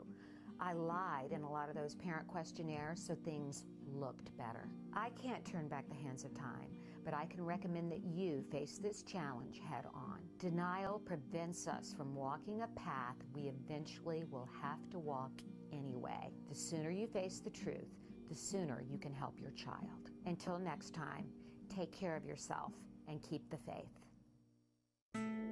I 0.61 0.73
lied 0.73 1.33
in 1.33 1.43
a 1.43 1.51
lot 1.51 1.69
of 1.69 1.75
those 1.75 1.95
parent 1.95 2.27
questionnaires 2.29 3.03
so 3.07 3.15
things 3.15 3.65
looked 3.87 4.37
better. 4.37 4.69
I 4.95 5.11
can't 5.11 5.45
turn 5.45 5.69
back 5.69 5.89
the 5.89 5.95
hands 5.95 6.25
of 6.25 6.35
time, 6.35 6.71
but 7.05 7.15
I 7.15 7.27
can 7.27 7.45
recommend 7.45 7.93
that 7.93 8.05
you 8.05 8.43
face 8.51 8.79
this 8.79 9.03
challenge 9.03 9.61
head 9.69 9.85
on. 9.95 10.19
Denial 10.39 10.99
prevents 10.99 11.67
us 11.69 11.95
from 11.97 12.15
walking 12.15 12.63
a 12.63 12.69
path 12.69 13.17
we 13.35 13.43
eventually 13.43 14.25
will 14.31 14.49
have 14.63 14.89
to 14.91 14.99
walk 14.99 15.33
anyway. 15.73 16.31
The 16.49 16.55
sooner 16.55 16.91
you 16.91 17.07
face 17.07 17.41
the 17.41 17.51
truth, 17.51 17.93
the 18.29 18.35
sooner 18.35 18.83
you 18.89 18.99
can 18.99 19.13
help 19.13 19.35
your 19.41 19.53
child. 19.53 20.11
Until 20.27 20.59
next 20.59 20.95
time, 20.95 21.27
take 21.75 21.93
care 21.93 22.17
of 22.17 22.25
yourself 22.25 22.73
and 23.09 23.23
keep 23.23 23.49
the 23.51 23.59
faith. 23.59 25.46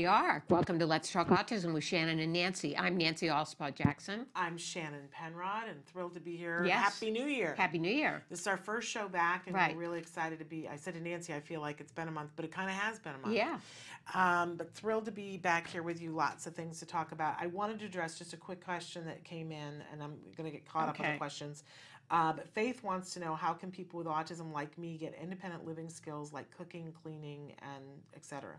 We 0.00 0.06
are. 0.06 0.42
Welcome 0.48 0.78
to 0.78 0.86
Let's 0.86 1.12
Talk 1.12 1.28
Autism 1.28 1.74
with 1.74 1.84
Shannon 1.84 2.20
and 2.20 2.32
Nancy. 2.32 2.74
I'm 2.74 2.96
Nancy 2.96 3.26
Alspaugh 3.26 3.74
Jackson. 3.74 4.24
I'm 4.34 4.56
Shannon 4.56 5.08
Penrod 5.10 5.68
and 5.68 5.84
thrilled 5.84 6.14
to 6.14 6.20
be 6.20 6.38
here. 6.38 6.64
Yes. 6.64 6.94
Happy 6.94 7.10
New 7.10 7.26
Year. 7.26 7.54
Happy 7.58 7.78
New 7.78 7.92
Year. 7.92 8.24
This 8.30 8.40
is 8.40 8.46
our 8.46 8.56
first 8.56 8.88
show 8.88 9.10
back, 9.10 9.46
and 9.46 9.54
Right. 9.54 9.74
we're 9.76 9.82
really 9.82 9.98
excited 9.98 10.38
to 10.38 10.46
be. 10.46 10.66
I 10.66 10.76
said 10.76 10.94
to 10.94 11.00
Nancy, 11.02 11.34
I 11.34 11.40
feel 11.40 11.60
like 11.60 11.82
it's 11.82 11.92
been 11.92 12.08
a 12.08 12.10
month, 12.10 12.30
but 12.34 12.46
it 12.46 12.50
kind 12.50 12.70
of 12.70 12.76
has 12.76 12.98
been 12.98 13.14
a 13.14 13.18
month. 13.18 13.34
Yeah. 13.34 13.58
Um, 14.14 14.56
but 14.56 14.72
thrilled 14.72 15.04
to 15.04 15.12
be 15.12 15.36
back 15.36 15.68
here 15.68 15.82
with 15.82 16.00
you. 16.00 16.12
Lots 16.12 16.46
of 16.46 16.54
things 16.54 16.78
to 16.78 16.86
talk 16.86 17.12
about. 17.12 17.36
I 17.38 17.48
wanted 17.48 17.78
to 17.80 17.84
address 17.84 18.16
just 18.16 18.32
a 18.32 18.38
quick 18.38 18.64
question 18.64 19.04
that 19.04 19.22
came 19.24 19.52
in, 19.52 19.82
and 19.92 20.02
I'm 20.02 20.16
going 20.34 20.50
to 20.50 20.50
get 20.50 20.64
caught 20.66 20.88
up 20.88 20.98
on 20.98 21.12
the 21.12 21.18
questions. 21.18 21.62
Uh, 22.10 22.32
but 22.32 22.48
Faith 22.48 22.82
wants 22.82 23.14
to 23.14 23.20
know 23.20 23.34
how 23.34 23.52
can 23.52 23.70
people 23.70 23.98
with 23.98 24.06
autism 24.08 24.52
like 24.52 24.76
me 24.76 24.96
get 24.96 25.14
independent 25.22 25.64
living 25.64 25.88
skills 25.88 26.32
like 26.32 26.50
cooking, 26.56 26.92
cleaning, 27.02 27.52
and 27.62 27.84
etc. 28.16 28.50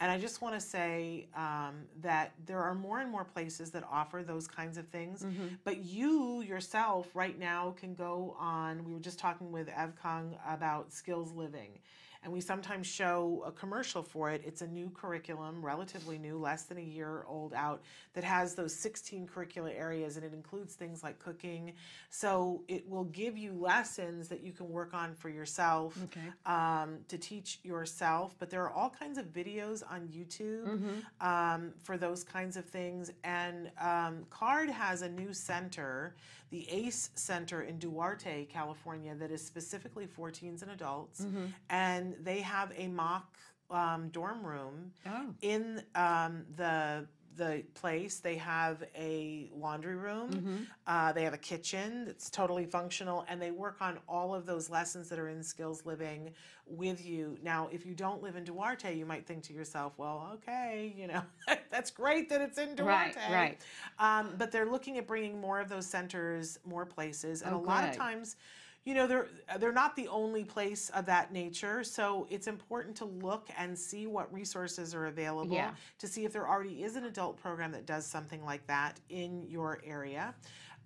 And 0.00 0.10
I 0.10 0.18
just 0.18 0.42
want 0.42 0.54
to 0.54 0.60
say 0.60 1.28
um, 1.34 1.82
that 2.00 2.32
there 2.46 2.60
are 2.60 2.74
more 2.74 3.00
and 3.00 3.10
more 3.10 3.24
places 3.24 3.70
that 3.70 3.84
offer 3.90 4.22
those 4.22 4.46
kinds 4.48 4.76
of 4.76 4.88
things. 4.88 5.22
Mhm. 5.22 5.58
But 5.64 5.78
you 5.84 6.42
yourself 6.42 7.08
right 7.14 7.38
now 7.38 7.74
can 7.78 7.94
go 7.94 8.36
on. 8.38 8.84
We 8.84 8.92
were 8.92 9.00
just 9.00 9.18
talking 9.18 9.52
with 9.52 9.68
Ev 9.68 9.94
Kung 10.02 10.36
about 10.46 10.92
skills 10.92 11.32
living. 11.32 11.78
And 12.24 12.32
we 12.32 12.40
sometimes 12.40 12.86
show 12.86 13.42
a 13.44 13.50
commercial 13.50 14.00
for 14.02 14.30
it. 14.30 14.42
It's 14.46 14.62
a 14.62 14.66
new 14.68 14.90
curriculum, 14.90 15.60
relatively 15.64 16.18
new, 16.18 16.38
less 16.38 16.62
than 16.62 16.78
a 16.78 16.82
year 16.82 17.24
old 17.26 17.52
out, 17.52 17.82
that 18.14 18.22
has 18.22 18.54
those 18.54 18.72
16 18.76 19.26
curricular 19.26 19.76
areas 19.76 20.16
and 20.16 20.24
it 20.24 20.32
includes 20.32 20.74
things 20.74 21.02
like 21.02 21.18
cooking. 21.18 21.72
So 22.10 22.62
it 22.68 22.88
will 22.88 23.04
give 23.04 23.36
you 23.36 23.52
lessons 23.54 24.28
that 24.28 24.40
you 24.42 24.52
can 24.52 24.70
work 24.70 24.94
on 24.94 25.14
for 25.14 25.30
yourself 25.30 25.98
Okay. 26.04 26.20
um, 26.46 26.98
to 27.08 27.18
teach 27.18 27.58
yourself. 27.64 28.36
But 28.38 28.50
there 28.50 28.62
are 28.62 28.70
all 28.70 28.90
kinds 28.90 29.18
of 29.18 29.26
videos 29.32 29.82
on 29.90 30.06
YouTube 30.06 30.78
Mhm. 31.20 31.26
um, 31.26 31.74
for 31.82 31.96
those 31.98 32.22
kinds 32.22 32.56
of 32.56 32.64
things. 32.66 33.10
And 33.24 33.72
um, 33.80 34.26
CARD 34.30 34.70
has 34.70 35.02
a 35.02 35.08
new 35.08 35.32
center, 35.34 36.14
the 36.50 36.68
ACE 36.70 37.10
Center 37.14 37.62
in 37.62 37.78
Duarte, 37.78 38.44
California, 38.44 39.14
that 39.16 39.30
is 39.32 39.44
specifically 39.44 40.06
for 40.06 40.30
teens 40.30 40.62
and 40.62 40.70
adults. 40.70 41.22
Mhm. 41.22 41.48
And 41.70 42.11
they 42.20 42.40
have 42.40 42.72
a 42.76 42.88
mock 42.88 43.36
um, 43.70 44.08
dorm 44.10 44.44
room 44.44 44.92
Oh. 45.06 45.34
in 45.40 45.82
um, 45.94 46.44
the 46.56 47.06
the 47.34 47.64
place. 47.72 48.18
They 48.18 48.36
have 48.36 48.84
a 48.94 49.50
laundry 49.54 49.96
room. 49.96 50.28
Mhm. 50.30 50.66
Uh, 50.86 51.12
they 51.12 51.24
have 51.24 51.32
a 51.32 51.38
kitchen 51.38 52.04
that's 52.04 52.28
totally 52.28 52.66
functional, 52.66 53.24
and 53.26 53.40
they 53.40 53.50
work 53.50 53.78
on 53.80 53.98
all 54.06 54.34
of 54.34 54.44
those 54.44 54.68
lessons 54.68 55.08
that 55.08 55.18
are 55.18 55.28
in 55.30 55.42
Skills 55.42 55.86
Living 55.86 56.34
with 56.66 57.02
you. 57.02 57.38
Now, 57.42 57.70
if 57.72 57.86
you 57.86 57.94
don't 57.94 58.22
live 58.22 58.36
in 58.36 58.44
Duarte, 58.44 58.94
you 58.94 59.06
might 59.06 59.26
think 59.26 59.42
to 59.44 59.54
yourself, 59.54 59.94
"Well, 59.96 60.32
okay, 60.34 60.92
you 60.94 61.06
know, 61.06 61.22
that's 61.70 61.90
great 61.90 62.28
that 62.28 62.42
it's 62.42 62.58
in 62.58 62.74
Duarte." 62.74 63.16
right. 63.32 63.58
Um, 63.98 64.34
but 64.36 64.52
they're 64.52 64.70
looking 64.70 64.98
at 64.98 65.06
bringing 65.06 65.40
more 65.40 65.58
of 65.58 65.70
those 65.70 65.86
centers, 65.86 66.58
more 66.66 66.84
places, 66.84 67.40
and 67.40 67.54
Oh, 67.54 67.58
a 67.58 67.62
lot 67.62 67.88
of 67.88 67.96
times 67.96 68.36
you 68.84 68.94
know 68.94 69.06
they're 69.06 69.28
they're 69.58 69.72
not 69.72 69.94
the 69.96 70.08
only 70.08 70.44
place 70.44 70.90
of 70.90 71.06
that 71.06 71.32
nature 71.32 71.84
so 71.84 72.26
it's 72.30 72.46
important 72.46 72.96
to 72.96 73.04
look 73.04 73.48
and 73.56 73.78
see 73.78 74.06
what 74.06 74.32
resources 74.32 74.94
are 74.94 75.06
available 75.06 75.54
Yeah. 75.54 75.70
to 75.98 76.06
see 76.08 76.24
if 76.24 76.32
there 76.32 76.48
already 76.48 76.82
is 76.82 76.96
an 76.96 77.04
adult 77.04 77.36
program 77.40 77.72
that 77.72 77.86
does 77.86 78.06
something 78.06 78.44
like 78.44 78.66
that 78.66 78.98
in 79.08 79.42
your 79.48 79.80
area 79.84 80.34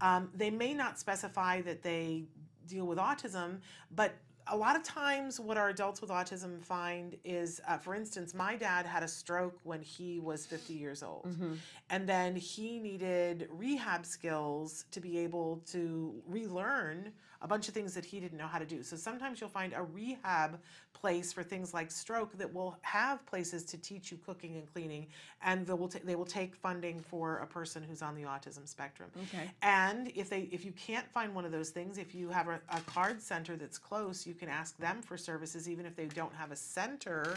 um, 0.00 0.30
they 0.34 0.50
may 0.50 0.74
not 0.74 0.98
specify 0.98 1.62
that 1.62 1.82
they 1.82 2.24
deal 2.66 2.86
with 2.86 2.98
autism 2.98 3.60
but 3.94 4.14
a 4.48 4.56
lot 4.56 4.76
of 4.76 4.82
times 4.84 5.40
what 5.40 5.56
our 5.56 5.70
adults 5.70 6.00
with 6.00 6.10
autism 6.10 6.62
find 6.62 7.16
is 7.24 7.60
uh, 7.66 7.76
for 7.78 7.94
instance 7.94 8.32
my 8.34 8.54
dad 8.56 8.86
had 8.86 9.02
a 9.02 9.08
stroke 9.08 9.58
when 9.64 9.82
he 9.82 10.20
was 10.20 10.46
50 10.46 10.72
years 10.74 11.02
old 11.02 11.24
Mhm. 11.26 11.56
and 11.90 12.08
then 12.08 12.36
he 12.36 12.78
needed 12.78 13.48
rehab 13.50 14.06
skills 14.06 14.84
to 14.92 15.00
be 15.00 15.18
able 15.18 15.58
to 15.72 16.22
relearn 16.28 17.12
a 17.42 17.48
bunch 17.48 17.68
of 17.68 17.74
things 17.74 17.92
that 17.94 18.04
he 18.04 18.18
didn't 18.18 18.38
know 18.38 18.46
how 18.46 18.58
to 18.58 18.64
do. 18.64 18.82
So 18.82 18.96
sometimes 18.96 19.40
you'll 19.40 19.50
find 19.50 19.72
a 19.74 19.82
rehab 19.82 20.58
place 20.96 21.32
for 21.32 21.42
things 21.42 21.74
like 21.74 21.90
stroke 21.90 22.36
that 22.38 22.52
will 22.52 22.76
have 22.80 23.24
places 23.26 23.64
to 23.64 23.78
teach 23.78 24.10
you 24.10 24.18
cooking 24.24 24.56
and 24.56 24.72
cleaning, 24.72 25.06
and 25.42 25.66
they 25.66 25.74
will 25.74 25.88
ta- 25.88 26.00
they 26.04 26.16
will 26.16 26.24
take 26.24 26.54
funding 26.54 27.00
for 27.00 27.38
a 27.38 27.46
person 27.46 27.82
who's 27.82 28.02
on 28.02 28.14
the 28.14 28.22
autism 28.22 28.66
spectrum. 28.66 29.10
Okay. 29.24 29.50
And 29.62 30.10
if 30.14 30.30
they 30.30 30.48
if 30.50 30.64
you 30.64 30.72
can't 30.72 31.06
find 31.12 31.34
one 31.34 31.44
of 31.44 31.52
those 31.52 31.70
things, 31.70 31.98
if 31.98 32.14
you 32.14 32.30
have 32.30 32.48
a, 32.48 32.60
a 32.70 32.80
CARD 32.86 33.20
center 33.20 33.56
that's 33.56 33.78
close, 33.78 34.26
you 34.26 34.34
can 34.34 34.48
ask 34.48 34.76
them 34.78 35.02
for 35.02 35.16
services, 35.16 35.68
even 35.68 35.84
if 35.84 35.94
they 35.94 36.06
don't 36.06 36.34
have 36.34 36.50
a 36.50 36.56
center 36.56 37.36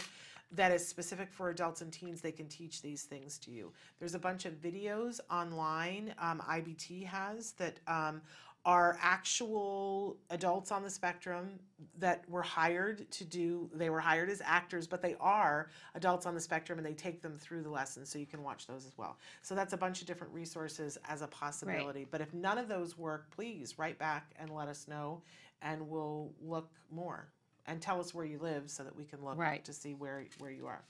that 0.51 0.71
is 0.71 0.87
specific 0.87 1.31
for 1.31 1.49
adults 1.49 1.81
and 1.81 1.93
teens, 1.93 2.21
they 2.21 2.31
can 2.31 2.47
teach 2.47 2.81
these 2.81 3.03
things 3.03 3.37
to 3.37 3.51
you. 3.51 3.71
There's 3.99 4.15
a 4.15 4.19
bunch 4.19 4.45
of 4.45 4.53
videos 4.53 5.19
online 5.29 6.13
um, 6.19 6.41
IBT 6.49 7.05
has 7.05 7.51
that 7.53 7.79
um, 7.87 8.21
are 8.65 8.97
actual 9.01 10.17
adults 10.29 10.71
on 10.71 10.83
the 10.83 10.89
spectrum 10.89 11.59
that 11.97 12.29
were 12.29 12.41
hired 12.41 13.09
to 13.11 13.23
do, 13.23 13.69
they 13.73 13.89
were 13.89 13.99
hired 13.99 14.29
as 14.29 14.41
actors, 14.43 14.85
but 14.85 15.01
they 15.01 15.15
are 15.19 15.69
adults 15.95 16.25
on 16.25 16.35
the 16.35 16.41
spectrum 16.41 16.77
and 16.77 16.85
they 16.85 16.93
take 16.93 17.21
them 17.21 17.37
through 17.39 17.61
the 17.61 17.69
lessons 17.69 18.09
so 18.09 18.19
you 18.19 18.25
can 18.25 18.43
watch 18.43 18.67
those 18.67 18.85
as 18.85 18.97
well. 18.97 19.17
So 19.41 19.55
that's 19.55 19.73
a 19.73 19.77
bunch 19.77 20.01
of 20.01 20.07
different 20.07 20.33
resources 20.33 20.97
as 21.07 21.21
a 21.21 21.27
possibility. 21.27 22.05
But 22.09 22.21
if 22.21 22.33
none 22.33 22.57
of 22.57 22.67
those 22.67 22.97
work, 22.97 23.31
please 23.31 23.79
write 23.79 23.97
back 23.97 24.31
and 24.37 24.49
let 24.49 24.67
us 24.67 24.87
know 24.87 25.21
and 25.61 25.89
we'll 25.89 26.31
look 26.41 26.69
more 26.91 27.29
and 27.67 27.81
tell 27.81 27.99
us 27.99 28.13
where 28.13 28.25
you 28.25 28.39
live 28.39 28.69
so 28.69 28.83
that 28.83 28.95
we 28.95 29.05
can 29.05 29.23
look 29.23 29.37
Right. 29.37 29.63
to 29.65 29.73
see 29.73 29.93
where 29.93 30.25
where 30.39 30.51
you 30.51 30.67
are. 30.67 30.81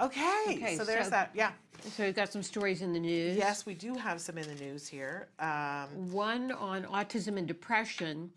Okay, 0.00 0.74
so 0.76 0.84
there's 0.84 1.08
that. 1.10 1.30
Yeah. 1.34 1.52
So 1.92 2.04
we've 2.04 2.14
got 2.14 2.30
some 2.32 2.42
stories 2.42 2.82
in 2.82 2.92
the 2.92 3.00
news. 3.00 3.36
Yes, 3.36 3.64
we 3.64 3.74
do 3.74 3.94
have 3.94 4.20
some 4.20 4.36
in 4.36 4.46
the 4.46 4.62
news 4.62 4.86
here. 4.86 5.28
Um, 5.38 6.12
One 6.12 6.52
on 6.52 6.84
autism 6.84 7.38
and 7.38 7.46
depression. 7.46 8.30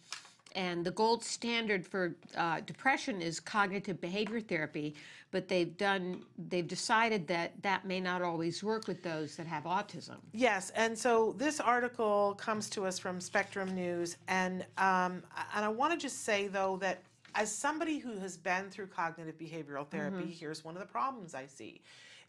And 0.56 0.84
the 0.84 0.92
gold 0.92 1.24
standard 1.24 1.86
for 1.86 2.16
uh, 2.36 2.62
depression 2.62 3.22
is 3.22 3.40
cognitive 3.40 4.02
behavior 4.02 4.42
therapy, 4.42 4.96
but 5.30 5.48
they've 5.48 5.78
done 5.78 6.24
they've 6.50 6.68
decided 6.68 7.28
that 7.28 7.62
that 7.62 7.86
may 7.86 8.00
not 8.00 8.24
always 8.24 8.64
work 8.64 8.88
with 8.88 9.04
those 9.04 9.36
that 9.36 9.46
have 9.46 9.66
autism. 9.66 10.18
Yes, 10.34 10.72
and 10.72 10.98
so 10.98 11.36
this 11.38 11.60
article 11.60 12.34
comes 12.40 12.68
to 12.72 12.86
us 12.88 12.98
from 12.98 13.22
Spectrum 13.22 13.76
News, 13.76 14.18
and 14.28 14.66
um, 14.80 15.22
and 15.56 15.64
I 15.66 15.68
want 15.70 15.94
to 15.94 16.00
just 16.00 16.24
say 16.24 16.48
though 16.48 16.78
that 16.78 17.04
as 17.36 17.56
somebody 17.56 17.98
who 18.00 18.18
has 18.20 18.38
been 18.38 18.70
through 18.70 18.88
cognitive 18.88 19.38
behavioral 19.38 19.88
therapy, 19.88 20.24
Mhm. 20.26 20.40
here's 20.40 20.64
one 20.64 20.76
of 20.76 20.82
the 20.82 20.88
problems 20.88 21.34
I 21.36 21.46
see, 21.48 21.82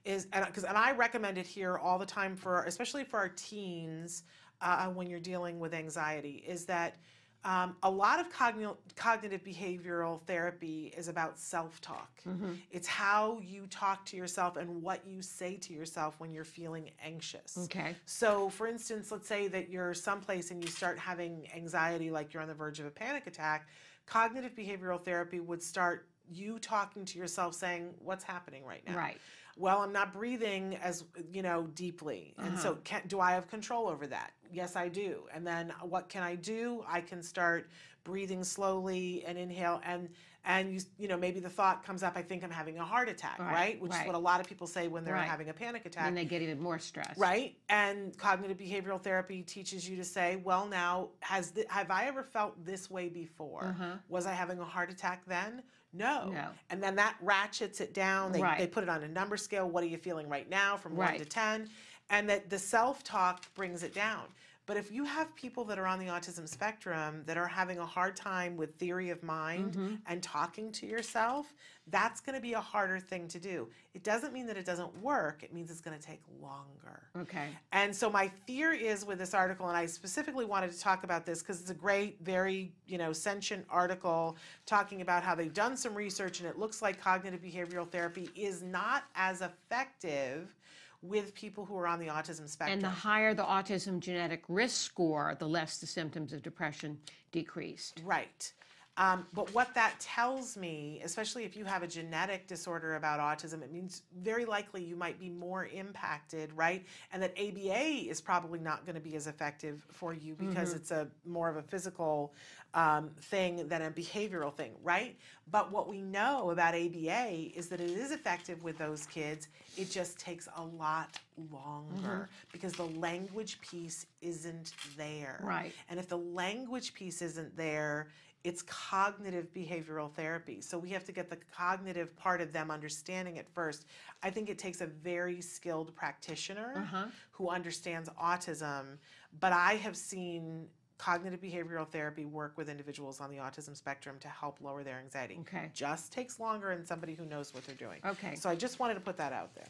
is 0.05 0.27
and 0.33 0.45
because 0.47 0.65
and 0.65 0.77
I 0.79 0.93
recommend 0.93 1.39
it 1.39 1.47
here 1.47 1.77
all 1.79 1.99
the 1.99 2.07
time 2.07 2.37
for 2.37 2.63
especially 2.65 3.05
for 3.05 3.19
our 3.19 3.29
teens 3.31 4.23
uh, 4.63 4.89
when 4.91 5.07
you're 5.09 5.21
dealing 5.21 5.59
with 5.61 5.75
anxiety, 5.75 6.37
is 6.47 6.67
that. 6.67 6.97
Um, 7.43 7.75
a 7.83 7.91
lot 7.91 8.21
of 8.21 8.31
cogni- 8.31 8.77
cognitive 8.97 9.43
behavioral 9.43 10.21
therapy 10.27 10.89
is 10.95 11.09
about 11.09 11.39
self 11.39 11.81
talk. 11.81 12.21
Mhm. 12.29 12.61
It's 12.71 12.87
how 12.87 13.39
you 13.39 13.67
talk 13.69 14.05
to 14.07 14.17
yourself 14.19 14.59
and 14.59 14.83
what 14.83 15.07
you 15.07 15.23
say 15.23 15.57
to 15.57 15.73
yourself 15.73 16.21
when 16.21 16.35
you're 16.35 16.45
feeling 16.45 16.91
anxious. 17.03 17.57
Okay. 17.57 17.97
So, 18.05 18.51
for 18.51 18.67
instance, 18.67 19.11
let's 19.11 19.27
say 19.27 19.49
that 19.49 19.71
you're 19.71 19.95
someplace 19.95 20.51
and 20.51 20.63
you 20.63 20.69
start 20.69 20.99
having 20.99 21.51
anxiety, 21.55 22.11
like 22.11 22.35
you're 22.35 22.43
on 22.43 22.49
the 22.49 22.53
verge 22.55 22.79
of 22.79 22.85
a 22.85 22.91
panic 22.91 23.27
attack. 23.27 23.67
Cognitive 24.11 24.57
behavioral 24.57 25.01
therapy 25.03 25.39
would 25.39 25.63
start 25.63 26.09
you 26.29 26.59
talking 26.59 27.05
to 27.05 27.19
yourself 27.19 27.55
saying, 27.55 27.95
What's 28.01 28.25
happening 28.25 28.65
right 28.65 28.83
now? 28.87 28.97
Right. 28.97 29.19
well, 29.57 29.83
I'm 29.83 29.93
not 29.93 30.13
breathing 30.13 30.77
as, 30.83 31.05
you 31.33 31.43
know, 31.43 31.69
deeply. 31.75 32.35
And 32.39 32.59
so 32.59 32.71
Uh-huh. 32.73 32.81
can, 32.83 33.03
do 33.07 33.21
I 33.21 33.33
have 33.33 33.47
control 33.47 33.89
over 33.89 34.07
that? 34.09 34.33
Yes, 34.51 34.75
I 34.75 34.89
do. 34.89 35.29
And 35.33 35.47
then 35.47 35.73
what 35.83 36.09
can 36.09 36.23
I 36.25 36.35
do? 36.35 36.85
I 36.89 37.01
can 37.03 37.23
start 37.23 37.71
breathing 38.03 38.43
slowly 38.43 39.23
and 39.27 39.37
inhale 39.39 39.81
and 39.85 40.09
and 40.45 40.73
you 40.73 40.81
you 40.99 41.09
know 41.09 41.17
maybe 41.17 41.41
the 41.41 41.49
thought 41.51 41.85
comes 41.85 42.03
up 42.03 42.17
I 42.17 42.23
think 42.23 42.43
I'm 42.43 42.51
having 42.51 42.79
a 42.79 42.85
heart 42.85 43.09
attack, 43.09 43.39
Right, 43.39 43.53
right? 43.53 43.81
Which 43.81 43.93
is 43.93 44.07
what 44.07 44.15
a 44.15 44.19
lot 44.19 44.41
of 44.41 44.47
people 44.47 44.67
say 44.67 44.89
when 44.89 45.05
they're 45.05 45.15
Right. 45.15 45.29
having 45.29 45.49
a 45.49 45.53
panic 45.53 45.85
attack. 45.87 46.07
And 46.07 46.17
they 46.17 46.25
get 46.25 46.41
even 46.43 46.61
more 46.61 46.79
stressed. 46.79 47.19
Right? 47.19 47.57
And 47.69 48.17
cognitive 48.17 48.57
behavioral 48.57 49.01
therapy 49.01 49.43
teaches 49.43 49.89
you 49.89 49.97
to 49.97 50.05
say, 50.05 50.37
well, 50.37 50.67
now, 50.67 51.09
has 51.21 51.53
have 51.69 51.91
I 51.91 52.07
ever 52.07 52.23
felt 52.23 52.65
this 52.65 52.91
way 52.91 53.09
before? 53.09 53.65
Uh-huh. 53.65 53.97
Was 54.09 54.27
I 54.27 54.33
having 54.33 54.59
a 54.59 54.65
heart 54.65 54.91
attack 54.91 55.25
then? 55.27 55.63
No. 55.93 56.31
No. 56.31 56.49
And 56.71 56.83
then 56.83 56.95
that 56.97 57.17
ratchets 57.21 57.81
it 57.81 57.93
down. 57.93 58.33
They, 58.33 58.41
Right. 58.41 58.59
they 58.59 58.67
put 58.67 58.83
it 58.85 58.89
on 58.89 59.03
a 59.03 59.09
number 59.09 59.37
scale. 59.37 59.69
What 59.69 59.83
are 59.83 59.89
you 59.89 59.99
feeling 59.99 60.29
right 60.29 60.49
now 60.49 60.77
from 60.77 60.97
1 60.97 61.19
to 61.19 61.25
10? 61.25 61.69
And 62.11 62.29
that 62.31 62.49
the 62.49 62.59
self 62.59 63.05
talk 63.05 63.53
brings 63.55 63.83
it 63.83 63.95
down. 63.95 64.23
But 64.71 64.77
if 64.77 64.93
you 64.93 65.03
have 65.03 65.35
people 65.35 65.65
that 65.65 65.81
are 65.81 65.87
on 65.89 65.99
the 65.99 66.07
autism 66.07 66.47
spectrum 66.49 67.25
that 67.27 67.37
are 67.37 67.49
having 67.49 67.79
a 67.79 67.85
hard 67.85 68.15
time 68.15 68.57
with 68.57 68.77
theory 68.77 69.11
of 69.11 69.21
mind 69.21 69.75
Mhm. 69.75 70.01
and 70.07 70.23
talking 70.23 70.71
to 70.71 70.87
yourself, 70.87 71.53
that's 71.89 72.21
going 72.21 72.37
to 72.37 72.41
be 72.41 72.53
a 72.53 72.61
harder 72.61 73.01
thing 73.01 73.27
to 73.27 73.41
do. 73.41 73.69
It 73.95 74.05
doesn't 74.05 74.33
mean 74.33 74.47
that 74.47 74.57
it 74.57 74.65
doesn't 74.65 74.95
work, 74.99 75.43
it 75.43 75.53
means 75.53 75.73
it's 75.73 75.81
going 75.81 75.99
to 75.99 76.07
take 76.07 76.23
longer. 76.41 77.11
Okay. 77.17 77.49
And 77.73 77.97
so 77.97 78.09
my 78.09 78.29
fear 78.29 78.73
is 78.73 79.05
with 79.05 79.19
this 79.19 79.35
article, 79.35 79.67
and 79.67 79.77
I 79.77 79.87
specifically 79.87 80.45
wanted 80.45 80.71
to 80.71 80.79
talk 80.79 81.03
about 81.03 81.27
this 81.27 81.41
because 81.41 81.61
it's 81.61 81.71
a 81.71 81.75
great, 81.75 82.21
very, 82.21 82.73
you 82.87 82.97
know, 82.97 83.13
sentient 83.13 83.67
article 83.69 84.37
talking 84.67 85.01
about 85.01 85.25
how 85.25 85.35
they've 85.35 85.53
done 85.53 85.77
some 85.77 85.97
research 85.97 86.39
and 86.39 86.49
it 86.49 86.61
looks 86.61 86.81
like 86.81 87.01
cognitive 87.01 87.43
behavioral 87.43 87.91
therapy 87.91 88.31
is 88.37 88.63
not 88.63 89.03
as 89.17 89.41
effective 89.41 90.55
with 91.03 91.35
people 91.35 91.65
who 91.65 91.77
are 91.77 91.87
on 91.87 91.99
the 91.99 92.09
autism 92.09 92.49
spectrum. 92.49 92.75
And 92.75 92.83
the 92.83 92.89
higher 92.89 93.35
the 93.35 93.43
autism 93.43 94.01
genetic 94.01 94.43
risk 94.49 94.85
score, 94.85 95.37
the 95.39 95.49
less 95.49 95.79
the 95.79 95.87
symptoms 95.87 96.33
of 96.33 96.43
depression 96.43 96.99
decreased. 97.33 98.03
Right. 98.05 98.53
Um, 99.01 99.27
but 99.33 99.55
what 99.55 99.75
that 99.75 99.99
tells 99.99 100.59
me, 100.59 101.01
especially 101.03 101.45
if 101.45 101.57
you 101.57 101.65
have 101.65 101.83
a 101.83 101.87
genetic 101.87 102.47
disorder 102.47 102.97
about 102.97 103.19
autism, 103.19 103.63
it 103.63 103.73
means 103.73 104.03
very 104.21 104.45
likely 104.45 104.85
you 104.85 104.95
might 104.95 105.19
be 105.19 105.31
more 105.31 105.65
impacted, 105.73 106.53
right? 106.55 106.85
And 107.11 107.23
that 107.23 107.33
ABA 107.39 108.11
is 108.11 108.21
probably 108.21 108.59
not 108.59 108.85
going 108.85 108.97
to 108.97 109.01
be 109.01 109.17
as 109.17 109.27
effective 109.27 109.87
for 109.91 110.13
you 110.13 110.35
because 110.35 110.75
Mhm. 110.75 110.77
it's 110.77 110.91
a 110.91 111.09
more 111.25 111.49
of 111.49 111.57
a 111.57 111.63
physical 111.63 112.35
um, 112.73 113.11
thing 113.23 113.67
than 113.67 113.83
a 113.83 113.91
behavioral 113.91 114.55
thing, 114.55 114.73
right? 114.85 115.19
But 115.51 115.73
what 115.73 115.89
we 115.89 116.01
know 116.03 116.51
about 116.51 116.75
ABA 116.75 117.51
is 117.59 117.69
that 117.71 117.81
it 117.81 117.91
is 117.91 118.13
effective 118.13 118.63
with 118.63 118.79
those 118.79 119.07
kids. 119.07 119.49
It 119.77 119.91
just 119.91 120.21
takes 120.21 120.47
a 120.55 120.63
lot 120.63 121.19
longer 121.51 122.29
because 122.53 122.73
the 122.75 122.87
language 122.87 123.61
piece 123.61 124.07
isn't 124.21 124.73
there. 124.97 125.41
Right. 125.43 125.73
And 125.89 125.99
if 125.99 126.07
the 126.07 126.19
language 126.19 126.95
piece 126.95 127.23
isn't 127.23 127.57
there, 127.57 128.07
it's 128.43 128.63
cognitive 128.63 129.53
behavioral 129.55 130.11
therapy. 130.13 130.61
So 130.61 130.79
we 130.79 130.89
have 130.91 131.05
to 131.05 131.13
get 131.13 131.29
the 131.29 131.37
cognitive 131.55 132.17
part 132.17 132.41
of 132.41 132.53
them 132.53 132.71
understanding 132.71 133.37
it 133.37 133.47
first. 133.55 133.85
I 134.23 134.31
think 134.31 134.49
it 134.49 134.59
takes 134.59 134.81
a 134.81 134.87
very 134.87 135.41
skilled 135.43 135.95
practitioner 135.95 136.73
Uh-huh. 136.77 137.07
who 137.33 137.51
understands 137.51 138.09
autism, 138.23 138.97
but 139.41 139.53
I 139.53 139.75
have 139.75 139.97
seen 139.97 140.69
cognitive 140.97 141.41
behavioral 141.41 141.89
therapy 141.89 142.25
work 142.27 142.57
with 142.57 142.69
individuals 142.69 143.21
on 143.21 143.31
the 143.31 143.37
autism 143.39 143.75
spectrum 143.77 144.17
to 144.21 144.29
help 144.29 144.59
lower 144.61 144.83
their 144.85 144.99
anxiety. 144.99 145.39
Okay. 145.41 145.71
Just 145.75 146.13
takes 146.13 146.39
longer 146.39 146.73
in 146.73 146.85
somebody 146.85 147.15
who 147.15 147.25
knows 147.25 147.53
what 147.55 147.65
they're 147.67 147.75
doing. 147.77 148.01
Okay. 148.05 148.35
So 148.37 148.49
I 148.51 148.55
just 148.55 148.79
wanted 148.79 148.95
to 148.95 149.01
put 149.01 149.17
that 149.17 149.33
out 149.33 149.55
there. 149.55 149.69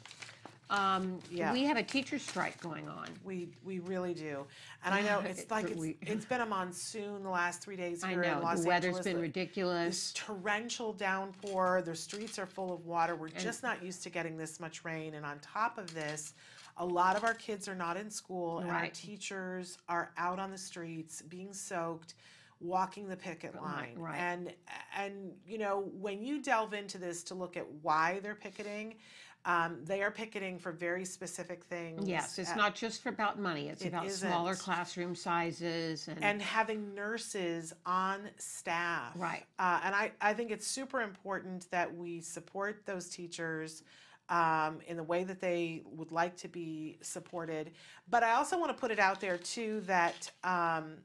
Um, 0.71 1.19
Yeah. 1.31 1.53
We 1.53 1.65
have 1.65 1.77
a 1.77 1.83
teacher 1.83 2.19
strike 2.19 2.61
going 2.61 2.89
on. 2.89 3.09
We 3.25 3.49
we 3.65 3.81
really 3.81 4.15
do, 4.15 4.47
and 4.85 4.95
I 4.95 5.03
know 5.03 5.19
it's 5.27 5.51
like 5.51 5.67
it's, 5.67 5.77
We- 5.79 5.97
it's 6.03 6.25
been 6.25 6.41
a 6.41 6.47
monsoon 6.47 7.23
the 7.25 7.29
last 7.29 7.61
three 7.61 7.77
days 7.77 8.05
I 8.05 8.11
here 8.11 8.23
in 8.23 8.29
know, 8.31 8.35
Angeles. 8.37 8.51
the 8.53 8.57
Los 8.61 8.67
weather's 8.67 9.01
been 9.01 9.17
The- 9.17 9.23
ridiculous. 9.23 10.13
This 10.13 10.13
torrential 10.13 10.93
downpour. 10.93 11.83
The 11.85 11.95
streets 11.97 12.39
are 12.39 12.47
full 12.47 12.73
of 12.73 12.87
water. 12.87 13.17
We're 13.17 13.29
just 13.29 13.63
not 13.65 13.83
used 13.83 14.03
to 14.05 14.11
getting 14.11 14.37
this 14.37 14.61
much 14.61 14.85
rain, 14.85 15.15
and 15.15 15.27
on 15.27 15.41
top 15.41 15.77
of 15.77 15.93
this, 15.93 16.35
a 16.77 16.87
lot 16.87 17.17
of 17.17 17.25
our 17.25 17.35
kids 17.35 17.67
are 17.69 17.75
not 17.75 17.97
in 17.97 18.09
school, 18.11 18.61
and 18.61 18.71
our 18.71 18.77
Right. 18.83 18.95
teachers 18.95 19.77
are 19.89 20.13
out 20.17 20.39
on 20.39 20.51
the 20.53 20.59
streets 20.59 21.21
being 21.23 21.53
soaked. 21.53 22.15
Walking 22.63 23.09
the 23.09 23.17
picket 23.17 23.55
line, 23.55 23.95
right. 23.97 24.19
and 24.19 24.53
and 24.95 25.33
you 25.47 25.57
know 25.57 25.91
when 25.99 26.23
you 26.23 26.43
delve 26.43 26.75
into 26.75 26.99
this 26.99 27.23
to 27.25 27.35
look 27.35 27.57
at 27.57 27.67
why 27.81 28.21
they're 28.23 28.35
picketing, 28.35 28.97
um, 29.45 29.79
they 29.85 30.03
are 30.03 30.11
picketing 30.11 30.59
for 30.59 30.71
very 30.73 31.05
specific 31.05 31.65
things. 31.65 32.07
Yes, 32.07 32.39
it's 32.39 32.51
Uh, 32.53 32.57
not 32.57 32.75
just 32.75 33.03
for 33.03 33.09
about 33.09 33.39
money. 33.39 33.69
It's 33.69 33.83
It 33.83 33.89
about 33.89 34.11
smaller 34.11 34.53
isn't. 34.53 34.65
classroom 34.65 35.15
sizes 35.15 36.09
and, 36.09 36.23
and 36.23 36.43
having 36.43 36.95
nurses 36.95 37.73
on 37.87 38.29
staff. 38.37 39.13
Right. 39.17 39.45
Uh, 39.59 39.81
and 39.85 39.95
I, 39.95 40.13
I 40.21 40.35
think 40.35 40.51
it's 40.51 40.67
super 40.67 41.01
important 41.01 41.71
that 41.71 41.95
we 41.95 42.21
support 42.21 42.85
those 42.85 43.09
teachers 43.09 43.83
um, 44.29 44.81
in 44.87 44.97
the 44.97 45.03
way 45.03 45.25
that 45.25 45.41
they 45.41 45.83
would 45.87 46.13
like 46.13 46.37
to 46.37 46.49
be 46.49 46.99
supported. 47.01 47.73
But 48.09 48.23
I 48.23 48.33
also 48.33 48.59
want 48.59 48.71
to 48.77 48.79
put 48.79 48.91
it 48.91 48.99
out 48.99 49.21
there, 49.21 49.39
too, 49.39 49.81
that, 49.87 50.31
um, 50.45 50.99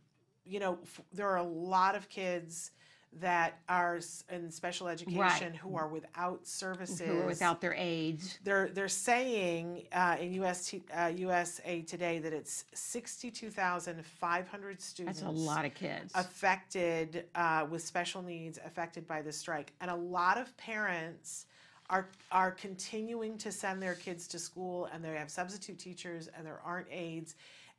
you 0.45 0.59
know, 0.59 0.77
f- 0.83 1.01
there 1.13 1.27
are 1.29 1.37
a 1.37 1.43
lot 1.43 1.95
of 1.95 2.07
kids 2.09 2.71
that 3.19 3.59
are 3.69 3.99
in 4.29 4.51
special 4.51 4.87
education 4.87 5.53
who 5.53 5.77
are 5.77 5.87
without 5.87 6.45
services 6.45 6.99
who 6.99 7.21
are 7.21 7.25
without 7.25 7.61
their 7.61 7.73
aides. 7.77 8.39
they're 8.43 8.69
they're 8.69 8.87
saying 8.87 9.83
uh, 9.93 10.17
in 10.19 10.33
US 10.43 10.73
uh, 10.97 11.11
USA 11.15 11.81
Today 11.81 12.19
that 12.19 12.33
it's 12.33 12.65
sixty 12.73 13.31
two 13.31 13.49
thousand 13.49 14.05
five 14.05 14.47
hundred 14.47 14.81
students. 14.81 15.21
That's 15.21 15.31
a 15.31 15.33
lot 15.33 15.65
of 15.65 15.73
kids. 15.73 16.11
affected 16.15 17.25
uh, 17.35 17.65
with 17.69 17.83
special 17.83 18.21
needs 18.21 18.59
affected 18.65 19.07
by 19.07 19.21
the 19.21 19.31
strike, 19.31 19.71
and 19.81 19.89
a 19.89 19.95
lot 19.95 20.37
of 20.37 20.55
parents 20.57 21.45
are 21.89 22.07
are 22.31 22.51
continuing 22.51 23.37
to 23.37 23.51
send 23.51 23.81
their 23.81 23.95
kids 23.95 24.27
to 24.27 24.39
school, 24.39 24.89
and 24.93 25.03
they 25.03 25.13
have 25.13 25.29
substitute 25.29 25.79
teachers, 25.79 26.29
and 26.35 26.45
there 26.45 26.59
aren't 26.65 26.87
aides. 26.91 27.35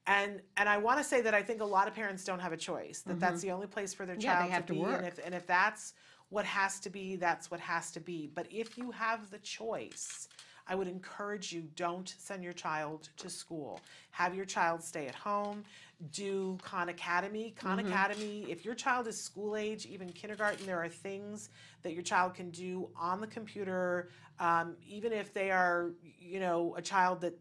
And 0.06 0.40
and 0.56 0.68
I 0.68 0.78
want 0.78 0.98
to 0.98 1.04
say 1.04 1.20
that 1.22 1.34
I 1.34 1.42
think 1.42 1.60
a 1.60 1.64
lot 1.64 1.88
of 1.88 1.94
parents 1.94 2.24
don't 2.24 2.40
have 2.40 2.52
a 2.52 2.56
choice. 2.56 3.00
That 3.02 3.18
that's 3.20 3.40
Mhm. 3.40 3.42
the 3.42 3.50
only 3.52 3.66
place 3.66 3.92
for 3.92 4.06
their 4.06 4.16
Yeah, 4.16 4.36
they 4.36 4.42
child 4.42 4.52
have 4.52 4.66
to 4.66 4.72
be. 4.74 4.78
work. 4.80 4.98
And 4.98 5.06
if 5.06 5.18
and 5.24 5.34
if 5.34 5.46
that's 5.46 5.94
what 6.28 6.44
has 6.44 6.80
to 6.80 6.90
be, 6.90 7.16
that's 7.16 7.50
what 7.50 7.60
has 7.60 7.90
to 7.92 8.00
be. 8.00 8.26
But 8.34 8.46
if 8.50 8.76
you 8.78 8.90
have 8.92 9.30
the 9.30 9.38
choice, 9.38 10.28
I 10.68 10.74
would 10.74 10.88
encourage 10.88 11.52
you 11.52 11.62
don't 11.76 12.12
send 12.18 12.42
your 12.42 12.52
child 12.52 13.08
to 13.18 13.30
school. 13.30 13.80
Have 14.10 14.34
your 14.34 14.44
child 14.44 14.82
stay 14.82 15.06
at 15.06 15.14
home. 15.14 15.64
Do 16.12 16.58
Khan 16.62 16.88
Academy. 16.88 17.52
Khan 17.56 17.78
Mhm. 17.78 17.86
Academy, 17.86 18.50
if 18.50 18.64
your 18.64 18.74
child 18.74 19.06
is 19.06 19.20
school 19.20 19.56
age, 19.56 19.86
even 19.86 20.12
kindergarten, 20.12 20.66
there 20.66 20.82
are 20.82 20.88
things 20.88 21.50
that 21.82 21.92
your 21.94 22.02
child 22.02 22.34
can 22.34 22.50
do 22.50 22.90
on 22.96 23.20
the 23.20 23.26
computer, 23.28 24.10
um, 24.40 24.76
even 24.86 25.12
if 25.12 25.32
they 25.32 25.50
are, 25.52 25.92
you 26.18 26.40
know, 26.40 26.74
a 26.76 26.82
child 26.82 27.20
that 27.20 27.38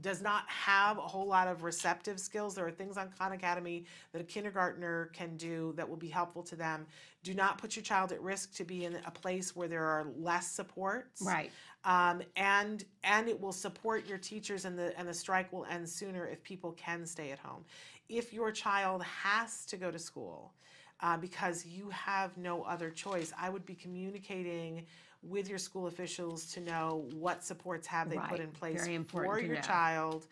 does 0.00 0.22
not 0.22 0.44
have 0.48 0.98
a 0.98 1.02
whole 1.02 1.26
lot 1.26 1.48
of 1.48 1.62
receptive 1.62 2.18
skills. 2.18 2.54
There 2.54 2.66
are 2.66 2.70
things 2.70 2.96
on 2.96 3.10
Khan 3.18 3.32
Academy 3.32 3.84
that 4.12 4.20
a 4.20 4.24
kindergartner 4.24 5.10
can 5.12 5.36
do 5.36 5.72
that 5.76 5.88
will 5.88 5.96
be 5.96 6.08
helpful 6.08 6.42
to 6.44 6.56
them. 6.56 6.86
Do 7.22 7.34
not 7.34 7.58
put 7.58 7.76
your 7.76 7.82
child 7.82 8.12
at 8.12 8.20
risk 8.20 8.54
to 8.54 8.64
be 8.64 8.84
in 8.84 8.98
a 9.06 9.10
place 9.10 9.54
where 9.54 9.68
there 9.68 9.84
are 9.84 10.06
less 10.16 10.48
supports. 10.48 11.22
Right. 11.22 11.50
Um, 11.84 12.22
and 12.36 12.84
and 13.02 13.28
it 13.28 13.38
will 13.38 13.52
support 13.52 14.06
your 14.06 14.18
teachers 14.18 14.64
and 14.64 14.78
the 14.78 14.98
and 14.98 15.08
the 15.08 15.14
strike 15.14 15.52
will 15.52 15.66
end 15.66 15.88
sooner 15.88 16.26
if 16.26 16.42
people 16.42 16.72
can 16.72 17.06
stay 17.06 17.30
at 17.30 17.38
home. 17.38 17.64
If 18.08 18.32
your 18.32 18.50
child 18.52 19.02
has 19.02 19.64
to 19.66 19.76
go 19.76 19.90
to 19.90 19.98
school 19.98 20.52
uh, 21.00 21.16
because 21.16 21.66
you 21.66 21.90
have 21.90 22.36
no 22.36 22.62
other 22.62 22.90
choice, 22.90 23.32
I 23.38 23.50
would 23.50 23.66
be 23.66 23.74
communicating 23.74 24.86
with 25.28 25.48
your 25.48 25.58
school 25.58 25.86
officials 25.86 26.46
to 26.52 26.60
know 26.60 27.06
what 27.14 27.42
supports 27.42 27.86
have 27.86 28.10
they 28.10 28.16
Right. 28.18 28.28
put 28.28 28.40
in 28.40 28.50
place 28.50 28.82
Very 28.82 28.94
important 28.94 29.34
for 29.34 29.40
to 29.40 29.46
your 29.46 29.56
know. 29.56 29.62
child 29.62 30.26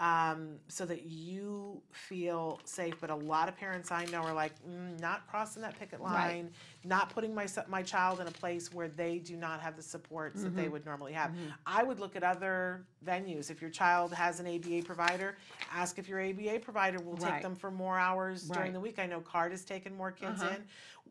um, 0.00 0.60
so 0.68 0.86
that 0.86 1.06
you 1.06 1.82
feel 1.90 2.60
safe. 2.64 2.94
But 3.00 3.10
a 3.10 3.16
lot 3.16 3.48
of 3.48 3.56
parents 3.56 3.90
I 3.90 4.04
know 4.04 4.20
are 4.22 4.32
like, 4.32 4.52
mm, 4.64 4.96
not 5.00 5.26
crossing 5.26 5.60
that 5.62 5.76
picket 5.76 6.00
line, 6.00 6.52
not 6.84 7.10
putting 7.10 7.34
my 7.34 7.48
my 7.66 7.82
child 7.82 8.20
in 8.20 8.28
a 8.28 8.30
place 8.30 8.72
where 8.72 8.86
they 8.86 9.18
do 9.18 9.36
not 9.36 9.60
have 9.60 9.74
the 9.74 9.82
supports 9.82 10.44
that 10.44 10.54
they 10.54 10.66
Mhm. 10.68 10.70
would 10.70 10.86
normally 10.86 11.12
have. 11.14 11.32
Mhm. 11.32 11.52
I 11.66 11.82
would 11.82 11.98
look 11.98 12.14
at 12.14 12.22
other 12.22 12.86
venues. 13.04 13.50
If 13.50 13.60
your 13.60 13.70
child 13.70 14.12
has 14.14 14.38
an 14.38 14.46
ABA 14.46 14.82
provider, 14.82 15.36
ask 15.72 15.98
if 15.98 16.08
your 16.08 16.20
ABA 16.20 16.60
provider 16.60 17.00
will 17.00 17.16
take 17.16 17.32
Right. 17.32 17.42
them 17.42 17.56
for 17.56 17.72
more 17.72 17.98
hours 17.98 18.44
during 18.48 18.66
Right. 18.66 18.72
the 18.74 18.80
week. 18.80 19.00
I 19.00 19.06
know 19.06 19.20
CARD 19.20 19.50
has 19.50 19.64
taken 19.64 19.96
more 19.96 20.12
kids 20.12 20.40
Uh-huh. 20.42 20.54
in. 20.54 20.68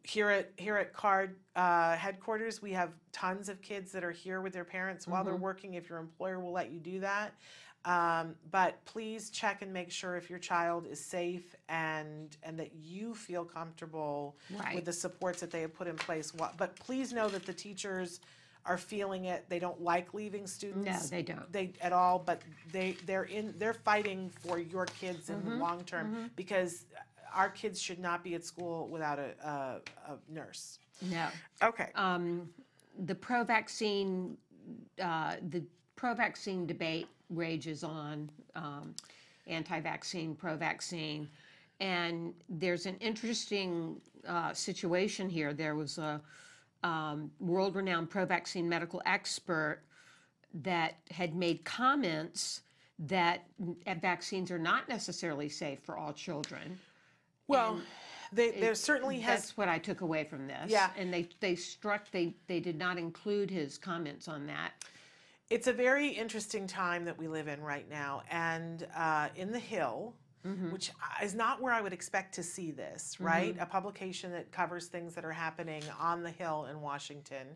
Here 0.07 0.29
at 0.29 0.51
here 0.57 0.77
at 0.77 0.93
CARD 0.93 1.35
uh, 1.57 1.95
headquarters, 1.97 2.61
we 2.61 2.71
have 2.71 2.91
tons 3.11 3.49
of 3.49 3.61
kids 3.61 3.91
that 3.91 4.03
are 4.05 4.11
here 4.11 4.39
with 4.41 4.53
their 4.53 4.63
parents 4.63 5.05
while 5.05 5.23
they're 5.23 5.33
Mhm. 5.35 5.39
working. 5.41 5.73
If 5.73 5.89
your 5.89 5.97
employer 5.99 6.39
will 6.39 6.53
let 6.53 6.71
you 6.71 6.79
do 6.79 7.01
that. 7.01 7.33
Um, 7.83 8.35
but 8.49 8.83
please 8.85 9.29
check 9.29 9.61
and 9.61 9.71
make 9.73 9.91
sure 9.91 10.15
if 10.15 10.29
your 10.29 10.39
child 10.39 10.87
is 10.87 11.03
safe 11.03 11.55
and 11.67 12.35
and 12.43 12.57
that 12.57 12.73
you 12.73 13.15
feel 13.15 13.43
comfortable 13.43 14.37
Right. 14.51 14.75
with 14.75 14.85
the 14.85 14.93
supports 14.93 15.41
that 15.41 15.51
they 15.51 15.61
have 15.61 15.73
put 15.73 15.87
in 15.87 15.97
place. 15.97 16.31
But 16.31 16.75
please 16.77 17.11
know 17.11 17.27
that 17.27 17.45
the 17.45 17.53
teachers 17.53 18.21
are 18.65 18.77
feeling 18.77 19.25
it. 19.25 19.47
They 19.49 19.59
don't 19.59 19.81
like 19.81 20.13
leaving 20.13 20.47
students. 20.47 20.85
no 21.03 21.17
they 21.17 21.23
don't. 21.23 21.51
They 21.51 21.73
at 21.81 21.91
all, 21.91 22.19
but 22.19 22.41
they 22.71 22.93
they're 23.05 23.23
in 23.25 23.57
they're 23.57 23.73
fighting 23.73 24.29
for 24.29 24.57
your 24.57 24.85
kids 24.85 25.29
in 25.29 25.43
the 25.43 25.51
Mhm, 25.51 25.59
long 25.59 25.83
term 25.85 26.13
mhm. 26.15 26.35
because 26.37 26.85
our 27.37 27.49
kids 27.49 27.79
should 27.79 27.99
not 27.99 28.23
be 28.23 28.33
at 28.33 28.43
school 28.43 28.87
without 28.87 29.19
a, 29.19 29.29
a, 29.45 30.11
a 30.11 30.17
nurse. 30.27 30.79
No. 31.03 31.27
Okay. 31.63 31.89
Um, 31.93 32.49
the 33.05 33.13
pro-vaccine, 33.13 34.35
uh, 35.01 35.35
the 35.49 35.63
pro-vaccine 35.95 36.65
debate 36.65 37.07
rages 37.29 37.83
on, 37.83 38.29
um, 38.55 38.95
anti-vaccine, 39.45 40.33
pro-vaccine, 40.35 41.29
and 41.79 42.33
there's 42.49 42.87
an 42.87 42.95
interesting 42.95 44.01
uh, 44.27 44.51
situation 44.51 45.29
here. 45.29 45.53
There 45.53 45.75
was 45.75 45.99
a 45.99 46.19
um, 46.83 47.29
world-renowned 47.39 48.09
pro-vaccine 48.09 48.67
medical 48.67 49.01
expert 49.05 49.83
that 50.55 50.95
had 51.11 51.35
made 51.35 51.63
comments 51.63 52.61
that 52.97 53.45
vaccines 54.01 54.49
are 54.49 54.57
not 54.57 54.89
necessarily 54.89 55.49
safe 55.49 55.79
for 55.83 55.97
all 55.97 56.13
children. 56.13 56.79
Well, 57.47 57.79
they, 58.33 58.47
it- 58.49 58.61
there 58.61 58.75
certainly 58.75 59.19
has 59.21 59.41
That's 59.41 59.57
what 59.57 59.69
I 59.69 59.77
took 59.77 60.01
away 60.01 60.23
from 60.25 60.47
this. 60.47 60.69
Yeah. 60.69 60.89
And 60.97 61.13
they, 61.13 61.29
they 61.39 61.55
struck, 61.55 62.11
they, 62.11 62.35
they 62.47 62.59
did 62.59 62.77
not 62.77 62.97
include 62.97 63.49
his 63.49 63.77
comments 63.77 64.27
on 64.27 64.45
that. 64.47 64.71
It's 65.49 65.67
a 65.67 65.73
very 65.73 66.09
interesting 66.09 66.67
time 66.67 67.05
that 67.05 67.17
we 67.17 67.29
live 67.29 67.47
in 67.47 67.61
right 67.61 67.89
now. 67.89 68.23
And 68.29 68.85
uh, 68.95 69.29
in 69.35 69.51
the 69.51 69.59
Hill, 69.59 70.13
Mm-hmm. 70.45 70.71
which 70.71 70.91
is 71.21 71.33
not 71.35 71.61
where 71.61 71.73
I 71.73 71.81
would 71.81 71.91
expect 71.91 72.33
to 72.35 72.43
see 72.43 72.71
this, 72.71 73.19
right? 73.19 73.57
Mhm. 73.57 73.63
A 73.63 73.65
publication 73.65 74.31
that 74.31 74.49
covers 74.51 74.85
things 74.87 75.13
that 75.15 75.25
are 75.25 75.31
happening 75.33 75.83
on 75.99 76.23
the 76.23 76.29
Hill 76.29 76.67
in 76.71 76.79
Washington. 76.79 77.47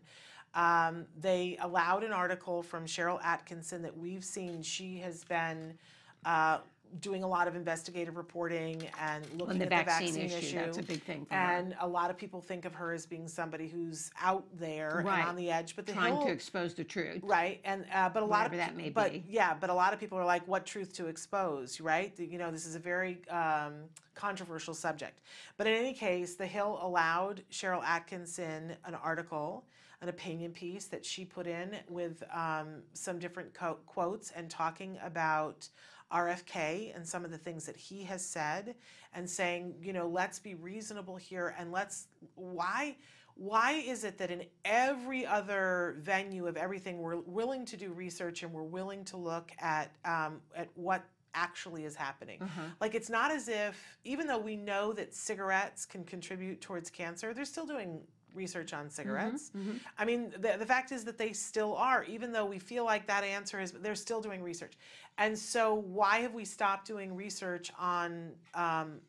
Um, 0.54 1.06
they 1.18 1.56
allowed 1.62 2.02
an 2.04 2.12
article 2.12 2.62
from 2.62 2.84
Sharyl 2.84 3.22
Attkisson 3.22 3.80
that 3.82 3.96
we've 3.96 4.24
seen. 4.24 4.62
She 4.62 4.98
has 4.98 5.24
been 5.24 5.78
uh, 6.26 6.58
doing 7.00 7.22
a 7.22 7.26
lot 7.26 7.48
of 7.48 7.56
investigative 7.56 8.16
reporting 8.16 8.86
and 9.00 9.26
looking 9.38 9.58
the 9.58 9.64
at 9.72 9.86
vaccine 9.86 10.12
the 10.14 10.20
vaccine 10.20 10.38
issue, 10.38 10.56
that's 10.56 10.78
a 10.78 10.82
big 10.82 11.02
thing 11.04 11.24
for 11.24 11.34
her. 11.34 11.40
and 11.40 11.74
a 11.80 11.86
lot 11.88 12.10
of 12.10 12.16
people 12.18 12.40
think 12.40 12.64
of 12.64 12.74
her 12.74 12.92
as 12.92 13.06
being 13.06 13.26
somebody 13.26 13.66
who's 13.66 14.10
out 14.20 14.44
there 14.58 15.02
Right. 15.04 15.20
and 15.20 15.28
on 15.30 15.36
the 15.36 15.50
edge. 15.50 15.74
But 15.74 15.86
the 15.86 15.92
Trying 15.92 16.16
Hill, 16.16 16.26
to 16.26 16.30
expose 16.32 16.74
the 16.74 16.84
truth. 16.84 17.20
Right, 17.22 17.60
and 17.64 17.84
uh, 17.94 18.08
but 18.10 18.22
a 18.22 18.26
lot 18.26 18.46
of 18.46 18.52
that 18.58 18.76
may 18.76 18.90
but 18.90 19.12
be. 19.12 19.24
yeah, 19.28 19.54
but 19.58 19.70
a 19.70 19.74
lot 19.74 19.92
of 19.94 20.00
people 20.00 20.18
are 20.18 20.24
like, 20.24 20.46
what 20.46 20.66
truth 20.66 20.92
to 20.94 21.06
expose, 21.06 21.80
right? 21.80 22.12
You 22.18 22.38
know, 22.38 22.50
this 22.50 22.66
is 22.66 22.74
a 22.74 22.78
very 22.80 23.20
um, 23.30 23.74
controversial 24.14 24.74
subject. 24.74 25.20
But 25.56 25.66
in 25.66 25.74
any 25.74 25.94
case, 25.94 26.34
The 26.34 26.46
Hill 26.46 26.78
allowed 26.82 27.42
Sharyl 27.50 27.82
Attkisson 27.82 28.76
an 28.84 28.94
article, 28.94 29.64
an 30.02 30.08
opinion 30.08 30.50
piece 30.52 30.86
that 30.86 31.04
she 31.06 31.24
put 31.24 31.46
in 31.46 31.76
with 31.88 32.22
um, 32.34 32.82
some 32.92 33.18
different 33.18 33.54
co- 33.54 33.78
quotes 33.86 34.30
and 34.32 34.50
talking 34.50 34.98
about 35.02 35.68
RFK 36.12 36.94
and 36.94 37.06
some 37.06 37.24
of 37.24 37.30
the 37.30 37.38
things 37.38 37.64
that 37.66 37.76
he 37.76 38.02
has 38.04 38.24
said, 38.24 38.74
and 39.14 39.28
saying, 39.28 39.74
you 39.82 39.92
know, 39.92 40.06
let's 40.08 40.38
be 40.38 40.54
reasonable 40.54 41.16
here 41.16 41.54
and 41.58 41.72
let's 41.72 42.06
why 42.34 42.96
why 43.34 43.72
is 43.72 44.04
it 44.04 44.18
that 44.18 44.30
in 44.30 44.44
every 44.66 45.24
other 45.24 45.96
venue 46.00 46.46
of 46.46 46.56
everything 46.58 46.98
we're 46.98 47.16
willing 47.16 47.64
to 47.64 47.76
do 47.78 47.90
research 47.92 48.42
and 48.42 48.52
we're 48.52 48.62
willing 48.62 49.04
to 49.06 49.16
look 49.16 49.52
at 49.58 49.90
um, 50.04 50.40
at 50.54 50.68
what 50.74 51.02
actually 51.34 51.84
is 51.86 51.96
happening 51.96 52.38
Uh-huh. 52.42 52.60
like 52.78 52.94
it's 52.94 53.08
not 53.08 53.30
as 53.30 53.48
if 53.48 53.98
even 54.04 54.26
though 54.26 54.38
we 54.38 54.54
know 54.54 54.92
that 54.92 55.14
cigarettes 55.14 55.86
can 55.86 56.04
contribute 56.04 56.60
towards 56.60 56.90
cancer 56.90 57.32
they're 57.32 57.46
still 57.46 57.64
doing 57.64 58.02
research 58.34 58.72
on 58.72 58.88
cigarettes. 58.90 59.50
mhm. 59.56 59.80
i 59.98 60.04
mean 60.04 60.32
the, 60.38 60.56
the 60.58 60.66
fact 60.66 60.92
is 60.92 61.04
that 61.04 61.18
they 61.18 61.32
still 61.32 61.74
are 61.76 62.04
even 62.04 62.32
though 62.32 62.44
we 62.44 62.58
feel 62.58 62.84
like 62.84 63.06
that 63.06 63.24
answer 63.24 63.60
is 63.60 63.72
they're 63.72 63.94
still 63.94 64.20
doing 64.20 64.42
research. 64.42 64.74
And 65.18 65.38
so 65.38 65.74
why 65.74 66.18
have 66.18 66.34
we 66.34 66.44
stopped 66.44 66.86
doing 66.86 67.14
research 67.14 67.72
on 67.78 68.32
um, 68.54 69.00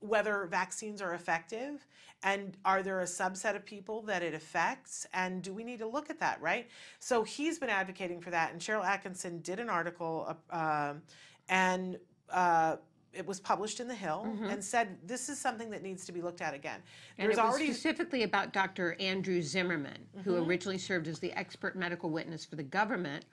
whether 0.00 0.46
vaccines 0.46 1.02
are 1.02 1.14
effective? 1.14 1.86
And 2.24 2.56
are 2.64 2.82
there 2.82 3.00
a 3.00 3.04
subset 3.04 3.56
of 3.56 3.64
people 3.64 4.02
that 4.02 4.22
it 4.22 4.34
affects? 4.34 5.06
And 5.12 5.42
do 5.42 5.52
we 5.52 5.64
need 5.64 5.80
to 5.80 5.86
look 5.86 6.10
at 6.10 6.20
that 6.20 6.40
right? 6.40 6.68
So 6.98 7.24
he's 7.24 7.58
been 7.58 7.70
advocating 7.70 8.20
for 8.20 8.30
that 8.30 8.52
and 8.52 8.60
sharyl 8.60 8.84
attkisson 8.84 9.42
did 9.42 9.58
an 9.58 9.68
article 9.68 10.36
uh, 10.50 10.56
um, 10.90 11.02
and 11.48 11.98
uh, 12.30 12.76
it 13.12 13.26
was 13.26 13.40
published 13.40 13.80
in 13.80 13.88
the 13.88 13.94
hill 13.94 14.24
Mhm. 14.26 14.52
and 14.52 14.64
said 14.64 14.96
this 15.06 15.28
is 15.28 15.38
something 15.38 15.70
that 15.70 15.82
needs 15.82 16.04
to 16.06 16.12
be 16.12 16.22
looked 16.22 16.40
at 16.40 16.54
again 16.54 16.80
And 17.18 17.28
there's 17.28 17.38
it 17.38 17.42
was 17.42 17.50
already 17.52 17.72
specifically 17.72 18.22
about 18.22 18.52
Dr. 18.52 18.94
Andrew 19.00 19.42
Zimmerman, 19.42 20.08
who 20.24 20.32
Mhm. 20.32 20.46
originally 20.46 20.78
served 20.78 21.08
as 21.08 21.18
the 21.18 21.32
expert 21.32 21.76
medical 21.76 22.10
witness 22.10 22.44
for 22.44 22.56
the 22.56 22.62
government. 22.62 23.24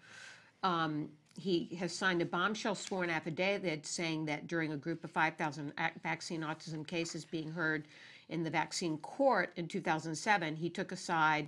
Um, 0.64 1.12
he 1.38 1.76
has 1.80 1.96
signed 1.96 2.22
a 2.22 2.26
bombshell 2.26 2.76
sworn 2.76 3.10
affidavit 3.10 3.86
saying 3.86 4.26
that 4.26 4.48
during 4.48 4.74
a 4.74 4.78
group 4.78 5.04
of 5.04 5.12
5,000 5.12 5.74
vaccine 6.04 6.42
autism 6.42 6.86
cases 6.86 7.24
being 7.24 7.52
heard 7.52 7.88
in 8.28 8.44
the 8.44 8.50
vaccine 8.50 8.98
court 8.98 9.54
in 9.56 9.68
2007, 9.68 10.56
he 10.58 10.70
took 10.70 10.92
aside 10.92 11.48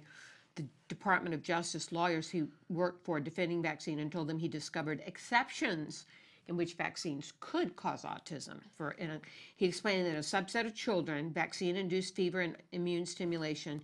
the 0.56 0.66
Department 0.88 1.34
of 1.34 1.41
Justice 1.41 1.91
lawyers 1.91 2.30
he 2.30 2.45
worked 2.70 3.03
for 3.06 3.20
defending 3.20 3.62
vaccine 3.62 3.99
and 3.99 4.12
told 4.12 4.28
them 4.28 4.38
he 4.40 4.48
discovered 4.48 5.02
exceptions 5.06 6.06
in 6.48 6.58
which 6.58 6.74
vaccines 6.74 7.34
could 7.40 7.76
cause 7.76 8.04
autism. 8.04 8.60
For 8.76 8.92
in 8.92 9.12
a, 9.12 9.22
he 9.56 9.66
explained 9.66 10.06
that 10.08 10.16
a 10.16 10.20
subset 10.20 10.66
of 10.66 10.76
children, 10.76 11.32
vaccine-induced 11.32 12.16
fever 12.16 12.42
and 12.42 12.56
immune 12.72 13.06
stimulation 13.06 13.82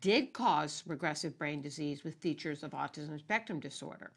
did 0.00 0.32
cause 0.32 0.82
regressive 0.86 1.38
brain 1.38 1.62
disease 1.62 2.04
with 2.04 2.14
features 2.16 2.62
of 2.62 2.72
autism 2.72 3.18
spectrum 3.18 3.60
disorder. 3.60 4.10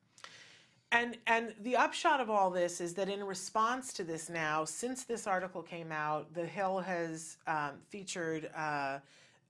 And 0.93 1.17
and 1.25 1.53
the 1.61 1.77
upshot 1.77 2.19
of 2.19 2.29
all 2.29 2.49
this 2.49 2.81
is 2.81 2.93
that 2.95 3.07
in 3.07 3.23
response 3.23 3.93
to 3.93 4.03
this 4.03 4.29
now, 4.29 4.65
since 4.65 5.05
this 5.05 5.25
article 5.25 5.61
came 5.61 5.89
out, 5.89 6.33
The 6.33 6.45
Hill 6.45 6.79
has 6.79 7.37
um, 7.47 7.71
featured 7.89 8.49
uh, 8.53 8.99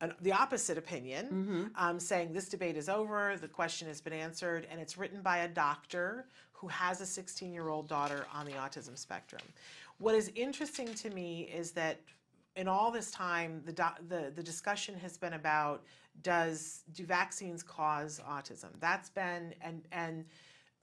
an, 0.02 0.14
the 0.22 0.34
opposite 0.34 0.78
opinion, 0.78 1.72
um, 1.76 2.00
saying 2.00 2.34
this 2.34 2.48
debate 2.48 2.78
is 2.78 2.90
over, 2.90 3.38
the 3.42 3.48
question 3.48 3.88
has 3.88 4.02
been 4.02 4.14
answered, 4.14 4.68
and 4.70 4.80
it's 4.80 4.98
written 4.98 5.22
by 5.22 5.38
a 5.40 5.48
doctor 5.48 6.26
who 6.62 6.68
has 6.68 7.02
a 7.02 7.22
16-year-old 7.22 7.88
daughter 7.88 8.28
on 8.32 8.46
the 8.46 8.52
autism 8.52 8.96
spectrum. 8.96 9.42
What 9.98 10.14
is 10.14 10.32
interesting 10.36 10.94
to 10.94 11.10
me 11.10 11.50
is 11.54 11.72
that 11.72 12.00
in 12.56 12.68
all 12.68 12.92
this 12.92 13.10
time, 13.10 13.64
the, 13.66 13.74
the 14.08 14.32
the 14.36 14.44
discussion 14.44 14.94
has 15.00 15.18
been 15.18 15.34
about 15.34 15.84
does 16.22 16.84
do 16.94 17.04
vaccines 17.06 17.64
cause 17.64 18.22
autism? 18.30 18.70
That's 18.80 19.10
been 19.10 19.56
and 19.62 19.82
and 19.92 20.26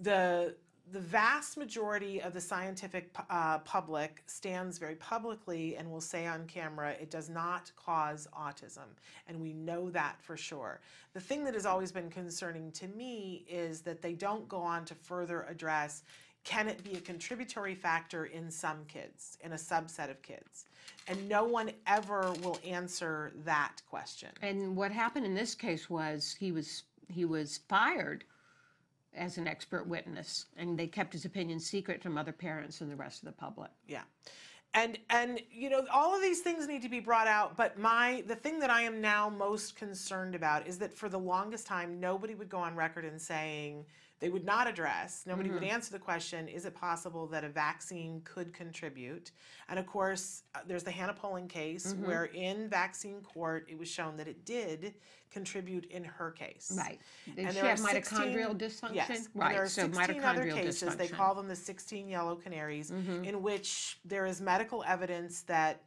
the 0.01 0.57
the 0.93 1.01
vast 1.01 1.57
majority 1.57 2.21
of 2.23 2.33
the 2.33 2.41
scientific 2.41 3.15
uh, 3.29 3.59
public 3.59 4.23
stands 4.27 4.79
very 4.79 4.95
publicly 4.95 5.77
and 5.77 5.91
will 5.91 6.01
say 6.01 6.27
on 6.27 6.47
camera 6.47 6.93
it 7.01 7.11
does 7.11 7.29
not 7.29 7.71
cause 7.77 8.27
autism. 8.39 8.87
And 9.29 9.41
we 9.41 9.53
know 9.53 9.91
that 9.91 10.17
for 10.21 10.37
sure. 10.37 10.81
The 11.15 11.21
thing 11.21 11.45
that 11.45 11.55
has 11.55 11.67
always 11.67 11.93
been 11.93 12.11
concerning 12.11 12.71
to 12.73 12.89
me 12.89 13.45
is 13.49 13.81
that 13.83 14.01
they 14.01 14.15
don't 14.15 14.49
go 14.49 14.59
on 14.59 14.85
to 14.87 14.95
further 14.95 15.43
address 15.49 16.03
can 16.45 16.69
it 16.69 16.83
be 16.83 16.95
a 16.95 17.01
contributory 17.01 17.75
factor 17.75 18.27
in 18.27 18.51
some 18.51 18.85
kids 18.87 19.37
in 19.43 19.53
a 19.53 19.57
subset 19.57 20.09
of 20.09 20.23
kids? 20.23 20.65
And 21.07 21.29
no 21.29 21.45
one 21.45 21.71
ever 21.87 22.33
will 22.43 22.59
answer 22.67 23.33
that 23.45 23.83
question. 23.91 24.31
And 24.41 24.75
what 24.75 24.91
happened 24.91 25.27
in 25.27 25.35
this 25.35 25.55
case 25.55 25.91
was 25.91 26.35
he 26.39 26.53
was 26.53 26.85
he 27.11 27.25
was 27.25 27.61
fired 27.69 28.25
as 29.19 29.39
an 29.39 29.47
expert 29.47 29.87
witness, 29.87 30.47
and 30.57 30.79
they 30.79 30.87
kept 30.87 31.13
his 31.13 31.25
opinion 31.25 31.61
secret 31.61 32.03
from 32.03 32.17
other 32.17 32.33
parents 32.33 32.81
and 32.81 32.91
the 32.91 32.97
rest 32.97 33.23
of 33.23 33.27
the 33.27 33.33
public. 33.33 33.71
Yeah. 33.87 34.03
And 34.75 34.99
and 35.09 35.41
you 35.51 35.71
know 35.71 35.87
all 35.93 36.15
of 36.15 36.21
these 36.21 36.41
things 36.41 36.67
need 36.67 36.83
to 36.83 36.91
be 36.91 37.01
brought 37.01 37.27
out 37.27 37.57
but 37.57 37.79
my 37.79 38.23
the 38.27 38.37
thing 38.37 38.59
that 38.61 38.69
I 38.69 38.83
am 38.83 39.01
now 39.01 39.31
most 39.31 39.77
concerned 39.77 40.35
about 40.35 40.67
is 40.67 40.79
that 40.79 40.93
for 40.93 41.09
the 41.09 41.19
longest 41.19 41.67
time 41.67 41.99
nobody 41.99 42.35
would 42.35 42.51
go 42.51 42.59
on 42.59 42.77
record 42.77 43.07
in 43.07 43.19
saying 43.19 43.87
they 44.21 44.29
would 44.29 44.45
not 44.45 44.67
address 44.67 45.25
nobody 45.27 45.51
would 45.51 45.63
Mhm. 45.63 45.71
answer 45.73 45.93
the 45.93 45.99
question 45.99 46.49
is 46.49 46.65
it 46.65 46.75
possible 46.75 47.27
that 47.29 47.45
a 47.45 47.49
vaccine 47.49 48.21
could 48.23 48.53
contribute 48.53 49.31
and 49.69 49.79
of 49.79 49.87
course 49.87 50.43
uh, 50.55 50.61
there's 50.67 50.83
the 50.85 50.91
Hannah 50.91 51.15
Poling 51.15 51.49
case 51.49 51.93
Mhm. 51.93 52.07
where 52.07 52.25
in 52.27 52.69
vaccine 52.69 53.23
court 53.23 53.67
it 53.69 53.79
was 53.79 53.89
shown 53.89 54.17
that 54.17 54.29
it 54.29 54.45
did 54.45 54.95
contribute 55.31 55.85
in 55.87 56.05
her 56.05 56.31
case 56.31 56.73
Right. 56.77 57.01
Did 57.27 57.39
and 57.47 57.53
she 57.55 57.61
have 57.61 57.81
are 57.81 57.91
16 57.93 58.19
mitochondrial 58.19 58.59
dysfunction? 58.59 58.95
Yes. 58.95 59.11
and 59.11 59.29
Right, 59.35 59.53
there 59.53 59.63
are 59.63 59.69
so 59.69 59.83
16 59.93 60.25
other 60.25 60.51
cases. 60.51 60.97
They 60.97 61.09
call 61.09 61.35
them 61.35 61.49
the 61.49 61.57
16 61.57 62.09
yellow 62.09 62.35
canaries, 62.37 62.91
Mhm. 62.91 63.27
in 63.27 63.43
which 63.43 63.99
there 64.05 64.25
is 64.27 64.41
medical 64.41 64.83
evidence 64.85 65.43
that 65.43 65.83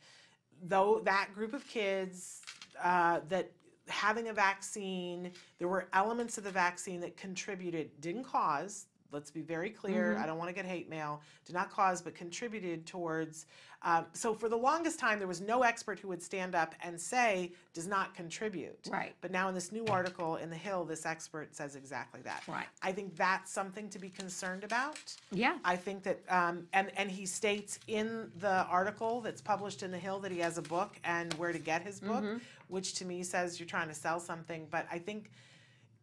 though 0.63 0.99
that 0.99 1.33
group 1.33 1.53
of 1.53 1.67
kids 1.67 2.41
uh, 2.83 3.19
that 3.27 3.51
having 3.91 4.29
a 4.29 4.33
vaccine, 4.33 5.31
there 5.59 5.67
were 5.67 5.87
elements 5.93 6.37
of 6.37 6.43
the 6.43 6.51
vaccine 6.51 6.99
that 7.01 7.17
contributed, 7.17 7.89
didn't 8.01 8.23
cause 8.23 8.87
let's 9.11 9.31
be 9.31 9.41
very 9.41 9.69
clear. 9.69 10.15
Mhm. 10.15 10.21
I 10.23 10.25
don't 10.25 10.37
want 10.37 10.49
to 10.49 10.53
get 10.53 10.65
hate 10.65 10.89
mail. 10.89 11.21
Did 11.45 11.53
not 11.53 11.69
cause, 11.69 12.01
but 12.01 12.15
contributed 12.15 12.85
towards. 12.85 13.45
Um, 13.83 14.05
so 14.13 14.33
for 14.35 14.47
the 14.47 14.55
longest 14.57 14.99
time, 14.99 15.17
there 15.17 15.27
was 15.27 15.41
no 15.41 15.63
expert 15.63 15.99
who 15.99 16.07
would 16.09 16.21
stand 16.21 16.53
up 16.53 16.75
and 16.83 16.99
say 17.01 17.51
does 17.73 17.87
not 17.87 18.13
contribute. 18.13 18.87
Right. 18.91 19.15
But 19.21 19.31
now 19.31 19.49
in 19.49 19.55
this 19.55 19.71
new 19.71 19.85
article 19.87 20.35
in 20.35 20.49
the 20.51 20.55
Hill, 20.55 20.85
this 20.85 21.05
expert 21.05 21.55
says 21.55 21.75
exactly 21.75 22.21
that. 22.21 22.43
Right. 22.47 22.67
I 22.83 22.91
think 22.91 23.15
that's 23.15 23.51
something 23.51 23.89
to 23.89 23.97
be 23.99 24.09
concerned 24.09 24.63
about. 24.63 24.99
Yeah. 25.31 25.57
I 25.65 25.75
think 25.77 26.03
that, 26.03 26.19
um, 26.29 26.67
and 26.73 26.91
and 26.97 27.09
he 27.09 27.25
states 27.25 27.79
in 27.87 28.31
the 28.37 28.65
article 28.67 29.19
that's 29.21 29.41
published 29.41 29.81
in 29.81 29.89
the 29.91 29.97
Hill 29.99 30.19
that 30.19 30.31
he 30.31 30.39
has 30.39 30.57
a 30.59 30.61
book 30.61 30.99
and 31.03 31.33
where 31.35 31.51
to 31.51 31.59
get 31.59 31.81
his 31.81 31.99
book, 31.99 32.23
Mhm. 32.23 32.41
which 32.67 32.93
to 32.95 33.05
me 33.05 33.23
says 33.23 33.59
you're 33.59 33.67
trying 33.67 33.87
to 33.87 33.95
sell 33.95 34.19
something. 34.19 34.67
But 34.69 34.85
I 34.91 34.99
think 34.99 35.31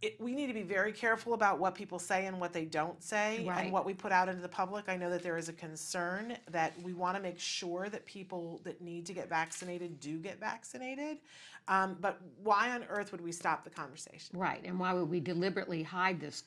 it, 0.01 0.21
we 0.21 0.33
need 0.35 0.47
to 0.47 0.53
be 0.55 0.63
very 0.63 0.93
careful 0.93 1.35
about 1.35 1.59
what 1.59 1.75
people 1.75 1.99
say 1.99 2.27
and 2.27 2.41
what 2.41 2.53
they 2.53 2.65
don't 2.65 3.03
say 3.03 3.45
Right. 3.45 3.65
and 3.65 3.73
what 3.73 3.85
we 3.85 3.95
put 3.95 4.13
out 4.13 4.29
into 4.29 4.41
the 4.43 4.49
public. 4.49 4.89
I 4.89 4.97
know 4.97 5.11
that 5.11 5.23
there 5.25 5.37
is 5.37 5.49
a 5.49 5.53
concern 5.53 6.37
that 6.51 6.73
we 6.83 6.93
want 6.93 7.17
to 7.17 7.23
make 7.23 7.41
sure 7.41 7.89
that 7.89 8.07
people 8.07 8.61
that 8.65 8.81
need 8.81 9.07
to 9.07 9.13
get 9.13 9.29
vaccinated 9.29 9.99
do 9.99 10.19
get 10.19 10.39
vaccinated. 10.39 11.19
Um, 11.67 11.97
but 12.01 12.21
why 12.43 12.71
on 12.71 12.85
earth 12.89 13.11
would 13.13 13.21
we 13.21 13.33
stop 13.33 13.65
the 13.65 13.71
conversation? 13.71 14.39
Right, 14.39 14.63
and 14.65 14.79
why 14.79 14.93
would 14.93 15.11
we 15.11 15.19
deliberately 15.21 15.83
hide 15.83 16.21
this 16.21 16.45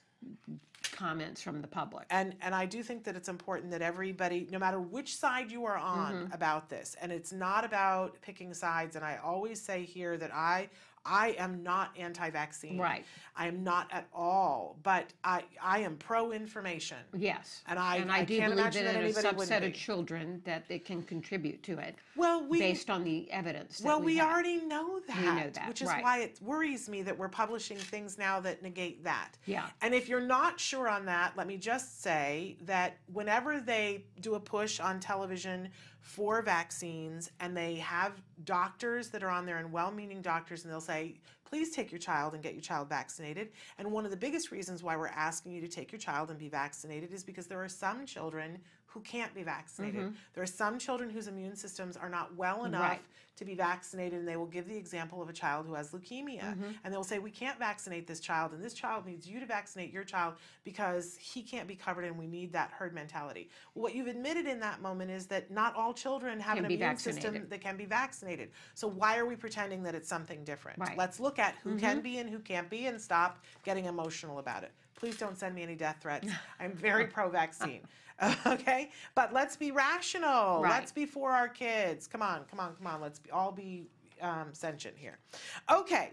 comments 0.93 1.41
from 1.41 1.61
the 1.61 1.67
public? 1.67 2.05
And 2.09 2.35
and 2.41 2.55
I 2.55 2.65
do 2.65 2.81
think 2.83 3.03
that 3.03 3.15
it's 3.15 3.29
important 3.29 3.71
that 3.71 3.81
everybody, 3.81 4.47
no 4.49 4.59
matter 4.59 4.79
which 4.79 5.15
side 5.15 5.51
you 5.51 5.65
are 5.65 5.77
on 5.77 6.13
Mhm. 6.29 6.33
about 6.33 6.69
this, 6.69 6.95
and 7.01 7.11
it's 7.11 7.31
not 7.31 7.65
about 7.65 8.19
picking 8.21 8.53
sides. 8.53 8.95
And 8.95 9.03
I 9.05 9.17
always 9.17 9.61
say 9.61 9.83
here 9.83 10.17
that 10.17 10.33
I 10.33 10.69
I 11.05 11.35
am 11.37 11.63
not 11.63 11.91
anti-vaccine. 11.97 12.77
Right. 12.77 13.05
I 13.35 13.47
am 13.47 13.63
not 13.63 13.87
at 13.91 14.07
all. 14.13 14.77
But 14.83 15.13
I 15.23 15.43
I 15.61 15.79
am 15.79 15.95
pro-information. 15.97 16.97
Yes. 17.17 17.61
And 17.67 17.79
I, 17.79 17.97
and 17.97 18.11
I, 18.11 18.23
do 18.23 18.37
can't 18.37 18.51
believe 18.51 18.59
imagine 18.59 18.85
that 18.85 18.93
that 18.93 19.03
in 19.03 19.09
a 19.09 19.33
subset 19.33 19.65
of 19.65 19.73
children 19.73 20.41
that 20.45 20.65
it 20.69 20.85
can 20.85 21.01
contribute 21.03 21.63
to 21.63 21.79
it. 21.79 21.95
Well, 22.15 22.45
we 22.47 22.59
based 22.59 22.89
on 22.89 23.03
the 23.03 23.31
evidence. 23.31 23.79
That 23.79 23.87
Well, 23.87 23.99
we, 23.99 24.15
we 24.15 24.21
already 24.21 24.57
know 24.57 24.99
that, 25.07 25.17
We 25.17 25.25
know 25.25 25.49
that, 25.53 25.67
which 25.67 25.81
is 25.81 25.87
right. 25.87 26.03
why 26.03 26.19
it 26.19 26.39
worries 26.41 26.89
me 26.89 27.01
that 27.03 27.17
we're 27.17 27.29
publishing 27.29 27.77
things 27.77 28.17
now 28.17 28.39
that 28.41 28.61
negate 28.61 29.03
that. 29.03 29.37
Yeah. 29.45 29.67
And 29.81 29.93
if 29.93 30.07
you're 30.07 30.21
not 30.21 30.59
sure 30.59 30.87
on 30.87 31.05
that, 31.05 31.33
let 31.35 31.47
me 31.47 31.57
just 31.57 32.01
say 32.01 32.57
that 32.65 32.97
whenever 33.11 33.59
they 33.59 34.05
do 34.19 34.35
a 34.35 34.39
push 34.39 34.79
on 34.79 34.99
television 34.99 35.69
for 36.01 36.41
vaccines 36.41 37.31
and 37.39 37.55
they 37.55 37.75
have 37.75 38.21
doctors 38.43 39.09
that 39.09 39.23
are 39.23 39.29
on 39.29 39.45
there 39.45 39.57
and 39.57 39.71
well 39.71 39.91
meaning 39.91 40.21
doctors, 40.21 40.63
and 40.63 40.73
they'll 40.73 40.81
say, 40.81 41.15
please 41.45 41.75
take 41.75 41.91
your 41.91 41.99
child 41.99 42.33
and 42.33 42.41
get 42.41 42.53
your 42.53 42.61
child 42.61 42.89
vaccinated. 42.89 43.49
And 43.77 43.91
one 43.91 44.05
of 44.05 44.11
the 44.11 44.17
biggest 44.17 44.51
reasons 44.51 44.81
why 44.81 44.95
we're 44.95 45.07
asking 45.07 45.51
you 45.51 45.61
to 45.61 45.67
take 45.67 45.91
your 45.91 45.99
child 45.99 46.29
and 46.29 46.39
be 46.39 46.49
vaccinated 46.49 47.13
is 47.13 47.23
because 47.23 47.45
there 47.47 47.61
are 47.61 47.69
some 47.69 48.05
children 48.05 48.57
who 48.93 48.99
can't 49.01 49.33
be 49.33 49.41
vaccinated. 49.43 50.01
Mhm. 50.01 50.15
There 50.33 50.43
are 50.43 50.47
some 50.47 50.77
children 50.77 51.09
whose 51.09 51.27
immune 51.27 51.55
systems 51.55 51.95
are 51.95 52.09
not 52.09 52.35
well 52.35 52.65
enough 52.65 52.81
Right. 52.81 53.01
to 53.37 53.45
be 53.45 53.55
vaccinated, 53.55 54.19
and 54.19 54.27
they 54.27 54.35
will 54.35 54.45
give 54.47 54.67
the 54.67 54.75
example 54.75 55.21
of 55.21 55.29
a 55.29 55.33
child 55.33 55.65
who 55.65 55.73
has 55.75 55.91
leukemia. 55.91 56.57
Mhm. 56.57 56.75
And 56.83 56.93
they'll 56.93 57.03
say, 57.05 57.17
We 57.17 57.31
can't 57.31 57.57
vaccinate 57.57 58.05
this 58.05 58.19
child, 58.19 58.51
and 58.51 58.61
this 58.61 58.73
child 58.73 59.05
needs 59.05 59.25
you 59.27 59.39
to 59.39 59.45
vaccinate 59.45 59.91
your 59.93 60.03
child 60.03 60.35
because 60.65 61.15
he 61.15 61.41
can't 61.41 61.67
be 61.69 61.75
covered, 61.75 62.03
and 62.03 62.17
we 62.17 62.27
need 62.27 62.51
that 62.51 62.71
herd 62.71 62.93
mentality. 62.93 63.49
What 63.73 63.95
you've 63.95 64.07
admitted 64.07 64.45
in 64.45 64.59
that 64.59 64.81
moment 64.81 65.09
is 65.09 65.27
that 65.27 65.49
not 65.51 65.73
all 65.75 65.93
children 65.93 66.39
have 66.41 66.55
Can 66.57 66.65
an 66.65 66.71
immune 66.71 66.97
system 66.97 67.47
that 67.47 67.61
can 67.61 67.77
be 67.77 67.85
vaccinated. 67.85 68.51
So 68.75 68.87
why 68.89 69.17
are 69.17 69.25
we 69.25 69.37
pretending 69.37 69.83
that 69.83 69.95
it's 69.95 70.09
something 70.09 70.43
different? 70.43 70.79
Right. 70.79 70.97
Let's 70.97 71.19
look 71.19 71.39
at 71.39 71.55
who 71.63 71.77
can 71.77 71.99
Mhm. 71.99 72.03
be 72.03 72.17
and 72.17 72.29
who 72.29 72.39
can't 72.39 72.69
be 72.69 72.87
and 72.87 72.99
stop 73.01 73.39
getting 73.63 73.85
emotional 73.85 74.39
about 74.39 74.63
it. 74.63 74.73
Please 75.01 75.17
don't 75.17 75.35
send 75.35 75.55
me 75.55 75.63
any 75.63 75.73
death 75.73 75.97
threats. 75.99 76.27
I'm 76.59 76.73
very 76.73 77.07
pro 77.07 77.27
vaccine. 77.29 77.81
Okay? 78.45 78.91
But 79.15 79.33
let's 79.33 79.57
be 79.57 79.71
rational. 79.71 80.61
Right. 80.61 80.69
Let's 80.69 80.91
be 80.91 81.07
for 81.07 81.31
our 81.31 81.47
kids. 81.47 82.05
Come 82.05 82.21
on, 82.21 82.41
come 82.51 82.59
on, 82.59 82.75
come 82.75 82.85
on. 82.85 83.01
Let's 83.01 83.17
be, 83.17 83.31
all 83.31 83.51
be 83.51 83.87
um, 84.21 84.49
sentient 84.51 84.95
here. 84.95 85.17
Okay. 85.71 86.11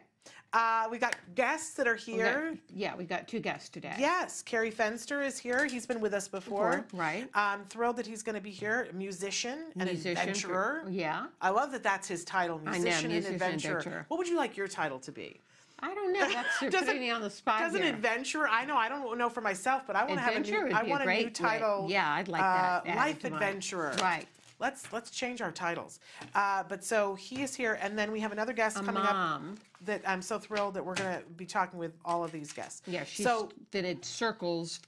Uh, 0.55 0.87
we 0.91 0.97
got 0.97 1.17
guests 1.35 1.75
that 1.75 1.87
are 1.87 1.99
We 2.07 2.15
got- 2.17 2.17
here. 2.17 2.59
yeah, 2.75 2.97
we 2.97 3.05
got 3.05 3.29
two 3.29 3.41
guests 3.41 3.69
today. 3.69 3.95
Yes, 3.99 4.41
Carrie 4.41 4.73
Fenster 4.73 5.23
is 5.23 5.39
here. 5.39 5.67
He's 5.67 5.85
been 5.85 6.01
with 6.01 6.15
us 6.15 6.29
before. 6.29 6.79
Before, 6.89 6.99
right. 6.99 7.29
I'm 7.35 7.67
thrilled 7.67 7.97
that 7.99 8.07
he's 8.07 8.23
going 8.23 8.37
to 8.37 8.41
be 8.41 8.51
here. 8.53 8.89
Musician, 8.95 9.65
an 9.79 9.85
Musician 9.85 10.15
for- 10.15 10.21
adventurer. 10.23 10.85
yeah. 10.89 11.27
I 11.43 11.51
love 11.51 11.73
that 11.73 11.83
that's 11.83 12.09
his 12.09 12.25
title, 12.25 12.59
I 12.65 12.79
know, 12.79 12.85
musician, 12.85 13.11
musician, 13.11 13.35
and 13.35 13.43
adventurer. 13.43 13.79
adventurer. 13.81 14.05
What 14.09 14.17
would 14.17 14.29
you 14.29 14.39
like 14.39 14.57
your 14.57 14.67
title 14.69 14.99
to 15.01 15.13
be? 15.13 15.43
I 15.81 15.95
don't 15.95 16.13
know. 16.13 16.21
That's 16.29 16.49
you're 16.63 16.71
Doesn't- 16.71 16.87
putting 16.87 17.03
me 17.03 17.11
on 17.11 17.23
the 17.23 17.31
spot 17.31 17.61
Doesn't 17.61 17.83
here. 17.83 17.93
adventurer? 17.93 18.49
I 18.49 18.65
know. 18.65 18.77
I 18.77 18.89
don't 18.89 19.17
know 19.19 19.29
for 19.29 19.41
myself, 19.41 19.83
but 19.87 19.97
I 19.97 20.05
want 20.05 20.19
to 20.19 20.21
have 20.21 20.35
a 20.35 20.39
Adventure 20.39 20.69
new. 20.69 20.75
I 20.75 20.83
want 20.83 21.03
a 21.03 21.05
new 21.05 21.05
great 21.05 21.25
way. 21.27 21.31
title. 21.31 21.87
Yeah, 21.89 22.13
I'd 22.13 22.29
like 22.29 22.43
that 22.43 22.87
uh, 22.87 22.97
life 22.97 23.23
mine. 23.23 23.33
adventurer. 23.35 23.95
Right. 24.01 24.27
Let's 24.61 24.93
let's 24.93 25.11
change 25.11 25.41
our 25.41 25.53
titles. 25.53 26.01
Uh, 26.35 26.65
but 26.69 26.83
so 26.85 27.15
he 27.15 27.43
is 27.43 27.55
here, 27.55 27.79
and 27.81 27.97
then 27.97 28.11
we 28.11 28.19
have 28.19 28.33
another 28.33 28.53
guest 28.53 28.77
A 28.77 28.81
coming 28.81 29.03
mom. 29.05 29.51
up. 29.53 29.59
That 29.85 30.03
I'm 30.05 30.21
so 30.21 30.41
thrilled 30.41 30.75
that 30.75 30.85
we're 30.85 30.97
going 30.97 31.17
to 31.21 31.25
be 31.37 31.47
talking 31.47 31.79
with 31.79 31.93
all 32.05 32.25
of 32.25 32.33
these 32.33 32.53
guests. 32.53 32.83
Yeah, 32.89 33.05
she's 33.05 33.25
so 33.25 33.49
fitted 33.71 34.05
circles 34.05 34.81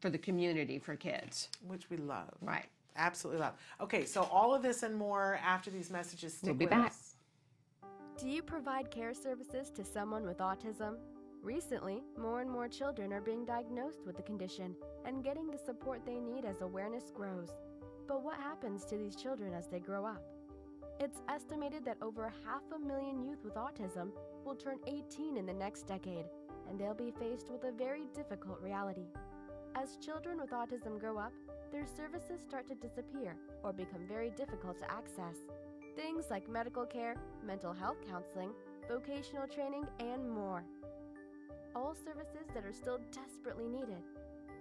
for 0.00 0.08
the 0.08 0.16
community 0.16 0.78
for 0.78 0.96
kids. 0.96 1.50
which 1.66 1.90
we 1.90 1.98
love. 1.98 2.30
Right. 2.40 2.64
Absolutely 2.96 3.42
love. 3.42 3.52
Okay, 3.82 4.06
so 4.06 4.22
all 4.32 4.54
of 4.54 4.62
this 4.62 4.82
and 4.82 4.94
more 4.96 5.38
after 5.44 5.70
these 5.70 5.90
messages. 5.90 6.32
Stick 6.32 6.46
We'll 6.46 6.54
be 6.54 6.64
with 6.64 6.70
back. 6.70 6.86
us. 6.86 7.07
Do 8.18 8.28
you 8.28 8.42
provide 8.42 8.90
care 8.90 9.14
services 9.14 9.70
to 9.76 9.84
someone 9.84 10.24
with 10.24 10.38
autism? 10.38 10.96
Recently, 11.40 12.02
more 12.20 12.40
and 12.40 12.50
more 12.50 12.66
children 12.66 13.12
are 13.12 13.20
being 13.20 13.44
diagnosed 13.44 14.04
with 14.04 14.16
the 14.16 14.24
condition 14.24 14.74
and 15.04 15.22
getting 15.22 15.48
the 15.48 15.56
support 15.56 16.00
they 16.04 16.18
need 16.18 16.44
as 16.44 16.60
awareness 16.60 17.12
grows. 17.14 17.50
But 18.08 18.24
what 18.24 18.34
happens 18.34 18.84
to 18.86 18.96
these 18.96 19.14
children 19.14 19.54
as 19.54 19.68
they 19.68 19.78
grow 19.78 20.04
up? 20.04 20.24
It's 20.98 21.22
estimated 21.28 21.84
that 21.84 22.02
over 22.02 22.34
half 22.44 22.62
a 22.74 22.84
million 22.84 23.22
youth 23.22 23.44
with 23.44 23.54
autism 23.54 24.10
will 24.44 24.56
turn 24.56 24.78
18 24.88 25.36
in 25.36 25.46
the 25.46 25.52
next 25.52 25.86
decade, 25.86 26.24
and 26.68 26.76
they'll 26.76 26.94
be 26.94 27.14
faced 27.20 27.52
with 27.52 27.62
a 27.62 27.70
very 27.70 28.08
difficult 28.16 28.60
reality. 28.60 29.06
As 29.76 29.96
children 30.04 30.38
with 30.40 30.50
autism 30.50 30.98
grow 30.98 31.18
up, 31.18 31.32
their 31.70 31.86
services 31.86 32.40
start 32.40 32.66
to 32.66 32.74
disappear 32.74 33.36
or 33.62 33.72
become 33.72 34.08
very 34.08 34.30
difficult 34.30 34.76
to 34.78 34.90
access. 34.90 35.36
Things 35.98 36.26
like 36.30 36.48
medical 36.48 36.86
care, 36.86 37.16
mental 37.44 37.72
health 37.72 37.96
counseling, 38.08 38.50
vocational 38.88 39.48
training, 39.48 39.84
and 39.98 40.30
more. 40.30 40.62
All 41.74 41.92
services 41.92 42.46
that 42.54 42.64
are 42.64 42.72
still 42.72 43.00
desperately 43.10 43.66
needed. 43.66 43.98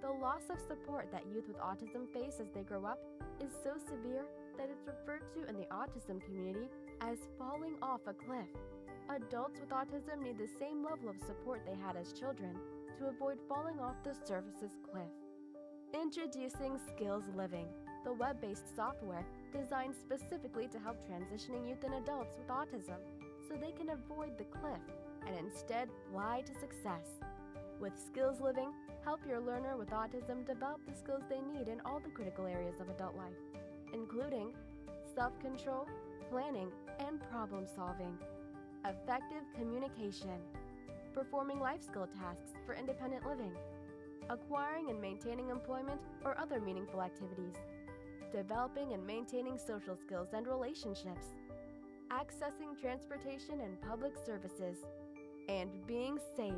The 0.01 0.09
loss 0.09 0.49
of 0.49 0.57
support 0.59 1.09
that 1.11 1.27
youth 1.31 1.47
with 1.47 1.59
autism 1.59 2.11
face 2.11 2.41
as 2.41 2.47
they 2.55 2.63
grow 2.63 2.85
up 2.85 2.97
is 3.39 3.51
so 3.63 3.73
severe 3.77 4.25
that 4.57 4.69
it's 4.71 4.87
referred 4.87 5.31
to 5.35 5.47
in 5.47 5.55
the 5.55 5.67
autism 5.67 6.25
community 6.25 6.69
as 7.01 7.19
falling 7.37 7.75
off 7.83 8.01
a 8.07 8.13
cliff. 8.13 8.49
Adults 9.07 9.59
with 9.59 9.69
autism 9.69 10.23
need 10.23 10.39
the 10.39 10.49
same 10.59 10.83
level 10.83 11.07
of 11.07 11.19
support 11.19 11.61
they 11.67 11.77
had 11.85 11.95
as 11.95 12.13
children 12.13 12.57
to 12.97 13.09
avoid 13.09 13.37
falling 13.47 13.79
off 13.79 14.01
the 14.03 14.15
services 14.25 14.71
cliff. 14.91 15.13
Introducing 15.93 16.79
Skills 16.95 17.25
Living, 17.35 17.67
the 18.03 18.13
web 18.13 18.41
based 18.41 18.75
software 18.75 19.25
designed 19.53 19.95
specifically 19.95 20.67
to 20.67 20.79
help 20.79 20.97
transitioning 21.07 21.67
youth 21.67 21.83
and 21.83 21.95
adults 21.95 22.37
with 22.37 22.47
autism 22.47 22.99
so 23.47 23.55
they 23.55 23.71
can 23.71 23.89
avoid 23.89 24.37
the 24.37 24.45
cliff 24.45 24.81
and 25.25 25.35
instead 25.37 25.89
fly 26.11 26.41
to 26.45 26.53
success. 26.59 27.19
With 27.79 27.93
Skills 27.97 28.41
Living, 28.41 28.71
help 29.03 29.19
your 29.27 29.39
learner 29.39 29.77
with 29.77 29.91
autism 29.91 30.45
develop 30.45 30.81
the 30.87 30.97
skills 30.97 31.23
they 31.29 31.41
need 31.41 31.67
in 31.67 31.79
all 31.85 31.99
the 31.99 32.09
critical 32.09 32.47
areas 32.47 32.79
of 32.79 32.89
adult 32.89 33.15
life, 33.15 33.37
including 33.93 34.53
self 35.13 35.39
control, 35.39 35.87
planning, 36.31 36.71
and 36.99 37.21
problem 37.29 37.65
solving, 37.75 38.17
effective 38.85 39.43
communication, 39.55 40.41
performing 41.13 41.59
life 41.59 41.81
skill 41.81 42.07
tasks 42.19 42.53
for 42.65 42.73
independent 42.73 43.25
living, 43.25 43.51
acquiring 44.29 44.89
and 44.89 44.99
maintaining 44.99 45.49
employment 45.49 46.01
or 46.25 46.37
other 46.37 46.59
meaningful 46.59 47.01
activities, 47.01 47.55
developing 48.31 48.93
and 48.93 49.05
maintaining 49.05 49.57
social 49.57 49.95
skills 49.95 50.29
and 50.33 50.47
relationships, 50.47 51.27
accessing 52.11 52.79
transportation 52.79 53.61
and 53.61 53.81
public 53.81 54.13
services, 54.25 54.77
and 55.49 55.69
being 55.87 56.17
safe. 56.35 56.53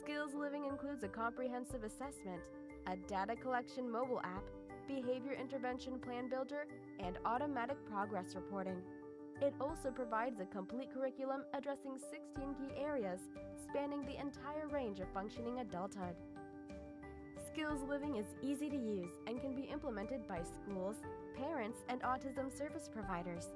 Skills 0.00 0.34
Living 0.34 0.66
includes 0.66 1.02
a 1.02 1.08
comprehensive 1.08 1.84
assessment, 1.84 2.40
a 2.86 2.96
data 3.08 3.36
collection 3.36 3.90
mobile 3.90 4.20
app, 4.24 4.44
behavior 4.88 5.36
intervention 5.38 5.98
plan 5.98 6.28
builder, 6.28 6.66
and 6.98 7.18
automatic 7.24 7.76
progress 7.88 8.34
reporting. 8.34 8.80
It 9.40 9.54
also 9.60 9.90
provides 9.90 10.40
a 10.40 10.46
complete 10.46 10.92
curriculum 10.92 11.44
addressing 11.54 11.98
16 11.98 12.54
key 12.54 12.74
areas 12.78 13.20
spanning 13.68 14.04
the 14.04 14.20
entire 14.20 14.68
range 14.68 15.00
of 15.00 15.08
functioning 15.14 15.60
adulthood. 15.60 16.14
Skills 17.52 17.80
Living 17.88 18.16
is 18.16 18.26
easy 18.42 18.70
to 18.70 18.76
use 18.76 19.10
and 19.26 19.40
can 19.40 19.54
be 19.54 19.62
implemented 19.62 20.26
by 20.28 20.40
schools, 20.42 20.96
parents, 21.36 21.78
and 21.88 22.00
autism 22.02 22.56
service 22.56 22.88
providers. 22.92 23.48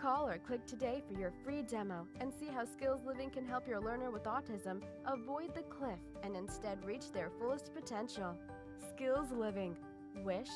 Call 0.00 0.26
or 0.28 0.38
click 0.38 0.64
today 0.66 1.02
for 1.06 1.18
your 1.18 1.32
free 1.44 1.62
demo 1.62 2.06
and 2.20 2.32
see 2.32 2.46
how 2.46 2.64
Skills 2.64 3.00
Living 3.06 3.28
can 3.28 3.44
help 3.44 3.68
your 3.68 3.80
learner 3.80 4.10
with 4.10 4.24
autism 4.24 4.80
avoid 5.06 5.54
the 5.54 5.62
cliff 5.62 5.98
and 6.22 6.36
instead 6.36 6.82
reach 6.84 7.12
their 7.12 7.30
fullest 7.38 7.74
potential. 7.74 8.34
Skills 8.94 9.30
Living. 9.30 9.76
Wish, 10.24 10.48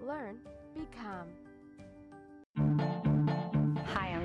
learn, 0.00 0.38
become. 0.74 1.28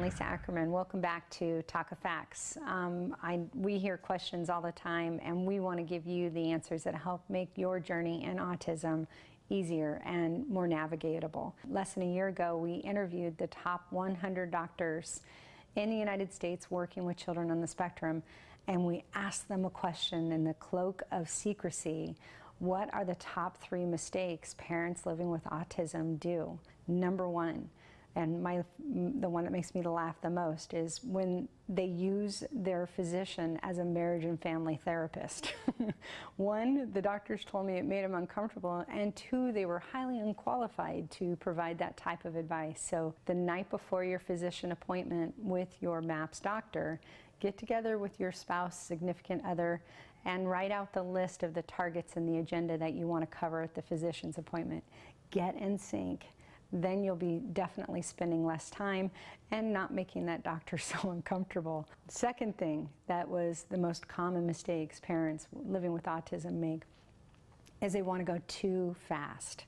Lisa 0.08 0.24
Ackerman. 0.24 0.72
Welcome 0.72 1.02
back 1.02 1.30
to 1.32 1.62
TACA 1.68 1.98
Facts. 1.98 2.58
Um, 2.66 3.14
I, 3.22 3.42
we 3.54 3.78
hear 3.78 3.98
questions 3.98 4.50
all 4.50 4.62
the 4.62 4.72
time, 4.72 5.20
and 5.22 5.46
we 5.46 5.60
want 5.60 5.80
to 5.80 5.84
give 5.84 6.08
you 6.08 6.30
the 6.30 6.50
answers 6.50 6.84
that 6.84 6.96
help 6.96 7.24
make 7.28 7.50
your 7.58 7.82
journey 7.82 8.24
in 8.24 8.38
autism 8.38 9.06
easier 9.50 10.02
and 10.06 10.48
more 10.48 10.66
navigatable. 10.66 11.52
Less 11.70 11.92
than 11.92 12.04
a 12.04 12.14
year 12.14 12.30
ago, 12.30 12.56
we 12.56 12.76
interviewed 12.76 13.38
the 13.38 13.48
top 13.48 13.86
100 13.90 14.50
doctors 14.50 15.24
in 15.76 15.90
the 15.90 15.98
United 15.98 16.32
States 16.32 16.72
working 16.72 17.04
with 17.04 17.18
children 17.18 17.52
on 17.52 17.60
the 17.60 17.68
spectrum, 17.68 18.24
and 18.70 18.86
we 18.86 19.04
asked 19.14 19.50
them 19.50 19.66
a 19.66 19.70
question 19.70 20.32
in 20.32 20.46
the 20.46 20.54
cloak 20.54 21.04
of 21.12 21.28
secrecy. 21.28 22.16
What 22.60 22.90
are 22.94 23.04
the 23.04 23.16
top 23.16 23.58
three 23.58 23.84
mistakes 23.84 24.56
parents 24.58 25.06
living 25.06 25.30
with 25.30 25.44
autism 25.44 26.18
do? 26.18 26.58
Number 26.88 27.28
one, 27.28 27.70
and 28.18 28.42
my 28.42 28.64
the 29.22 29.30
one 29.30 29.44
that 29.44 29.52
makes 29.52 29.76
me 29.76 29.82
laugh 29.84 30.16
the 30.22 30.30
most 30.30 30.74
is 30.74 31.02
when 31.04 31.48
they 31.70 31.86
use 31.86 32.44
their 32.52 32.88
physician 32.88 33.60
as 33.62 33.78
a 33.78 33.86
marriage 33.86 34.24
and 34.24 34.42
family 34.42 34.80
therapist. 34.84 35.54
one, 36.38 36.92
the 36.94 37.02
doctors 37.02 37.46
told 37.46 37.68
me 37.68 37.78
it 37.78 37.86
made 37.86 38.04
them 38.04 38.16
uncomfortable, 38.16 38.84
and 38.92 39.16
two, 39.16 39.52
they 39.52 39.66
were 39.66 39.80
highly 39.80 40.20
unqualified 40.20 41.12
to 41.12 41.36
provide 41.36 41.78
that 41.78 41.96
type 41.96 42.26
of 42.26 42.36
advice. 42.36 42.82
So 42.82 43.14
the 43.26 43.36
night 43.36 43.70
before 43.70 44.04
your 44.04 44.20
physician 44.20 44.72
appointment 44.72 45.36
with 45.38 45.70
your 45.80 46.02
MAPS 46.02 46.40
doctor, 46.40 47.00
get 47.40 47.58
together 47.58 48.00
with 48.00 48.20
your 48.20 48.32
spouse, 48.32 48.80
significant 48.80 49.44
other, 49.46 49.82
and 50.26 50.50
write 50.50 50.72
out 50.72 50.92
the 50.92 51.04
list 51.04 51.44
of 51.44 51.54
the 51.54 51.62
targets 51.64 52.16
and 52.16 52.28
the 52.28 52.40
agenda 52.40 52.78
that 52.80 52.94
you 52.94 53.06
want 53.06 53.30
to 53.30 53.38
cover 53.38 53.62
at 53.62 53.76
the 53.76 53.82
physician's 53.82 54.40
appointment. 54.40 54.84
Get 55.30 55.56
in 55.56 55.78
sync 55.78 56.26
then 56.72 57.04
you'll 57.04 57.16
be 57.16 57.42
definitely 57.54 58.02
spending 58.02 58.46
less 58.46 58.70
time 58.70 59.10
and 59.52 59.72
not 59.72 59.94
making 59.94 60.26
that 60.26 60.44
doctor 60.44 60.78
so 60.78 61.12
uncomfortable. 61.12 61.88
Second 62.08 62.58
thing 62.58 62.90
that 63.08 63.28
was 63.28 63.66
the 63.70 63.78
most 63.78 64.08
common 64.08 64.46
mistakes 64.46 65.00
parents 65.00 65.48
living 65.54 65.94
with 65.94 66.04
autism 66.04 66.54
make 66.54 66.82
is 67.82 67.94
they 67.94 68.02
want 68.02 68.20
to 68.20 68.32
go 68.32 68.42
too 68.48 68.96
fast. 69.08 69.66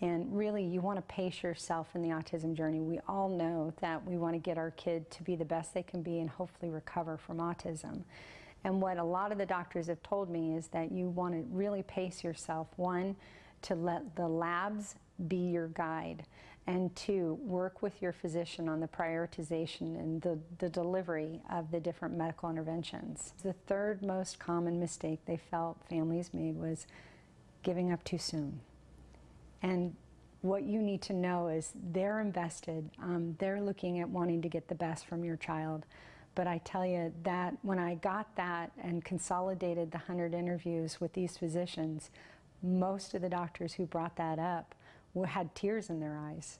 And 0.00 0.36
really, 0.36 0.62
you 0.62 0.80
want 0.80 0.96
to 0.96 1.02
pace 1.02 1.42
yourself 1.42 1.88
in 1.94 2.02
the 2.02 2.10
autism 2.10 2.54
journey. 2.54 2.80
We 2.80 3.00
all 3.08 3.28
know 3.28 3.72
that 3.80 4.04
we 4.06 4.16
want 4.16 4.34
to 4.34 4.38
get 4.38 4.56
our 4.56 4.70
kid 4.72 5.10
to 5.10 5.22
be 5.24 5.34
the 5.34 5.44
best 5.44 5.74
they 5.74 5.82
can 5.82 6.02
be 6.02 6.20
and 6.20 6.30
hopefully 6.30 6.70
recover 6.70 7.16
from 7.16 7.38
autism. 7.38 8.02
And 8.62 8.80
what 8.80 8.98
a 8.98 9.04
lot 9.04 9.32
of 9.32 9.38
the 9.38 9.46
doctors 9.46 9.88
have 9.88 10.02
told 10.04 10.30
me 10.30 10.54
is 10.54 10.68
that 10.68 10.92
you 10.92 11.08
want 11.08 11.34
to 11.34 11.44
really 11.50 11.82
pace 11.82 12.22
yourself. 12.22 12.68
One, 12.76 13.16
to 13.62 13.74
let 13.74 14.14
the 14.14 14.28
labs 14.28 14.94
be 15.26 15.36
your 15.36 15.68
guide. 15.68 16.24
And 16.66 16.94
two, 16.94 17.38
work 17.40 17.80
with 17.80 18.02
your 18.02 18.12
physician 18.12 18.68
on 18.68 18.80
the 18.80 18.88
prioritization 18.88 19.98
and 19.98 20.20
the, 20.20 20.38
the 20.58 20.68
delivery 20.68 21.40
of 21.50 21.70
the 21.70 21.80
different 21.80 22.14
medical 22.14 22.50
interventions. 22.50 23.32
The 23.42 23.54
third 23.54 24.02
most 24.02 24.38
common 24.38 24.78
mistake 24.78 25.20
they 25.24 25.38
felt 25.38 25.78
families 25.88 26.34
made 26.34 26.56
was 26.56 26.86
giving 27.62 27.90
up 27.90 28.04
too 28.04 28.18
soon. 28.18 28.60
And 29.62 29.94
what 30.42 30.62
you 30.62 30.80
need 30.80 31.02
to 31.02 31.14
know 31.14 31.48
is 31.48 31.72
they're 31.92 32.20
invested, 32.20 32.90
um, 33.02 33.34
they're 33.38 33.60
looking 33.60 34.00
at 34.00 34.08
wanting 34.08 34.42
to 34.42 34.48
get 34.48 34.68
the 34.68 34.74
best 34.74 35.06
from 35.06 35.24
your 35.24 35.36
child. 35.36 35.86
But 36.34 36.46
I 36.46 36.58
tell 36.58 36.86
you 36.86 37.12
that 37.24 37.56
when 37.62 37.78
I 37.78 37.96
got 37.96 38.36
that 38.36 38.70
and 38.80 39.04
consolidated 39.04 39.90
the 39.90 39.98
100 39.98 40.34
interviews 40.34 41.00
with 41.00 41.12
these 41.14 41.36
physicians, 41.36 42.10
most 42.62 43.14
of 43.14 43.22
the 43.22 43.28
doctors 43.28 43.72
who 43.72 43.86
brought 43.86 44.16
that 44.16 44.38
up 44.38 44.74
had 45.26 45.54
tears 45.54 45.90
in 45.90 46.00
their 46.00 46.16
eyes. 46.16 46.58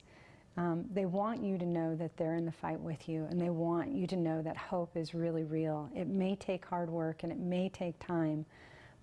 Um, 0.57 0.87
they 0.93 1.05
want 1.05 1.43
you 1.43 1.57
to 1.57 1.65
know 1.65 1.95
that 1.95 2.17
they're 2.17 2.35
in 2.35 2.45
the 2.45 2.53
fight 2.53 2.81
with 2.81 3.09
you, 3.09 3.27
and 3.31 3.41
they 3.41 3.51
want 3.51 3.93
you 3.93 4.09
to 4.09 4.17
know 4.17 4.43
that 4.43 4.57
hope 4.57 4.97
is 4.97 5.15
really 5.15 5.45
real. 5.45 5.89
It 5.95 6.09
may 6.09 6.35
take 6.35 6.65
hard 6.65 6.91
work 6.91 7.23
and 7.23 7.31
it 7.31 7.39
may 7.39 7.69
take 7.69 7.99
time, 8.01 8.45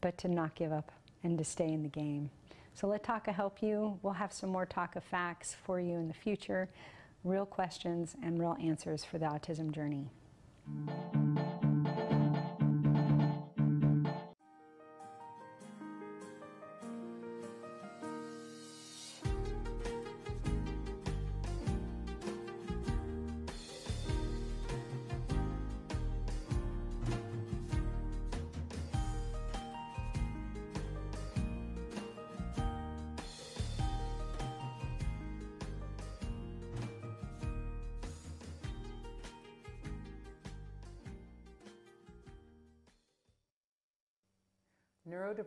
but 0.01 0.17
to 0.17 0.27
not 0.27 0.55
give 0.55 0.73
up 0.73 0.91
and 1.23 1.37
to 1.37 1.45
stay 1.45 1.71
in 1.71 1.81
the 1.81 1.89
game. 1.89 2.29
So 2.73 2.87
let 2.87 3.03
TACA 3.03 3.31
help 3.31 3.61
you. 3.61 3.97
We'll 4.01 4.13
have 4.13 4.33
some 4.33 4.49
more 4.49 4.65
TACA 4.65 5.01
facts 5.01 5.55
for 5.63 5.79
you 5.79 5.93
in 5.97 6.09
the 6.09 6.13
future, 6.13 6.67
real 7.23 7.45
questions 7.45 8.15
and 8.21 8.37
real 8.37 8.57
answers 8.61 9.05
for 9.05 9.17
the 9.17 9.25
autism 9.25 9.71
journey. 9.71 10.09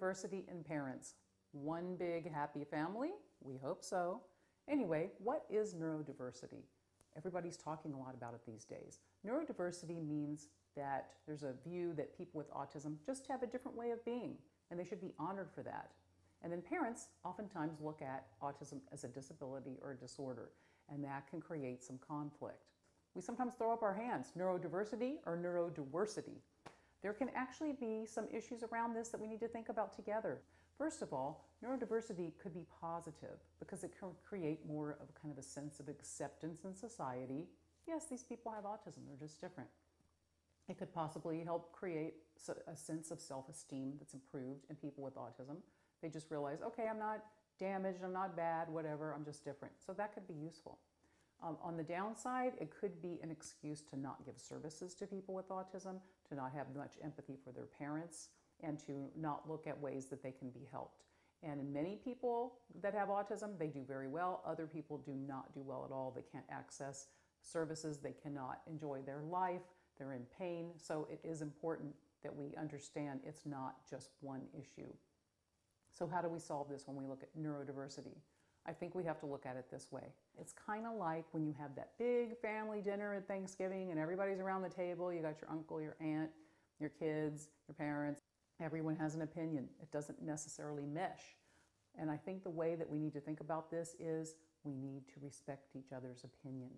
Neurodiversity 0.08 0.48
in 0.50 0.64
parents. 0.64 1.14
One 1.52 1.96
big 1.98 2.32
happy 2.32 2.64
family? 2.64 3.10
We 3.42 3.56
hope 3.56 3.84
so. 3.84 4.22
Anyway, 4.68 5.10
what 5.18 5.44
is 5.50 5.74
neurodiversity? 5.74 6.62
Everybody's 7.16 7.56
talking 7.56 7.92
a 7.92 7.98
lot 7.98 8.14
about 8.14 8.34
it 8.34 8.40
these 8.46 8.64
days. 8.64 9.00
Neurodiversity 9.26 10.06
means 10.06 10.48
that 10.76 11.10
there's 11.26 11.42
a 11.42 11.54
view 11.66 11.92
that 11.94 12.16
people 12.16 12.38
with 12.38 12.50
autism 12.52 12.96
just 13.04 13.26
have 13.26 13.42
a 13.42 13.46
different 13.46 13.76
way 13.76 13.90
of 13.90 14.04
being, 14.04 14.36
and 14.70 14.78
they 14.78 14.84
should 14.84 15.00
be 15.00 15.12
honored 15.18 15.50
for 15.54 15.62
that. 15.62 15.90
And 16.42 16.52
then 16.52 16.62
parents 16.62 17.08
oftentimes 17.24 17.80
look 17.80 18.00
at 18.00 18.26
autism 18.42 18.80
as 18.92 19.04
a 19.04 19.08
disability 19.08 19.78
or 19.82 19.92
a 19.92 19.96
disorder, 19.96 20.50
and 20.88 21.02
that 21.04 21.28
can 21.28 21.40
create 21.40 21.82
some 21.82 21.98
conflict. 22.06 22.68
We 23.14 23.22
sometimes 23.22 23.54
throw 23.58 23.72
up 23.72 23.82
our 23.82 23.94
hands 23.94 24.32
neurodiversity 24.38 25.16
or 25.26 25.36
neurodiversity. 25.36 26.38
There 27.02 27.12
can 27.12 27.30
actually 27.34 27.72
be 27.72 28.06
some 28.06 28.26
issues 28.32 28.62
around 28.62 28.94
this 28.94 29.08
that 29.08 29.20
we 29.20 29.28
need 29.28 29.40
to 29.40 29.48
think 29.48 29.68
about 29.68 29.94
together. 29.94 30.40
First 30.76 31.02
of 31.02 31.12
all, 31.12 31.46
neurodiversity 31.64 32.32
could 32.42 32.54
be 32.54 32.64
positive 32.80 33.38
because 33.58 33.84
it 33.84 33.92
can 33.98 34.10
create 34.28 34.66
more 34.66 34.98
of 35.00 35.14
kind 35.20 35.32
of 35.32 35.38
a 35.38 35.42
sense 35.42 35.80
of 35.80 35.88
acceptance 35.88 36.64
in 36.64 36.74
society. 36.74 37.46
Yes, 37.86 38.06
these 38.08 38.22
people 38.22 38.52
have 38.52 38.64
autism, 38.64 39.06
they're 39.06 39.28
just 39.28 39.40
different. 39.40 39.68
It 40.68 40.78
could 40.78 40.92
possibly 40.92 41.42
help 41.44 41.72
create 41.72 42.14
a 42.66 42.76
sense 42.76 43.10
of 43.10 43.20
self 43.20 43.48
esteem 43.48 43.94
that's 43.98 44.14
improved 44.14 44.66
in 44.68 44.76
people 44.76 45.02
with 45.02 45.14
autism. 45.16 45.56
They 46.02 46.08
just 46.08 46.30
realize, 46.30 46.58
okay, 46.62 46.86
I'm 46.88 46.98
not 46.98 47.24
damaged, 47.58 48.00
I'm 48.04 48.12
not 48.12 48.36
bad, 48.36 48.68
whatever, 48.68 49.12
I'm 49.12 49.24
just 49.24 49.44
different. 49.44 49.74
So 49.84 49.92
that 49.94 50.14
could 50.14 50.28
be 50.28 50.34
useful. 50.34 50.78
Um, 51.42 51.56
on 51.62 51.76
the 51.76 51.82
downside, 51.82 52.52
it 52.60 52.70
could 52.78 53.00
be 53.00 53.18
an 53.22 53.30
excuse 53.30 53.82
to 53.90 53.98
not 53.98 54.24
give 54.26 54.38
services 54.38 54.94
to 54.94 55.06
people 55.06 55.34
with 55.34 55.48
autism, 55.48 56.00
to 56.28 56.34
not 56.34 56.52
have 56.52 56.66
much 56.74 56.94
empathy 57.02 57.36
for 57.44 57.52
their 57.52 57.66
parents, 57.78 58.28
and 58.62 58.78
to 58.86 59.08
not 59.16 59.48
look 59.48 59.66
at 59.66 59.80
ways 59.80 60.06
that 60.06 60.22
they 60.22 60.32
can 60.32 60.50
be 60.50 60.68
helped. 60.70 61.04
And 61.42 61.72
many 61.72 61.96
people 62.02 62.54
that 62.82 62.94
have 62.94 63.08
autism, 63.08 63.58
they 63.58 63.68
do 63.68 63.84
very 63.86 64.08
well. 64.08 64.42
Other 64.44 64.66
people 64.66 64.98
do 64.98 65.14
not 65.14 65.54
do 65.54 65.62
well 65.62 65.84
at 65.88 65.92
all. 65.92 66.12
They 66.14 66.24
can't 66.32 66.44
access 66.50 67.06
services, 67.40 67.98
they 67.98 68.14
cannot 68.20 68.60
enjoy 68.68 69.00
their 69.06 69.22
life, 69.22 69.62
they're 69.96 70.12
in 70.12 70.26
pain. 70.36 70.70
So 70.76 71.06
it 71.10 71.20
is 71.22 71.40
important 71.40 71.94
that 72.22 72.34
we 72.34 72.54
understand 72.56 73.20
it's 73.24 73.46
not 73.46 73.76
just 73.88 74.10
one 74.20 74.42
issue. 74.52 74.88
So, 75.90 76.06
how 76.06 76.20
do 76.20 76.28
we 76.28 76.38
solve 76.38 76.68
this 76.68 76.86
when 76.86 76.96
we 76.96 77.06
look 77.06 77.22
at 77.22 77.36
neurodiversity? 77.40 78.16
I 78.66 78.72
think 78.72 78.94
we 78.94 79.04
have 79.04 79.18
to 79.20 79.26
look 79.26 79.46
at 79.46 79.56
it 79.56 79.66
this 79.70 79.88
way. 79.90 80.12
It's 80.38 80.52
kind 80.52 80.86
of 80.86 80.96
like 80.96 81.24
when 81.32 81.46
you 81.46 81.54
have 81.58 81.74
that 81.76 81.92
big 81.98 82.36
family 82.40 82.80
dinner 82.80 83.14
at 83.14 83.26
Thanksgiving 83.26 83.90
and 83.90 83.98
everybody's 83.98 84.40
around 84.40 84.62
the 84.62 84.68
table. 84.68 85.12
You 85.12 85.22
got 85.22 85.40
your 85.40 85.50
uncle, 85.50 85.80
your 85.80 85.96
aunt, 86.00 86.30
your 86.78 86.90
kids, 86.90 87.48
your 87.66 87.74
parents. 87.74 88.22
Everyone 88.60 88.96
has 88.96 89.14
an 89.14 89.22
opinion. 89.22 89.68
It 89.80 89.90
doesn't 89.90 90.20
necessarily 90.20 90.84
mesh. 90.84 91.22
And 91.98 92.10
I 92.10 92.16
think 92.16 92.42
the 92.42 92.50
way 92.50 92.74
that 92.74 92.88
we 92.88 92.98
need 92.98 93.12
to 93.14 93.20
think 93.20 93.40
about 93.40 93.70
this 93.70 93.96
is 93.98 94.34
we 94.64 94.74
need 94.74 95.08
to 95.08 95.20
respect 95.22 95.68
each 95.74 95.92
other's 95.96 96.24
opinion 96.24 96.70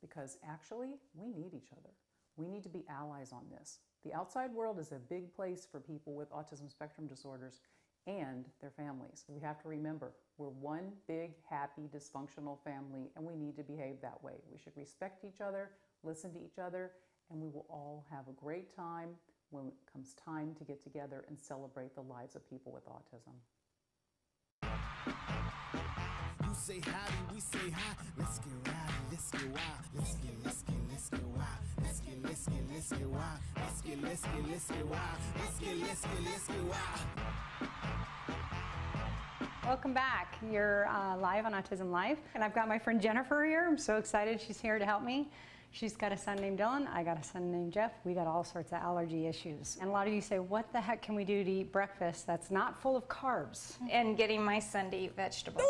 because 0.00 0.38
actually 0.46 0.96
we 1.14 1.28
need 1.28 1.54
each 1.54 1.70
other. 1.72 1.90
We 2.36 2.46
need 2.46 2.62
to 2.64 2.68
be 2.68 2.84
allies 2.88 3.32
on 3.32 3.42
this. 3.50 3.78
The 4.04 4.14
outside 4.14 4.52
world 4.52 4.78
is 4.78 4.92
a 4.92 4.98
big 4.98 5.34
place 5.34 5.66
for 5.70 5.80
people 5.80 6.14
with 6.14 6.30
autism 6.30 6.70
spectrum 6.70 7.06
disorders 7.06 7.60
and 8.08 8.46
their 8.60 8.70
families. 8.70 9.24
We 9.28 9.38
have 9.40 9.60
to 9.62 9.68
remember 9.68 10.12
we're 10.38 10.48
one 10.48 10.92
big, 11.06 11.32
happy, 11.48 11.82
dysfunctional 11.94 12.58
family, 12.64 13.10
and 13.16 13.24
we 13.24 13.36
need 13.36 13.56
to 13.56 13.62
behave 13.62 13.96
that 14.02 14.22
way. 14.22 14.34
We 14.50 14.58
should 14.58 14.76
respect 14.76 15.24
each 15.24 15.40
other, 15.40 15.70
listen 16.02 16.32
to 16.32 16.38
each 16.38 16.58
other, 16.58 16.92
and 17.30 17.40
we 17.40 17.48
will 17.48 17.66
all 17.68 18.06
have 18.10 18.26
a 18.28 18.32
great 18.32 18.74
time 18.74 19.10
when 19.50 19.66
it 19.66 19.74
comes 19.92 20.14
time 20.24 20.54
to 20.58 20.64
get 20.64 20.82
together 20.82 21.24
and 21.28 21.38
celebrate 21.38 21.94
the 21.94 22.02
lives 22.02 22.34
of 22.34 22.48
people 22.48 22.72
with 22.72 22.86
autism. 22.86 23.34
You 26.48 26.54
say 26.54 26.80
we 27.32 27.40
say 27.40 27.70
hi. 27.70 27.94
Let's 28.16 28.38
get 28.38 28.52
let's 29.10 29.30
get 29.30 29.42
wild. 29.42 29.84
Let's 29.94 30.14
get, 30.14 30.32
let's 30.44 30.62
get, 30.62 30.74
let's 30.90 31.08
get 31.10 31.24
wild. 31.24 31.46
Let's 31.82 32.00
get, 32.00 32.22
let's 32.22 32.46
get, 32.46 32.54
let's 32.72 32.92
get 32.92 33.08
wild. 33.08 33.38
Let's 33.56 33.82
get, 33.82 34.02
let's 34.02 34.22
get, 34.22 34.48
let's 34.48 34.68
get 34.68 34.86
wild. 34.86 35.00
Let's 35.36 35.58
get, 35.58 35.76
let's 35.78 36.02
get, 36.02 36.24
let's 36.24 36.46
get 36.46 36.64
wild. 36.64 37.77
Welcome 39.68 39.92
back. 39.92 40.38
You're 40.50 40.88
uh, 40.88 41.18
live 41.18 41.44
on 41.44 41.52
Autism 41.52 41.90
Live, 41.90 42.16
and 42.34 42.42
I've 42.42 42.54
got 42.54 42.68
my 42.68 42.78
friend 42.78 43.02
Jennifer 43.02 43.44
here. 43.44 43.66
I'm 43.68 43.76
so 43.76 43.98
excited 43.98 44.40
she's 44.40 44.58
here 44.58 44.78
to 44.78 44.86
help 44.86 45.02
me. 45.02 45.28
She's 45.72 45.94
got 45.94 46.10
a 46.10 46.16
son 46.16 46.38
named 46.38 46.58
Dylan. 46.58 46.88
I 46.90 47.02
got 47.02 47.20
a 47.20 47.22
son 47.22 47.52
named 47.52 47.74
Jeff. 47.74 47.92
We 48.04 48.14
got 48.14 48.26
all 48.26 48.44
sorts 48.44 48.72
of 48.72 48.78
allergy 48.78 49.26
issues. 49.26 49.76
And 49.78 49.90
a 49.90 49.92
lot 49.92 50.08
of 50.08 50.14
you 50.14 50.22
say, 50.22 50.38
what 50.38 50.72
the 50.72 50.80
heck 50.80 51.02
can 51.02 51.14
we 51.14 51.22
do 51.22 51.44
to 51.44 51.50
eat 51.50 51.70
breakfast 51.70 52.26
that's 52.26 52.50
not 52.50 52.80
full 52.80 52.96
of 52.96 53.08
carbs? 53.08 53.74
And 53.90 54.16
getting 54.16 54.42
my 54.42 54.58
son 54.58 54.90
to 54.90 54.96
eat 54.96 55.14
vegetables. 55.14 55.62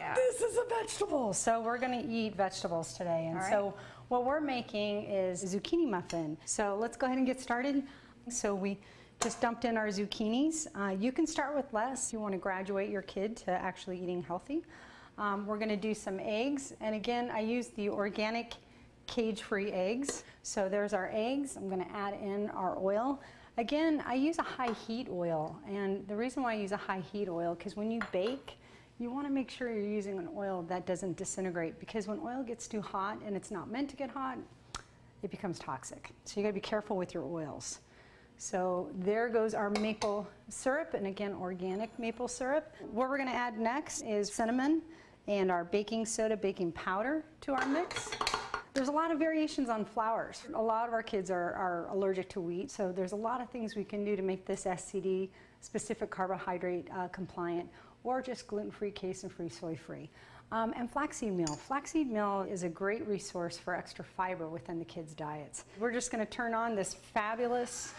Yeah. 0.00 0.14
This 0.14 0.40
is 0.40 0.56
a 0.56 0.64
vegetable. 0.80 1.34
So 1.34 1.60
we're 1.60 1.76
going 1.76 2.02
to 2.02 2.08
eat 2.08 2.36
vegetables 2.36 2.94
today. 2.94 3.26
And 3.26 3.36
right. 3.36 3.52
so 3.52 3.74
what 4.08 4.24
we're 4.24 4.40
making 4.40 5.04
is 5.04 5.44
zucchini 5.44 5.86
muffin. 5.86 6.38
So 6.46 6.78
let's 6.80 6.96
go 6.96 7.04
ahead 7.04 7.18
and 7.18 7.26
get 7.26 7.42
started. 7.42 7.82
So 8.30 8.54
we 8.54 8.78
just 9.20 9.40
dumped 9.40 9.64
in 9.64 9.76
our 9.76 9.88
zucchinis. 9.88 10.66
Uh, 10.74 10.90
you 10.90 11.12
can 11.12 11.26
start 11.26 11.54
with 11.54 11.72
less 11.72 12.12
you 12.12 12.20
want 12.20 12.32
to 12.32 12.38
graduate 12.38 12.90
your 12.90 13.02
kid 13.02 13.36
to 13.38 13.50
actually 13.50 13.98
eating 14.02 14.22
healthy. 14.22 14.62
Um, 15.16 15.46
we're 15.46 15.58
going 15.58 15.68
to 15.68 15.76
do 15.76 15.94
some 15.94 16.18
eggs. 16.20 16.74
And 16.80 16.94
again, 16.94 17.30
I 17.30 17.40
use 17.40 17.68
the 17.68 17.88
organic 17.88 18.54
cage-free 19.06 19.72
eggs. 19.72 20.24
So 20.42 20.68
there's 20.68 20.92
our 20.92 21.10
eggs. 21.12 21.56
I'm 21.56 21.68
going 21.68 21.84
to 21.84 21.92
add 21.92 22.14
in 22.14 22.50
our 22.50 22.76
oil. 22.78 23.20
Again, 23.56 24.02
I 24.06 24.14
use 24.14 24.38
a 24.38 24.42
high 24.42 24.72
heat 24.86 25.08
oil. 25.10 25.56
And 25.68 26.06
the 26.08 26.16
reason 26.16 26.42
why 26.42 26.52
I 26.52 26.56
use 26.56 26.72
a 26.72 26.76
high 26.76 27.02
heat 27.12 27.28
oil, 27.28 27.54
because 27.54 27.76
when 27.76 27.90
you 27.90 28.00
bake, 28.12 28.56
you 28.98 29.10
want 29.10 29.26
to 29.26 29.32
make 29.32 29.50
sure 29.50 29.72
you're 29.72 29.82
using 29.82 30.18
an 30.18 30.28
oil 30.36 30.64
that 30.68 30.86
doesn't 30.86 31.16
disintegrate 31.16 31.80
because 31.80 32.06
when 32.06 32.20
oil 32.20 32.42
gets 32.42 32.68
too 32.68 32.80
hot 32.80 33.18
and 33.26 33.36
it's 33.36 33.50
not 33.50 33.70
meant 33.70 33.90
to 33.90 33.96
get 33.96 34.10
hot, 34.10 34.38
it 35.22 35.30
becomes 35.30 35.58
toxic. 35.58 36.10
So 36.24 36.38
you 36.38 36.44
got 36.44 36.50
to 36.50 36.54
be 36.54 36.60
careful 36.60 36.96
with 36.96 37.12
your 37.12 37.24
oils. 37.24 37.80
So 38.38 38.90
there 38.98 39.28
goes 39.28 39.54
our 39.54 39.70
maple 39.70 40.28
syrup, 40.48 40.94
and 40.94 41.06
again, 41.06 41.32
organic 41.32 41.96
maple 41.98 42.28
syrup. 42.28 42.74
What 42.92 43.08
we're 43.08 43.16
going 43.16 43.28
to 43.28 43.34
add 43.34 43.58
next 43.58 44.02
is 44.02 44.32
cinnamon 44.32 44.82
and 45.26 45.50
our 45.50 45.64
baking 45.64 46.06
soda 46.06 46.36
baking 46.36 46.72
powder 46.72 47.24
to 47.42 47.52
our 47.52 47.66
mix. 47.66 48.10
There's 48.74 48.88
a 48.88 48.92
lot 48.92 49.12
of 49.12 49.18
variations 49.18 49.68
on 49.68 49.84
flours. 49.84 50.42
A 50.54 50.60
lot 50.60 50.88
of 50.88 50.92
our 50.92 51.02
kids 51.02 51.30
are, 51.30 51.54
are 51.54 51.86
allergic 51.90 52.28
to 52.30 52.40
wheat, 52.40 52.70
so 52.70 52.90
there's 52.90 53.12
a 53.12 53.16
lot 53.16 53.40
of 53.40 53.48
things 53.48 53.76
we 53.76 53.84
can 53.84 54.04
do 54.04 54.16
to 54.16 54.22
make 54.22 54.44
this 54.44 54.64
SCD 54.64 55.28
specific 55.60 56.10
carbohydrate 56.10 56.88
uh, 56.92 57.08
compliant 57.08 57.68
or 58.02 58.20
just 58.20 58.46
gluten-free, 58.46 58.90
casein-free, 58.90 59.48
soy-free. 59.48 60.10
Um, 60.52 60.74
and 60.76 60.90
flaxseed 60.90 61.32
meal. 61.32 61.54
Flaxseed 61.54 62.10
meal 62.10 62.46
is 62.48 62.64
a 62.64 62.68
great 62.68 63.06
resource 63.08 63.56
for 63.56 63.74
extra 63.74 64.04
fiber 64.04 64.48
within 64.48 64.78
the 64.78 64.84
kids' 64.84 65.14
diets. 65.14 65.64
We're 65.80 65.92
just 65.92 66.12
going 66.12 66.24
to 66.24 66.30
turn 66.30 66.52
on 66.52 66.74
this 66.74 66.94
fabulous, 66.94 67.94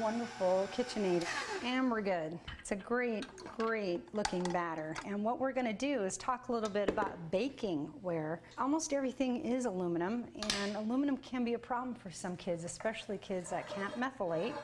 wonderful 0.00 0.68
KitchenAid, 0.74 1.24
and 1.64 1.90
we're 1.90 2.00
good. 2.00 2.38
It's 2.60 2.72
a 2.72 2.76
great, 2.76 3.26
great 3.58 4.02
looking 4.14 4.42
batter. 4.44 4.94
And 5.06 5.24
what 5.24 5.38
we're 5.38 5.52
going 5.52 5.66
to 5.66 5.72
do 5.72 6.02
is 6.04 6.16
talk 6.16 6.48
a 6.48 6.52
little 6.52 6.70
bit 6.70 6.88
about 6.88 7.30
baking, 7.30 7.90
where 8.02 8.40
almost 8.58 8.92
everything 8.92 9.44
is 9.44 9.64
aluminum, 9.64 10.24
and 10.60 10.76
aluminum 10.76 11.16
can 11.18 11.44
be 11.44 11.54
a 11.54 11.58
problem 11.58 11.94
for 11.94 12.10
some 12.10 12.36
kids, 12.36 12.64
especially 12.64 13.18
kids 13.18 13.50
that 13.50 13.68
can't 13.68 13.94
methylate 13.98 14.54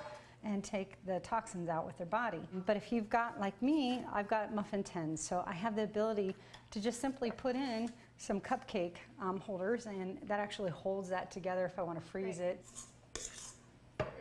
and 0.45 0.63
take 0.63 1.05
the 1.07 1.21
toxins 1.21 1.69
out 1.69 1.87
with 1.87 1.97
their 1.97 2.07
body. 2.07 2.41
But 2.67 2.77
if 2.77 2.93
you've 2.93 3.09
got, 3.09 3.41
like 3.41 3.61
me, 3.63 4.03
I've 4.13 4.29
got 4.29 4.55
muffin 4.55 4.83
tins, 4.83 5.23
so 5.27 5.43
I 5.47 5.55
have 5.55 5.75
the 5.75 5.85
ability 5.85 6.37
to 6.71 6.81
just 6.81 7.01
simply 7.01 7.31
put 7.31 7.57
in 7.57 7.89
some 8.19 8.41
cupcake 8.41 8.97
um, 9.21 9.41
holders, 9.41 9.87
and 9.87 10.19
that 10.27 10.41
actually 10.41 10.71
holds 10.71 11.09
that 11.09 11.31
together 11.31 11.65
if 11.65 11.79
I 11.79 11.83
want 11.83 11.99
to 11.99 12.05
freeze 12.11 12.41
it. 12.41 12.63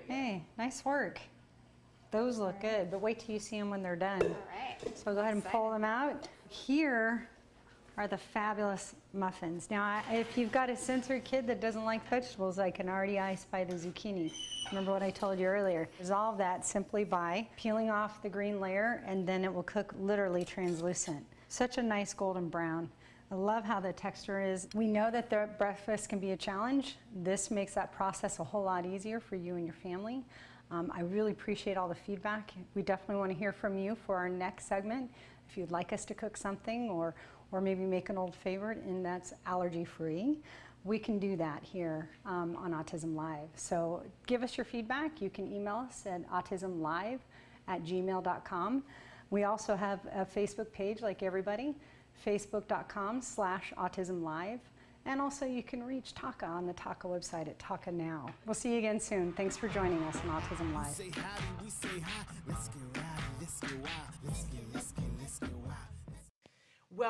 Hey, 0.08 0.44
nice 0.58 0.84
work. 0.86 1.20
Those 2.12 2.38
look 2.38 2.60
good, 2.62 2.92
but 2.92 3.02
wait 3.02 3.20
till 3.20 3.34
you 3.34 3.40
see 3.40 3.58
them 3.60 3.70
when 3.70 3.82
they're 3.82 3.96
done. 3.96 4.22
right. 4.22 4.98
So 4.98 5.14
go 5.14 5.22
ahead 5.22 5.34
and 5.34 5.44
pull 5.44 5.72
them 5.72 5.84
out. 5.84 6.28
Here 6.50 7.28
are 7.98 8.08
the 8.08 8.18
fabulous 8.18 8.96
muffins. 9.14 9.70
Now, 9.72 9.84
I- 9.84 10.04
if 10.16 10.38
you've 10.38 10.52
got 10.52 10.70
a 10.70 10.76
sensory 10.76 11.22
kid 11.22 11.48
that 11.48 11.60
doesn't 11.62 11.86
like 11.86 12.08
vegetables, 12.10 12.60
I 12.60 12.70
can 12.72 12.90
already 12.90 13.20
I 13.20 13.38
by 13.52 13.64
the 13.64 13.76
zucchini. 13.76 14.32
Remember 14.72 14.92
what 14.92 15.04
I 15.04 15.10
told 15.12 15.40
you 15.40 15.46
earlier? 15.48 15.88
Resolve 16.00 16.38
that 16.40 16.66
simply 16.66 17.04
by 17.04 17.48
peeling 17.56 17.90
off 17.90 18.22
the 18.22 18.30
green 18.30 18.60
layer, 18.60 19.04
and 19.06 19.28
then 19.28 19.44
it 19.44 19.54
will 19.54 19.64
cook 19.64 19.94
literally 20.00 20.44
translucent. 20.44 21.26
Such 21.50 21.78
a 21.78 21.84
nice 21.84 22.14
golden 22.14 22.50
brown. 22.50 22.90
I 23.34 23.36
love 23.36 23.64
how 23.64 23.80
the 23.80 23.92
texture 23.92 24.40
is. 24.40 24.68
We 24.76 24.86
know 24.86 25.10
that 25.10 25.32
the 25.32 25.50
breakfast 25.58 26.08
can 26.08 26.20
be 26.20 26.34
a 26.34 26.38
challenge. 26.38 26.98
This 27.16 27.50
makes 27.50 27.74
that 27.74 27.92
process 27.92 28.38
a 28.38 28.44
whole 28.44 28.62
lot 28.62 28.86
easier 28.86 29.20
for 29.20 29.36
you 29.36 29.56
and 29.56 29.66
your 29.66 29.74
family. 29.74 30.24
Um, 30.70 30.92
I 30.94 31.02
really 31.02 31.32
appreciate 31.32 31.76
all 31.76 31.88
the 31.90 31.96
feedback. 31.96 32.54
We 32.76 32.84
definitely 32.84 33.16
want 33.16 33.32
to 33.32 33.38
hear 33.38 33.52
from 33.52 33.76
you 33.76 33.98
for 34.06 34.18
our 34.18 34.30
next 34.30 34.68
segment. 34.68 35.10
If 35.50 35.58
you'd 35.58 35.72
like 35.72 35.94
us 35.94 36.06
to 36.06 36.14
cook 36.14 36.38
something 36.38 36.92
or, 36.92 37.16
or 37.52 37.60
maybe 37.60 37.86
make 37.86 38.10
an 38.10 38.20
old 38.20 38.36
favorite 38.36 38.78
and 38.84 39.04
that's 39.04 39.34
allergy 39.48 39.84
free, 39.84 40.38
we 40.84 41.00
can 41.00 41.18
do 41.18 41.36
that 41.38 41.64
here 41.64 42.08
um, 42.28 42.56
on 42.56 42.72
Autism 42.72 43.16
Live. 43.16 43.50
So 43.56 44.04
give 44.28 44.44
us 44.44 44.58
your 44.60 44.66
feedback. 44.66 45.24
You 45.24 45.32
can 45.32 45.52
email 45.52 45.78
us 45.78 46.04
at 46.06 46.30
autismlive 46.30 47.18
at 47.68 47.84
gmail.com. 47.84 48.84
We 49.32 49.46
also 49.46 49.76
have 49.76 50.02
a 50.14 50.24
Facebook 50.24 50.72
page 50.72 51.02
like 51.02 51.24
everybody, 51.24 51.74
facebook.com 52.26 53.22
slash 53.22 53.74
autismlive. 53.78 54.60
And 55.06 55.20
also 55.20 55.46
you 55.46 55.64
can 55.64 55.84
reach 55.84 56.14
TACA 56.16 56.48
on 56.48 56.66
the 56.66 56.74
TACA 56.74 57.08
website 57.08 57.48
at 57.48 57.60
TACA 57.60 57.92
Now. 57.92 58.28
We'll 58.46 58.54
see 58.54 58.72
you 58.72 58.78
again 58.78 59.00
soon. 59.00 59.34
Thanks 59.34 59.58
for 59.58 59.68
joining 59.68 60.02
us 60.04 60.18
on 60.18 60.42
Autism 60.42 60.74
Live. 60.74 60.96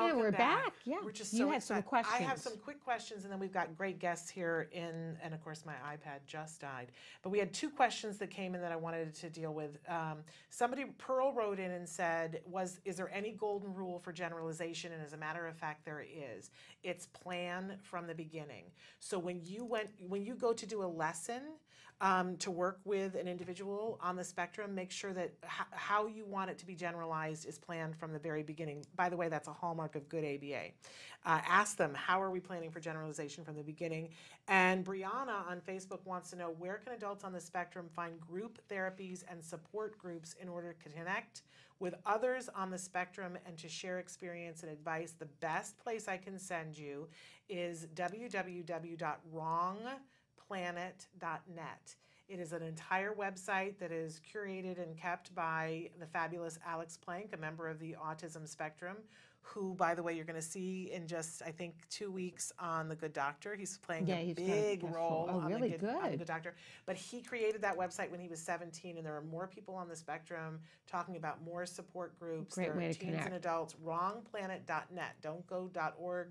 Welcome 0.00 0.18
we're 0.18 0.32
back. 0.32 0.72
Yeah. 0.84 0.96
We're 1.04 1.12
just 1.12 1.32
You 1.32 1.40
so 1.40 1.50
had 1.50 1.62
some 1.62 1.78
excited. 1.78 2.06
I 2.12 2.18
have 2.18 2.38
some 2.38 2.56
quick 2.56 2.82
questions, 2.82 3.24
and 3.24 3.32
then 3.32 3.38
we've 3.38 3.52
got 3.52 3.76
great 3.76 3.98
guests 3.98 4.28
here. 4.28 4.68
In 4.72 5.16
and 5.22 5.32
of 5.32 5.42
course, 5.42 5.64
my 5.64 5.74
iPad 5.74 6.20
just 6.26 6.60
died, 6.60 6.92
but 7.22 7.30
we 7.30 7.38
had 7.38 7.52
two 7.52 7.70
questions 7.70 8.18
that 8.18 8.30
came 8.30 8.54
in 8.54 8.60
that 8.60 8.72
I 8.72 8.76
wanted 8.76 9.14
to 9.14 9.30
deal 9.30 9.54
with. 9.54 9.78
Um, 9.88 10.18
somebody 10.50 10.86
Pearl 10.98 11.32
wrote 11.32 11.58
in 11.58 11.70
and 11.70 11.88
said, 11.88 12.40
"Was 12.46 12.80
is 12.84 12.96
there 12.96 13.10
any 13.12 13.32
golden 13.32 13.72
rule 13.72 13.98
for 13.98 14.12
generalization?" 14.12 14.92
And 14.92 15.02
as 15.02 15.12
a 15.12 15.18
matter 15.18 15.46
of 15.46 15.56
fact, 15.56 15.84
there 15.84 16.02
is. 16.02 16.50
It's 16.82 17.06
plan 17.06 17.78
from 17.82 18.06
the 18.06 18.14
beginning. 18.14 18.64
So 18.98 19.18
when 19.18 19.40
you 19.44 19.64
went, 19.64 19.90
when 20.00 20.24
you 20.24 20.34
go 20.34 20.52
to 20.52 20.66
do 20.66 20.82
a 20.82 20.86
lesson. 20.86 21.42
Um, 22.04 22.36
to 22.36 22.50
work 22.50 22.80
with 22.84 23.14
an 23.14 23.26
individual 23.26 23.98
on 24.02 24.14
the 24.14 24.24
spectrum, 24.24 24.74
make 24.74 24.90
sure 24.90 25.14
that 25.14 25.32
how 25.70 26.06
you 26.06 26.26
want 26.26 26.50
it 26.50 26.58
to 26.58 26.66
be 26.66 26.74
generalized 26.74 27.46
is 27.46 27.56
planned 27.56 27.96
from 27.96 28.12
the 28.12 28.18
very 28.18 28.42
beginning. 28.42 28.84
By 28.94 29.08
the 29.08 29.16
way, 29.16 29.30
that's 29.30 29.48
a 29.48 29.54
hallmark 29.54 29.96
of 29.96 30.06
good 30.10 30.22
ABA. 30.22 30.64
Uh, 31.24 31.40
ask 31.48 31.78
them, 31.78 31.94
how 31.94 32.20
are 32.20 32.30
we 32.30 32.40
planning 32.40 32.70
for 32.70 32.78
generalization 32.78 33.42
from 33.42 33.56
the 33.56 33.62
beginning? 33.62 34.10
And 34.48 34.84
Brianna 34.84 35.48
on 35.48 35.62
Facebook 35.66 36.04
wants 36.04 36.28
to 36.32 36.36
know 36.36 36.54
where 36.58 36.76
can 36.76 36.92
adults 36.92 37.24
on 37.24 37.32
the 37.32 37.40
spectrum 37.40 37.88
find 37.96 38.20
group 38.20 38.58
therapies 38.70 39.24
and 39.26 39.42
support 39.42 39.96
groups 39.96 40.34
in 40.42 40.46
order 40.46 40.74
to 40.74 40.90
connect 40.90 41.40
with 41.80 41.94
others 42.04 42.50
on 42.54 42.70
the 42.70 42.78
spectrum 42.78 43.38
and 43.46 43.56
to 43.56 43.68
share 43.70 43.98
experience 43.98 44.62
and 44.62 44.70
advice. 44.70 45.14
The 45.18 45.28
best 45.40 45.78
place 45.78 46.06
I 46.06 46.18
can 46.18 46.38
send 46.38 46.76
you 46.76 47.08
is 47.48 47.86
www.wrongplanet.net. 50.50 51.96
It 52.26 52.40
is 52.40 52.52
an 52.52 52.62
entire 52.62 53.12
website 53.12 53.78
that 53.78 53.92
is 53.92 54.20
curated 54.32 54.82
and 54.82 54.96
kept 54.96 55.34
by 55.34 55.90
the 56.00 56.06
fabulous 56.06 56.58
Alex 56.66 56.96
Plank, 56.96 57.30
a 57.34 57.36
member 57.36 57.68
of 57.68 57.78
the 57.78 57.94
autism 58.02 58.48
spectrum, 58.48 58.96
who, 59.42 59.74
by 59.74 59.94
the 59.94 60.02
way, 60.02 60.14
you're 60.14 60.24
going 60.24 60.34
to 60.34 60.40
see 60.42 60.90
in 60.90 61.06
just, 61.06 61.42
I 61.42 61.50
think, 61.50 61.74
two 61.90 62.10
weeks 62.10 62.50
on 62.58 62.88
The 62.88 62.96
Good 62.96 63.12
Doctor. 63.12 63.54
He's 63.54 63.76
playing 63.76 64.06
Yeah, 64.06 64.14
a 64.16 64.24
he's 64.24 64.36
big 64.36 64.82
role 64.84 65.28
oh, 65.30 65.40
on, 65.40 65.52
really 65.52 65.72
the 65.72 65.78
good, 65.78 65.88
on 65.90 66.02
The 66.04 66.08
good. 66.10 66.18
Good 66.20 66.28
Doctor. 66.28 66.54
But 66.86 66.96
he 66.96 67.20
created 67.20 67.60
that 67.60 67.76
website 67.76 68.10
when 68.10 68.20
he 68.20 68.28
was 68.28 68.40
17, 68.40 68.96
and 68.96 69.04
there 69.04 69.14
are 69.14 69.20
more 69.20 69.46
people 69.46 69.74
on 69.74 69.86
the 69.86 69.96
spectrum 69.96 70.60
talking 70.86 71.16
about 71.16 71.44
more 71.44 71.66
support 71.66 72.18
groups. 72.18 72.54
Great 72.54 72.68
there 72.68 72.74
are 72.74 72.78
way 72.78 72.88
to 72.90 72.98
teens 72.98 73.10
connect. 73.10 73.26
and 73.26 73.34
adults. 73.34 73.76
Wrongplanet.net. 73.84 75.16
Don't 75.20 75.46
go 75.46 75.70
.org, 75.98 76.28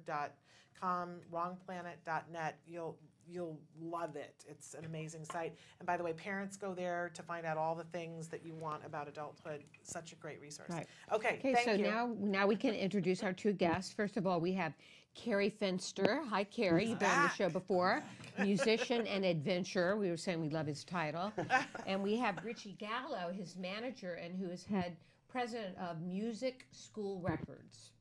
.com, 0.81 1.19
wrongplanet.net. 1.31 2.57
You'll 2.67 2.97
you'll 3.27 3.59
love 3.81 4.15
it. 4.15 4.43
It's 4.47 4.73
an 4.73 4.85
amazing 4.85 5.25
site. 5.25 5.53
And 5.79 5.87
by 5.87 5.97
the 5.97 6.03
way, 6.03 6.13
parents 6.13 6.57
go 6.57 6.73
there 6.73 7.11
to 7.13 7.23
find 7.23 7.45
out 7.45 7.57
all 7.57 7.75
the 7.75 7.85
things 7.85 8.27
that 8.29 8.45
you 8.45 8.53
want 8.53 8.85
about 8.85 9.07
adulthood. 9.07 9.63
Such 9.83 10.11
a 10.11 10.15
great 10.15 10.41
resource. 10.41 10.69
Right. 10.69 10.87
Okay, 11.11 11.37
Okay, 11.39 11.53
thank 11.53 11.65
so 11.65 11.73
you. 11.73 11.83
now 11.83 12.15
now 12.19 12.47
we 12.47 12.55
can 12.55 12.73
introduce 12.73 13.23
our 13.23 13.33
two 13.33 13.53
guests. 13.53 13.93
First 13.93 14.17
of 14.17 14.27
all, 14.27 14.39
we 14.39 14.53
have 14.53 14.73
Kerry 15.15 15.51
Fenster. 15.51 16.27
Hi, 16.27 16.43
Kerry. 16.43 16.85
You've 16.85 16.99
been 16.99 17.09
on 17.09 17.23
the 17.23 17.29
ah. 17.29 17.35
show 17.35 17.49
before. 17.49 18.03
Musician 18.39 19.05
and 19.07 19.23
adventurer. 19.23 19.95
We 19.95 20.09
were 20.09 20.17
saying 20.17 20.41
we 20.41 20.49
love 20.49 20.67
his 20.67 20.83
title. 20.83 21.31
and 21.87 22.01
we 22.01 22.17
have 22.17 22.39
Richie 22.43 22.75
Gallo, 22.79 23.31
his 23.31 23.55
manager, 23.55 24.13
and 24.15 24.35
who 24.35 24.49
is 24.49 24.63
head 24.63 24.95
president 25.29 25.77
of 25.77 26.01
Music 26.01 26.67
School 26.71 27.19
Records. 27.21 27.91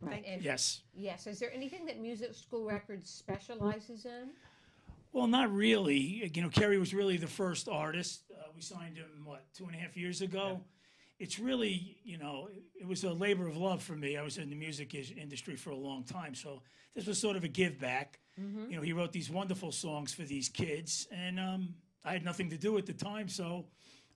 Right. 0.00 0.24
And- 0.26 0.42
Yes. 0.42 0.82
Yes. 0.94 1.26
Is 1.26 1.38
there 1.38 1.52
anything 1.52 1.86
that 1.86 2.00
Music 2.00 2.34
School 2.34 2.64
Records 2.64 3.10
specializes 3.10 4.04
in? 4.04 4.30
Well, 5.18 5.26
not 5.26 5.52
really. 5.52 6.30
You 6.32 6.42
know, 6.42 6.48
Kerry 6.48 6.78
was 6.78 6.94
really 6.94 7.16
the 7.16 7.26
first 7.26 7.68
artist. 7.68 8.22
Uh, 8.32 8.42
we 8.54 8.62
signed 8.62 8.96
him, 8.96 9.06
what, 9.24 9.44
two 9.52 9.64
and 9.64 9.74
a 9.74 9.78
half 9.78 9.96
years 9.96 10.20
ago? 10.20 10.60
It's 11.18 11.40
really, 11.40 11.96
you 12.04 12.18
know, 12.18 12.48
it 12.80 12.86
was 12.86 13.02
a 13.02 13.12
labor 13.12 13.48
of 13.48 13.56
love 13.56 13.82
for 13.82 13.96
me. 13.96 14.16
I 14.16 14.22
was 14.22 14.38
in 14.38 14.48
the 14.48 14.54
music 14.54 14.94
is- 14.94 15.10
industry 15.10 15.56
for 15.56 15.70
a 15.70 15.76
long 15.76 16.04
time. 16.04 16.36
So 16.36 16.62
this 16.94 17.08
was 17.08 17.20
sort 17.20 17.36
of 17.36 17.42
a 17.42 17.48
give 17.48 17.80
back. 17.80 18.20
Mhm. 18.38 18.70
You 18.70 18.76
know, 18.76 18.82
he 18.82 18.92
wrote 18.92 19.10
these 19.10 19.28
wonderful 19.28 19.72
songs 19.72 20.14
for 20.14 20.22
these 20.22 20.48
kids, 20.48 21.08
and 21.10 21.40
um, 21.40 21.74
I 22.04 22.12
had 22.12 22.24
nothing 22.24 22.50
to 22.50 22.56
do 22.56 22.78
at 22.78 22.86
the 22.86 22.92
time, 22.92 23.28
so 23.28 23.66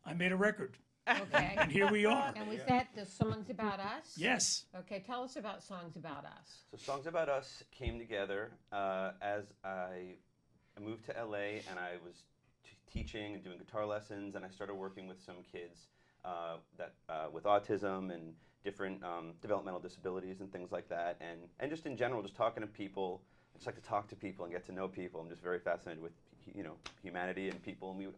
I 0.04 0.14
made 0.14 0.30
a 0.30 0.36
record. 0.36 0.78
Okay. 1.08 1.56
And 1.58 1.72
here 1.72 1.90
we 1.90 2.06
are. 2.06 2.32
And 2.36 2.48
was 2.48 2.62
that 2.68 2.86
the 2.94 3.04
songs 3.04 3.50
about 3.50 3.80
us? 3.80 4.14
Yes. 4.16 4.66
Okay, 4.82 5.02
tell 5.04 5.24
us 5.24 5.34
about 5.34 5.64
songs 5.64 5.96
about 5.96 6.24
us. 6.24 6.62
So 6.70 6.76
Songs 6.76 7.06
About 7.08 7.28
Us 7.28 7.64
came 7.72 7.98
together 7.98 8.52
uh, 8.70 9.10
as 9.20 9.52
I 9.64 10.14
moved 10.80 11.04
to 11.06 11.12
LA 11.12 11.60
and 11.68 11.78
I 11.78 11.92
was 12.04 12.24
t- 12.64 12.76
teaching 12.92 13.34
and 13.34 13.44
doing 13.44 13.58
guitar 13.58 13.84
lessons 13.86 14.34
and 14.34 14.44
I 14.44 14.48
started 14.48 14.74
working 14.74 15.06
with 15.06 15.20
some 15.22 15.36
kids 15.50 15.88
uh, 16.24 16.56
that 16.78 16.92
uh, 17.08 17.26
with 17.32 17.44
autism 17.44 18.12
and 18.12 18.34
different 18.64 19.02
um, 19.02 19.32
developmental 19.42 19.80
disabilities 19.80 20.40
and 20.40 20.50
things 20.52 20.70
like 20.72 20.88
that. 20.88 21.16
And, 21.20 21.40
and 21.60 21.70
just 21.70 21.84
in 21.86 21.96
general 21.96 22.22
just 22.22 22.36
talking 22.36 22.62
to 22.62 22.66
people 22.66 23.22
I 23.54 23.58
just 23.58 23.66
like 23.66 23.76
to 23.76 23.82
talk 23.82 24.08
to 24.08 24.16
people 24.16 24.44
and 24.44 24.52
get 24.52 24.64
to 24.66 24.72
know 24.72 24.88
people. 24.88 25.20
I'm 25.20 25.28
just 25.28 25.42
very 25.42 25.58
fascinated 25.58 26.02
with 26.02 26.12
you 26.54 26.62
know 26.62 26.76
humanity 27.02 27.48
and 27.50 27.62
people. 27.62 27.90
And 27.90 27.98
we 27.98 28.08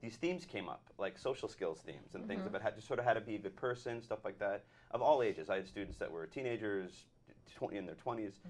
these 0.00 0.16
themes 0.16 0.44
came 0.46 0.68
up 0.68 0.82
like 0.98 1.18
social 1.18 1.48
skills 1.48 1.80
themes 1.84 2.14
and 2.14 2.26
things 2.26 2.42
Mhm. 2.42 2.46
about 2.46 2.62
how, 2.62 2.70
just 2.70 2.88
sort 2.88 2.98
of 2.98 3.04
how 3.04 3.12
to 3.12 3.20
be 3.20 3.36
a 3.36 3.38
good 3.38 3.54
person 3.54 4.02
stuff 4.02 4.24
like 4.24 4.38
that. 4.38 4.64
Of 4.90 5.00
all 5.02 5.22
ages. 5.22 5.48
I 5.50 5.56
had 5.56 5.68
students 5.68 5.98
that 5.98 6.10
were 6.10 6.26
teenagers 6.26 7.04
20 7.54 7.76
in 7.76 7.86
their 7.86 7.94
20s 7.96 8.40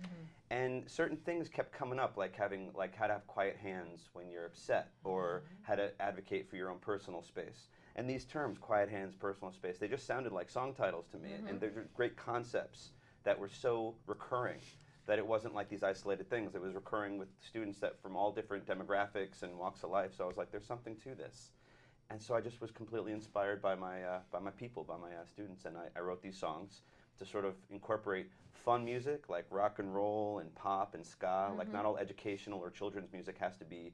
and 0.50 0.88
certain 0.90 1.16
things 1.16 1.48
kept 1.48 1.72
coming 1.72 1.98
up 1.98 2.16
like 2.16 2.34
having 2.34 2.72
like 2.74 2.94
how 2.94 3.06
to 3.06 3.12
have 3.12 3.26
quiet 3.26 3.56
hands 3.56 4.08
when 4.14 4.28
you're 4.30 4.46
upset 4.46 4.88
or 5.04 5.44
how 5.62 5.74
to 5.76 5.90
advocate 6.00 6.48
for 6.48 6.56
your 6.56 6.70
own 6.70 6.78
personal 6.78 7.22
space. 7.22 7.68
And 7.96 8.08
these 8.08 8.24
terms 8.24 8.58
quiet 8.58 8.88
hands 8.88 9.14
personal 9.14 9.52
space 9.52 9.78
they 9.78 9.88
just 9.88 10.06
sounded 10.06 10.32
like 10.32 10.50
song 10.50 10.74
titles 10.74 11.06
to 11.12 11.18
me. 11.18 11.30
Mhm. 11.30 11.48
and 11.50 11.60
they're 11.60 11.86
great 11.94 12.16
concepts 12.16 12.92
that 13.22 13.38
were 13.38 13.48
so 13.48 13.94
recurring 14.06 14.60
that 15.06 15.18
it 15.18 15.26
wasn't 15.26 15.54
like 15.54 15.68
these 15.68 15.82
isolated 15.82 16.28
things. 16.30 16.54
It 16.54 16.60
was 16.60 16.74
recurring 16.74 17.18
with 17.18 17.28
students 17.40 17.78
that 17.80 18.00
from 18.00 18.16
all 18.16 18.32
different 18.32 18.64
demographics 18.66 19.42
and 19.42 19.58
walks 19.58 19.82
of 19.82 19.90
life. 19.90 20.14
So 20.14 20.24
i 20.24 20.26
was 20.26 20.36
like 20.36 20.50
there's 20.50 20.66
something 20.66 20.96
to 20.98 21.14
this. 21.14 21.52
And 22.10 22.20
so 22.20 22.34
I 22.34 22.40
just 22.40 22.60
was 22.60 22.72
completely 22.72 23.12
inspired 23.12 23.62
by 23.62 23.76
my 23.76 24.02
uh, 24.02 24.20
by 24.32 24.40
my 24.40 24.50
people, 24.50 24.82
by 24.82 24.96
my 24.96 25.14
uh, 25.14 25.24
students, 25.26 25.64
and 25.64 25.76
I, 25.78 25.86
I 25.96 26.00
wrote 26.00 26.22
these 26.22 26.36
songs 26.36 26.82
to 27.20 27.26
sort 27.26 27.44
of 27.44 27.54
incorporate 27.70 28.26
fun 28.64 28.84
music 28.84 29.28
like 29.28 29.46
rock 29.50 29.78
and 29.78 29.94
roll 29.94 30.38
and 30.40 30.52
pop 30.54 30.94
and 30.94 31.06
ska. 31.06 31.52
Like 31.56 31.68
Mhm. 31.68 31.72
not 31.72 31.84
all 31.84 31.96
educational 31.98 32.58
or 32.60 32.70
children's 32.70 33.12
music 33.12 33.38
has 33.38 33.56
to 33.58 33.64
be 33.64 33.88
f- 33.88 33.92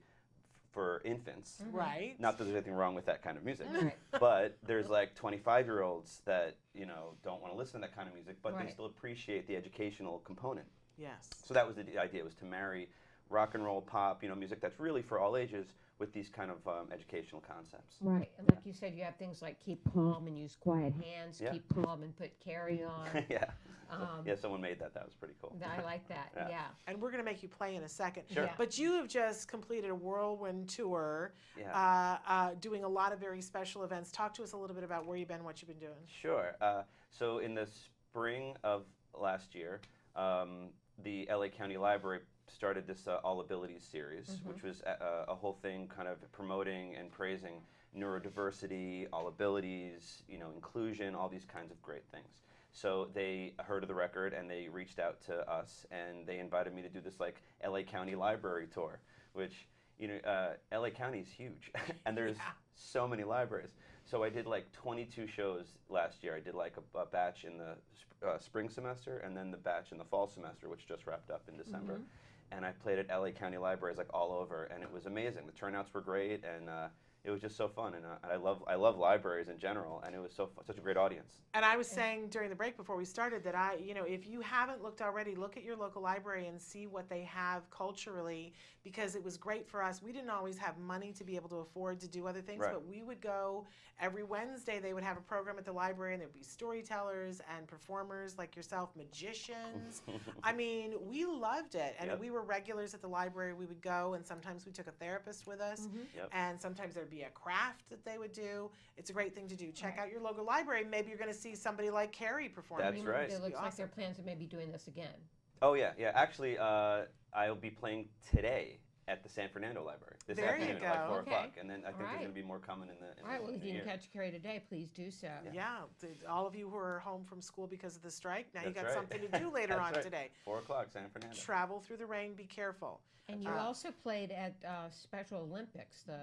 for 0.71 1.01
infants. 1.05 1.61
Mhm. 1.63 1.73
Right. 1.75 2.21
Not 2.21 2.39
that 2.39 2.45
there's 2.45 2.57
anything 2.57 2.75
wrong 2.75 2.95
with 2.95 3.07
that 3.07 3.23
kind 3.23 3.37
of 3.37 3.45
music, 3.45 3.67
Right. 3.73 3.97
but 4.21 4.57
there's 4.63 4.89
like 4.89 5.15
25 5.15 5.67
year 5.67 5.83
olds 5.83 6.21
that 6.25 6.57
you 6.75 6.87
know 6.87 7.17
don't 7.23 7.41
want 7.43 7.53
to 7.53 7.59
listen 7.59 7.81
to 7.81 7.87
that 7.87 7.95
kind 7.97 8.09
of 8.09 8.15
music, 8.15 8.37
but 8.43 8.59
they 8.59 8.69
still 8.71 8.87
appreciate 8.87 9.47
the 9.47 9.57
educational 9.57 10.21
component. 10.21 10.69
Yes. 10.97 11.29
So 11.45 11.53
that 11.55 11.67
was 11.67 11.77
the 11.77 11.99
idea 11.99 12.25
was 12.25 12.35
to 12.37 12.45
marry 12.45 12.89
rock 13.29 13.55
and 13.55 13.65
roll, 13.65 13.83
pop, 13.83 14.23
you 14.23 14.29
know, 14.29 14.35
music 14.37 14.61
that's 14.61 14.79
really 14.79 15.03
for 15.03 15.19
all 15.19 15.37
ages 15.37 15.75
with 15.99 16.13
these 16.13 16.29
kind 16.29 16.51
of 16.51 16.67
um, 16.69 16.89
educational 16.93 17.41
concepts. 17.41 17.97
Right. 18.01 18.31
And 18.39 18.49
like 18.51 18.61
you 18.65 18.73
said, 18.73 18.95
you 18.95 19.03
have 19.05 19.17
things 19.17 19.41
like 19.41 19.59
keep 19.65 19.81
calm 19.95 20.27
and 20.27 20.39
use 20.39 20.57
quiet 20.61 20.93
hands, 21.03 21.41
Yeah. 21.41 21.53
keep 21.53 21.65
calm 21.75 22.03
and 22.03 22.15
put 22.17 22.39
carry 22.41 22.85
on. 23.15 23.25
yeah. 23.31 23.45
Um, 23.91 24.25
yeah, 24.27 24.35
someone 24.35 24.61
made 24.61 24.79
that. 24.81 24.93
That 24.95 25.05
was 25.05 25.15
pretty 25.15 25.35
cool. 25.41 25.57
I 25.65 25.81
like 25.83 26.07
that. 26.09 26.33
Yeah. 26.51 26.61
And 26.87 27.01
we're 27.01 27.11
going 27.11 27.23
to 27.23 27.31
make 27.31 27.43
you 27.43 27.49
play 27.49 27.77
in 27.77 27.85
a 27.85 27.89
second. 27.89 28.25
Sure. 28.33 28.45
Yeah. 28.45 28.53
But 28.59 28.77
you 28.79 28.93
have 28.95 29.09
just 29.09 29.49
completed 29.49 29.91
a 29.91 29.95
whirlwind 29.95 30.69
tour, 30.69 31.33
Yeah. 31.59 31.73
uh, 31.73 32.19
uh, 32.31 32.51
doing 32.61 32.85
a 32.85 32.89
lot 32.89 33.13
of 33.13 33.19
very 33.21 33.41
special 33.41 33.85
events. 33.85 34.11
Talk 34.11 34.35
to 34.35 34.43
us 34.43 34.53
a 34.53 34.57
little 34.57 34.75
bit 34.75 34.85
about 34.85 35.07
where 35.07 35.17
you've 35.17 35.29
been, 35.29 35.45
what 35.45 35.63
you've 35.63 35.69
been 35.69 35.79
doing. 35.79 36.03
Sure. 36.07 36.57
Uh, 36.61 36.83
so 37.11 37.39
in 37.39 37.55
the 37.55 37.67
spring 38.11 38.55
of 38.65 38.85
last 39.19 39.55
year, 39.55 39.81
um, 40.15 40.71
the 41.05 41.29
LA 41.31 41.49
County 41.49 41.77
Library 41.77 42.21
started 42.49 42.87
this 42.87 43.07
uh, 43.07 43.17
All 43.25 43.41
Abilities 43.41 43.83
series, 43.83 44.27
Mhm. 44.29 44.47
which 44.47 44.63
was 44.63 44.81
a, 44.83 45.25
a 45.29 45.35
whole 45.35 45.55
thing 45.63 45.89
kind 45.89 46.09
of 46.09 46.19
promoting 46.33 46.95
and 46.97 47.11
praising 47.11 47.63
neurodiversity, 47.97 49.07
all 49.13 49.29
abilities, 49.29 50.23
you 50.29 50.39
know, 50.39 50.51
inclusion, 50.55 51.15
all 51.15 51.29
these 51.29 51.45
kinds 51.45 51.71
of 51.71 51.81
great 51.83 52.05
things. 52.13 52.43
So 52.73 53.07
they 53.15 53.55
heard 53.59 53.83
of 53.83 53.89
the 53.89 53.95
record 53.95 54.35
and 54.35 54.51
they 54.51 54.69
reached 54.69 54.99
out 54.99 55.21
to 55.27 55.49
us 55.51 55.87
and 55.91 56.27
they 56.27 56.39
invited 56.39 56.75
me 56.75 56.83
to 56.83 56.89
do 56.91 57.01
this 57.01 57.19
like 57.21 57.41
LA 57.67 57.83
County 57.83 58.15
Library 58.15 58.67
tour, 58.73 59.01
which 59.33 59.67
you 59.99 60.09
know 60.09 60.19
uh, 60.19 60.55
LA 60.79 60.91
County 60.91 61.21
is 61.21 61.29
huge 61.29 61.73
and 62.07 62.17
there's 62.17 62.37
so 62.75 63.09
many 63.09 63.25
libraries. 63.25 63.75
So 64.05 64.23
I 64.23 64.29
did 64.29 64.47
like 64.47 64.71
22 64.73 65.27
shows 65.27 65.79
last 65.89 66.23
year. 66.23 66.37
I 66.37 66.41
did 66.41 66.55
like 66.55 66.75
a, 66.77 66.99
a 66.99 67.07
batch 67.07 67.45
in 67.45 67.57
the 67.59 67.77
sp- 67.97 68.23
uh, 68.25 68.39
spring 68.39 68.69
semester 68.69 69.19
and 69.19 69.35
then 69.37 69.51
the 69.51 69.57
batch 69.57 69.91
in 69.91 69.99
the 69.99 70.05
fall 70.05 70.27
semester, 70.29 70.69
which 70.69 70.87
just 70.87 71.07
wrapped 71.07 71.31
up 71.31 71.43
in 71.49 71.57
December. 71.57 71.95
Mhm. 71.95 72.05
And 72.53 72.65
I 72.65 72.73
played 72.73 72.99
at 72.99 73.09
LA 73.09 73.31
County 73.31 73.59
Libraries 73.59 73.99
like 73.99 74.13
all 74.15 74.33
over, 74.33 74.65
and 74.65 74.83
it 74.83 74.93
was 74.93 75.07
amazing. 75.07 75.47
The 75.47 75.53
turnouts 75.53 75.93
were 75.93 76.01
great, 76.01 76.45
and 76.45 76.69
uh, 76.69 76.89
it 77.27 77.31
was 77.31 77.41
just 77.41 77.57
so 77.57 77.67
fun. 77.69 77.95
And 77.95 78.07
uh, 78.07 78.17
I 78.33 78.37
love 78.37 78.63
I 78.69 78.77
love 78.77 78.97
libraries 78.97 79.49
in 79.49 79.59
general, 79.59 80.03
and 80.07 80.15
it 80.15 80.21
was 80.21 80.33
so 80.33 80.47
fu- 80.47 80.63
such 80.65 80.79
a 80.79 80.81
great 80.81 80.97
audience. 80.97 81.41
And 81.55 81.65
I 81.65 81.77
was 81.77 81.89
saying 81.89 82.29
during 82.29 82.49
the 82.49 82.55
break 82.57 82.77
before 82.77 82.97
we 82.97 83.05
started 83.05 83.43
that 83.45 83.55
I, 83.55 83.75
you 83.85 83.95
know, 83.95 84.05
if 84.05 84.27
you 84.29 84.41
haven't 84.41 84.83
looked 84.83 85.03
already, 85.03 85.35
look 85.35 85.57
at 85.57 85.65
your 85.65 85.77
local 85.77 86.01
library 86.03 86.47
and 86.47 86.61
see 86.61 86.87
what 86.87 87.09
they 87.09 87.23
have 87.25 87.69
culturally 87.71 88.53
because 88.85 89.17
it 89.17 89.25
was 89.25 89.37
great 89.37 89.69
for 89.69 89.83
us. 89.83 90.01
We 90.01 90.13
didn't 90.13 90.31
always 90.31 90.57
have 90.59 90.79
money 90.79 91.13
to 91.13 91.25
be 91.25 91.35
able 91.35 91.49
to 91.49 91.57
afford 91.57 91.99
to 92.01 92.09
do 92.09 92.27
other 92.29 92.41
things, 92.41 92.61
Right. 92.61 92.73
but 92.73 92.87
we 92.87 93.03
would 93.03 93.21
go 93.21 93.67
every 93.99 94.23
Wednesday. 94.23 94.79
They 94.79 94.95
would 94.95 95.03
have 95.03 95.17
a 95.17 95.21
program 95.23 95.59
at 95.59 95.65
the 95.65 95.73
library 95.73 96.13
and 96.15 96.21
there'd 96.21 96.33
be 96.33 96.43
storytellers 96.43 97.41
and 97.57 97.67
performers 97.67 98.39
like 98.39 98.55
yourself, 98.55 98.91
magicians. 98.95 100.03
I 100.45 100.53
mean, 100.53 100.93
we 101.01 101.25
loved 101.25 101.75
it. 101.75 101.97
And 101.99 102.11
Yep. 102.11 102.21
we 102.21 102.31
were 102.31 102.43
regulars 102.43 102.95
at 102.95 103.01
the 103.01 103.09
library. 103.09 103.55
We 103.55 103.67
would 103.67 103.83
go 103.83 104.15
and 104.15 104.25
sometimes 104.25 104.65
we 104.67 104.71
took 104.71 104.87
a 104.87 104.93
therapist 104.93 105.49
with 105.49 105.61
us. 105.61 105.89
Mhm. 105.89 106.07
Yep. 106.15 106.29
And 106.33 106.61
sometimes 106.61 106.95
there'd 106.95 107.11
be 107.11 107.16
a 107.23 107.31
craft 107.31 107.89
that 107.91 108.05
they 108.05 108.19
would 108.19 108.33
do. 108.33 108.71
It's 108.97 109.11
a 109.11 109.13
great 109.13 109.35
thing 109.35 109.49
to 109.49 109.57
do. 109.57 109.71
Check 109.73 109.99
out 109.99 110.11
your 110.11 110.21
local 110.21 110.45
library. 110.45 110.85
Maybe 110.85 111.09
you're 111.09 111.19
going 111.19 111.33
to 111.33 111.39
see 111.39 111.55
somebody 111.55 111.91
like 111.91 112.13
Kerry 112.13 112.49
perform. 112.49 112.81
That's 112.83 113.03
right. 113.03 113.31
It 113.31 113.41
looks 113.43 113.55
like 113.55 113.55
Awesome. 113.57 113.77
their 113.79 113.87
plans 113.89 114.19
are 114.19 114.23
maybe 114.25 114.47
doing 114.47 114.71
this 114.73 114.87
again. 114.89 115.15
Oh 115.63 115.75
yeah, 115.75 115.93
yeah. 115.99 116.13
Actually, 116.15 116.59
uh, 116.59 117.03
I'll 117.35 117.55
be 117.55 117.71
playing 117.71 118.09
today 118.31 118.79
at 119.09 119.23
the 119.23 119.29
San 119.29 119.49
Fernando 119.49 119.85
Library 119.85 120.17
this 120.27 120.37
There 120.37 120.47
you 120.57 120.63
afternoon 120.65 120.83
at 120.83 120.91
like 120.91 121.01
go. 121.03 121.09
four 121.09 121.19
Okay. 121.21 121.31
o'clock, 121.31 121.51
and 121.61 121.71
then 121.71 121.83
I 121.87 121.91
think 121.93 122.01
All 122.03 122.07
there's 122.09 122.19
going 122.19 122.29
to 122.29 122.35
be 122.35 122.43
more 122.43 122.59
coming 122.59 122.89
in 122.89 122.97
the. 123.01 123.13
In 123.19 123.25
All 123.25 123.31
right, 123.31 123.39
the, 123.39 123.47
well, 123.47 123.55
if 123.55 123.65
you 123.65 123.73
year. 123.73 123.83
can 123.83 123.91
catch 123.91 124.13
Kerry 124.13 124.31
today, 124.33 124.63
please 124.69 124.91
do 124.91 125.11
so. 125.11 125.29
Yeah, 125.55 125.77
th- 126.01 126.13
all 126.29 126.47
of 126.47 126.57
you 126.57 126.69
who 126.69 126.77
are 126.77 126.99
home 126.99 127.25
from 127.25 127.41
school 127.41 127.67
because 127.69 127.95
of 127.97 128.03
the 128.03 128.11
strike, 128.11 128.49
now 128.55 128.63
you 128.65 128.71
got 128.73 128.85
right. 128.85 128.93
something 128.95 129.21
to 129.21 129.29
do 129.39 129.51
later 129.51 129.81
on 129.81 129.93
right. 129.93 130.03
today. 130.03 130.31
Four 130.45 130.59
o'clock, 130.59 130.89
San 130.93 131.09
Fernando. 131.11 131.37
Travel 131.37 131.81
through 131.81 131.99
the 131.99 132.07
rain, 132.07 132.35
be 132.35 132.45
careful. 132.45 133.01
And 133.29 133.43
you 133.43 133.49
Uh, 133.49 133.59
also 133.61 133.91
played 134.03 134.31
at 134.33 134.55
uh, 134.69 134.91
Special 134.91 135.39
Olympics. 135.39 136.03
The 136.03 136.19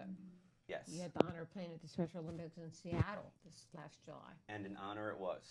Yes. 0.73 0.89
you 0.93 1.01
had 1.01 1.13
the 1.13 1.25
honor 1.25 1.41
of 1.41 1.53
playing 1.53 1.71
at 1.73 1.81
the 1.81 1.87
Special 1.87 2.19
Olympics 2.21 2.57
in 2.57 2.71
Seattle 2.71 3.31
this 3.45 3.67
last 3.75 3.97
July. 4.05 4.33
and 4.49 4.65
an 4.65 4.77
honor 4.81 5.09
it 5.11 5.19
was. 5.19 5.43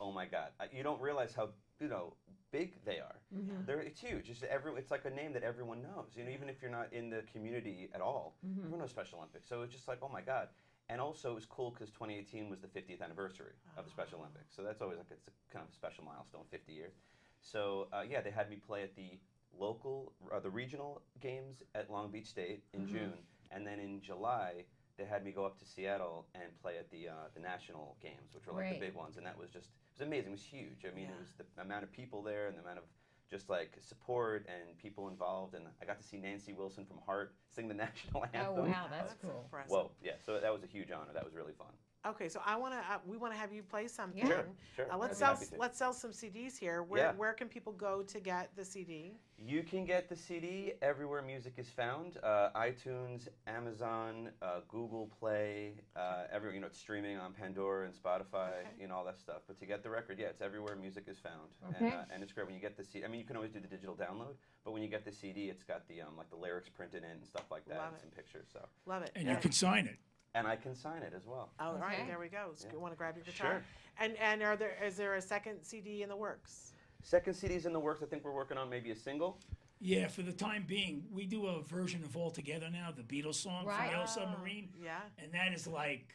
Oh 0.00 0.10
my 0.12 0.26
God! 0.26 0.48
You 0.72 0.82
don't 0.82 1.00
realize 1.00 1.32
how 1.34 1.50
you 1.80 1.88
know 1.88 2.14
big 2.50 2.72
they 2.84 2.98
are. 3.00 3.16
Mhm. 3.34 3.66
They're 3.66 3.80
it's 3.80 4.00
huge. 4.00 4.28
It's 4.30 4.42
every 4.48 4.72
it's 4.76 4.90
like 4.90 5.04
a 5.04 5.10
name 5.10 5.32
that 5.34 5.42
everyone 5.42 5.82
knows. 5.82 6.10
You 6.16 6.24
know, 6.24 6.30
even 6.30 6.48
if 6.48 6.60
you're 6.60 6.70
not 6.70 6.92
in 6.92 7.08
the 7.10 7.22
community 7.32 7.88
at 7.94 8.00
all, 8.00 8.34
Mhm. 8.44 8.58
everyone 8.58 8.80
knows 8.80 8.90
Special 8.90 9.18
Olympics. 9.18 9.48
So 9.48 9.62
it's 9.62 9.72
just 9.72 9.88
like 9.88 9.98
oh 10.02 10.08
my 10.08 10.22
God. 10.22 10.48
And 10.88 11.00
also 11.00 11.30
it 11.30 11.34
was 11.34 11.46
cool 11.46 11.70
because 11.70 11.90
2018 11.90 12.50
was 12.50 12.60
the 12.60 12.68
50th 12.68 13.00
anniversary 13.00 13.54
of 13.76 13.84
the 13.84 13.90
Special 13.90 14.18
Olympics. 14.18 14.54
So 14.54 14.62
that's 14.62 14.82
always 14.82 14.98
like 14.98 15.06
it's 15.10 15.28
a 15.28 15.30
kind 15.52 15.62
of 15.64 15.70
a 15.70 15.74
special 15.74 16.04
milestone, 16.04 16.44
50 16.50 16.72
years. 16.72 16.94
So 17.40 17.88
uh, 17.92 18.04
yeah, 18.08 18.20
they 18.20 18.30
had 18.30 18.50
me 18.50 18.56
play 18.56 18.82
at 18.82 18.94
the 18.96 19.18
local, 19.56 20.12
uh, 20.32 20.40
the 20.40 20.50
regional 20.50 21.00
games 21.20 21.62
at 21.74 21.90
Long 21.90 22.10
Beach 22.10 22.26
State 22.26 22.64
in 22.72 22.86
Mhm. 22.86 22.88
June, 22.88 23.18
and 23.54 23.66
then 23.66 23.78
in 23.78 24.00
July 24.00 24.64
they 24.98 25.04
had 25.04 25.24
me 25.24 25.32
go 25.32 25.44
up 25.46 25.58
to 25.58 25.64
Seattle 25.64 26.26
and 26.34 26.44
play 26.60 26.76
at 26.78 26.90
the 26.90 27.08
uh, 27.08 27.12
the 27.34 27.40
national 27.40 27.96
games, 28.02 28.34
which 28.34 28.46
were 28.46 28.52
like 28.52 28.64
Right. 28.64 28.80
the 28.80 28.86
big 28.86 28.94
ones, 28.94 29.16
and 29.16 29.24
that 29.26 29.38
was 29.38 29.50
just 29.50 29.66
it 29.68 29.98
was 30.00 30.06
amazing. 30.06 30.28
It 30.28 30.32
was 30.32 30.42
huge. 30.44 30.84
I 30.90 30.94
mean, 30.94 31.06
it 31.06 31.18
was 31.18 31.32
the 31.38 31.62
amount 31.62 31.82
of 31.84 31.92
people 31.92 32.22
there 32.22 32.46
and 32.48 32.56
the 32.56 32.62
amount 32.62 32.78
of 32.78 32.84
just 33.30 33.48
like 33.48 33.72
support 33.80 34.46
and 34.48 34.76
people 34.78 35.08
involved. 35.08 35.54
And 35.54 35.64
I 35.80 35.84
got 35.86 35.98
to 35.98 36.04
see 36.06 36.18
Nancy 36.18 36.52
Wilson 36.52 36.84
from 36.84 36.98
Heart 37.06 37.34
sing 37.48 37.68
the 37.68 37.74
national 37.86 38.24
anthem. 38.34 38.64
Oh 38.64 38.68
wow, 38.68 38.86
that's 38.90 39.14
cool. 39.22 39.40
impressive. 39.44 39.70
Whoa, 39.72 39.90
yeah. 40.02 40.12
So 40.24 40.38
that 40.38 40.52
was 40.52 40.62
a 40.62 40.66
huge 40.66 40.90
honor. 40.90 41.12
That 41.14 41.24
was 41.24 41.34
really 41.34 41.54
fun. 41.56 41.72
Okay, 42.04 42.28
so 42.28 42.40
I 42.44 42.56
want 42.56 42.74
to. 42.74 42.78
Uh, 42.80 42.98
we 43.06 43.16
want 43.16 43.32
to 43.32 43.38
have 43.38 43.52
you 43.52 43.62
play 43.62 43.86
something. 43.86 44.26
Sure, 44.26 44.44
sure. 44.74 44.92
Uh, 44.92 44.98
let's 44.98 45.12
I'd 45.12 45.14
be 45.14 45.18
sell. 45.18 45.34
happy 45.34 45.46
to. 45.46 45.56
Let's 45.60 45.78
sell 45.78 45.92
some 45.92 46.10
CDs 46.10 46.58
here. 46.58 46.82
Where 46.82 47.00
Yeah. 47.00 47.12
Where 47.12 47.32
can 47.32 47.46
people 47.48 47.72
go 47.72 48.02
to 48.02 48.18
get 48.18 48.50
the 48.56 48.64
CD? 48.64 49.12
You 49.38 49.62
can 49.62 49.84
get 49.84 50.08
the 50.08 50.16
CD 50.16 50.72
everywhere 50.82 51.22
music 51.22 51.54
is 51.58 51.68
found: 51.68 52.18
uh, 52.24 52.50
iTunes, 52.56 53.28
Amazon, 53.46 54.30
uh, 54.42 54.60
Google 54.68 55.10
Play. 55.20 55.74
Uh, 55.94 56.24
everywhere, 56.32 56.54
you 56.56 56.60
know, 56.60 56.66
it's 56.66 56.78
streaming 56.78 57.18
on 57.18 57.32
Pandora 57.34 57.84
and 57.86 57.94
Spotify, 57.94 58.50
you 58.80 58.88
know, 58.88 58.96
all 58.96 59.04
that 59.04 59.18
stuff. 59.20 59.42
But 59.46 59.58
to 59.60 59.66
get 59.66 59.84
the 59.84 59.90
record, 59.90 60.18
yeah, 60.18 60.26
it's 60.26 60.42
everywhere 60.42 60.74
music 60.74 61.04
is 61.06 61.18
found, 61.18 61.50
and, 61.64 61.76
Okay. 61.76 61.96
uh, 61.96 62.02
and 62.12 62.22
it's 62.24 62.32
great 62.32 62.46
when 62.46 62.54
you 62.54 62.60
get 62.60 62.76
the 62.76 62.84
CD. 62.84 63.04
I 63.04 63.08
mean, 63.08 63.20
you 63.20 63.26
can 63.26 63.36
always 63.36 63.52
do 63.52 63.60
the 63.60 63.68
digital 63.68 63.94
download, 63.94 64.34
but 64.64 64.72
when 64.72 64.82
you 64.82 64.88
get 64.88 65.04
the 65.04 65.12
CD, 65.12 65.50
it's 65.50 65.62
got 65.62 65.86
the 65.86 66.02
um, 66.02 66.16
like 66.16 66.30
the 66.30 66.36
lyrics 66.36 66.68
printed 66.68 67.04
in 67.04 67.10
and 67.10 67.24
stuff 67.26 67.44
like 67.50 67.64
that, 67.66 67.76
Love 67.78 67.86
and 67.88 67.96
it. 67.96 68.00
some 68.00 68.10
pictures. 68.10 68.48
So. 68.52 68.60
Love 68.86 69.02
it. 69.02 69.12
And 69.14 69.28
you 69.28 69.36
can 69.36 69.52
sign 69.52 69.86
it. 69.86 69.98
And 70.34 70.46
I 70.46 70.56
can 70.56 70.74
sign 70.74 71.02
it 71.02 71.12
as 71.14 71.26
well. 71.26 71.50
All 71.60 71.74
right, 71.74 71.98
Okay. 71.98 72.06
there 72.06 72.18
we 72.18 72.28
go. 72.28 72.52
So 72.54 72.66
Yeah. 72.66 72.72
You 72.74 72.80
want 72.80 72.92
to 72.92 72.96
grab 72.96 73.16
your 73.16 73.24
guitar? 73.24 73.52
Sure. 73.52 73.64
And 73.98 74.16
and 74.16 74.42
are 74.42 74.56
there 74.56 74.82
is 74.82 74.96
there 74.96 75.14
a 75.14 75.22
second 75.22 75.62
CD 75.62 76.02
in 76.02 76.08
the 76.08 76.16
works? 76.16 76.72
Second 77.02 77.34
CD's 77.34 77.66
in 77.66 77.72
the 77.72 77.80
works. 77.80 78.02
I 78.02 78.06
think 78.06 78.24
we're 78.24 78.32
working 78.32 78.56
on 78.56 78.70
maybe 78.70 78.90
a 78.90 78.96
single. 78.96 79.38
Yeah, 79.80 80.06
for 80.06 80.22
the 80.22 80.32
time 80.32 80.64
being, 80.66 81.04
we 81.10 81.26
do 81.26 81.46
a 81.48 81.60
version 81.62 82.04
of 82.04 82.16
All 82.16 82.30
Together 82.30 82.70
now, 82.70 82.92
the 82.92 83.02
Beatles 83.02 83.34
song 83.34 83.66
Right. 83.66 83.76
from 83.76 83.86
oh, 83.88 83.90
Yellow 83.90 84.06
Submarine. 84.06 84.72
Yeah. 84.80 85.00
And 85.18 85.32
that 85.32 85.52
is 85.52 85.66
like 85.66 86.14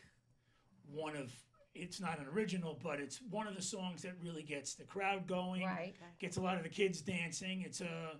one 0.89 1.17
of, 1.17 1.33
it's 1.75 1.99
not 1.99 2.17
an 2.17 2.27
original, 2.27 2.79
but 2.81 3.01
it's 3.01 3.21
one 3.29 3.45
of 3.45 3.57
the 3.57 3.61
songs 3.61 4.01
that 4.03 4.13
really 4.23 4.41
gets 4.41 4.73
the 4.75 4.85
crowd 4.85 5.27
going. 5.27 5.63
Right. 5.63 5.93
Gets 6.17 6.37
a 6.37 6.41
lot 6.41 6.55
of 6.55 6.63
the 6.63 6.69
kids 6.69 7.01
dancing. 7.01 7.61
It's 7.63 7.81
a, 7.81 8.15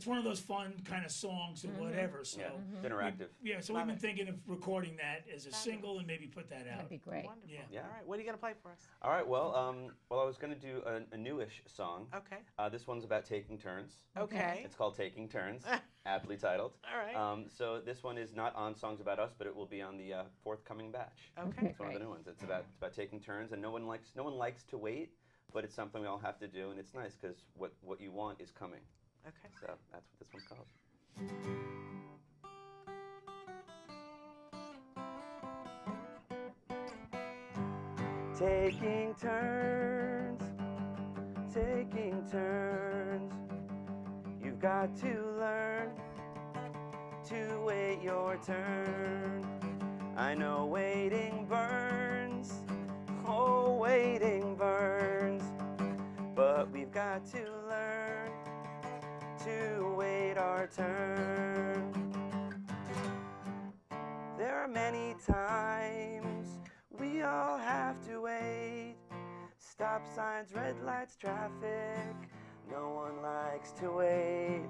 it's 0.00 0.06
one 0.06 0.16
of 0.16 0.24
those 0.24 0.40
fun 0.40 0.72
kind 0.86 1.04
of 1.04 1.10
songs 1.12 1.62
or 1.62 1.68
Mhm. 1.68 1.76
whatever. 1.78 2.24
So 2.24 2.40
Yeah, 2.40 2.48
Mm-hmm. 2.52 2.86
interactive. 2.86 3.28
we- 3.42 3.50
yeah, 3.50 3.60
so 3.60 3.74
Love 3.74 3.82
we've 3.82 3.88
been 3.88 3.96
it. 3.96 4.00
thinking 4.16 4.28
of 4.28 4.48
recording 4.48 4.96
that 4.96 5.28
as 5.28 5.44
a 5.44 5.52
single 5.52 5.98
and 5.98 6.06
maybe 6.06 6.26
put 6.26 6.48
that 6.48 6.60
out. 6.66 6.76
That'd 6.76 6.88
be 6.88 6.96
great. 6.96 7.26
Wonderful. 7.26 7.50
Yeah. 7.50 7.60
Yeah. 7.70 7.82
All 7.82 7.90
right. 7.90 8.06
What 8.06 8.16
are 8.16 8.22
you 8.22 8.24
gonna 8.26 8.38
play 8.38 8.54
for 8.62 8.70
us? 8.72 8.88
All 9.02 9.10
right. 9.10 9.28
Well, 9.28 9.54
um, 9.54 9.94
well, 10.08 10.20
I 10.20 10.24
was 10.24 10.38
going 10.38 10.54
to 10.54 10.58
do 10.58 10.82
a, 10.86 11.02
a 11.14 11.18
newish 11.18 11.62
song. 11.66 12.08
Okay. 12.14 12.38
Uh, 12.58 12.70
this 12.70 12.86
one's 12.86 13.04
about 13.04 13.26
taking 13.26 13.58
turns. 13.58 13.92
Okay. 14.16 14.62
It's 14.64 14.74
called 14.74 14.96
Taking 14.96 15.28
Turns, 15.28 15.64
aptly 16.06 16.38
titled. 16.38 16.72
All 16.90 16.98
right. 16.98 17.14
Um, 17.14 17.50
so 17.50 17.78
this 17.82 18.02
one 18.02 18.16
is 18.16 18.34
not 18.34 18.54
on 18.56 18.74
Songs 18.74 19.02
About 19.02 19.18
Us, 19.18 19.34
but 19.36 19.46
it 19.46 19.54
will 19.54 19.66
be 19.66 19.82
on 19.82 19.98
the 19.98 20.14
uh, 20.14 20.24
forthcoming 20.42 20.90
batch. 20.90 21.30
Okay. 21.38 21.66
It's 21.66 21.78
one 21.78 21.88
of 21.88 21.92
the 21.94 22.00
new 22.00 22.08
ones. 22.08 22.26
It's 22.26 22.42
about 22.42 22.64
it's 22.66 22.78
about 22.78 22.94
taking 22.94 23.20
turns, 23.20 23.52
and 23.52 23.60
no 23.60 23.70
one 23.70 23.86
likes 23.86 24.12
no 24.16 24.24
one 24.24 24.38
likes 24.38 24.62
to 24.64 24.78
wait, 24.78 25.12
but 25.52 25.62
it's 25.62 25.74
something 25.74 26.00
we 26.00 26.06
all 26.08 26.18
have 26.18 26.38
to 26.38 26.48
do, 26.48 26.70
and 26.70 26.80
it's 26.80 26.94
nice 26.94 27.16
because 27.16 27.44
what 27.52 27.74
what 27.82 28.00
you 28.00 28.10
want 28.12 28.40
is 28.40 28.50
coming. 28.50 28.80
Okay. 29.26 29.48
So 29.60 29.66
that's 29.92 30.06
what 30.10 30.18
this 30.18 30.28
one's 30.32 30.46
called. 30.48 30.66
Taking 38.38 39.14
turns, 39.20 40.42
taking 41.52 42.24
turns. 42.30 43.32
You've 44.42 44.60
got 44.60 44.96
to 44.96 45.36
learn 45.38 45.90
to 47.28 47.60
wait 47.66 48.00
your 48.02 48.38
turn. 48.44 49.44
I 50.16 50.34
know 50.34 50.64
waiting 50.66 51.46
burns, 51.46 52.54
oh, 53.26 53.76
waiting 53.76 54.56
burns. 54.56 55.42
But 56.34 56.70
we've 56.70 56.90
got 56.90 57.26
to 57.32 57.44
learn 57.68 58.09
to 59.44 59.94
wait 59.96 60.34
our 60.36 60.66
turn. 60.66 61.92
There 64.36 64.54
are 64.54 64.68
many 64.68 65.14
times 65.26 66.58
we 66.98 67.22
all 67.22 67.56
have 67.56 68.06
to 68.06 68.20
wait. 68.20 68.96
Stop 69.58 70.06
signs, 70.14 70.52
red 70.54 70.76
lights, 70.84 71.16
traffic. 71.16 72.14
No 72.70 72.90
one 72.90 73.22
likes 73.22 73.72
to 73.80 73.90
wait, 73.90 74.66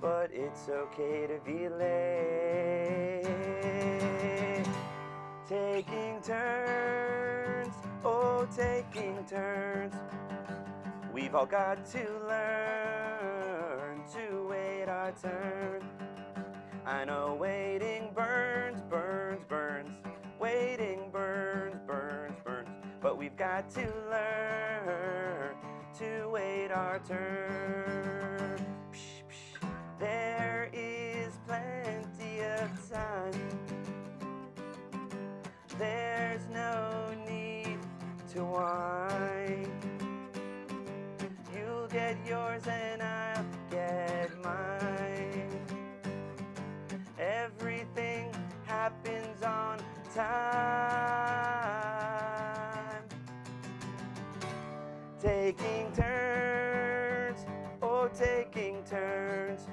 but 0.00 0.30
it's 0.32 0.70
okay 0.70 1.26
to 1.26 1.38
be 1.44 1.68
late. 1.68 3.24
Taking 5.46 6.22
turns, 6.22 7.74
oh, 8.02 8.48
taking 8.56 9.22
turns. 9.26 9.94
We've 11.12 11.34
all 11.34 11.44
got 11.46 11.84
to 11.92 11.98
learn 12.26 13.53
to 14.12 14.46
wait 14.50 14.84
our 14.86 15.12
turn. 15.12 15.82
I 16.84 17.04
know 17.04 17.36
waiting 17.40 18.10
burns, 18.14 18.82
burns, 18.82 19.42
burns. 19.48 19.96
Waiting 20.38 21.10
burns, 21.10 21.80
burns, 21.86 22.36
burns. 22.44 22.68
But 23.00 23.16
we've 23.16 23.36
got 23.36 23.70
to 23.70 23.86
learn 24.10 25.54
to 25.98 26.28
wait 26.28 26.70
our 26.70 26.98
turn. 26.98 28.58
Psh, 28.92 29.22
psh. 29.30 29.68
There 29.98 30.68
is 30.72 31.38
plenty 31.46 32.40
of 32.42 32.90
time. 32.90 33.32
There's 35.78 36.46
no 36.52 37.14
need 37.26 37.78
to 38.34 38.44
whine. 38.44 39.70
You'll 41.54 41.88
get 41.88 42.16
yours 42.26 42.66
and 42.66 43.02
I'll 43.02 43.33
Everything 47.18 48.32
happens 48.64 49.42
on 49.42 49.78
time. 50.14 50.94
Taking 55.20 55.92
turns, 55.92 57.46
oh, 57.82 58.08
taking 58.08 58.82
turns. 58.84 59.68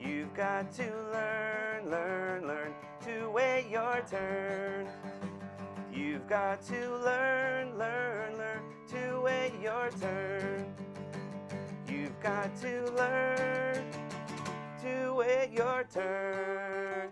You've 0.00 0.34
got 0.34 0.70
to 0.72 0.84
learn, 1.12 1.90
learn, 1.90 2.46
learn 2.46 2.74
to 3.06 3.30
wait 3.30 3.68
your 3.70 4.02
turn. 4.10 4.88
You've 5.92 6.26
got 6.26 6.62
to 6.66 6.96
learn, 6.98 7.78
learn, 7.78 8.36
learn 8.36 8.62
to 8.88 9.20
wait 9.20 9.52
your 9.62 9.90
turn. 10.00 10.74
You've 12.22 12.30
got 12.30 12.56
to 12.60 12.84
learn 12.92 13.84
to 14.80 15.14
wait 15.14 15.50
your 15.50 15.84
turn. 15.92 17.10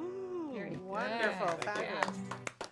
Ooh, 0.00 0.50
Very 0.52 0.70
good. 0.70 0.84
wonderful. 0.84 1.46
Thank. 1.46 1.62
Fabulous. 1.62 2.16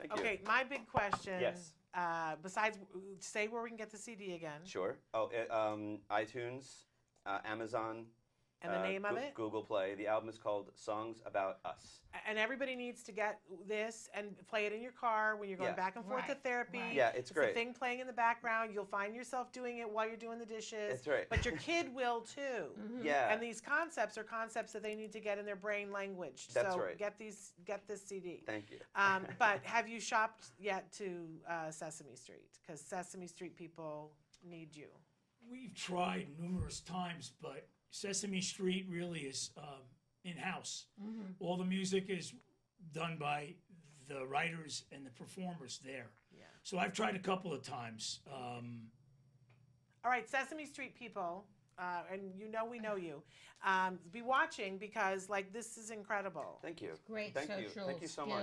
Thank 0.01 0.17
you. 0.17 0.19
Okay, 0.21 0.41
my 0.49 0.65
big 0.65 0.89
question. 0.89 1.35
Yes. 1.41 1.75
Uh, 1.95 2.35
besides, 2.43 2.77
say 3.21 3.47
where 3.47 3.63
we 3.63 3.69
can 3.69 3.79
get 3.79 3.93
the 3.93 3.99
CD 3.99 4.35
again. 4.35 4.63
Sure. 4.65 4.97
Oh, 5.15 5.31
it, 5.33 5.49
um, 5.53 6.01
iTunes, 6.11 6.87
uh, 7.25 7.39
Amazon. 7.45 8.07
And 8.61 8.73
the 8.73 8.79
uh, 8.81 8.83
name 8.83 9.05
of 9.05 9.13
Goo- 9.13 9.17
it? 9.19 9.35
Google 9.35 9.63
Play. 9.63 9.95
The 9.95 10.09
album 10.09 10.29
is 10.29 10.37
called 10.37 10.71
Songs 10.75 11.19
About 11.25 11.59
Us. 11.65 12.01
And 12.29 12.39
everybody 12.39 12.75
needs 12.75 13.05
to 13.05 13.13
get 13.13 13.39
this 13.69 14.09
and 14.15 14.35
play 14.49 14.67
it 14.67 14.73
in 14.73 14.83
your 14.83 14.91
car 14.93 15.37
when 15.37 15.49
you're 15.49 15.59
going 15.59 15.71
Yeah. 15.71 15.77
back 15.77 15.95
and 15.95 16.05
forth 16.05 16.27
to 16.27 16.35
therapy. 16.35 16.81
right. 16.81 16.93
Yeah, 16.95 17.11
it's 17.15 17.31
a 17.31 17.35
great. 17.35 17.55
thing 17.55 17.73
playing 17.73 18.01
in 18.01 18.09
the 18.09 18.13
background. 18.13 18.73
You'll 18.75 18.85
find 18.85 19.15
yourself 19.15 19.53
doing 19.53 19.79
it 19.79 19.89
while 19.89 20.09
you're 20.09 20.17
doing 20.17 20.41
the 20.41 20.47
dishes. 20.47 20.91
That's 20.91 21.07
right. 21.07 21.29
But 21.31 21.45
your 21.45 21.57
kid 21.59 21.95
will 21.95 22.23
too. 22.23 22.73
Yeah. 23.01 23.33
And 23.33 23.41
these 23.41 23.61
concepts 23.61 24.19
are 24.19 24.25
concepts 24.25 24.73
that 24.73 24.83
they 24.83 24.97
need 24.97 25.13
to 25.13 25.21
get 25.21 25.39
in 25.39 25.47
their 25.47 25.55
brain 25.57 25.93
language. 25.93 26.49
That's 26.53 26.75
so 26.75 26.81
right. 26.81 26.99
get 26.99 27.17
these, 27.17 27.53
get 27.65 27.87
this 27.87 28.03
CD. 28.03 28.43
Thank 28.45 28.73
you. 28.73 28.79
Um, 28.97 29.25
but 29.39 29.61
have 29.63 29.87
you 29.89 30.01
shopped 30.01 30.47
yet 30.59 30.91
to 30.95 31.27
uh, 31.49 31.71
Sesame 31.71 32.17
Street? 32.17 32.59
Because 32.67 32.81
Sesame 32.81 33.29
Street 33.29 33.57
people 33.57 34.11
need 34.45 34.75
you. 34.75 34.89
We've 35.49 35.75
tried 35.75 36.27
numerous 36.41 36.81
times, 36.81 37.33
but 37.41 37.69
Sesame 37.91 38.41
Street 38.41 38.87
really 38.89 39.21
is 39.21 39.51
um, 39.57 39.65
in 40.25 40.37
house. 40.37 40.87
All 41.41 41.57
the 41.57 41.65
music 41.65 42.07
is 42.09 42.33
done 42.93 43.17
by 43.19 43.55
the 44.09 44.27
writers 44.27 44.85
and 44.93 45.05
the 45.05 45.11
performers 45.11 45.81
there. 45.85 46.07
Yeah. 46.33 46.45
So 46.63 46.79
I've 46.79 46.93
tried 46.93 47.17
a 47.17 47.19
couple 47.19 47.53
of 47.53 47.63
times. 47.63 48.21
Um, 48.27 48.83
All 50.05 50.11
right, 50.11 50.29
Sesame 50.29 50.67
Street 50.67 50.95
people, 50.99 51.45
uh, 51.79 52.03
and 52.13 52.23
you 52.37 52.51
know 52.51 52.65
we 52.65 52.79
know 52.79 52.97
you. 52.97 53.23
Um, 53.65 53.99
be 54.13 54.23
watching 54.23 54.79
because 54.79 55.29
like 55.29 55.53
this 55.53 55.77
is 55.77 55.91
incredible. 55.91 56.59
Thank 56.63 56.81
you. 56.81 56.91
Great 57.07 57.35
Thank 57.35 57.51
you. 57.51 57.69
social 57.69 57.89
Thank 57.89 58.03
you 58.03 58.09
so 58.09 58.27
much. 58.27 58.43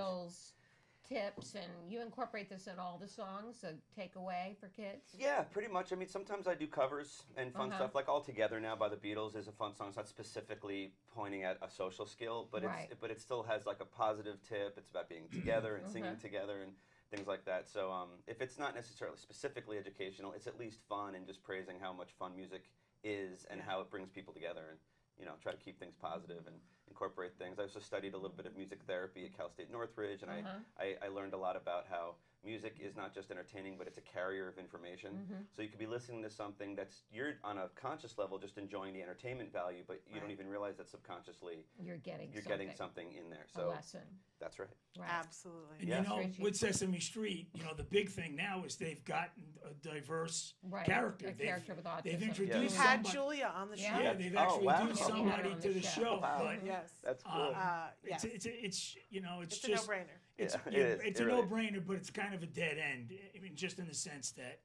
Tips, 1.07 1.55
and 1.55 1.91
you 1.91 2.01
incorporate 2.01 2.49
this 2.49 2.67
in 2.67 2.79
all 2.79 2.97
the 3.01 3.07
songs, 3.07 3.63
a 3.63 3.73
takeaway 3.99 4.57
for 4.59 4.67
kids. 4.67 5.15
Yeah, 5.17 5.41
pretty 5.41 5.71
much. 5.71 5.93
I 5.93 5.95
mean, 5.95 6.07
sometimes 6.09 6.47
I 6.47 6.55
do 6.55 6.67
covers 6.67 7.23
and 7.37 7.53
fun 7.53 7.67
Uh-huh. 7.69 7.75
stuff. 7.77 7.95
Like 7.95 8.09
"All 8.09 8.21
Together" 8.21 8.59
now 8.59 8.75
by 8.75 8.89
the 8.89 8.97
Beatles 8.97 9.35
is 9.35 9.47
a 9.47 9.51
fun 9.51 9.73
song. 9.73 9.87
It's 9.87 9.97
not 9.97 10.07
specifically 10.07 10.91
pointing 11.15 11.43
at 11.43 11.57
a 11.61 11.69
social 11.69 12.05
skill, 12.05 12.49
but 12.51 12.63
Right. 12.63 12.87
it's 12.89 12.99
but 12.99 13.11
it 13.11 13.21
still 13.21 13.43
has 13.43 13.65
like 13.65 13.79
a 13.81 13.85
positive 13.85 14.37
tip. 14.47 14.75
It's 14.77 14.89
about 14.89 15.07
being 15.07 15.27
together 15.29 15.77
and 15.77 15.87
singing 15.91 16.15
Mhm. 16.15 16.21
together, 16.21 16.61
and 16.63 16.73
things 17.11 17.27
like 17.27 17.45
that. 17.45 17.69
So 17.69 17.91
um, 17.91 18.09
if 18.27 18.41
it's 18.41 18.57
not 18.59 18.75
necessarily 18.75 19.17
specifically 19.17 19.77
educational, 19.77 20.33
it's 20.33 20.47
at 20.47 20.59
least 20.59 20.79
fun 20.89 21.15
and 21.15 21.25
just 21.25 21.43
praising 21.43 21.79
how 21.79 21.93
much 21.93 22.09
fun 22.19 22.35
music 22.35 22.69
is 23.03 23.45
and 23.49 23.61
how 23.61 23.79
it 23.81 23.89
brings 23.91 24.09
people 24.09 24.33
together 24.33 24.65
and 24.71 24.79
you 25.19 25.25
know 25.25 25.33
try 25.41 25.51
to 25.51 25.57
keep 25.57 25.79
things 25.79 25.95
positive 26.01 26.43
and 26.47 26.55
incorporate 26.87 27.31
things. 27.37 27.59
I 27.59 27.63
also 27.63 27.79
studied 27.79 28.13
a 28.13 28.17
little 28.17 28.35
bit 28.35 28.45
of 28.45 28.55
music 28.55 28.79
therapy 28.87 29.25
at 29.25 29.35
Cal 29.35 29.49
State 29.49 29.71
Northridge, 29.71 30.21
and 30.21 30.31
Uh-huh. 30.31 30.59
I, 30.79 30.83
I, 30.83 31.05
I 31.05 31.07
learned 31.09 31.33
a 31.33 31.37
lot 31.37 31.55
about 31.55 31.85
how 31.89 32.15
music 32.45 32.77
is 32.79 32.95
not 32.95 33.13
just 33.13 33.31
entertaining, 33.31 33.75
but 33.77 33.87
it's 33.87 33.97
a 33.97 34.01
carrier 34.01 34.47
of 34.47 34.57
information. 34.57 35.27
Mhm. 35.29 35.45
So 35.55 35.61
you 35.61 35.69
could 35.69 35.79
be 35.79 35.87
listening 35.87 36.21
to 36.23 36.29
something 36.29 36.75
that's 36.75 37.03
you're 37.11 37.33
on 37.43 37.57
a 37.57 37.69
conscious 37.69 38.17
level 38.17 38.37
just 38.37 38.57
enjoying 38.57 38.93
the 38.93 39.01
entertainment 39.01 39.51
value, 39.51 39.83
but 39.87 40.01
you 40.07 40.19
don't 40.19 40.31
even 40.31 40.47
realize 40.47 40.77
that 40.77 40.87
subconsciously 40.87 41.65
You're 41.79 41.97
getting 41.97 42.31
you're 42.31 42.43
getting 42.43 42.67
something. 42.75 43.07
something 43.07 43.13
in 43.23 43.29
there. 43.29 43.45
A 43.53 43.57
So 43.57 43.69
lesson. 43.69 44.01
That's 44.39 44.59
right. 44.59 44.69
Absolutely. 45.01 45.77
And 45.79 45.87
Yeah. 45.89 46.01
you 46.01 46.07
know, 46.27 46.33
with 46.43 46.55
Sesame 46.57 46.99
Street, 46.99 47.49
you 47.53 47.63
know, 47.63 47.73
the 47.73 47.83
big 47.83 48.09
thing 48.09 48.35
now 48.35 48.63
is 48.65 48.75
they've 48.77 49.03
gotten 49.05 49.57
a 49.63 49.73
diverse 49.75 50.53
Right, 50.63 50.85
character. 50.85 51.27
a 51.27 51.33
They've- 51.33 51.47
character 51.47 51.73
with 51.73 51.85
They've 52.03 52.21
introduced 52.21 52.59
We've 52.59 52.75
had 52.75 53.05
Julia 53.05 53.45
on 53.47 53.69
the 53.69 53.77
show. 53.77 53.83
Yeah, 53.99 54.13
they've 54.13 54.35
Oh, 54.35 54.39
actually 54.39 54.65
wow. 54.65 54.73
introduced 54.81 55.07
somebody 55.07 55.49
on 55.51 55.59
to 55.61 55.67
the 55.69 55.73
the 55.75 55.81
show. 55.81 56.01
show. 56.03 56.17
Wow. 56.19 56.39
But, 56.43 56.65
Yes. 56.65 56.99
That's 57.03 57.23
cool. 57.23 57.33
um, 57.33 57.53
Uh, 57.55 57.87
it's, 58.03 58.23
yes. 58.23 58.33
it's, 58.33 58.45
it's, 58.45 58.97
you 59.09 59.21
know, 59.21 59.41
it's, 59.41 59.55
It's 59.63 59.65
a 59.65 59.87
no-brainer. 59.87 60.19
It's, 60.37 60.55
Yeah, 60.55 60.61
it 60.65 60.73
yeah, 60.73 61.07
it's 61.07 61.19
It 61.19 61.23
a 61.23 61.25
really 61.25 61.41
no-brainer, 61.43 61.85
but 61.85 61.95
it's 61.95 62.09
kind 62.09 62.33
of 62.33 62.43
a 62.43 62.47
dead 62.47 62.77
end. 62.77 63.13
I 63.35 63.39
mean, 63.39 63.55
just 63.55 63.79
in 63.79 63.87
the 63.87 63.93
sense 63.93 64.31
that, 64.31 64.59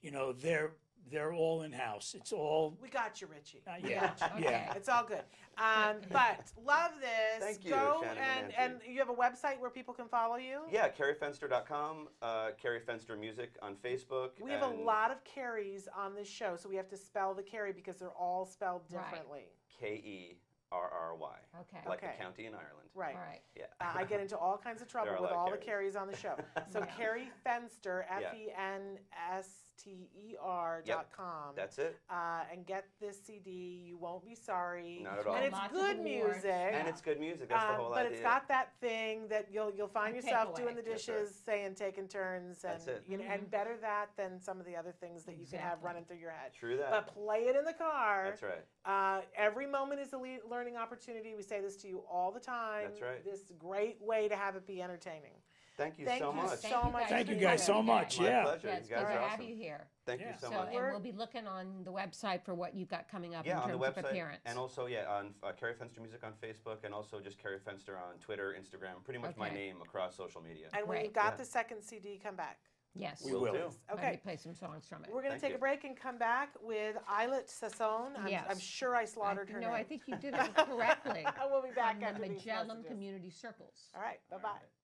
you 0.00 0.10
know, 0.10 0.32
they're 0.32 0.72
they're 1.10 1.32
all 1.32 1.62
in 1.62 1.72
house. 1.72 2.14
It's 2.16 2.32
all 2.32 2.78
We 2.80 2.88
got 2.88 3.20
you, 3.20 3.26
Richie. 3.26 3.60
Uh, 3.66 3.72
yeah, 3.82 4.12
got 4.20 4.38
you. 4.38 4.44
yeah. 4.44 4.72
It's 4.74 4.88
all 4.88 5.04
good. 5.04 5.22
Um, 5.58 5.96
but 6.12 6.52
love 6.64 6.92
this. 7.00 7.40
Thank 7.40 7.64
you, 7.64 7.72
Go 7.72 8.04
and, 8.08 8.18
and 8.18 8.54
and 8.56 8.80
you 8.88 8.98
have 9.00 9.10
a 9.10 9.14
website 9.14 9.58
where 9.58 9.70
people 9.70 9.94
can 9.94 10.06
follow 10.06 10.36
you? 10.36 10.60
Yeah, 10.70 10.88
kerryfenster.com, 10.88 12.08
uh, 12.22 12.50
Kerry 12.60 12.80
Fenster 12.80 13.18
Music 13.18 13.56
on 13.62 13.74
Facebook. 13.76 14.30
We 14.40 14.50
have 14.52 14.62
a 14.62 14.66
lot 14.68 15.10
of 15.10 15.22
Carries 15.24 15.88
on 15.96 16.14
this 16.14 16.28
show, 16.28 16.56
so 16.56 16.68
we 16.68 16.76
have 16.76 16.88
to 16.88 16.96
spell 16.96 17.34
the 17.34 17.42
Kerry 17.42 17.72
because 17.72 17.96
they're 17.96 18.10
all 18.10 18.46
spelled 18.46 18.82
Right. 18.90 19.04
differently. 19.10 19.46
K 19.80 19.94
E 20.04 20.36
R 20.72 20.90
R 20.90 21.14
Y. 21.16 21.36
Okay. 21.60 21.82
Like 21.88 21.98
Okay. 22.02 22.12
the 22.16 22.22
county 22.24 22.46
in 22.46 22.54
Ireland. 22.54 22.88
Right. 22.94 23.14
All 23.14 23.20
right. 23.20 23.40
Yeah. 23.56 23.64
Uh, 23.80 23.92
I 23.94 24.04
get 24.04 24.20
into 24.20 24.36
all 24.36 24.56
kinds 24.58 24.80
of 24.82 24.88
trouble 24.92 25.06
There 25.06 25.14
are 25.14 25.18
a 25.18 25.22
with 25.22 25.30
lot 25.30 25.36
of 25.36 25.44
all 25.46 25.50
the 25.50 25.56
Carries. 25.58 25.92
Carries 25.94 25.96
on 25.96 26.08
the 26.08 26.16
show. 26.16 26.36
So 26.72 26.80
Yeah. 26.80 26.86
Kerry 26.96 27.30
Fenster, 27.46 28.04
F 28.10 28.34
E 28.34 28.48
N 28.56 28.98
S 29.30 29.48
T 29.82 30.08
E 30.14 30.36
R 30.40 30.82
dot 30.86 31.08
com. 31.16 31.54
That's 31.56 31.78
it. 31.78 31.98
Uh, 32.10 32.42
and 32.52 32.64
get 32.66 32.86
this 33.00 33.20
CD. 33.20 33.84
You 33.86 33.96
won't 33.96 34.24
be 34.24 34.34
sorry. 34.34 35.00
Not 35.02 35.18
at 35.18 35.26
all. 35.26 35.34
And 35.34 35.44
it's 35.44 35.52
Lots 35.52 35.66
of 35.66 35.72
good 35.72 35.96
awards. 35.98 36.02
music. 36.36 36.44
And 36.72 36.88
it's 36.88 37.00
good 37.00 37.18
music. 37.20 37.48
That's 37.48 37.64
the 37.64 37.70
Um, 37.70 37.76
whole 37.80 37.90
but 37.90 38.06
idea. 38.06 38.12
it's 38.12 38.20
got 38.20 38.48
that 38.48 38.72
thing 38.80 39.26
that 39.28 39.50
you'll 39.50 39.72
you'll 39.72 39.88
find 39.88 40.12
A 40.14 40.16
yourself 40.16 40.52
takeaway. 40.52 40.56
doing 40.56 40.76
the 40.76 40.82
That's 40.82 41.04
dishes, 41.06 41.34
saying 41.44 41.74
taking 41.74 42.06
turns, 42.08 42.64
and 42.64 42.74
That's 42.74 42.86
it. 42.86 43.02
you 43.08 43.18
know, 43.18 43.24
and 43.24 43.50
better 43.50 43.76
that 43.78 44.10
than 44.16 44.38
some 44.40 44.60
of 44.60 44.66
the 44.66 44.76
other 44.76 44.92
things 44.92 45.24
that 45.24 45.36
you 45.36 45.46
can 45.46 45.58
have 45.58 45.72
Exactly. 45.78 45.86
running 45.86 46.04
through 46.04 46.18
your 46.18 46.30
head. 46.30 46.52
True 46.52 46.76
that. 46.76 46.90
But 46.90 47.06
play 47.08 47.40
it 47.46 47.56
in 47.56 47.64
the 47.64 47.72
car. 47.72 48.24
That's 48.26 48.42
right. 48.42 48.64
Uh, 48.84 49.22
every 49.36 49.66
moment 49.66 50.00
is 50.00 50.12
a 50.12 50.18
le- 50.18 50.46
learning 50.48 50.76
opportunity. 50.76 51.34
We 51.34 51.42
say 51.42 51.60
this 51.60 51.76
to 51.78 51.88
you 51.88 52.04
all 52.10 52.30
the 52.30 52.40
time. 52.40 52.88
That's 52.90 53.00
right. 53.02 53.24
This 53.24 53.52
great 53.58 54.00
way 54.00 54.28
to 54.28 54.36
have 54.36 54.56
it 54.56 54.66
be 54.66 54.82
entertaining. 54.82 55.32
Thank 55.76 55.98
you 55.98 56.04
Thank 56.04 56.20
so 56.22 56.30
you 56.30 56.36
much. 56.36 56.58
so 56.58 56.90
much. 56.90 57.08
Thank 57.08 57.28
for 57.28 57.32
you 57.32 57.40
guys 57.40 57.60
here. 57.66 57.74
so 57.74 57.82
much. 57.82 58.18
My 58.18 58.26
yeah. 58.26 58.42
pleasure. 58.42 58.60
Yeah, 58.68 58.72
You 58.74 58.78
it's 58.80 58.88
guys 58.88 58.98
good 58.98 59.04
are 59.06 59.12
to 59.12 59.18
awesome. 59.20 59.30
have 59.30 59.42
you 59.48 59.56
here. 59.56 59.86
Thank 60.04 60.20
Yeah. 60.20 60.28
you 60.28 60.34
so, 60.38 60.46
So, 60.48 60.52
much. 60.52 60.68
and 60.74 60.76
we'll 60.90 61.00
be 61.00 61.12
looking 61.12 61.46
on 61.46 61.84
the 61.84 61.92
website 61.92 62.44
for 62.44 62.54
what 62.54 62.74
you've 62.74 62.88
got 62.90 63.08
coming 63.08 63.34
up 63.34 63.46
yeah, 63.46 63.52
in 63.52 63.56
on 63.58 63.68
terms 63.70 63.80
the 63.80 63.86
of 63.88 63.94
website, 63.96 64.10
appearance. 64.10 64.42
and 64.44 64.58
also 64.58 64.86
yeah, 64.86 65.06
on 65.10 65.34
uh, 65.42 65.52
Kerry 65.52 65.72
Fenster 65.74 66.00
Music 66.00 66.22
on 66.24 66.32
Facebook, 66.42 66.84
and 66.84 66.92
also 66.92 67.20
just 67.20 67.38
Kerry 67.38 67.58
Fenster 67.58 67.96
on 67.96 68.18
Twitter, 68.20 68.54
Instagram, 68.58 69.02
pretty 69.02 69.18
much 69.18 69.36
my 69.36 69.46
Okay. 69.46 69.56
name 69.56 69.80
across 69.80 70.14
social 70.14 70.42
media. 70.42 70.68
And 70.74 70.86
when 70.86 70.96
Right. 70.98 71.04
you've 71.06 71.14
got 71.14 71.32
Yeah. 71.32 71.36
the 71.38 71.44
second 71.46 71.82
CD, 71.82 72.18
come 72.22 72.36
back. 72.36 72.58
yes. 72.94 73.24
We 73.24 73.32
will. 73.32 73.52
do. 73.52 73.58
Let 73.58 73.70
me 73.70 73.74
Okay. 73.92 74.16
play 74.22 74.36
some 74.36 74.54
songs 74.54 74.86
from 74.86 75.02
it. 75.04 75.10
We're 75.10 75.22
going 75.22 75.32
to 75.32 75.40
Thank 75.40 75.42
take 75.42 75.50
you. 75.52 75.56
a 75.56 75.60
break 75.60 75.84
and 75.84 75.96
come 75.96 76.18
back 76.18 76.50
with 76.60 76.98
Islet 77.08 77.46
Sassone. 77.46 78.18
I'm, 78.18 78.28
Yes. 78.28 78.44
I'm 78.50 78.58
sure 78.58 78.94
I 78.94 79.06
slaughtered 79.06 79.48
I, 79.48 79.52
her 79.54 79.60
no, 79.60 79.68
name. 79.68 79.76
I 79.76 79.82
think 79.82 80.02
you 80.06 80.16
did 80.16 80.34
it 80.34 80.54
correctly. 80.56 81.24
we'll 81.48 81.62
be 81.62 81.70
back 81.70 81.94
from 81.94 82.04
after 82.04 82.20
the 82.22 82.28
these 82.28 82.36
Magellan 82.44 82.66
messages. 82.68 82.88
Community 82.90 83.30
Circles. 83.30 83.88
All 83.94 84.02
right. 84.02 84.20
Bye 84.28 84.36
bye. 84.38 84.81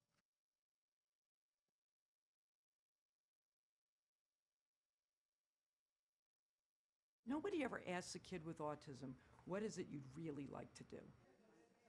Nobody 7.28 7.62
ever 7.62 7.82
asks 7.86 8.14
a 8.14 8.18
kid 8.18 8.40
with 8.46 8.58
autism, 8.58 9.12
what 9.44 9.62
is 9.62 9.76
it 9.76 9.86
you'd 9.90 10.02
really 10.16 10.48
like 10.50 10.72
to 10.74 10.84
do? 10.84 10.96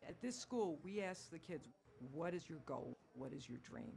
At 0.05 0.19
this 0.21 0.37
school, 0.37 0.79
we 0.83 1.01
ask 1.01 1.31
the 1.31 1.39
kids, 1.39 1.69
what 2.11 2.33
is 2.33 2.49
your 2.49 2.59
goal? 2.65 2.97
What 3.13 3.31
is 3.31 3.47
your 3.47 3.59
dream? 3.59 3.93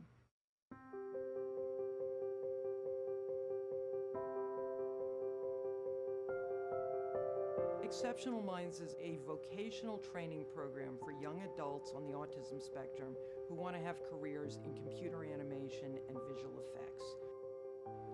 Exceptional 7.82 8.40
Minds 8.40 8.80
is 8.80 8.94
a 9.02 9.18
vocational 9.26 9.98
training 9.98 10.44
program 10.54 10.94
for 11.04 11.12
young 11.12 11.42
adults 11.54 11.92
on 11.94 12.06
the 12.06 12.12
autism 12.12 12.62
spectrum 12.62 13.16
who 13.48 13.54
want 13.54 13.76
to 13.76 13.82
have 13.82 13.96
careers 14.08 14.58
in 14.64 14.74
computer 14.74 15.24
animation 15.24 15.98
and 16.08 16.18
visual 16.28 16.54
effects. 16.60 17.02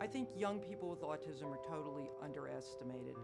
I 0.01 0.07
think 0.07 0.29
young 0.37 0.61
people 0.61 0.89
with 0.89 1.01
autism 1.01 1.51
are 1.51 1.61
totally 1.69 2.09
underestimated. 2.23 3.15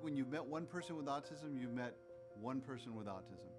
When 0.00 0.16
you've 0.16 0.30
met 0.30 0.44
one 0.44 0.66
person 0.66 0.96
with 0.96 1.06
autism, 1.06 1.60
you've 1.60 1.74
met 1.74 1.94
one 2.40 2.60
person 2.60 2.94
with 2.94 3.06
autism. 3.06 3.50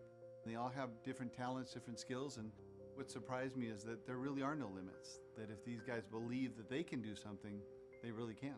They 0.46 0.56
all 0.56 0.72
have 0.76 0.90
different 1.04 1.34
talents, 1.34 1.74
different 1.74 2.00
skills, 2.00 2.38
and 2.38 2.52
what 2.96 3.10
surprised 3.10 3.56
me 3.56 3.68
is 3.68 3.84
that 3.84 4.06
there 4.06 4.18
really 4.18 4.42
are 4.42 4.56
no 4.56 4.68
limits. 4.68 5.20
That 5.38 5.50
if 5.50 5.64
these 5.64 5.82
guys 5.82 6.04
believe 6.10 6.58
that 6.58 6.70
they 6.70 6.84
can 6.84 7.02
do 7.02 7.16
something, 7.16 7.60
they 8.04 8.12
really 8.12 8.34
can. 8.36 8.56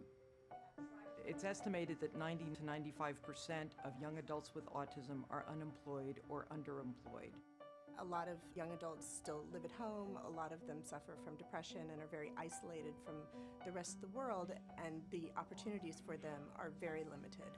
It's 1.28 1.44
estimated 1.44 1.98
that 2.02 2.16
90 2.18 2.46
to 2.56 2.62
95% 2.62 3.16
of 3.84 3.94
young 4.00 4.18
adults 4.20 4.52
with 4.54 4.66
autism 4.68 5.24
are 5.30 5.46
unemployed 5.52 6.20
or 6.30 6.46
underemployed. 6.54 7.34
A 8.00 8.04
lot 8.04 8.28
of 8.28 8.38
young 8.56 8.72
adults 8.74 9.08
still 9.08 9.46
live 9.54 9.64
at 9.64 9.72
home. 9.72 10.20
A 10.28 10.30
lot 10.30 10.52
of 10.52 10.66
them 10.68 10.78
suffer 10.84 11.16
from 11.24 11.36
depression 11.38 11.82
and 11.92 12.02
are 12.02 12.08
very 12.12 12.32
isolated 12.38 12.94
from 13.06 13.16
the 13.66 13.72
rest 13.72 13.96
of 13.96 14.02
the 14.02 14.18
world, 14.18 14.52
and 14.86 15.02
the 15.12 15.32
opportunities 15.38 16.02
for 16.06 16.18
them 16.18 16.42
are 16.58 16.72
very 16.80 17.04
limited. 17.10 17.52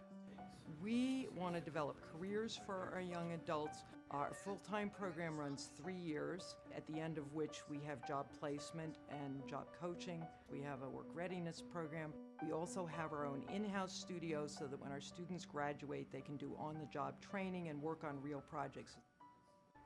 We 0.81 1.27
want 1.35 1.55
to 1.55 1.61
develop 1.61 1.97
careers 2.11 2.59
for 2.65 2.91
our 2.93 3.01
young 3.01 3.31
adults. 3.31 3.83
Our 4.11 4.31
full 4.33 4.57
time 4.57 4.89
program 4.89 5.37
runs 5.37 5.69
three 5.81 5.95
years, 5.95 6.55
at 6.75 6.85
the 6.87 6.99
end 6.99 7.17
of 7.17 7.33
which 7.33 7.61
we 7.69 7.79
have 7.87 8.07
job 8.07 8.27
placement 8.39 8.99
and 9.09 9.45
job 9.47 9.65
coaching. 9.81 10.23
We 10.51 10.61
have 10.61 10.83
a 10.83 10.89
work 10.89 11.07
readiness 11.13 11.61
program. 11.61 12.13
We 12.45 12.51
also 12.51 12.85
have 12.85 13.11
our 13.11 13.25
own 13.25 13.43
in 13.53 13.65
house 13.65 13.93
studio 13.93 14.45
so 14.45 14.65
that 14.65 14.79
when 14.79 14.91
our 14.91 15.01
students 15.01 15.45
graduate, 15.45 16.11
they 16.11 16.21
can 16.21 16.37
do 16.37 16.55
on 16.59 16.77
the 16.79 16.85
job 16.85 17.19
training 17.19 17.69
and 17.69 17.81
work 17.81 18.03
on 18.03 18.21
real 18.21 18.43
projects. 18.49 18.97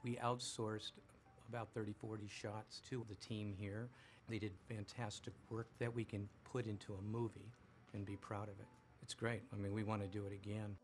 We 0.04 0.16
outsourced 0.16 0.94
about 1.48 1.70
30, 1.74 1.94
40 1.94 2.28
shots 2.28 2.82
to 2.90 3.06
the 3.10 3.16
team 3.16 3.54
here. 3.58 3.90
They 4.30 4.40
did 4.40 4.54
fantastic 4.68 5.34
work 5.50 5.68
that 5.80 5.94
we 5.94 6.04
can 6.04 6.28
put 6.44 6.66
into 6.66 6.94
a 6.94 7.02
movie 7.02 7.52
and 7.94 8.06
be 8.06 8.16
proud 8.16 8.48
of 8.48 8.60
it. 8.60 8.68
It's 9.04 9.14
great. 9.14 9.42
I 9.54 9.58
mean, 9.58 9.74
we 9.74 9.84
want 9.84 10.02
to 10.02 10.08
do 10.08 10.26
it 10.26 10.34
again. 10.34 10.76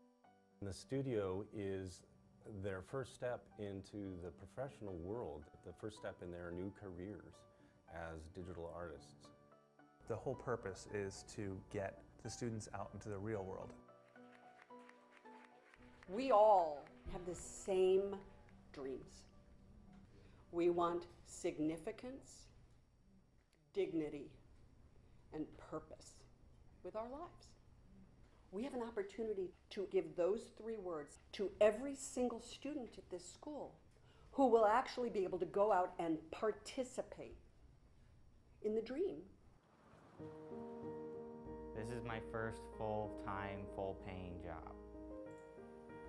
The 0.62 0.72
studio 0.72 1.44
is 1.56 2.02
their 2.62 2.82
first 2.82 3.14
step 3.14 3.44
into 3.58 4.16
the 4.22 4.30
professional 4.30 4.94
world, 4.98 5.44
the 5.66 5.72
first 5.80 5.96
step 5.96 6.16
in 6.22 6.30
their 6.30 6.50
new 6.50 6.72
careers 6.80 7.34
as 7.94 8.20
digital 8.34 8.72
artists. 8.76 9.14
The 10.08 10.16
whole 10.16 10.34
purpose 10.34 10.86
is 10.94 11.24
to 11.36 11.58
get 11.72 11.98
the 12.22 12.30
students 12.30 12.68
out 12.74 12.90
into 12.94 13.08
the 13.08 13.18
real 13.18 13.44
world. 13.44 13.72
We 16.08 16.30
all 16.30 16.84
have 17.12 17.24
the 17.26 17.34
same 17.34 18.16
dreams. 18.72 19.22
We 20.52 20.70
want 20.70 21.06
significance, 21.26 22.46
dignity, 23.72 24.30
and 25.34 25.44
purpose 25.70 26.14
with 26.82 26.96
our 26.96 27.08
lives. 27.10 27.48
We 28.50 28.64
have 28.64 28.74
an 28.74 28.82
opportunity 28.82 29.50
to 29.70 29.86
give 29.92 30.16
those 30.16 30.52
three 30.56 30.78
words 30.78 31.18
to 31.32 31.50
every 31.60 31.94
single 31.94 32.40
student 32.40 32.94
at 32.96 33.10
this 33.10 33.24
school 33.30 33.74
who 34.32 34.46
will 34.46 34.64
actually 34.64 35.10
be 35.10 35.24
able 35.24 35.38
to 35.38 35.46
go 35.46 35.72
out 35.72 35.92
and 35.98 36.16
participate 36.30 37.36
in 38.62 38.74
the 38.74 38.80
dream. 38.80 39.16
This 41.76 41.88
is 41.96 42.02
my 42.04 42.20
first 42.32 42.60
full-time, 42.78 43.58
full-paying 43.76 44.40
job. 44.42 44.74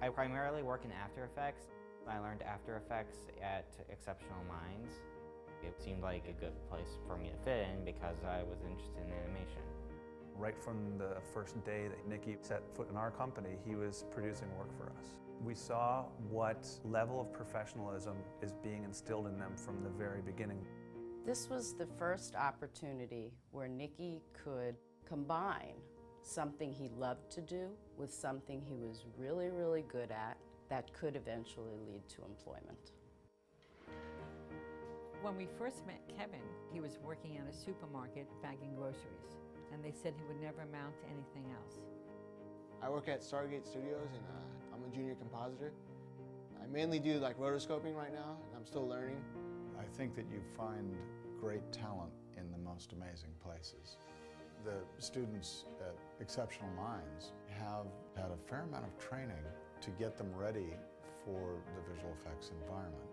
I 0.01 0.09
primarily 0.09 0.63
work 0.63 0.85
in 0.85 0.91
After 0.91 1.25
Effects. 1.25 1.65
I 2.09 2.17
learned 2.19 2.41
After 2.41 2.77
Effects 2.77 3.19
at 3.41 3.67
Exceptional 3.89 4.43
Minds. 4.47 4.95
It 5.61 5.79
seemed 5.79 6.01
like 6.01 6.23
a 6.27 6.33
good 6.33 6.53
place 6.69 6.97
for 7.05 7.17
me 7.17 7.29
to 7.29 7.37
fit 7.43 7.67
in 7.69 7.85
because 7.85 8.17
I 8.27 8.41
was 8.43 8.59
interested 8.63 8.97
in 9.05 9.13
animation. 9.13 9.61
Right 10.35 10.57
from 10.57 10.97
the 10.97 11.17
first 11.33 11.63
day 11.65 11.87
that 11.87 12.07
Nikki 12.07 12.37
set 12.41 12.63
foot 12.75 12.89
in 12.89 12.97
our 12.97 13.11
company, 13.11 13.57
he 13.65 13.75
was 13.75 14.05
producing 14.09 14.47
work 14.57 14.75
for 14.77 14.85
us. 14.85 15.17
We 15.43 15.53
saw 15.53 16.05
what 16.29 16.67
level 16.83 17.21
of 17.21 17.31
professionalism 17.31 18.17
is 18.41 18.53
being 18.63 18.83
instilled 18.83 19.27
in 19.27 19.37
them 19.37 19.55
from 19.55 19.83
the 19.83 19.89
very 19.89 20.21
beginning. 20.21 20.65
This 21.25 21.49
was 21.49 21.75
the 21.75 21.87
first 21.97 22.35
opportunity 22.35 23.33
where 23.51 23.67
Nikki 23.67 24.21
could 24.33 24.75
combine 25.05 25.75
something 26.23 26.73
he 26.73 26.89
loved 26.97 27.29
to 27.31 27.41
do 27.41 27.69
with 27.97 28.13
something 28.13 28.61
he 28.61 28.75
was 28.75 29.05
really, 29.17 29.49
really 29.49 29.83
good 29.91 30.11
at 30.11 30.37
that 30.69 30.93
could 30.93 31.15
eventually 31.15 31.77
lead 31.87 32.07
to 32.09 32.23
employment. 32.23 32.91
When 35.21 35.35
we 35.35 35.47
first 35.57 35.85
met 35.85 36.01
Kevin, 36.07 36.45
he 36.71 36.79
was 36.79 36.97
working 37.03 37.37
at 37.37 37.53
a 37.53 37.55
supermarket 37.55 38.27
bagging 38.41 38.73
groceries, 38.75 39.35
and 39.73 39.83
they 39.83 39.91
said 39.91 40.13
he 40.15 40.23
would 40.25 40.41
never 40.41 40.61
amount 40.61 40.97
to 40.99 41.05
anything 41.07 41.51
else. 41.51 41.79
I 42.81 42.89
work 42.89 43.09
at 43.09 43.21
Stargate 43.21 43.65
Studios 43.65 44.07
and 44.13 44.23
uh, 44.29 44.73
I'm 44.75 44.89
a 44.89 44.95
junior 44.95 45.15
compositor. 45.15 45.73
I 46.63 46.67
mainly 46.67 46.99
do 46.99 47.19
like 47.19 47.37
rotoscoping 47.37 47.93
right 47.93 48.13
now 48.13 48.37
and 48.47 48.55
I'm 48.55 48.65
still 48.65 48.87
learning. 48.87 49.21
I 49.77 49.83
think 49.97 50.15
that 50.15 50.25
you 50.31 50.41
find 50.55 50.95
great 51.41 51.69
talent 51.73 52.11
in 52.37 52.49
the 52.51 52.57
most 52.57 52.93
amazing 52.93 53.31
places. 53.43 53.97
The 54.63 54.77
students 54.99 55.65
at 55.81 55.95
Exceptional 56.21 56.69
Minds 56.71 57.33
have 57.49 57.87
had 58.15 58.31
a 58.31 58.49
fair 58.49 58.61
amount 58.61 58.85
of 58.85 58.97
training 58.97 59.43
to 59.81 59.89
get 59.91 60.17
them 60.17 60.31
ready 60.35 60.73
for 61.25 61.55
the 61.75 61.93
visual 61.93 62.13
effects 62.19 62.51
environment. 62.63 63.09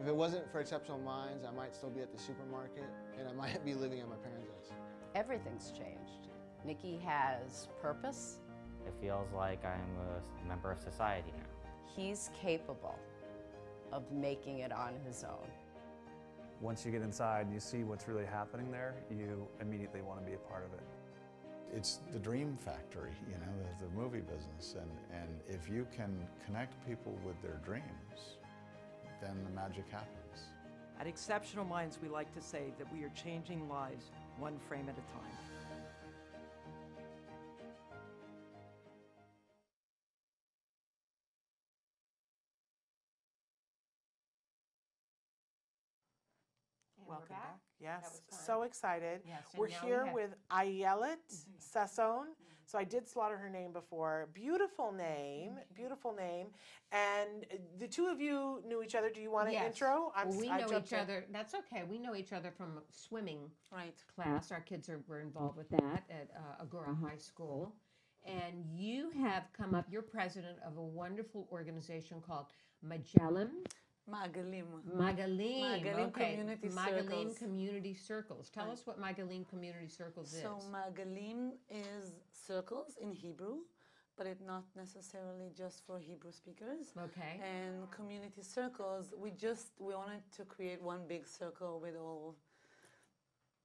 If 0.00 0.06
it 0.06 0.14
wasn't 0.14 0.50
for 0.50 0.60
Exceptional 0.60 0.98
Minds, 0.98 1.44
I 1.44 1.50
might 1.50 1.74
still 1.74 1.90
be 1.90 2.00
at 2.00 2.12
the 2.12 2.18
supermarket 2.18 2.84
and 3.18 3.28
I 3.28 3.32
might 3.32 3.64
be 3.64 3.74
living 3.74 4.00
at 4.00 4.08
my 4.08 4.16
parents' 4.16 4.48
house. 4.48 4.78
Everything's 5.14 5.72
changed. 5.72 6.28
Nikki 6.64 7.00
has 7.04 7.68
purpose. 7.80 8.38
It 8.86 8.94
feels 9.00 9.32
like 9.32 9.64
I'm 9.64 9.96
a 9.98 10.48
member 10.48 10.70
of 10.70 10.78
society 10.80 11.32
now. 11.36 11.70
He's 11.96 12.30
capable 12.40 12.98
of 13.92 14.10
making 14.12 14.58
it 14.58 14.72
on 14.72 14.94
his 15.06 15.24
own. 15.24 15.48
Once 16.60 16.84
you 16.84 16.92
get 16.92 17.02
inside 17.02 17.46
and 17.46 17.54
you 17.54 17.60
see 17.60 17.84
what's 17.84 18.08
really 18.08 18.26
happening 18.26 18.70
there, 18.70 18.96
you 19.10 19.48
immediately 19.60 20.02
want 20.02 20.20
to 20.20 20.26
be 20.26 20.34
a 20.34 20.38
part 20.38 20.64
of 20.64 20.72
it. 20.74 20.84
It's 21.74 22.00
the 22.12 22.18
dream 22.18 22.56
factory, 22.56 23.12
you 23.28 23.34
know, 23.34 23.52
the, 23.80 23.86
the 23.86 23.92
movie 23.92 24.20
business. 24.20 24.74
And, 24.80 24.90
and 25.20 25.28
if 25.48 25.68
you 25.68 25.86
can 25.94 26.16
connect 26.44 26.74
people 26.86 27.16
with 27.24 27.40
their 27.42 27.60
dreams, 27.64 28.36
then 29.20 29.36
the 29.44 29.50
magic 29.50 29.84
happens. 29.90 30.48
At 31.00 31.06
Exceptional 31.06 31.64
Minds, 31.64 31.98
we 32.02 32.08
like 32.08 32.32
to 32.34 32.40
say 32.40 32.72
that 32.78 32.92
we 32.92 33.04
are 33.04 33.10
changing 33.10 33.68
lives 33.68 34.06
one 34.38 34.58
frame 34.68 34.88
at 34.88 34.94
a 34.94 35.12
time. 35.12 35.38
Welcome 47.06 47.28
back. 47.28 47.67
Yes, 47.80 48.02
That 48.02 48.10
was 48.12 48.22
fun. 48.30 48.40
so 48.46 48.62
excited. 48.62 49.20
Yes, 49.26 49.42
and 49.52 49.60
We're 49.60 49.68
now 49.68 49.74
we 49.82 49.86
here 49.88 50.04
have- 50.06 50.14
with 50.14 50.30
Ayelet 50.50 51.46
Sasson. 51.60 52.26
So 52.64 52.78
I 52.78 52.84
did 52.84 53.08
slaughter 53.08 53.38
her 53.38 53.48
name 53.48 53.72
before. 53.72 54.28
Beautiful 54.34 54.92
name, 54.92 55.58
beautiful 55.74 56.12
name. 56.12 56.48
And 56.92 57.46
uh, 57.50 57.56
the 57.78 57.88
two 57.88 58.08
of 58.08 58.20
you 58.20 58.62
knew 58.66 58.82
each 58.82 58.94
other. 58.94 59.08
Do 59.08 59.22
you 59.22 59.30
want 59.30 59.48
an 59.48 59.54
Yes. 59.54 59.68
intro? 59.72 60.12
Well, 60.14 60.28
s- 60.28 60.36
we 60.36 60.50
I 60.50 60.60
know 60.60 60.68
jumped 60.68 60.88
each 60.88 60.92
in. 60.92 60.98
other. 61.00 61.24
That's 61.30 61.54
okay. 61.54 61.84
We 61.84 61.98
know 61.98 62.14
each 62.14 62.34
other 62.34 62.50
from 62.50 62.82
swimming 62.90 63.50
right. 63.72 63.96
class. 64.14 64.52
Our 64.52 64.60
kids 64.60 64.90
are, 64.90 65.00
were 65.08 65.20
involved 65.20 65.56
with 65.56 65.70
that 65.70 66.02
at 66.10 66.28
uh, 66.36 66.62
Agoura 66.62 66.94
High 67.00 67.16
School. 67.16 67.74
And 68.26 68.66
you 68.70 69.10
have 69.12 69.44
come 69.56 69.74
up, 69.74 69.86
you're 69.88 70.02
president 70.02 70.58
of 70.66 70.76
a 70.76 70.82
wonderful 70.82 71.48
organization 71.50 72.20
called 72.20 72.48
Magellan. 72.82 73.64
Magalim. 74.10 74.64
Magalim. 74.96 75.60
Magalim 75.62 76.08
okay. 76.08 76.30
Community 76.36 76.68
Magalim 76.68 77.04
Circles. 77.04 77.38
Community 77.38 77.94
Circles. 77.94 78.50
Tell 78.50 78.70
us 78.70 78.82
what 78.86 79.00
Magalim 79.00 79.48
Community 79.48 79.88
Circles 79.88 80.30
So 80.30 80.36
is. 80.36 80.42
So 80.42 80.58
Magalim 80.72 81.52
is 81.70 82.12
circles 82.32 82.96
in 83.00 83.12
Hebrew, 83.12 83.58
but 84.16 84.26
it's 84.26 84.40
not 84.40 84.64
necessarily 84.76 85.50
just 85.56 85.84
for 85.86 85.98
Hebrew 85.98 86.32
speakers. 86.32 86.92
Okay. 86.96 87.40
And 87.42 87.90
community 87.90 88.42
circles, 88.42 89.12
we 89.16 89.30
just 89.30 89.72
we 89.78 89.94
wanted 89.94 90.22
to 90.36 90.44
create 90.44 90.82
one 90.82 91.00
big 91.06 91.26
circle 91.26 91.78
with 91.80 91.96
all 91.96 92.36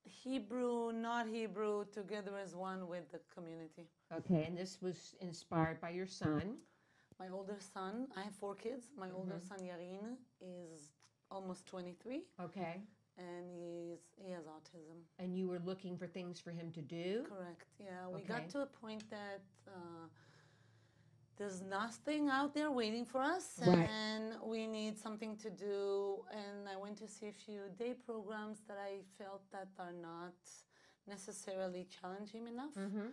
Hebrew, 0.05 0.91
not 0.91 1.27
Hebrew, 1.27 1.85
together 1.93 2.37
as 2.37 2.55
one 2.55 2.87
with 2.87 3.09
the 3.11 3.19
community. 3.33 3.87
Okay, 4.13 4.43
and 4.45 4.57
this 4.57 4.79
was 4.81 5.15
inspired 5.21 5.79
by 5.79 5.89
your 5.91 6.07
son. 6.07 6.57
My 7.19 7.29
older 7.29 7.57
son, 7.73 8.07
I 8.17 8.21
have 8.23 8.35
four 8.35 8.55
kids. 8.55 8.87
My 8.97 9.09
older 9.11 9.35
Mhm. 9.35 9.47
son 9.47 9.59
Yarin 9.59 10.17
is 10.43 10.91
almost 11.31 11.65
23. 11.67 12.23
Okay. 12.41 12.81
And 13.17 13.45
he's 13.51 13.99
he 14.17 14.31
has 14.31 14.45
autism. 14.45 14.97
And 15.19 15.37
you 15.37 15.47
were 15.47 15.59
looking 15.59 15.97
for 15.97 16.07
things 16.07 16.39
for 16.39 16.51
him 16.51 16.71
to 16.71 16.81
do? 16.81 17.23
Correct. 17.29 17.67
Yeah, 17.79 18.07
we 18.09 18.15
Okay. 18.21 18.33
got 18.33 18.49
to 18.49 18.59
a 18.61 18.65
point 18.65 19.03
that 19.11 19.41
uh, 19.67 20.05
there's 21.37 21.61
nothing 21.61 22.29
out 22.29 22.53
there 22.53 22.71
waiting 22.71 23.05
for 23.05 23.21
us, 23.21 23.59
Right. 23.59 23.89
and 23.89 24.23
we 24.43 24.67
need 24.67 24.97
something 24.97 25.35
to 25.37 25.49
do. 25.49 26.25
And 26.31 26.67
I 26.73 26.75
went 26.75 26.97
to 27.03 27.07
see 27.07 27.27
a 27.27 27.37
few 27.45 27.61
day 27.77 27.93
programs 27.93 28.61
that 28.67 28.77
I 28.91 29.01
felt 29.17 29.43
that 29.51 29.69
are 29.79 29.93
not 29.93 30.33
necessarily 31.07 31.85
challenging 31.85 32.47
enough. 32.47 32.75
Mm-hmm. 32.75 33.09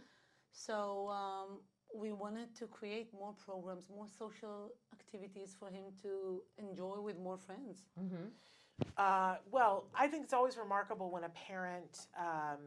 So 0.53 1.09
um, 1.11 1.61
we 1.95 2.13
wanted 2.13 2.55
to 2.57 2.67
create 2.67 3.09
more 3.13 3.33
programs, 3.33 3.85
more 3.89 4.07
social 4.09 4.71
activities 4.93 5.57
for 5.59 5.69
him 5.69 5.85
to 6.03 6.43
enjoy 6.59 7.01
with 7.01 7.19
more 7.19 7.39
friends. 7.39 7.85
Mm-hmm. 8.01 8.27
Uh, 8.97 9.37
well, 9.51 9.89
I 9.95 10.07
think 10.07 10.25
it's 10.25 10.33
always 10.33 10.57
remarkable 10.57 11.11
when 11.11 11.25
a 11.25 11.29
parent 11.31 12.07
um, 12.19 12.59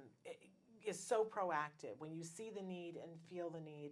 is 0.86 1.00
so 1.00 1.26
proactive, 1.26 1.98
when 1.98 2.14
you 2.14 2.24
see 2.24 2.52
the 2.56 2.62
need 2.62 2.96
and 3.02 3.12
feel 3.30 3.50
the 3.50 3.62
need. 3.62 3.92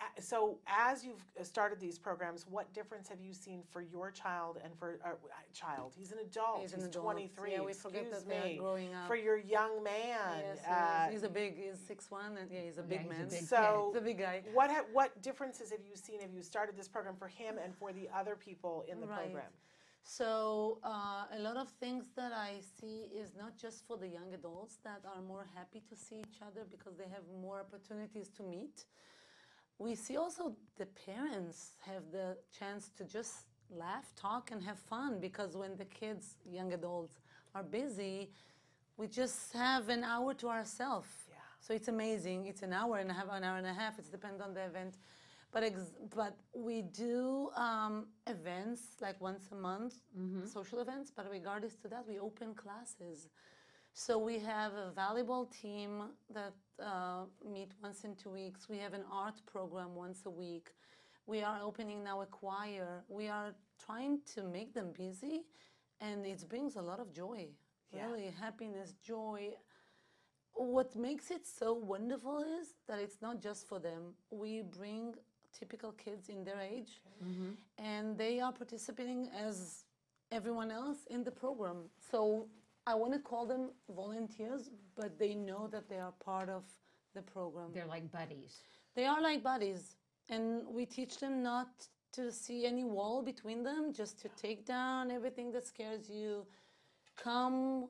A- 0.00 0.20
So, 0.22 0.58
as 0.66 1.04
you've 1.04 1.22
started 1.42 1.78
these 1.78 1.98
programs, 1.98 2.46
what 2.48 2.72
difference 2.72 3.08
have 3.08 3.20
you 3.20 3.32
seen 3.34 3.62
for 3.70 3.82
your 3.82 4.10
child 4.10 4.58
and 4.64 4.72
for 4.78 4.98
uh, 5.04 5.10
child? 5.52 5.92
He's 5.96 6.12
an 6.12 6.18
adult. 6.18 6.60
He's 6.62 6.72
He's, 6.72 6.82
an 6.84 6.88
adult. 6.88 7.04
23. 7.04 7.52
Yeah, 7.52 7.60
we 7.60 7.72
forget 7.72 8.02
excuse 8.06 8.22
that 8.24 8.28
they 8.28 8.38
are 8.38 8.44
me. 8.52 8.56
growing 8.56 8.94
up. 8.94 9.06
For 9.08 9.16
your 9.16 9.36
young 9.38 9.82
man. 9.82 10.40
Yes, 10.40 10.58
he 10.64 10.72
uh, 10.72 11.10
he's 11.12 11.22
a 11.22 11.28
big, 11.28 11.56
he's 11.56 11.78
six 11.78 12.10
one, 12.10 12.36
and 12.38 12.50
yeah, 12.50 12.60
he's 12.60 12.78
a 12.78 12.82
big 12.82 13.08
man. 13.08 13.22
A 13.22 13.30
big 13.30 13.42
so, 13.42 13.90
he's 13.92 14.00
a 14.00 14.04
big 14.04 14.18
guy. 14.18 14.42
What 14.54 14.70
ha- 14.70 14.86
what 14.92 15.20
differences 15.22 15.70
have 15.70 15.84
you 15.88 15.96
seen? 15.96 16.20
Have 16.20 16.32
you 16.32 16.42
started 16.42 16.76
this 16.76 16.88
program 16.88 17.16
for 17.16 17.28
him 17.28 17.56
and 17.62 17.74
for 17.74 17.92
the 17.92 18.08
other 18.14 18.36
people 18.36 18.84
in 18.90 19.00
the 19.00 19.06
Right. 19.06 19.18
program? 19.24 19.52
So 20.02 20.78
uh, 20.82 21.26
a 21.36 21.40
lot 21.40 21.56
of 21.58 21.68
things 21.68 22.06
that 22.16 22.32
I 22.32 22.60
see 22.78 22.98
is 23.14 23.32
not 23.36 23.58
just 23.58 23.86
for 23.86 23.96
the 23.98 24.08
young 24.08 24.32
adults 24.32 24.78
that 24.82 25.02
are 25.04 25.20
more 25.20 25.46
happy 25.54 25.82
to 25.90 25.94
see 25.94 26.16
each 26.20 26.40
other 26.40 26.62
because 26.70 26.96
they 26.96 27.08
have 27.16 27.24
more 27.42 27.60
opportunities 27.60 28.28
to 28.38 28.42
meet. 28.42 28.86
We 29.80 29.94
see 29.94 30.18
also 30.18 30.54
the 30.76 30.84
parents 31.06 31.70
have 31.86 32.02
the 32.12 32.36
chance 32.56 32.90
to 32.98 33.04
just 33.04 33.46
laugh, 33.70 34.12
talk, 34.14 34.50
and 34.52 34.62
have 34.62 34.78
fun 34.78 35.18
because 35.20 35.56
when 35.56 35.74
the 35.76 35.86
kids, 35.86 36.36
young 36.44 36.74
adults, 36.74 37.14
are 37.54 37.62
busy, 37.62 38.30
we 38.98 39.08
just 39.08 39.54
have 39.54 39.88
an 39.88 40.04
hour 40.04 40.34
to 40.34 40.48
ourselves. 40.48 41.08
Yeah. 41.30 41.36
So 41.60 41.72
it's 41.72 41.88
amazing. 41.88 42.44
It's 42.44 42.60
an 42.60 42.74
hour 42.74 42.98
and 42.98 43.10
a 43.10 43.14
half, 43.14 43.24
an 43.30 43.42
hour 43.42 43.56
and 43.56 43.66
a 43.66 43.72
half. 43.72 43.98
It 43.98 44.10
depends 44.12 44.42
on 44.42 44.52
the 44.52 44.66
event. 44.66 44.96
But 45.50 45.62
ex- 45.64 45.94
but 46.14 46.36
we 46.54 46.82
do 46.82 47.50
um, 47.56 48.08
events 48.26 48.82
like 49.00 49.18
once 49.18 49.48
a 49.50 49.56
month, 49.56 49.94
social 50.44 50.80
events. 50.80 51.10
But 51.10 51.26
regardless 51.30 51.74
to 51.76 51.88
that, 51.88 52.06
we 52.06 52.18
open 52.18 52.54
classes. 52.54 53.28
So 53.92 54.18
we 54.18 54.38
have 54.38 54.72
a 54.72 54.92
volleyball 54.96 55.50
team 55.60 56.04
that 56.32 56.54
uh, 56.82 57.24
meet 57.52 57.72
once 57.82 58.04
in 58.04 58.14
two 58.16 58.30
weeks. 58.30 58.68
We 58.68 58.78
have 58.78 58.94
an 58.94 59.04
art 59.12 59.40
program 59.46 59.94
once 59.94 60.22
a 60.26 60.30
week. 60.30 60.70
We 61.26 61.42
are 61.42 61.60
opening 61.62 62.02
now 62.02 62.22
a 62.22 62.26
choir. 62.26 63.04
We 63.08 63.28
are 63.28 63.52
trying 63.84 64.20
to 64.34 64.42
make 64.42 64.72
them 64.74 64.92
busy, 64.96 65.42
and 66.00 66.24
it 66.24 66.48
brings 66.48 66.76
a 66.76 66.82
lot 66.82 66.98
of 66.98 67.12
joy. 67.12 67.48
Yeah. 67.92 68.06
Really, 68.06 68.32
happiness, 68.40 68.94
joy. 69.02 69.50
What 70.54 70.96
makes 70.96 71.30
it 71.30 71.46
so 71.46 71.72
wonderful 71.74 72.38
is 72.60 72.74
that 72.88 72.98
it's 72.98 73.20
not 73.20 73.40
just 73.40 73.68
for 73.68 73.78
them. 73.78 74.14
We 74.30 74.62
bring 74.62 75.14
typical 75.58 75.92
kids 75.92 76.28
in 76.28 76.44
their 76.44 76.60
age, 76.60 77.02
Mm-hmm. 77.22 77.50
and 77.84 78.16
they 78.16 78.40
are 78.40 78.50
participating 78.52 79.28
as 79.46 79.84
everyone 80.32 80.70
else 80.70 81.00
in 81.10 81.22
the 81.22 81.30
program. 81.30 81.90
So 82.10 82.46
I 82.86 82.94
want 82.94 83.12
to 83.12 83.18
call 83.18 83.46
them 83.46 83.70
volunteers, 83.94 84.70
but 84.96 85.18
they 85.18 85.34
know 85.34 85.68
that 85.68 85.88
they 85.88 85.98
are 85.98 86.12
part 86.24 86.48
of 86.48 86.64
the 87.14 87.22
program. 87.22 87.70
They're 87.72 87.86
like 87.86 88.10
buddies. 88.10 88.62
They 88.94 89.06
are 89.06 89.20
like 89.20 89.42
buddies, 89.42 89.96
and 90.28 90.66
we 90.66 90.86
teach 90.86 91.18
them 91.18 91.42
not 91.42 91.68
to 92.12 92.32
see 92.32 92.66
any 92.66 92.84
wall 92.84 93.22
between 93.22 93.62
them, 93.62 93.92
just 93.92 94.20
to 94.22 94.28
take 94.30 94.66
down 94.66 95.10
everything 95.10 95.52
that 95.52 95.66
scares 95.66 96.10
you. 96.10 96.46
Come, 97.16 97.88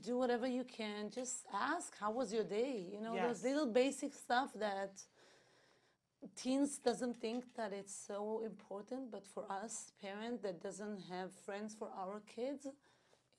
do 0.00 0.16
whatever 0.16 0.46
you 0.46 0.64
can. 0.64 1.10
Just 1.10 1.46
ask, 1.52 1.96
"How 1.98 2.10
was 2.10 2.32
your 2.32 2.44
day?" 2.44 2.78
You 2.92 3.00
know, 3.00 3.14
Yes. 3.14 3.26
those 3.26 3.44
little 3.44 3.66
basic 3.66 4.14
stuff 4.14 4.52
that 4.54 5.04
teens 6.36 6.78
doesn't 6.78 7.20
think 7.20 7.54
that 7.54 7.72
it's 7.72 7.94
so 7.94 8.42
important, 8.44 9.10
but 9.10 9.26
for 9.26 9.50
us, 9.50 9.92
parent 10.00 10.42
that 10.42 10.60
doesn't 10.60 10.98
have 11.12 11.32
friends 11.32 11.74
for 11.74 11.90
our 11.90 12.20
kids, 12.20 12.66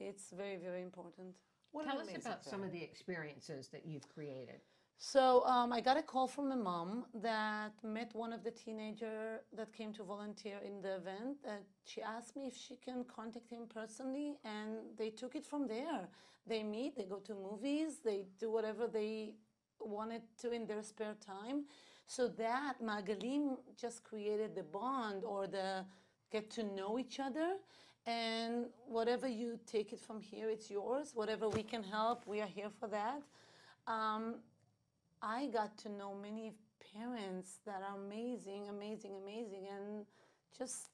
it's 0.08 0.32
very, 0.32 0.58
very 0.58 0.82
important. 0.82 1.36
What 1.72 1.86
Tell 1.86 1.98
us 2.00 2.04
amazing 2.04 2.22
about 2.26 2.44
some 2.44 2.64
of 2.64 2.72
the 2.72 2.84
experiences 2.84 3.70
that 3.70 3.86
you've 3.86 4.08
created. 4.10 4.62
So 4.98 5.44
um, 5.46 5.74
I 5.74 5.82
got 5.82 5.98
a 5.98 6.04
call 6.04 6.28
from 6.28 6.52
a 6.52 6.56
mom 6.56 7.06
that 7.16 7.74
met 7.84 8.12
one 8.14 8.32
of 8.34 8.44
the 8.44 8.52
teenager 8.52 9.42
that 9.58 9.74
came 9.74 9.92
to 9.94 10.04
volunteer 10.04 10.60
in 10.64 10.82
the 10.82 10.98
event. 10.98 11.42
That 11.44 11.64
she 11.86 12.02
asked 12.02 12.36
me 12.36 12.46
if 12.48 12.56
she 12.56 12.76
can 12.76 13.04
contact 13.06 13.50
him 13.50 13.64
personally, 13.74 14.36
and 14.46 14.78
they 14.98 15.10
took 15.10 15.36
it 15.36 15.46
from 15.46 15.68
there. 15.68 16.08
They 16.46 16.62
meet, 16.62 16.96
they 16.96 17.06
go 17.06 17.18
to 17.18 17.34
movies, 17.34 18.00
they 18.04 18.26
do 18.40 18.52
whatever 18.52 18.88
they 18.88 19.34
wanted 19.80 20.22
to 20.42 20.52
in 20.52 20.68
their 20.68 20.84
spare 20.84 21.16
time. 21.26 21.66
So 22.06 22.28
that 22.28 22.76
Magalim 22.84 23.58
just 23.76 24.04
created 24.04 24.54
the 24.54 24.64
bond 24.64 25.24
or 25.24 25.48
the 25.48 25.86
get 26.32 26.50
to 26.52 26.64
know 26.64 27.00
each 27.00 27.20
other. 27.20 27.58
And 28.06 28.66
whatever 28.88 29.28
you 29.28 29.60
take 29.68 29.94
it 29.94 30.00
from 30.00 30.20
here, 30.20 30.50
it's 30.50 30.72
yours. 30.72 31.12
Whatever 31.14 31.48
we 31.50 31.64
can 31.64 31.84
help, 31.84 32.26
we 32.26 32.42
are 32.42 32.48
here 32.48 32.70
for 32.80 32.88
that. 32.88 33.22
Um, 33.88 34.36
I 35.22 35.48
got 35.48 35.78
to 35.80 35.90
know 35.90 36.16
many 36.16 36.54
parents 36.96 37.60
that 37.66 37.82
are 37.88 37.96
amazing, 37.98 38.70
amazing, 38.70 39.16
amazing, 39.22 39.68
and 39.70 40.06
just 40.58 40.90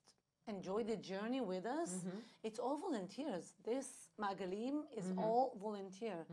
enjoy 0.50 0.84
the 0.84 0.98
journey 0.98 1.42
with 1.42 1.66
us. 1.66 1.92
Mm-hmm. 1.92 2.18
It's 2.44 2.60
all 2.60 2.78
volunteers. 2.78 3.54
This 3.64 4.10
Magalim 4.20 4.84
is 4.96 5.06
Mhm. 5.12 5.18
all 5.22 5.56
volunteer. 5.62 6.26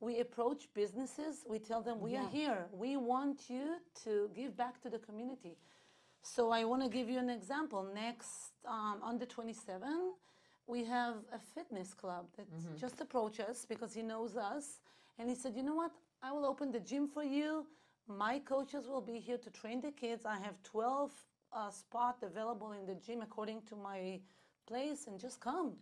We 0.00 0.20
approach 0.20 0.72
businesses, 0.74 1.44
we 1.48 1.58
tell 1.58 1.82
them, 1.82 2.00
we 2.00 2.16
are 2.16 2.28
here. 2.28 2.68
We 2.72 2.96
want 2.96 3.48
you 3.50 3.80
to 4.04 4.28
give 4.34 4.56
back 4.56 4.80
to 4.82 4.90
the 4.90 4.98
community. 5.00 5.56
So 6.26 6.50
I 6.50 6.64
want 6.64 6.82
to 6.82 6.88
give 6.88 7.08
you 7.08 7.20
an 7.20 7.30
example. 7.30 7.84
Next, 7.94 8.50
um, 8.66 8.98
on 9.00 9.16
the 9.16 9.26
27, 9.26 10.12
we 10.66 10.84
have 10.84 11.14
a 11.32 11.38
fitness 11.38 11.94
club 11.94 12.26
that 12.36 12.48
Mhm. 12.50 12.76
just 12.76 13.00
approached 13.00 13.38
us 13.40 13.64
because 13.64 13.94
he 13.94 14.02
knows 14.02 14.36
us. 14.36 14.80
And 15.18 15.28
he 15.28 15.36
said, 15.36 15.54
you 15.54 15.62
know 15.62 15.76
what? 15.76 15.92
I 16.20 16.32
will 16.32 16.44
open 16.44 16.72
the 16.72 16.80
gym 16.80 17.06
for 17.06 17.22
you. 17.22 17.66
My 18.08 18.40
coaches 18.40 18.88
will 18.88 19.00
be 19.00 19.20
here 19.20 19.38
to 19.38 19.50
train 19.50 19.80
the 19.80 19.92
kids. 19.92 20.26
I 20.26 20.38
have 20.38 20.60
12 20.64 21.12
uh, 21.52 21.70
spots 21.70 22.24
available 22.24 22.72
in 22.72 22.86
the 22.86 22.96
gym 22.96 23.22
according 23.22 23.62
to 23.62 23.76
my 23.76 24.20
place, 24.66 25.06
and 25.06 25.20
just 25.20 25.40
come. 25.40 25.78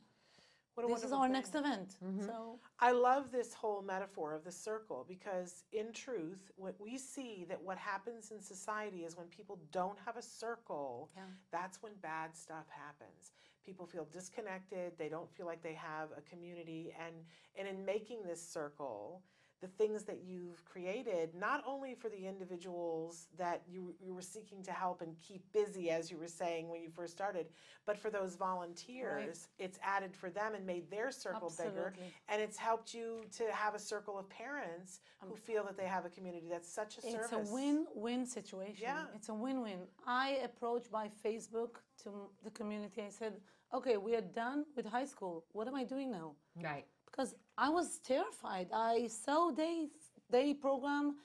What 0.75 0.85
a 0.91 0.93
this 0.95 1.05
is 1.05 1.13
our 1.13 1.25
thing. 1.25 1.33
next 1.33 1.55
event. 1.55 1.97
Mm-hmm. 2.05 2.27
So 2.27 2.59
I 2.81 2.91
love 2.93 3.31
this 3.31 3.55
whole 3.55 3.81
metaphor 3.83 4.35
of 4.35 4.45
the 4.45 4.51
circle 4.53 5.05
because, 5.09 5.65
in 5.73 5.93
truth, 5.93 6.51
what 6.57 6.75
we 6.81 6.99
see 6.99 7.45
that 7.49 7.63
what 7.63 7.79
happens 7.79 8.31
in 8.33 8.41
society 8.41 9.05
is 9.05 9.17
when 9.17 9.27
people 9.29 9.61
don't 9.71 9.99
have 10.05 10.17
a 10.17 10.23
circle, 10.23 11.11
Yeah. 11.17 11.23
that's 11.53 11.83
when 11.83 11.93
bad 12.03 12.37
stuff 12.37 12.67
happens. 12.69 13.31
People 13.65 13.87
feel 13.87 14.07
disconnected, 14.13 14.93
they 14.99 15.09
don't 15.09 15.31
feel 15.31 15.47
like 15.47 15.63
they 15.63 15.75
have 15.75 16.09
a 16.17 16.21
community, 16.23 16.93
and, 17.05 17.15
and 17.57 17.67
in 17.69 17.85
making 17.85 18.23
this 18.25 18.47
circle, 18.47 19.23
the 19.61 19.69
things 19.69 20.05
that 20.05 20.21
you've 20.25 20.65
created, 20.65 21.35
not 21.35 21.63
only 21.67 21.95
for 21.95 22.09
the 22.09 22.27
individuals 22.27 23.29
that 23.39 23.63
you, 23.67 23.95
you 24.01 24.13
were 24.13 24.23
seeking 24.23 24.63
to 24.63 24.73
help 24.73 25.01
and 25.01 25.15
keep 25.21 25.43
busy, 25.53 25.91
as 25.91 26.11
you 26.11 26.19
were 26.19 26.29
saying 26.29 26.69
when 26.69 26.83
you 26.83 26.91
first 26.91 27.13
started, 27.13 27.47
but 27.87 27.97
for 27.97 28.11
those 28.11 28.35
volunteers, 28.37 29.49
it's 29.59 29.79
added 29.83 30.15
for 30.15 30.29
them 30.29 30.55
and 30.55 30.67
made 30.67 30.91
their 30.91 31.11
circle 31.11 31.53
bigger. 31.57 31.95
And 32.29 32.43
it's 32.43 32.57
helped 32.57 32.93
you 32.93 33.25
to 33.39 33.45
have 33.53 33.75
a 33.75 33.79
circle 33.79 34.19
of 34.19 34.29
parents 34.29 35.01
who 35.21 35.33
um, 35.33 35.37
feel 35.37 35.65
that 35.65 35.77
they 35.77 35.87
have 35.87 36.05
a 36.05 36.11
community. 36.11 36.47
That's 36.51 36.71
such 36.71 36.99
a 36.99 37.03
service. 37.03 37.31
It's 37.33 37.51
a 37.51 37.55
win-win 37.55 38.27
situation. 38.27 38.83
Yeah. 38.83 39.05
It's 39.15 39.29
a 39.29 39.35
win-win. 39.35 39.79
I 40.07 40.41
approached 40.45 40.91
by 40.91 41.11
Facebook 41.25 41.77
to 42.03 42.11
the 42.43 42.51
community. 42.51 43.03
I 43.03 43.11
said, 43.11 43.41
"Okay, 43.73 43.97
we 43.97 44.15
are 44.15 44.21
done 44.21 44.67
with 44.77 44.87
high 44.87 45.07
school. 45.07 45.45
What 45.53 45.69
am 45.69 45.75
I 45.75 45.85
doing 45.85 46.11
now?" 46.11 46.35
Right. 46.63 46.87
Because 47.15 47.35
I 47.57 47.69
was 47.69 47.99
terrified. 47.99 48.69
I 48.73 49.07
saw 49.07 49.51
day 49.53 49.89
day 50.33 50.53
program 50.53 51.17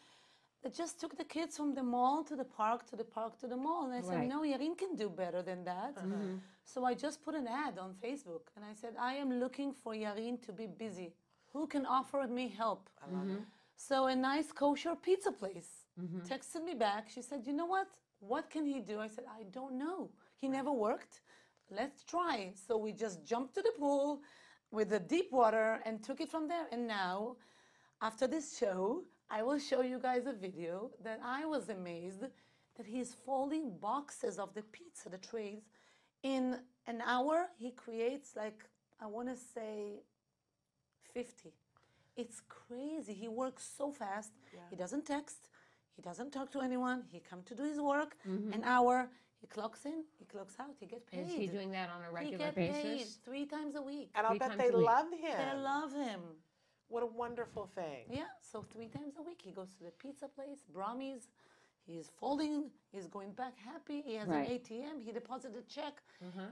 that 0.61 0.73
just 0.75 0.99
took 0.99 1.17
the 1.17 1.23
kids 1.23 1.57
from 1.57 1.73
the 1.73 1.81
mall 1.81 2.23
to 2.25 2.35
the 2.35 2.43
park 2.43 2.85
to 2.89 2.95
the 2.95 3.03
park 3.03 3.39
to 3.39 3.47
the 3.47 3.57
mall, 3.57 3.85
and 3.85 3.93
I 3.93 4.01
said, 4.01 4.19
Right. 4.19 4.27
"No, 4.27 4.41
Yarin 4.41 4.77
can 4.77 4.95
do 4.95 5.09
better 5.09 5.41
than 5.41 5.63
that." 5.63 5.95
Mhm. 5.95 6.39
So 6.63 6.85
I 6.85 6.93
just 6.93 7.23
put 7.23 7.33
an 7.33 7.47
ad 7.47 7.79
on 7.79 7.95
Facebook, 8.03 8.43
and 8.55 8.63
I 8.71 8.73
said, 8.81 8.93
"I 9.11 9.13
am 9.23 9.29
looking 9.43 9.73
for 9.73 9.91
Yarin 9.95 10.35
to 10.45 10.51
be 10.53 10.67
busy. 10.67 11.09
Who 11.53 11.65
can 11.73 11.85
offer 11.97 12.27
me 12.27 12.45
help?" 12.49 12.83
Mhm. 13.01 13.45
So 13.75 13.95
a 14.05 14.15
nice 14.15 14.51
kosher 14.51 14.95
pizza 14.95 15.31
place 15.31 15.71
Mhm. 15.97 16.21
texted 16.31 16.63
me 16.69 16.75
back. 16.75 17.09
She 17.09 17.21
said, 17.29 17.47
"You 17.47 17.53
know 17.53 17.69
what? 17.75 17.89
What 18.19 18.45
can 18.53 18.65
he 18.73 18.79
do?" 18.91 18.99
I 18.99 19.09
said, 19.15 19.25
"I 19.39 19.41
don't 19.57 19.75
know. 19.83 20.11
He 20.41 20.47
never 20.49 20.71
worked. 20.87 21.21
Let's 21.79 22.03
try." 22.03 22.53
So 22.65 22.71
we 22.85 22.91
just 23.05 23.17
jumped 23.31 23.53
to 23.55 23.61
the 23.67 23.73
pool 23.81 24.21
with 24.71 24.89
the 24.89 24.99
deep 24.99 25.31
water 25.31 25.79
and 25.85 26.03
took 26.03 26.21
it 26.21 26.29
from 26.29 26.47
there. 26.47 26.67
And 26.71 26.87
now, 26.87 27.37
after 28.01 28.27
this 28.27 28.57
show, 28.57 29.03
I 29.29 29.43
will 29.43 29.59
show 29.59 29.81
you 29.81 29.99
guys 29.99 30.25
a 30.25 30.33
video 30.33 30.91
that 31.03 31.19
I 31.23 31.45
was 31.45 31.69
amazed 31.69 32.21
that 32.77 32.87
he's 32.87 33.13
folding 33.25 33.77
boxes 33.77 34.39
of 34.39 34.53
the 34.53 34.61
pizza, 34.61 35.09
the 35.09 35.17
trays. 35.17 35.63
In 36.23 36.59
an 36.87 37.01
hour, 37.05 37.47
he 37.57 37.71
creates 37.71 38.35
like 38.35 38.63
I 39.01 39.05
want 39.05 39.27
to 39.29 39.35
say 39.35 40.01
50. 41.13 41.53
It's 42.15 42.41
crazy. 42.47 43.13
He 43.13 43.27
works 43.27 43.69
so 43.77 43.91
fast. 43.91 44.31
Yeah. 44.53 44.59
He 44.69 44.75
doesn't 44.75 45.05
text. 45.05 45.49
He 45.95 46.01
doesn't 46.01 46.31
talk 46.31 46.51
to 46.51 46.61
anyone. 46.61 47.03
He 47.11 47.19
come 47.19 47.43
to 47.43 47.55
do 47.55 47.63
his 47.63 47.79
work. 47.79 48.17
Mm 48.25 48.37
-hmm. 48.37 48.55
An 48.55 48.63
hour. 48.63 49.09
He 49.39 49.47
clocks 49.47 49.85
in. 49.85 50.03
He 50.17 50.25
clocks 50.25 50.55
out. 50.59 50.75
He 50.79 50.85
gets 50.85 51.05
paid. 51.05 51.25
Is 51.25 51.33
he 51.33 51.47
doing 51.47 51.71
that 51.71 51.89
on 51.89 52.01
a 52.01 52.07
He 52.09 52.13
regular 52.13 52.45
get 52.47 52.55
paid 52.55 52.71
basis? 52.73 53.19
three 53.23 53.45
times 53.45 53.75
a 53.75 53.81
week. 53.81 54.09
And 54.15 54.25
I'll 54.27 54.31
Three 54.37 54.39
bet 54.39 54.57
they 54.57 54.71
love 54.71 55.07
him. 55.11 55.37
They 55.37 55.57
love 55.61 55.93
him. 55.93 56.19
What 56.89 57.03
a 57.03 57.05
wonderful 57.05 57.67
thing. 57.75 58.05
Yeah, 58.09 58.23
so 58.41 58.63
three 58.73 58.87
times 58.87 59.13
a 59.17 59.21
week 59.21 59.39
he 59.43 59.51
goes 59.51 59.69
to 59.77 59.83
the 59.83 59.91
pizza 59.91 60.27
place, 60.27 60.59
Brahmies. 60.73 61.27
He's 61.85 62.09
folding. 62.19 62.69
He's 62.91 63.07
going 63.07 63.31
back 63.31 63.53
happy. 63.57 64.01
He 64.01 64.15
has 64.15 64.27
Right. 64.27 64.47
an 64.47 64.51
ATM. 64.55 65.01
He 65.01 65.11
deposited 65.11 65.57
a 65.57 65.61
check. 65.63 66.03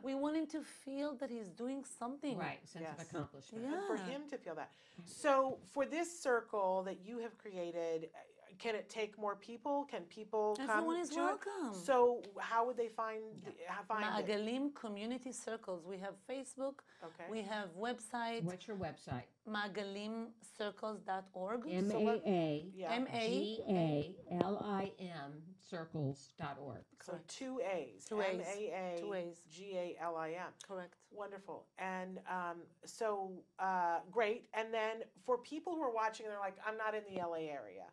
We 0.01 0.15
want 0.15 0.35
him 0.35 0.47
to 0.47 0.63
feel 0.63 1.13
that 1.15 1.29
he's 1.29 1.49
doing 1.49 1.83
something. 1.83 2.37
Right, 2.37 2.59
sense 2.67 2.87
of 2.87 2.97
Yes. 2.99 3.11
accomplishment. 3.11 3.65
And 3.65 3.83
for 3.85 3.97
him 3.97 4.27
to 4.29 4.37
feel 4.37 4.55
that. 4.55 4.71
So, 5.05 5.59
for 5.71 5.85
this 5.85 6.19
circle 6.21 6.81
that 6.83 6.99
you 7.01 7.19
have 7.19 7.37
created, 7.37 8.09
uh, 8.15 8.17
can 8.59 8.75
it 8.75 8.89
take 8.89 9.17
more 9.17 9.35
people? 9.35 9.85
Can 9.89 10.01
people 10.03 10.55
come 10.57 10.69
Everyone 10.69 10.99
is 10.99 11.09
to 11.09 11.19
it? 11.19 11.23
welcome. 11.23 11.73
So, 11.73 12.21
how 12.39 12.65
would 12.65 12.77
they 12.77 12.87
find 12.87 13.21
how 13.67 13.81
find 13.83 14.03
it? 14.03 14.07
Magalim 14.27 14.73
Community 14.75 15.31
Circles. 15.31 15.85
We 15.85 15.97
have 15.99 16.13
Facebook. 16.29 16.79
Okay. 17.03 17.25
We 17.29 17.41
have 17.41 17.69
website. 17.79 18.43
What's 18.43 18.67
your 18.67 18.77
website? 18.77 19.23
magalimcircles.org. 19.49 21.61
M 21.69 21.89
So 21.89 21.97
A 21.97 22.01
what- 22.03 22.21
A 22.25 22.65
Yeah. 22.75 22.91
M.A. 22.93 23.27
G 23.29 23.61
A 23.69 24.15
L 24.43 24.57
I 24.65 24.91
M 24.99 25.41
circles.org. 25.61 26.83
So 27.01 27.17
two 27.27 27.59
A's. 27.61 28.05
Two 28.05 28.21
A's. 28.21 28.39
M 28.39 28.41
A 28.57 28.71
A 28.95 28.97
Two 28.99 29.13
A's. 29.13 29.41
G 29.51 29.73
A 29.77 29.95
L 30.01 30.15
I 30.17 30.31
M. 30.31 30.51
Correct. 30.67 30.95
Wonderful. 31.11 31.65
And 31.77 32.19
um, 32.29 32.57
so 32.85 33.31
uh, 33.59 33.99
great. 34.11 34.47
And 34.53 34.73
then 34.73 35.03
for 35.25 35.37
people 35.37 35.75
who 35.75 35.81
are 35.81 35.91
watching 35.93 36.25
and 36.25 36.33
they're 36.33 36.39
like, 36.41 36.57
I'm 36.65 36.77
not 36.77 36.95
in 36.95 37.03
the 37.13 37.21
LA 37.21 37.47
area, 37.49 37.85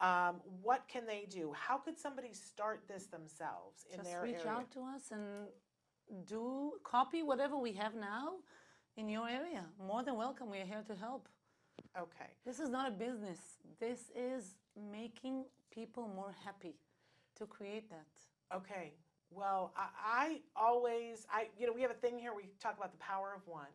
um, 0.00 0.40
what 0.62 0.88
can 0.88 1.06
they 1.06 1.26
do? 1.28 1.52
How 1.54 1.76
could 1.76 1.98
somebody 1.98 2.32
start 2.32 2.82
this 2.88 3.06
themselves 3.06 3.86
in 3.90 3.98
Just 3.98 4.10
their 4.10 4.22
reach 4.22 4.36
area? 4.36 4.50
out 4.50 4.70
to 4.72 4.80
us 4.80 5.10
and 5.10 5.48
do 6.26 6.72
copy 6.84 7.22
whatever 7.22 7.56
we 7.56 7.72
have 7.74 7.94
now 7.94 8.34
in 8.96 9.08
your 9.08 9.28
area. 9.28 9.64
More 9.86 10.02
than 10.02 10.16
welcome. 10.16 10.50
We 10.50 10.58
are 10.58 10.64
here 10.64 10.82
to 10.86 10.94
help. 10.94 11.28
Okay. 11.98 12.30
This 12.44 12.60
is 12.60 12.68
not 12.68 12.88
a 12.88 12.90
business. 12.90 13.38
This 13.78 14.10
is 14.16 14.56
making 14.90 15.44
people 15.70 16.10
more 16.14 16.34
happy 16.44 16.76
to 17.36 17.46
create 17.46 17.90
that. 17.90 18.56
Okay. 18.56 18.94
Well, 19.30 19.72
I, 19.76 19.88
I 20.04 20.40
always, 20.56 21.26
I, 21.30 21.48
you 21.58 21.66
know, 21.66 21.72
we 21.72 21.82
have 21.82 21.90
a 21.90 21.94
thing 21.94 22.18
here. 22.18 22.32
We 22.34 22.50
talk 22.60 22.76
about 22.76 22.90
the 22.90 22.98
power 22.98 23.32
of 23.36 23.46
one. 23.46 23.66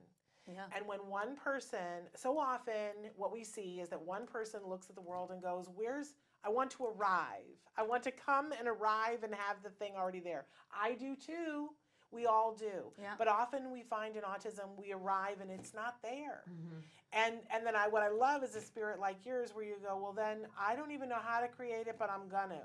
Yeah. 0.51 0.65
And 0.75 0.85
when 0.87 0.99
one 0.99 1.35
person, 1.35 2.07
so 2.15 2.37
often 2.37 3.09
what 3.15 3.31
we 3.33 3.43
see 3.43 3.79
is 3.81 3.89
that 3.89 4.01
one 4.01 4.25
person 4.27 4.61
looks 4.67 4.89
at 4.89 4.95
the 4.95 5.01
world 5.01 5.31
and 5.31 5.41
goes, 5.41 5.67
Where's, 5.75 6.13
I 6.43 6.49
want 6.49 6.69
to 6.71 6.85
arrive. 6.85 7.41
I 7.77 7.83
want 7.83 8.03
to 8.03 8.11
come 8.11 8.51
and 8.57 8.67
arrive 8.67 9.23
and 9.23 9.33
have 9.33 9.63
the 9.63 9.69
thing 9.69 9.93
already 9.97 10.19
there. 10.19 10.45
I 10.73 10.93
do 10.93 11.15
too. 11.15 11.69
We 12.11 12.27
all 12.27 12.55
do. 12.57 12.91
Yeah. 13.01 13.15
But 13.17 13.27
often 13.27 13.71
we 13.71 13.81
find 13.81 14.15
in 14.15 14.21
autism, 14.21 14.67
we 14.77 14.93
arrive 14.93 15.41
and 15.41 15.49
it's 15.51 15.73
not 15.73 15.97
there. 16.03 16.43
Mm-hmm. 16.49 16.79
And 17.13 17.35
and 17.51 17.65
then 17.65 17.75
I 17.75 17.87
what 17.87 18.03
I 18.03 18.09
love 18.09 18.43
is 18.43 18.55
a 18.55 18.61
spirit 18.61 18.99
like 18.99 19.25
yours 19.25 19.51
where 19.53 19.65
you 19.65 19.75
go, 19.83 19.97
well 20.01 20.13
then 20.13 20.47
I 20.59 20.75
don't 20.75 20.91
even 20.91 21.09
know 21.09 21.19
how 21.21 21.39
to 21.41 21.47
create 21.47 21.87
it, 21.87 21.95
but 21.97 22.09
I'm 22.09 22.27
gonna. 22.29 22.61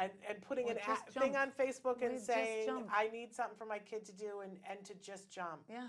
And, 0.00 0.12
and 0.28 0.40
putting 0.42 0.68
Or 0.68 0.72
an 0.72 0.78
a- 0.86 1.10
thing 1.20 1.34
on. 1.34 1.50
Facebook 1.58 2.02
and 2.02 2.14
just 2.14 2.26
saying. 2.26 2.68
I 2.94 3.08
need 3.08 3.34
something 3.34 3.56
for 3.58 3.66
my 3.66 3.78
kid 3.80 4.04
to 4.04 4.12
do 4.12 4.40
and, 4.44 4.56
and 4.70 4.84
to 4.84 4.94
just 5.02 5.28
jump. 5.28 5.62
Yeah. 5.68 5.88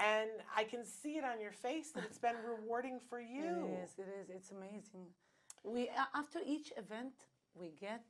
And 0.00 0.30
I 0.56 0.64
can 0.64 0.84
see 0.84 1.16
it 1.18 1.24
on 1.24 1.40
your 1.40 1.52
face 1.52 1.90
that 1.92 2.04
it's 2.04 2.18
been 2.18 2.36
rewarding 2.56 2.98
for 3.08 3.20
you. 3.20 3.66
It 3.68 3.84
is. 3.84 3.90
It 3.98 4.08
is. 4.20 4.30
It's 4.30 4.50
amazing. 4.50 5.06
We 5.64 5.90
after 6.14 6.38
each 6.46 6.72
event 6.76 7.12
we 7.54 7.72
get 7.80 8.04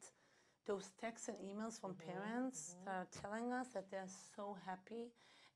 those 0.67 0.91
texts 1.01 1.29
and 1.29 1.37
emails 1.39 1.81
from 1.81 1.93
Mm-hmm, 1.95 2.11
parents 2.13 2.77
that 2.85 2.95
are 2.95 3.09
telling 3.23 3.53
us 3.53 3.69
that 3.75 3.91
they're 3.91 4.13
so 4.37 4.57
happy 4.67 5.05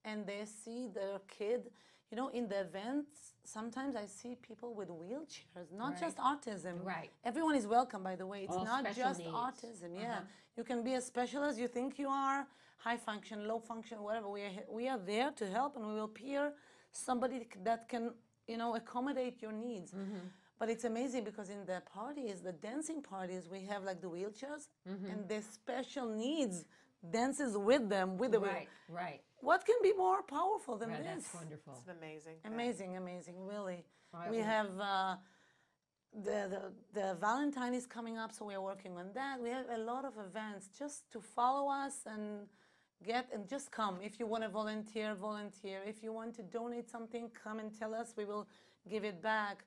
and 0.04 0.26
they 0.26 0.44
see 0.44 0.88
their 0.92 1.20
kid. 1.38 1.70
You 2.10 2.16
know, 2.18 2.28
in 2.28 2.48
the 2.48 2.60
events, 2.60 3.34
sometimes 3.44 3.96
I 3.96 4.06
see 4.06 4.36
people 4.48 4.74
with 4.74 4.88
wheelchairs, 4.88 5.72
not 5.72 5.98
just 5.98 6.16
autism. 6.18 6.84
Right. 6.84 7.10
Everyone 7.24 7.54
is 7.56 7.66
welcome, 7.66 8.02
by 8.02 8.14
the 8.14 8.26
way. 8.26 8.42
It's 8.44 8.54
All 8.54 8.64
not 8.64 8.84
just 8.94 9.20
needs. 9.20 9.30
autism. 9.32 9.90
Yeah, 9.94 10.12
Uh-huh. 10.12 10.20
you 10.56 10.64
can 10.64 10.82
be 10.84 10.94
as 10.94 11.04
special 11.06 11.42
as 11.42 11.58
you 11.58 11.66
think 11.68 11.98
you 11.98 12.08
are, 12.08 12.46
high 12.84 12.96
function, 13.08 13.36
low 13.48 13.58
function, 13.72 13.96
whatever. 14.08 14.28
We 14.28 14.42
are 14.48 14.52
we 14.78 14.84
are 14.92 14.98
there 15.12 15.30
to 15.40 15.44
help, 15.58 15.76
and 15.76 15.84
we 15.90 15.94
will 16.00 16.12
peer 16.22 16.44
somebody 16.92 17.38
that 17.68 17.80
can, 17.92 18.04
you 18.52 18.58
know, 18.60 18.70
accommodate 18.80 19.36
your 19.44 19.52
needs. 19.66 19.90
Mm-hmm. 19.92 20.24
But 20.58 20.66
it's 20.72 20.84
amazing 20.92 21.22
because 21.30 21.48
in 21.56 21.62
the 21.72 21.82
parties, 22.00 22.36
the 22.50 22.52
dancing 22.68 23.00
parties, 23.02 23.42
we 23.54 23.60
have 23.72 23.82
like 23.88 24.00
the 24.06 24.10
wheelchairs 24.16 24.64
Mhm. 24.92 25.06
and 25.12 25.20
the 25.32 25.40
special 25.58 26.06
needs 26.26 26.56
dances 27.18 27.52
with 27.68 27.84
them 27.94 28.08
with 28.20 28.30
the 28.32 28.40
wheel- 28.44 28.52
Right, 28.60 28.68
right. 29.02 29.20
What 29.50 29.60
can 29.68 29.78
be 29.88 29.92
more 30.06 30.20
powerful 30.38 30.74
than 30.80 30.90
Yeah, 30.90 31.02
this? 31.02 31.08
that's 31.10 31.34
wonderful. 31.40 31.74
It's 31.80 31.88
amazing. 31.98 32.36
thing. 32.40 32.52
Amazing, 32.54 32.90
amazing, 33.04 33.36
really. 33.52 33.80
I 34.12 34.30
we 34.34 34.38
have 34.54 34.70
uh, 34.80 35.16
the, 36.28 36.38
the 36.54 36.62
the 36.98 37.06
Valentine 37.28 37.74
is 37.80 37.86
coming 37.96 38.16
up, 38.22 38.30
so 38.36 38.40
we 38.50 38.54
are 38.58 38.64
working 38.72 38.94
on 39.02 39.06
that. 39.20 39.34
We 39.46 39.50
have 39.58 39.68
a 39.78 39.80
lot 39.92 40.04
of 40.10 40.14
events 40.28 40.64
just 40.82 40.98
to 41.14 41.18
follow 41.38 41.64
us 41.84 41.96
and 42.14 42.26
get 43.04 43.28
and 43.34 43.48
just 43.48 43.70
come. 43.70 43.96
If 44.02 44.18
you 44.20 44.26
want 44.26 44.42
to 44.44 44.48
volunteer, 44.48 45.14
volunteer. 45.14 45.78
If 45.86 46.02
you 46.02 46.12
want 46.12 46.34
to 46.36 46.42
donate 46.42 46.88
something, 46.90 47.30
come 47.44 47.58
and 47.58 47.70
tell 47.78 47.94
us. 47.94 48.14
We 48.16 48.24
will 48.24 48.46
give 48.88 49.04
it 49.04 49.22
back. 49.22 49.64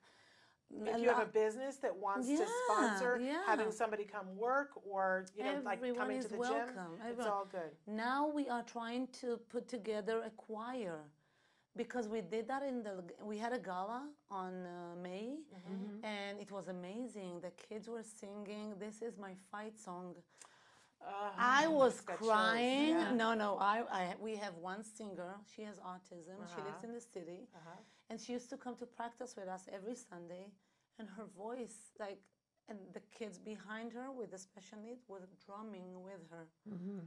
If 0.70 1.00
you 1.00 1.08
have 1.08 1.22
a 1.22 1.32
business 1.44 1.76
that 1.84 1.94
wants 1.96 2.26
to 2.28 2.34
Yeah, 2.34 2.46
sponsor 2.66 3.12
having 3.46 3.72
somebody 3.72 4.04
come 4.04 4.28
work 4.36 4.70
or 4.92 5.24
you 5.36 5.42
know 5.44 5.60
like 5.64 5.78
Everyone 5.78 5.98
coming 6.00 6.18
is 6.18 6.24
to 6.26 6.32
the 6.32 6.38
welcome. 6.38 6.90
gym, 6.98 7.06
it's 7.10 7.26
all 7.26 7.46
good. 7.50 7.70
Now 7.86 8.28
we 8.38 8.44
are 8.50 8.62
trying 8.76 9.08
to 9.22 9.38
put 9.48 9.66
together 9.76 10.16
a 10.26 10.30
choir 10.46 10.98
because 11.74 12.06
we 12.14 12.20
did 12.20 12.46
that 12.48 12.62
in 12.62 12.82
the 12.82 13.02
we 13.30 13.38
had 13.38 13.52
a 13.54 13.58
gala 13.58 14.02
on 14.30 14.52
uh, 14.66 14.94
May 15.02 15.28
Mm-hmm. 15.70 16.04
and 16.14 16.38
it 16.44 16.50
was 16.56 16.68
amazing. 16.68 17.40
The 17.40 17.52
kids 17.68 17.88
were 17.88 18.02
singing 18.20 18.66
"This 18.78 18.96
is 19.08 19.16
my 19.26 19.32
fight 19.50 19.76
song." 19.86 20.14
Uh, 21.00 21.30
I 21.38 21.66
was 21.68 21.92
it's 21.94 22.00
got 22.02 22.18
chills. 22.18 22.30
crying. 22.30 22.88
Yeah. 22.90 23.12
No, 23.14 23.34
no. 23.34 23.56
I, 23.60 23.82
I 23.90 24.14
we 24.20 24.36
have 24.36 24.54
one 24.56 24.82
singer. 24.82 25.36
She 25.54 25.62
has 25.62 25.76
autism. 25.78 26.36
She 26.54 26.60
lives 26.68 26.82
Uh-huh. 26.82 26.86
in 26.88 26.92
the 26.94 27.00
city, 27.00 27.48
Uh-huh. 27.54 27.76
and 28.10 28.20
she 28.20 28.32
used 28.32 28.50
to 28.50 28.56
come 28.56 28.74
to 28.76 28.86
practice 28.86 29.36
with 29.36 29.48
us 29.48 29.68
every 29.72 29.94
Sunday. 29.94 30.46
And 30.98 31.08
her 31.16 31.26
voice, 31.26 31.92
like, 32.00 32.20
and 32.68 32.78
the 32.92 33.00
kids 33.18 33.38
behind 33.38 33.92
her 33.92 34.10
with 34.10 34.32
the 34.32 34.38
special 34.38 34.78
needs 34.86 35.02
were 35.08 35.28
drumming 35.46 36.02
with 36.02 36.22
her. 36.32 36.48
Mhm. 36.68 37.06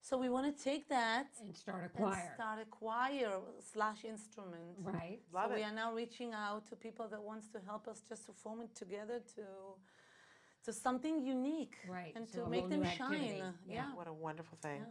So 0.00 0.18
we 0.18 0.28
want 0.28 0.46
to 0.56 0.64
take 0.70 0.88
that 0.88 1.28
And 1.40 1.54
start 1.56 1.82
a 1.82 1.84
and 1.84 1.92
choir. 1.94 2.32
start 2.34 2.58
a 2.58 2.64
choir 2.64 3.40
slash 3.72 4.04
instrument. 4.04 4.76
Right. 4.80 5.20
Love 5.32 5.50
so 5.50 5.54
we 5.54 5.62
are 5.62 5.70
now 5.82 5.92
reaching 5.94 6.32
out 6.32 6.66
to 6.70 6.74
people 6.76 7.06
that 7.12 7.22
wants 7.22 7.46
to 7.54 7.60
help 7.60 7.86
us 7.86 8.02
just 8.08 8.26
to 8.26 8.32
form 8.32 8.62
it 8.62 8.74
together 8.74 9.20
to 9.36 9.44
to 10.64 10.72
something 10.72 11.24
unique 11.24 11.76
Right, 11.88 12.12
and 12.14 12.26
so 12.28 12.44
to 12.44 12.50
make 12.50 12.68
them 12.68 12.84
shine. 12.84 13.12
activity. 13.14 13.42
Yeah. 13.68 13.94
What 13.94 14.06
a 14.06 14.12
wonderful 14.12 14.58
thing. 14.62 14.84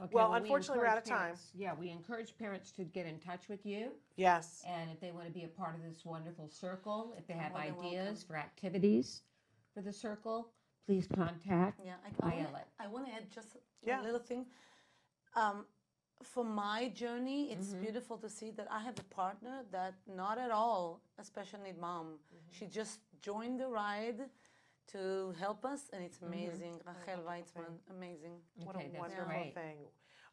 Okay, 0.00 0.10
well, 0.12 0.30
we 0.30 0.36
unfortunately, 0.38 0.78
we're 0.78 0.86
out 0.86 0.98
of 0.98 1.04
time. 1.04 1.18
parents- 1.18 1.50
Yeah, 1.54 1.74
we 1.74 1.90
encourage 1.90 2.36
parents 2.38 2.70
to 2.72 2.84
get 2.84 3.04
in 3.06 3.18
touch 3.18 3.48
with 3.48 3.66
you. 3.66 3.92
Yes. 4.16 4.62
And 4.66 4.90
if 4.90 5.00
they 5.00 5.10
want 5.10 5.26
to 5.26 5.32
be 5.32 5.44
a 5.44 5.48
part 5.48 5.74
of 5.74 5.82
this 5.82 6.04
wonderful 6.04 6.48
circle, 6.48 7.14
if 7.18 7.26
they 7.26 7.34
have 7.34 7.52
more 7.52 7.60
ideas 7.60 8.22
for 8.22 8.36
activities 8.36 9.22
for 9.74 9.82
the 9.82 9.92
circle, 9.92 10.52
please 10.86 11.06
contact 11.08 11.80
Yeah, 11.84 11.96
I, 12.22 12.26
I, 12.26 12.34
wanna, 12.44 12.64
I 12.80 12.86
want 12.86 13.06
to 13.06 13.12
add 13.12 13.30
just 13.30 13.56
Yeah. 13.84 14.00
a 14.00 14.04
little 14.04 14.20
thing. 14.20 14.46
Um, 15.34 15.66
for 16.22 16.44
my 16.44 16.88
journey, 16.88 17.52
it's 17.52 17.68
Mhm. 17.74 17.80
beautiful 17.82 18.18
to 18.18 18.28
see 18.28 18.50
that 18.52 18.70
I 18.72 18.80
have 18.80 18.98
a 18.98 19.04
partner 19.04 19.64
that 19.70 19.94
not 20.06 20.38
at 20.38 20.50
all 20.50 21.00
a 21.18 21.24
special 21.24 21.60
need 21.60 21.78
mom. 21.78 22.18
She 22.50 22.66
just 22.66 23.00
joined 23.20 23.60
the 23.60 23.68
ride 23.68 24.30
to 24.92 25.34
help 25.38 25.64
us, 25.64 25.82
and 25.92 26.02
it's 26.02 26.20
amazing. 26.22 26.80
Rachel 27.06 27.22
Weitzman, 27.26 27.72
amazing. 27.96 28.32
What 28.64 28.76
Okay, 28.76 28.86
a 28.86 28.88
that's 28.90 29.00
wonderful 29.00 29.24
great. 29.26 29.54
thing. 29.54 29.76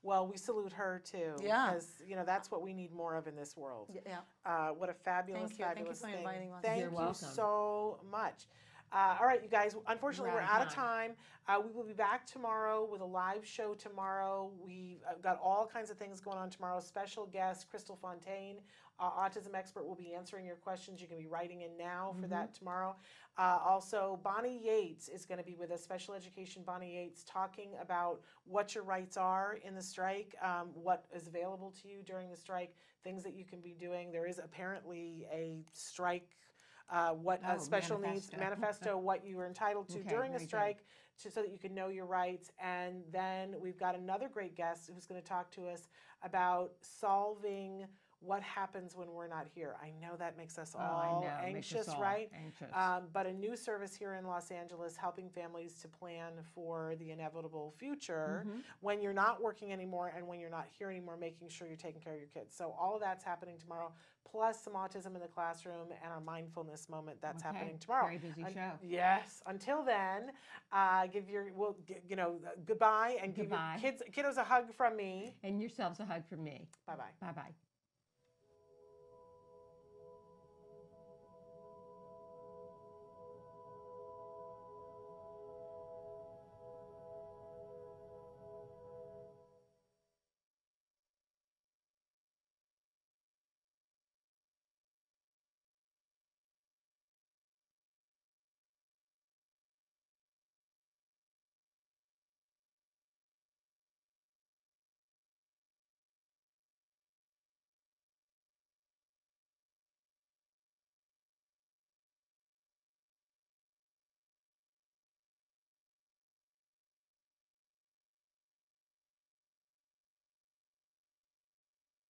Well, 0.04 0.28
we 0.28 0.38
salute 0.38 0.72
her 0.74 1.02
too. 1.04 1.36
Yeah. 1.42 1.68
Because, 1.72 1.88
you 2.06 2.16
know, 2.16 2.24
that's 2.26 2.52
what 2.52 2.62
we 2.62 2.74
need 2.74 2.94
more 2.94 3.16
of 3.16 3.28
in 3.28 3.36
this 3.36 3.58
world. 3.58 3.90
Y- 3.94 4.02
Yeah. 4.06 4.20
Uh, 4.46 4.70
what 4.70 4.90
a 4.90 4.94
fabulous, 4.94 5.50
Thank 5.50 5.60
you. 5.60 5.66
Thank 5.66 5.78
you 5.80 5.84
fabulous 5.86 6.00
for 6.02 6.08
thing. 6.08 6.18
inviting 6.20 6.54
us. 6.54 6.62
Thank 6.64 6.80
You're 6.82 6.90
you 6.92 6.96
welcome. 6.96 7.14
so 7.16 8.00
much. 8.12 8.46
Uh, 8.92 9.18
all 9.20 9.26
right, 9.26 9.42
you 9.44 9.50
guys. 9.50 9.76
Unfortunately, 9.88 10.30
We're 10.30 10.38
we're, 10.38 10.42
out 10.44 10.50
out 10.52 10.62
of 10.62 10.68
of 10.68 10.74
time. 10.76 11.12
Uh, 11.48 11.60
we 11.66 11.72
will 11.74 11.84
be 11.84 11.94
back 11.94 12.26
tomorrow 12.28 12.88
with 12.90 13.02
a 13.02 13.06
live 13.06 13.46
show 13.46 13.74
tomorrow. 13.74 14.52
We've 14.64 15.02
uh, 15.10 15.16
got 15.24 15.40
all 15.42 15.66
kinds 15.66 15.90
of 15.90 15.98
things 15.98 16.22
going 16.22 16.38
on 16.38 16.50
tomorrow. 16.52 16.80
Special 16.80 17.26
guest 17.26 17.68
Crystal 17.70 17.96
Fontaine, 17.96 18.58
uh, 19.00 19.12
autism 19.12 19.54
expert, 19.56 19.86
will 19.86 19.96
be 19.96 20.14
answering 20.14 20.46
your 20.46 20.56
questions. 20.56 21.02
You 21.02 21.08
can 21.08 21.18
be 21.18 21.28
writing 21.28 21.62
in 21.62 21.78
now 21.78 22.14
for 22.20 22.28
Mhm. 22.28 22.30
that 22.30 22.54
tomorrow. 22.54 22.96
Uh, 23.38 23.60
also, 23.66 24.20
Bonnie 24.24 24.58
Yates 24.64 25.10
is 25.10 25.26
going 25.26 25.38
to 25.38 25.44
be 25.44 25.56
with 25.56 25.72
us, 25.72 25.84
special 25.84 26.14
education 26.14 26.64
Bonnie 26.64 26.96
Yates, 26.96 27.24
talking 27.24 27.72
about 27.82 28.22
what 28.46 28.74
your 28.74 28.84
rights 28.84 29.18
are 29.18 29.56
in 29.64 29.76
the 29.76 29.82
strike, 29.82 30.36
um, 30.42 30.70
what 30.74 31.06
is 31.14 31.28
available 31.28 31.72
to 31.82 31.88
you 31.90 32.02
during 32.04 32.30
the 32.30 32.38
strike, 32.38 32.76
things 33.04 33.24
that 33.24 33.34
you 33.34 33.44
can 33.44 33.60
be 33.62 33.74
doing. 33.74 34.12
There 34.12 34.26
is 34.28 34.40
apparently 34.40 35.28
a 35.32 35.66
strike, 35.74 36.38
uh, 36.90 37.12
what 37.12 37.42
Oh, 37.48 37.58
special 37.58 38.00
needs 38.00 38.32
manifesto. 38.32 38.38
manifesto, 38.38 38.98
what 39.10 39.26
you 39.26 39.40
are 39.40 39.48
entitled 39.48 39.90
to 39.90 40.00
Okay, 40.00 40.10
during 40.10 40.36
a 40.36 40.40
strike, 40.40 40.86
to, 41.22 41.32
so 41.32 41.42
that 41.42 41.52
you 41.52 41.58
can 41.58 41.74
know 41.74 41.90
your 41.90 42.06
rights. 42.06 42.52
And 42.62 43.04
then 43.12 43.56
we've 43.60 43.78
got 43.78 43.96
another 43.96 44.30
great 44.30 44.56
guest 44.56 44.90
who's 44.94 45.06
going 45.06 45.22
to 45.22 45.28
talk 45.28 45.52
to 45.52 45.68
us 45.68 45.90
about 46.24 46.72
solving 46.82 47.86
what 48.22 48.42
happens 48.42 48.96
when 48.96 49.12
we're 49.12 49.28
not 49.28 49.46
here. 49.54 49.76
I 49.82 49.92
know 50.02 50.16
that 50.18 50.38
makes 50.38 50.58
us 50.58 50.76
Oh, 50.78 50.82
all 50.82 51.22
know, 51.22 51.28
makes 51.54 51.72
us 51.72 51.78
anxious, 51.78 51.90
all 51.90 52.02
right? 52.02 52.32
anxious. 52.34 52.72
Um, 52.74 53.04
but 53.14 53.26
a 53.28 53.34
new 53.34 53.56
service 53.56 53.94
here 53.96 54.16
in 54.16 54.26
Los 54.26 54.50
Angeles 54.52 54.96
helping 54.98 55.30
families 55.30 55.80
to 55.82 55.88
plan 55.88 56.32
for 56.54 56.96
the 56.98 57.12
inevitable 57.12 57.72
future 57.78 58.44
Mhm. 58.48 58.64
when 58.80 59.02
you're 59.02 59.14
not 59.14 59.42
working 59.42 59.72
anymore 59.72 60.08
and 60.16 60.28
when 60.28 60.40
you're 60.40 60.50
not 60.50 60.68
here 60.68 60.90
anymore, 60.90 61.18
making 61.18 61.50
sure 61.50 61.68
you're 61.68 61.78
taking 61.78 62.02
care 62.02 62.14
of 62.14 62.20
your 62.20 62.30
kids. 62.30 62.56
So 62.56 62.72
all 62.72 62.96
of 62.96 63.02
that's 63.02 63.24
happening 63.24 63.58
tomorrow, 63.60 63.94
plus 64.24 64.62
some 64.64 64.74
autism 64.74 65.14
in 65.16 65.20
the 65.22 65.28
classroom 65.28 65.92
and 65.92 66.12
our 66.12 66.22
mindfulness 66.22 66.90
moment 66.90 67.22
that's 67.22 67.44
Okay, 67.44 67.56
happening 67.58 67.78
tomorrow. 67.80 68.06
very 68.06 68.18
busy 68.18 68.44
Un- 68.44 68.54
show. 68.54 68.80
Yes. 68.82 69.44
Until 69.46 69.84
then, 69.84 70.32
uh, 70.72 71.06
give 71.08 71.30
your 71.30 71.54
well, 71.54 71.76
g- 71.86 72.02
you 72.08 72.16
know, 72.16 72.40
goodbye 72.66 73.18
and 73.22 73.36
give 73.36 73.50
Goodbye. 73.50 73.74
your 73.82 73.92
kids 73.92 74.02
kiddos 74.12 74.38
a 74.38 74.44
hug 74.44 74.74
from 74.74 74.96
me. 74.96 75.36
And 75.44 75.60
yourselves 75.62 76.00
a 76.00 76.06
hug 76.06 76.26
from 76.28 76.44
me. 76.44 76.68
Bye 76.88 76.96
bye. 76.96 77.12
Bye 77.20 77.32
bye. 77.34 77.54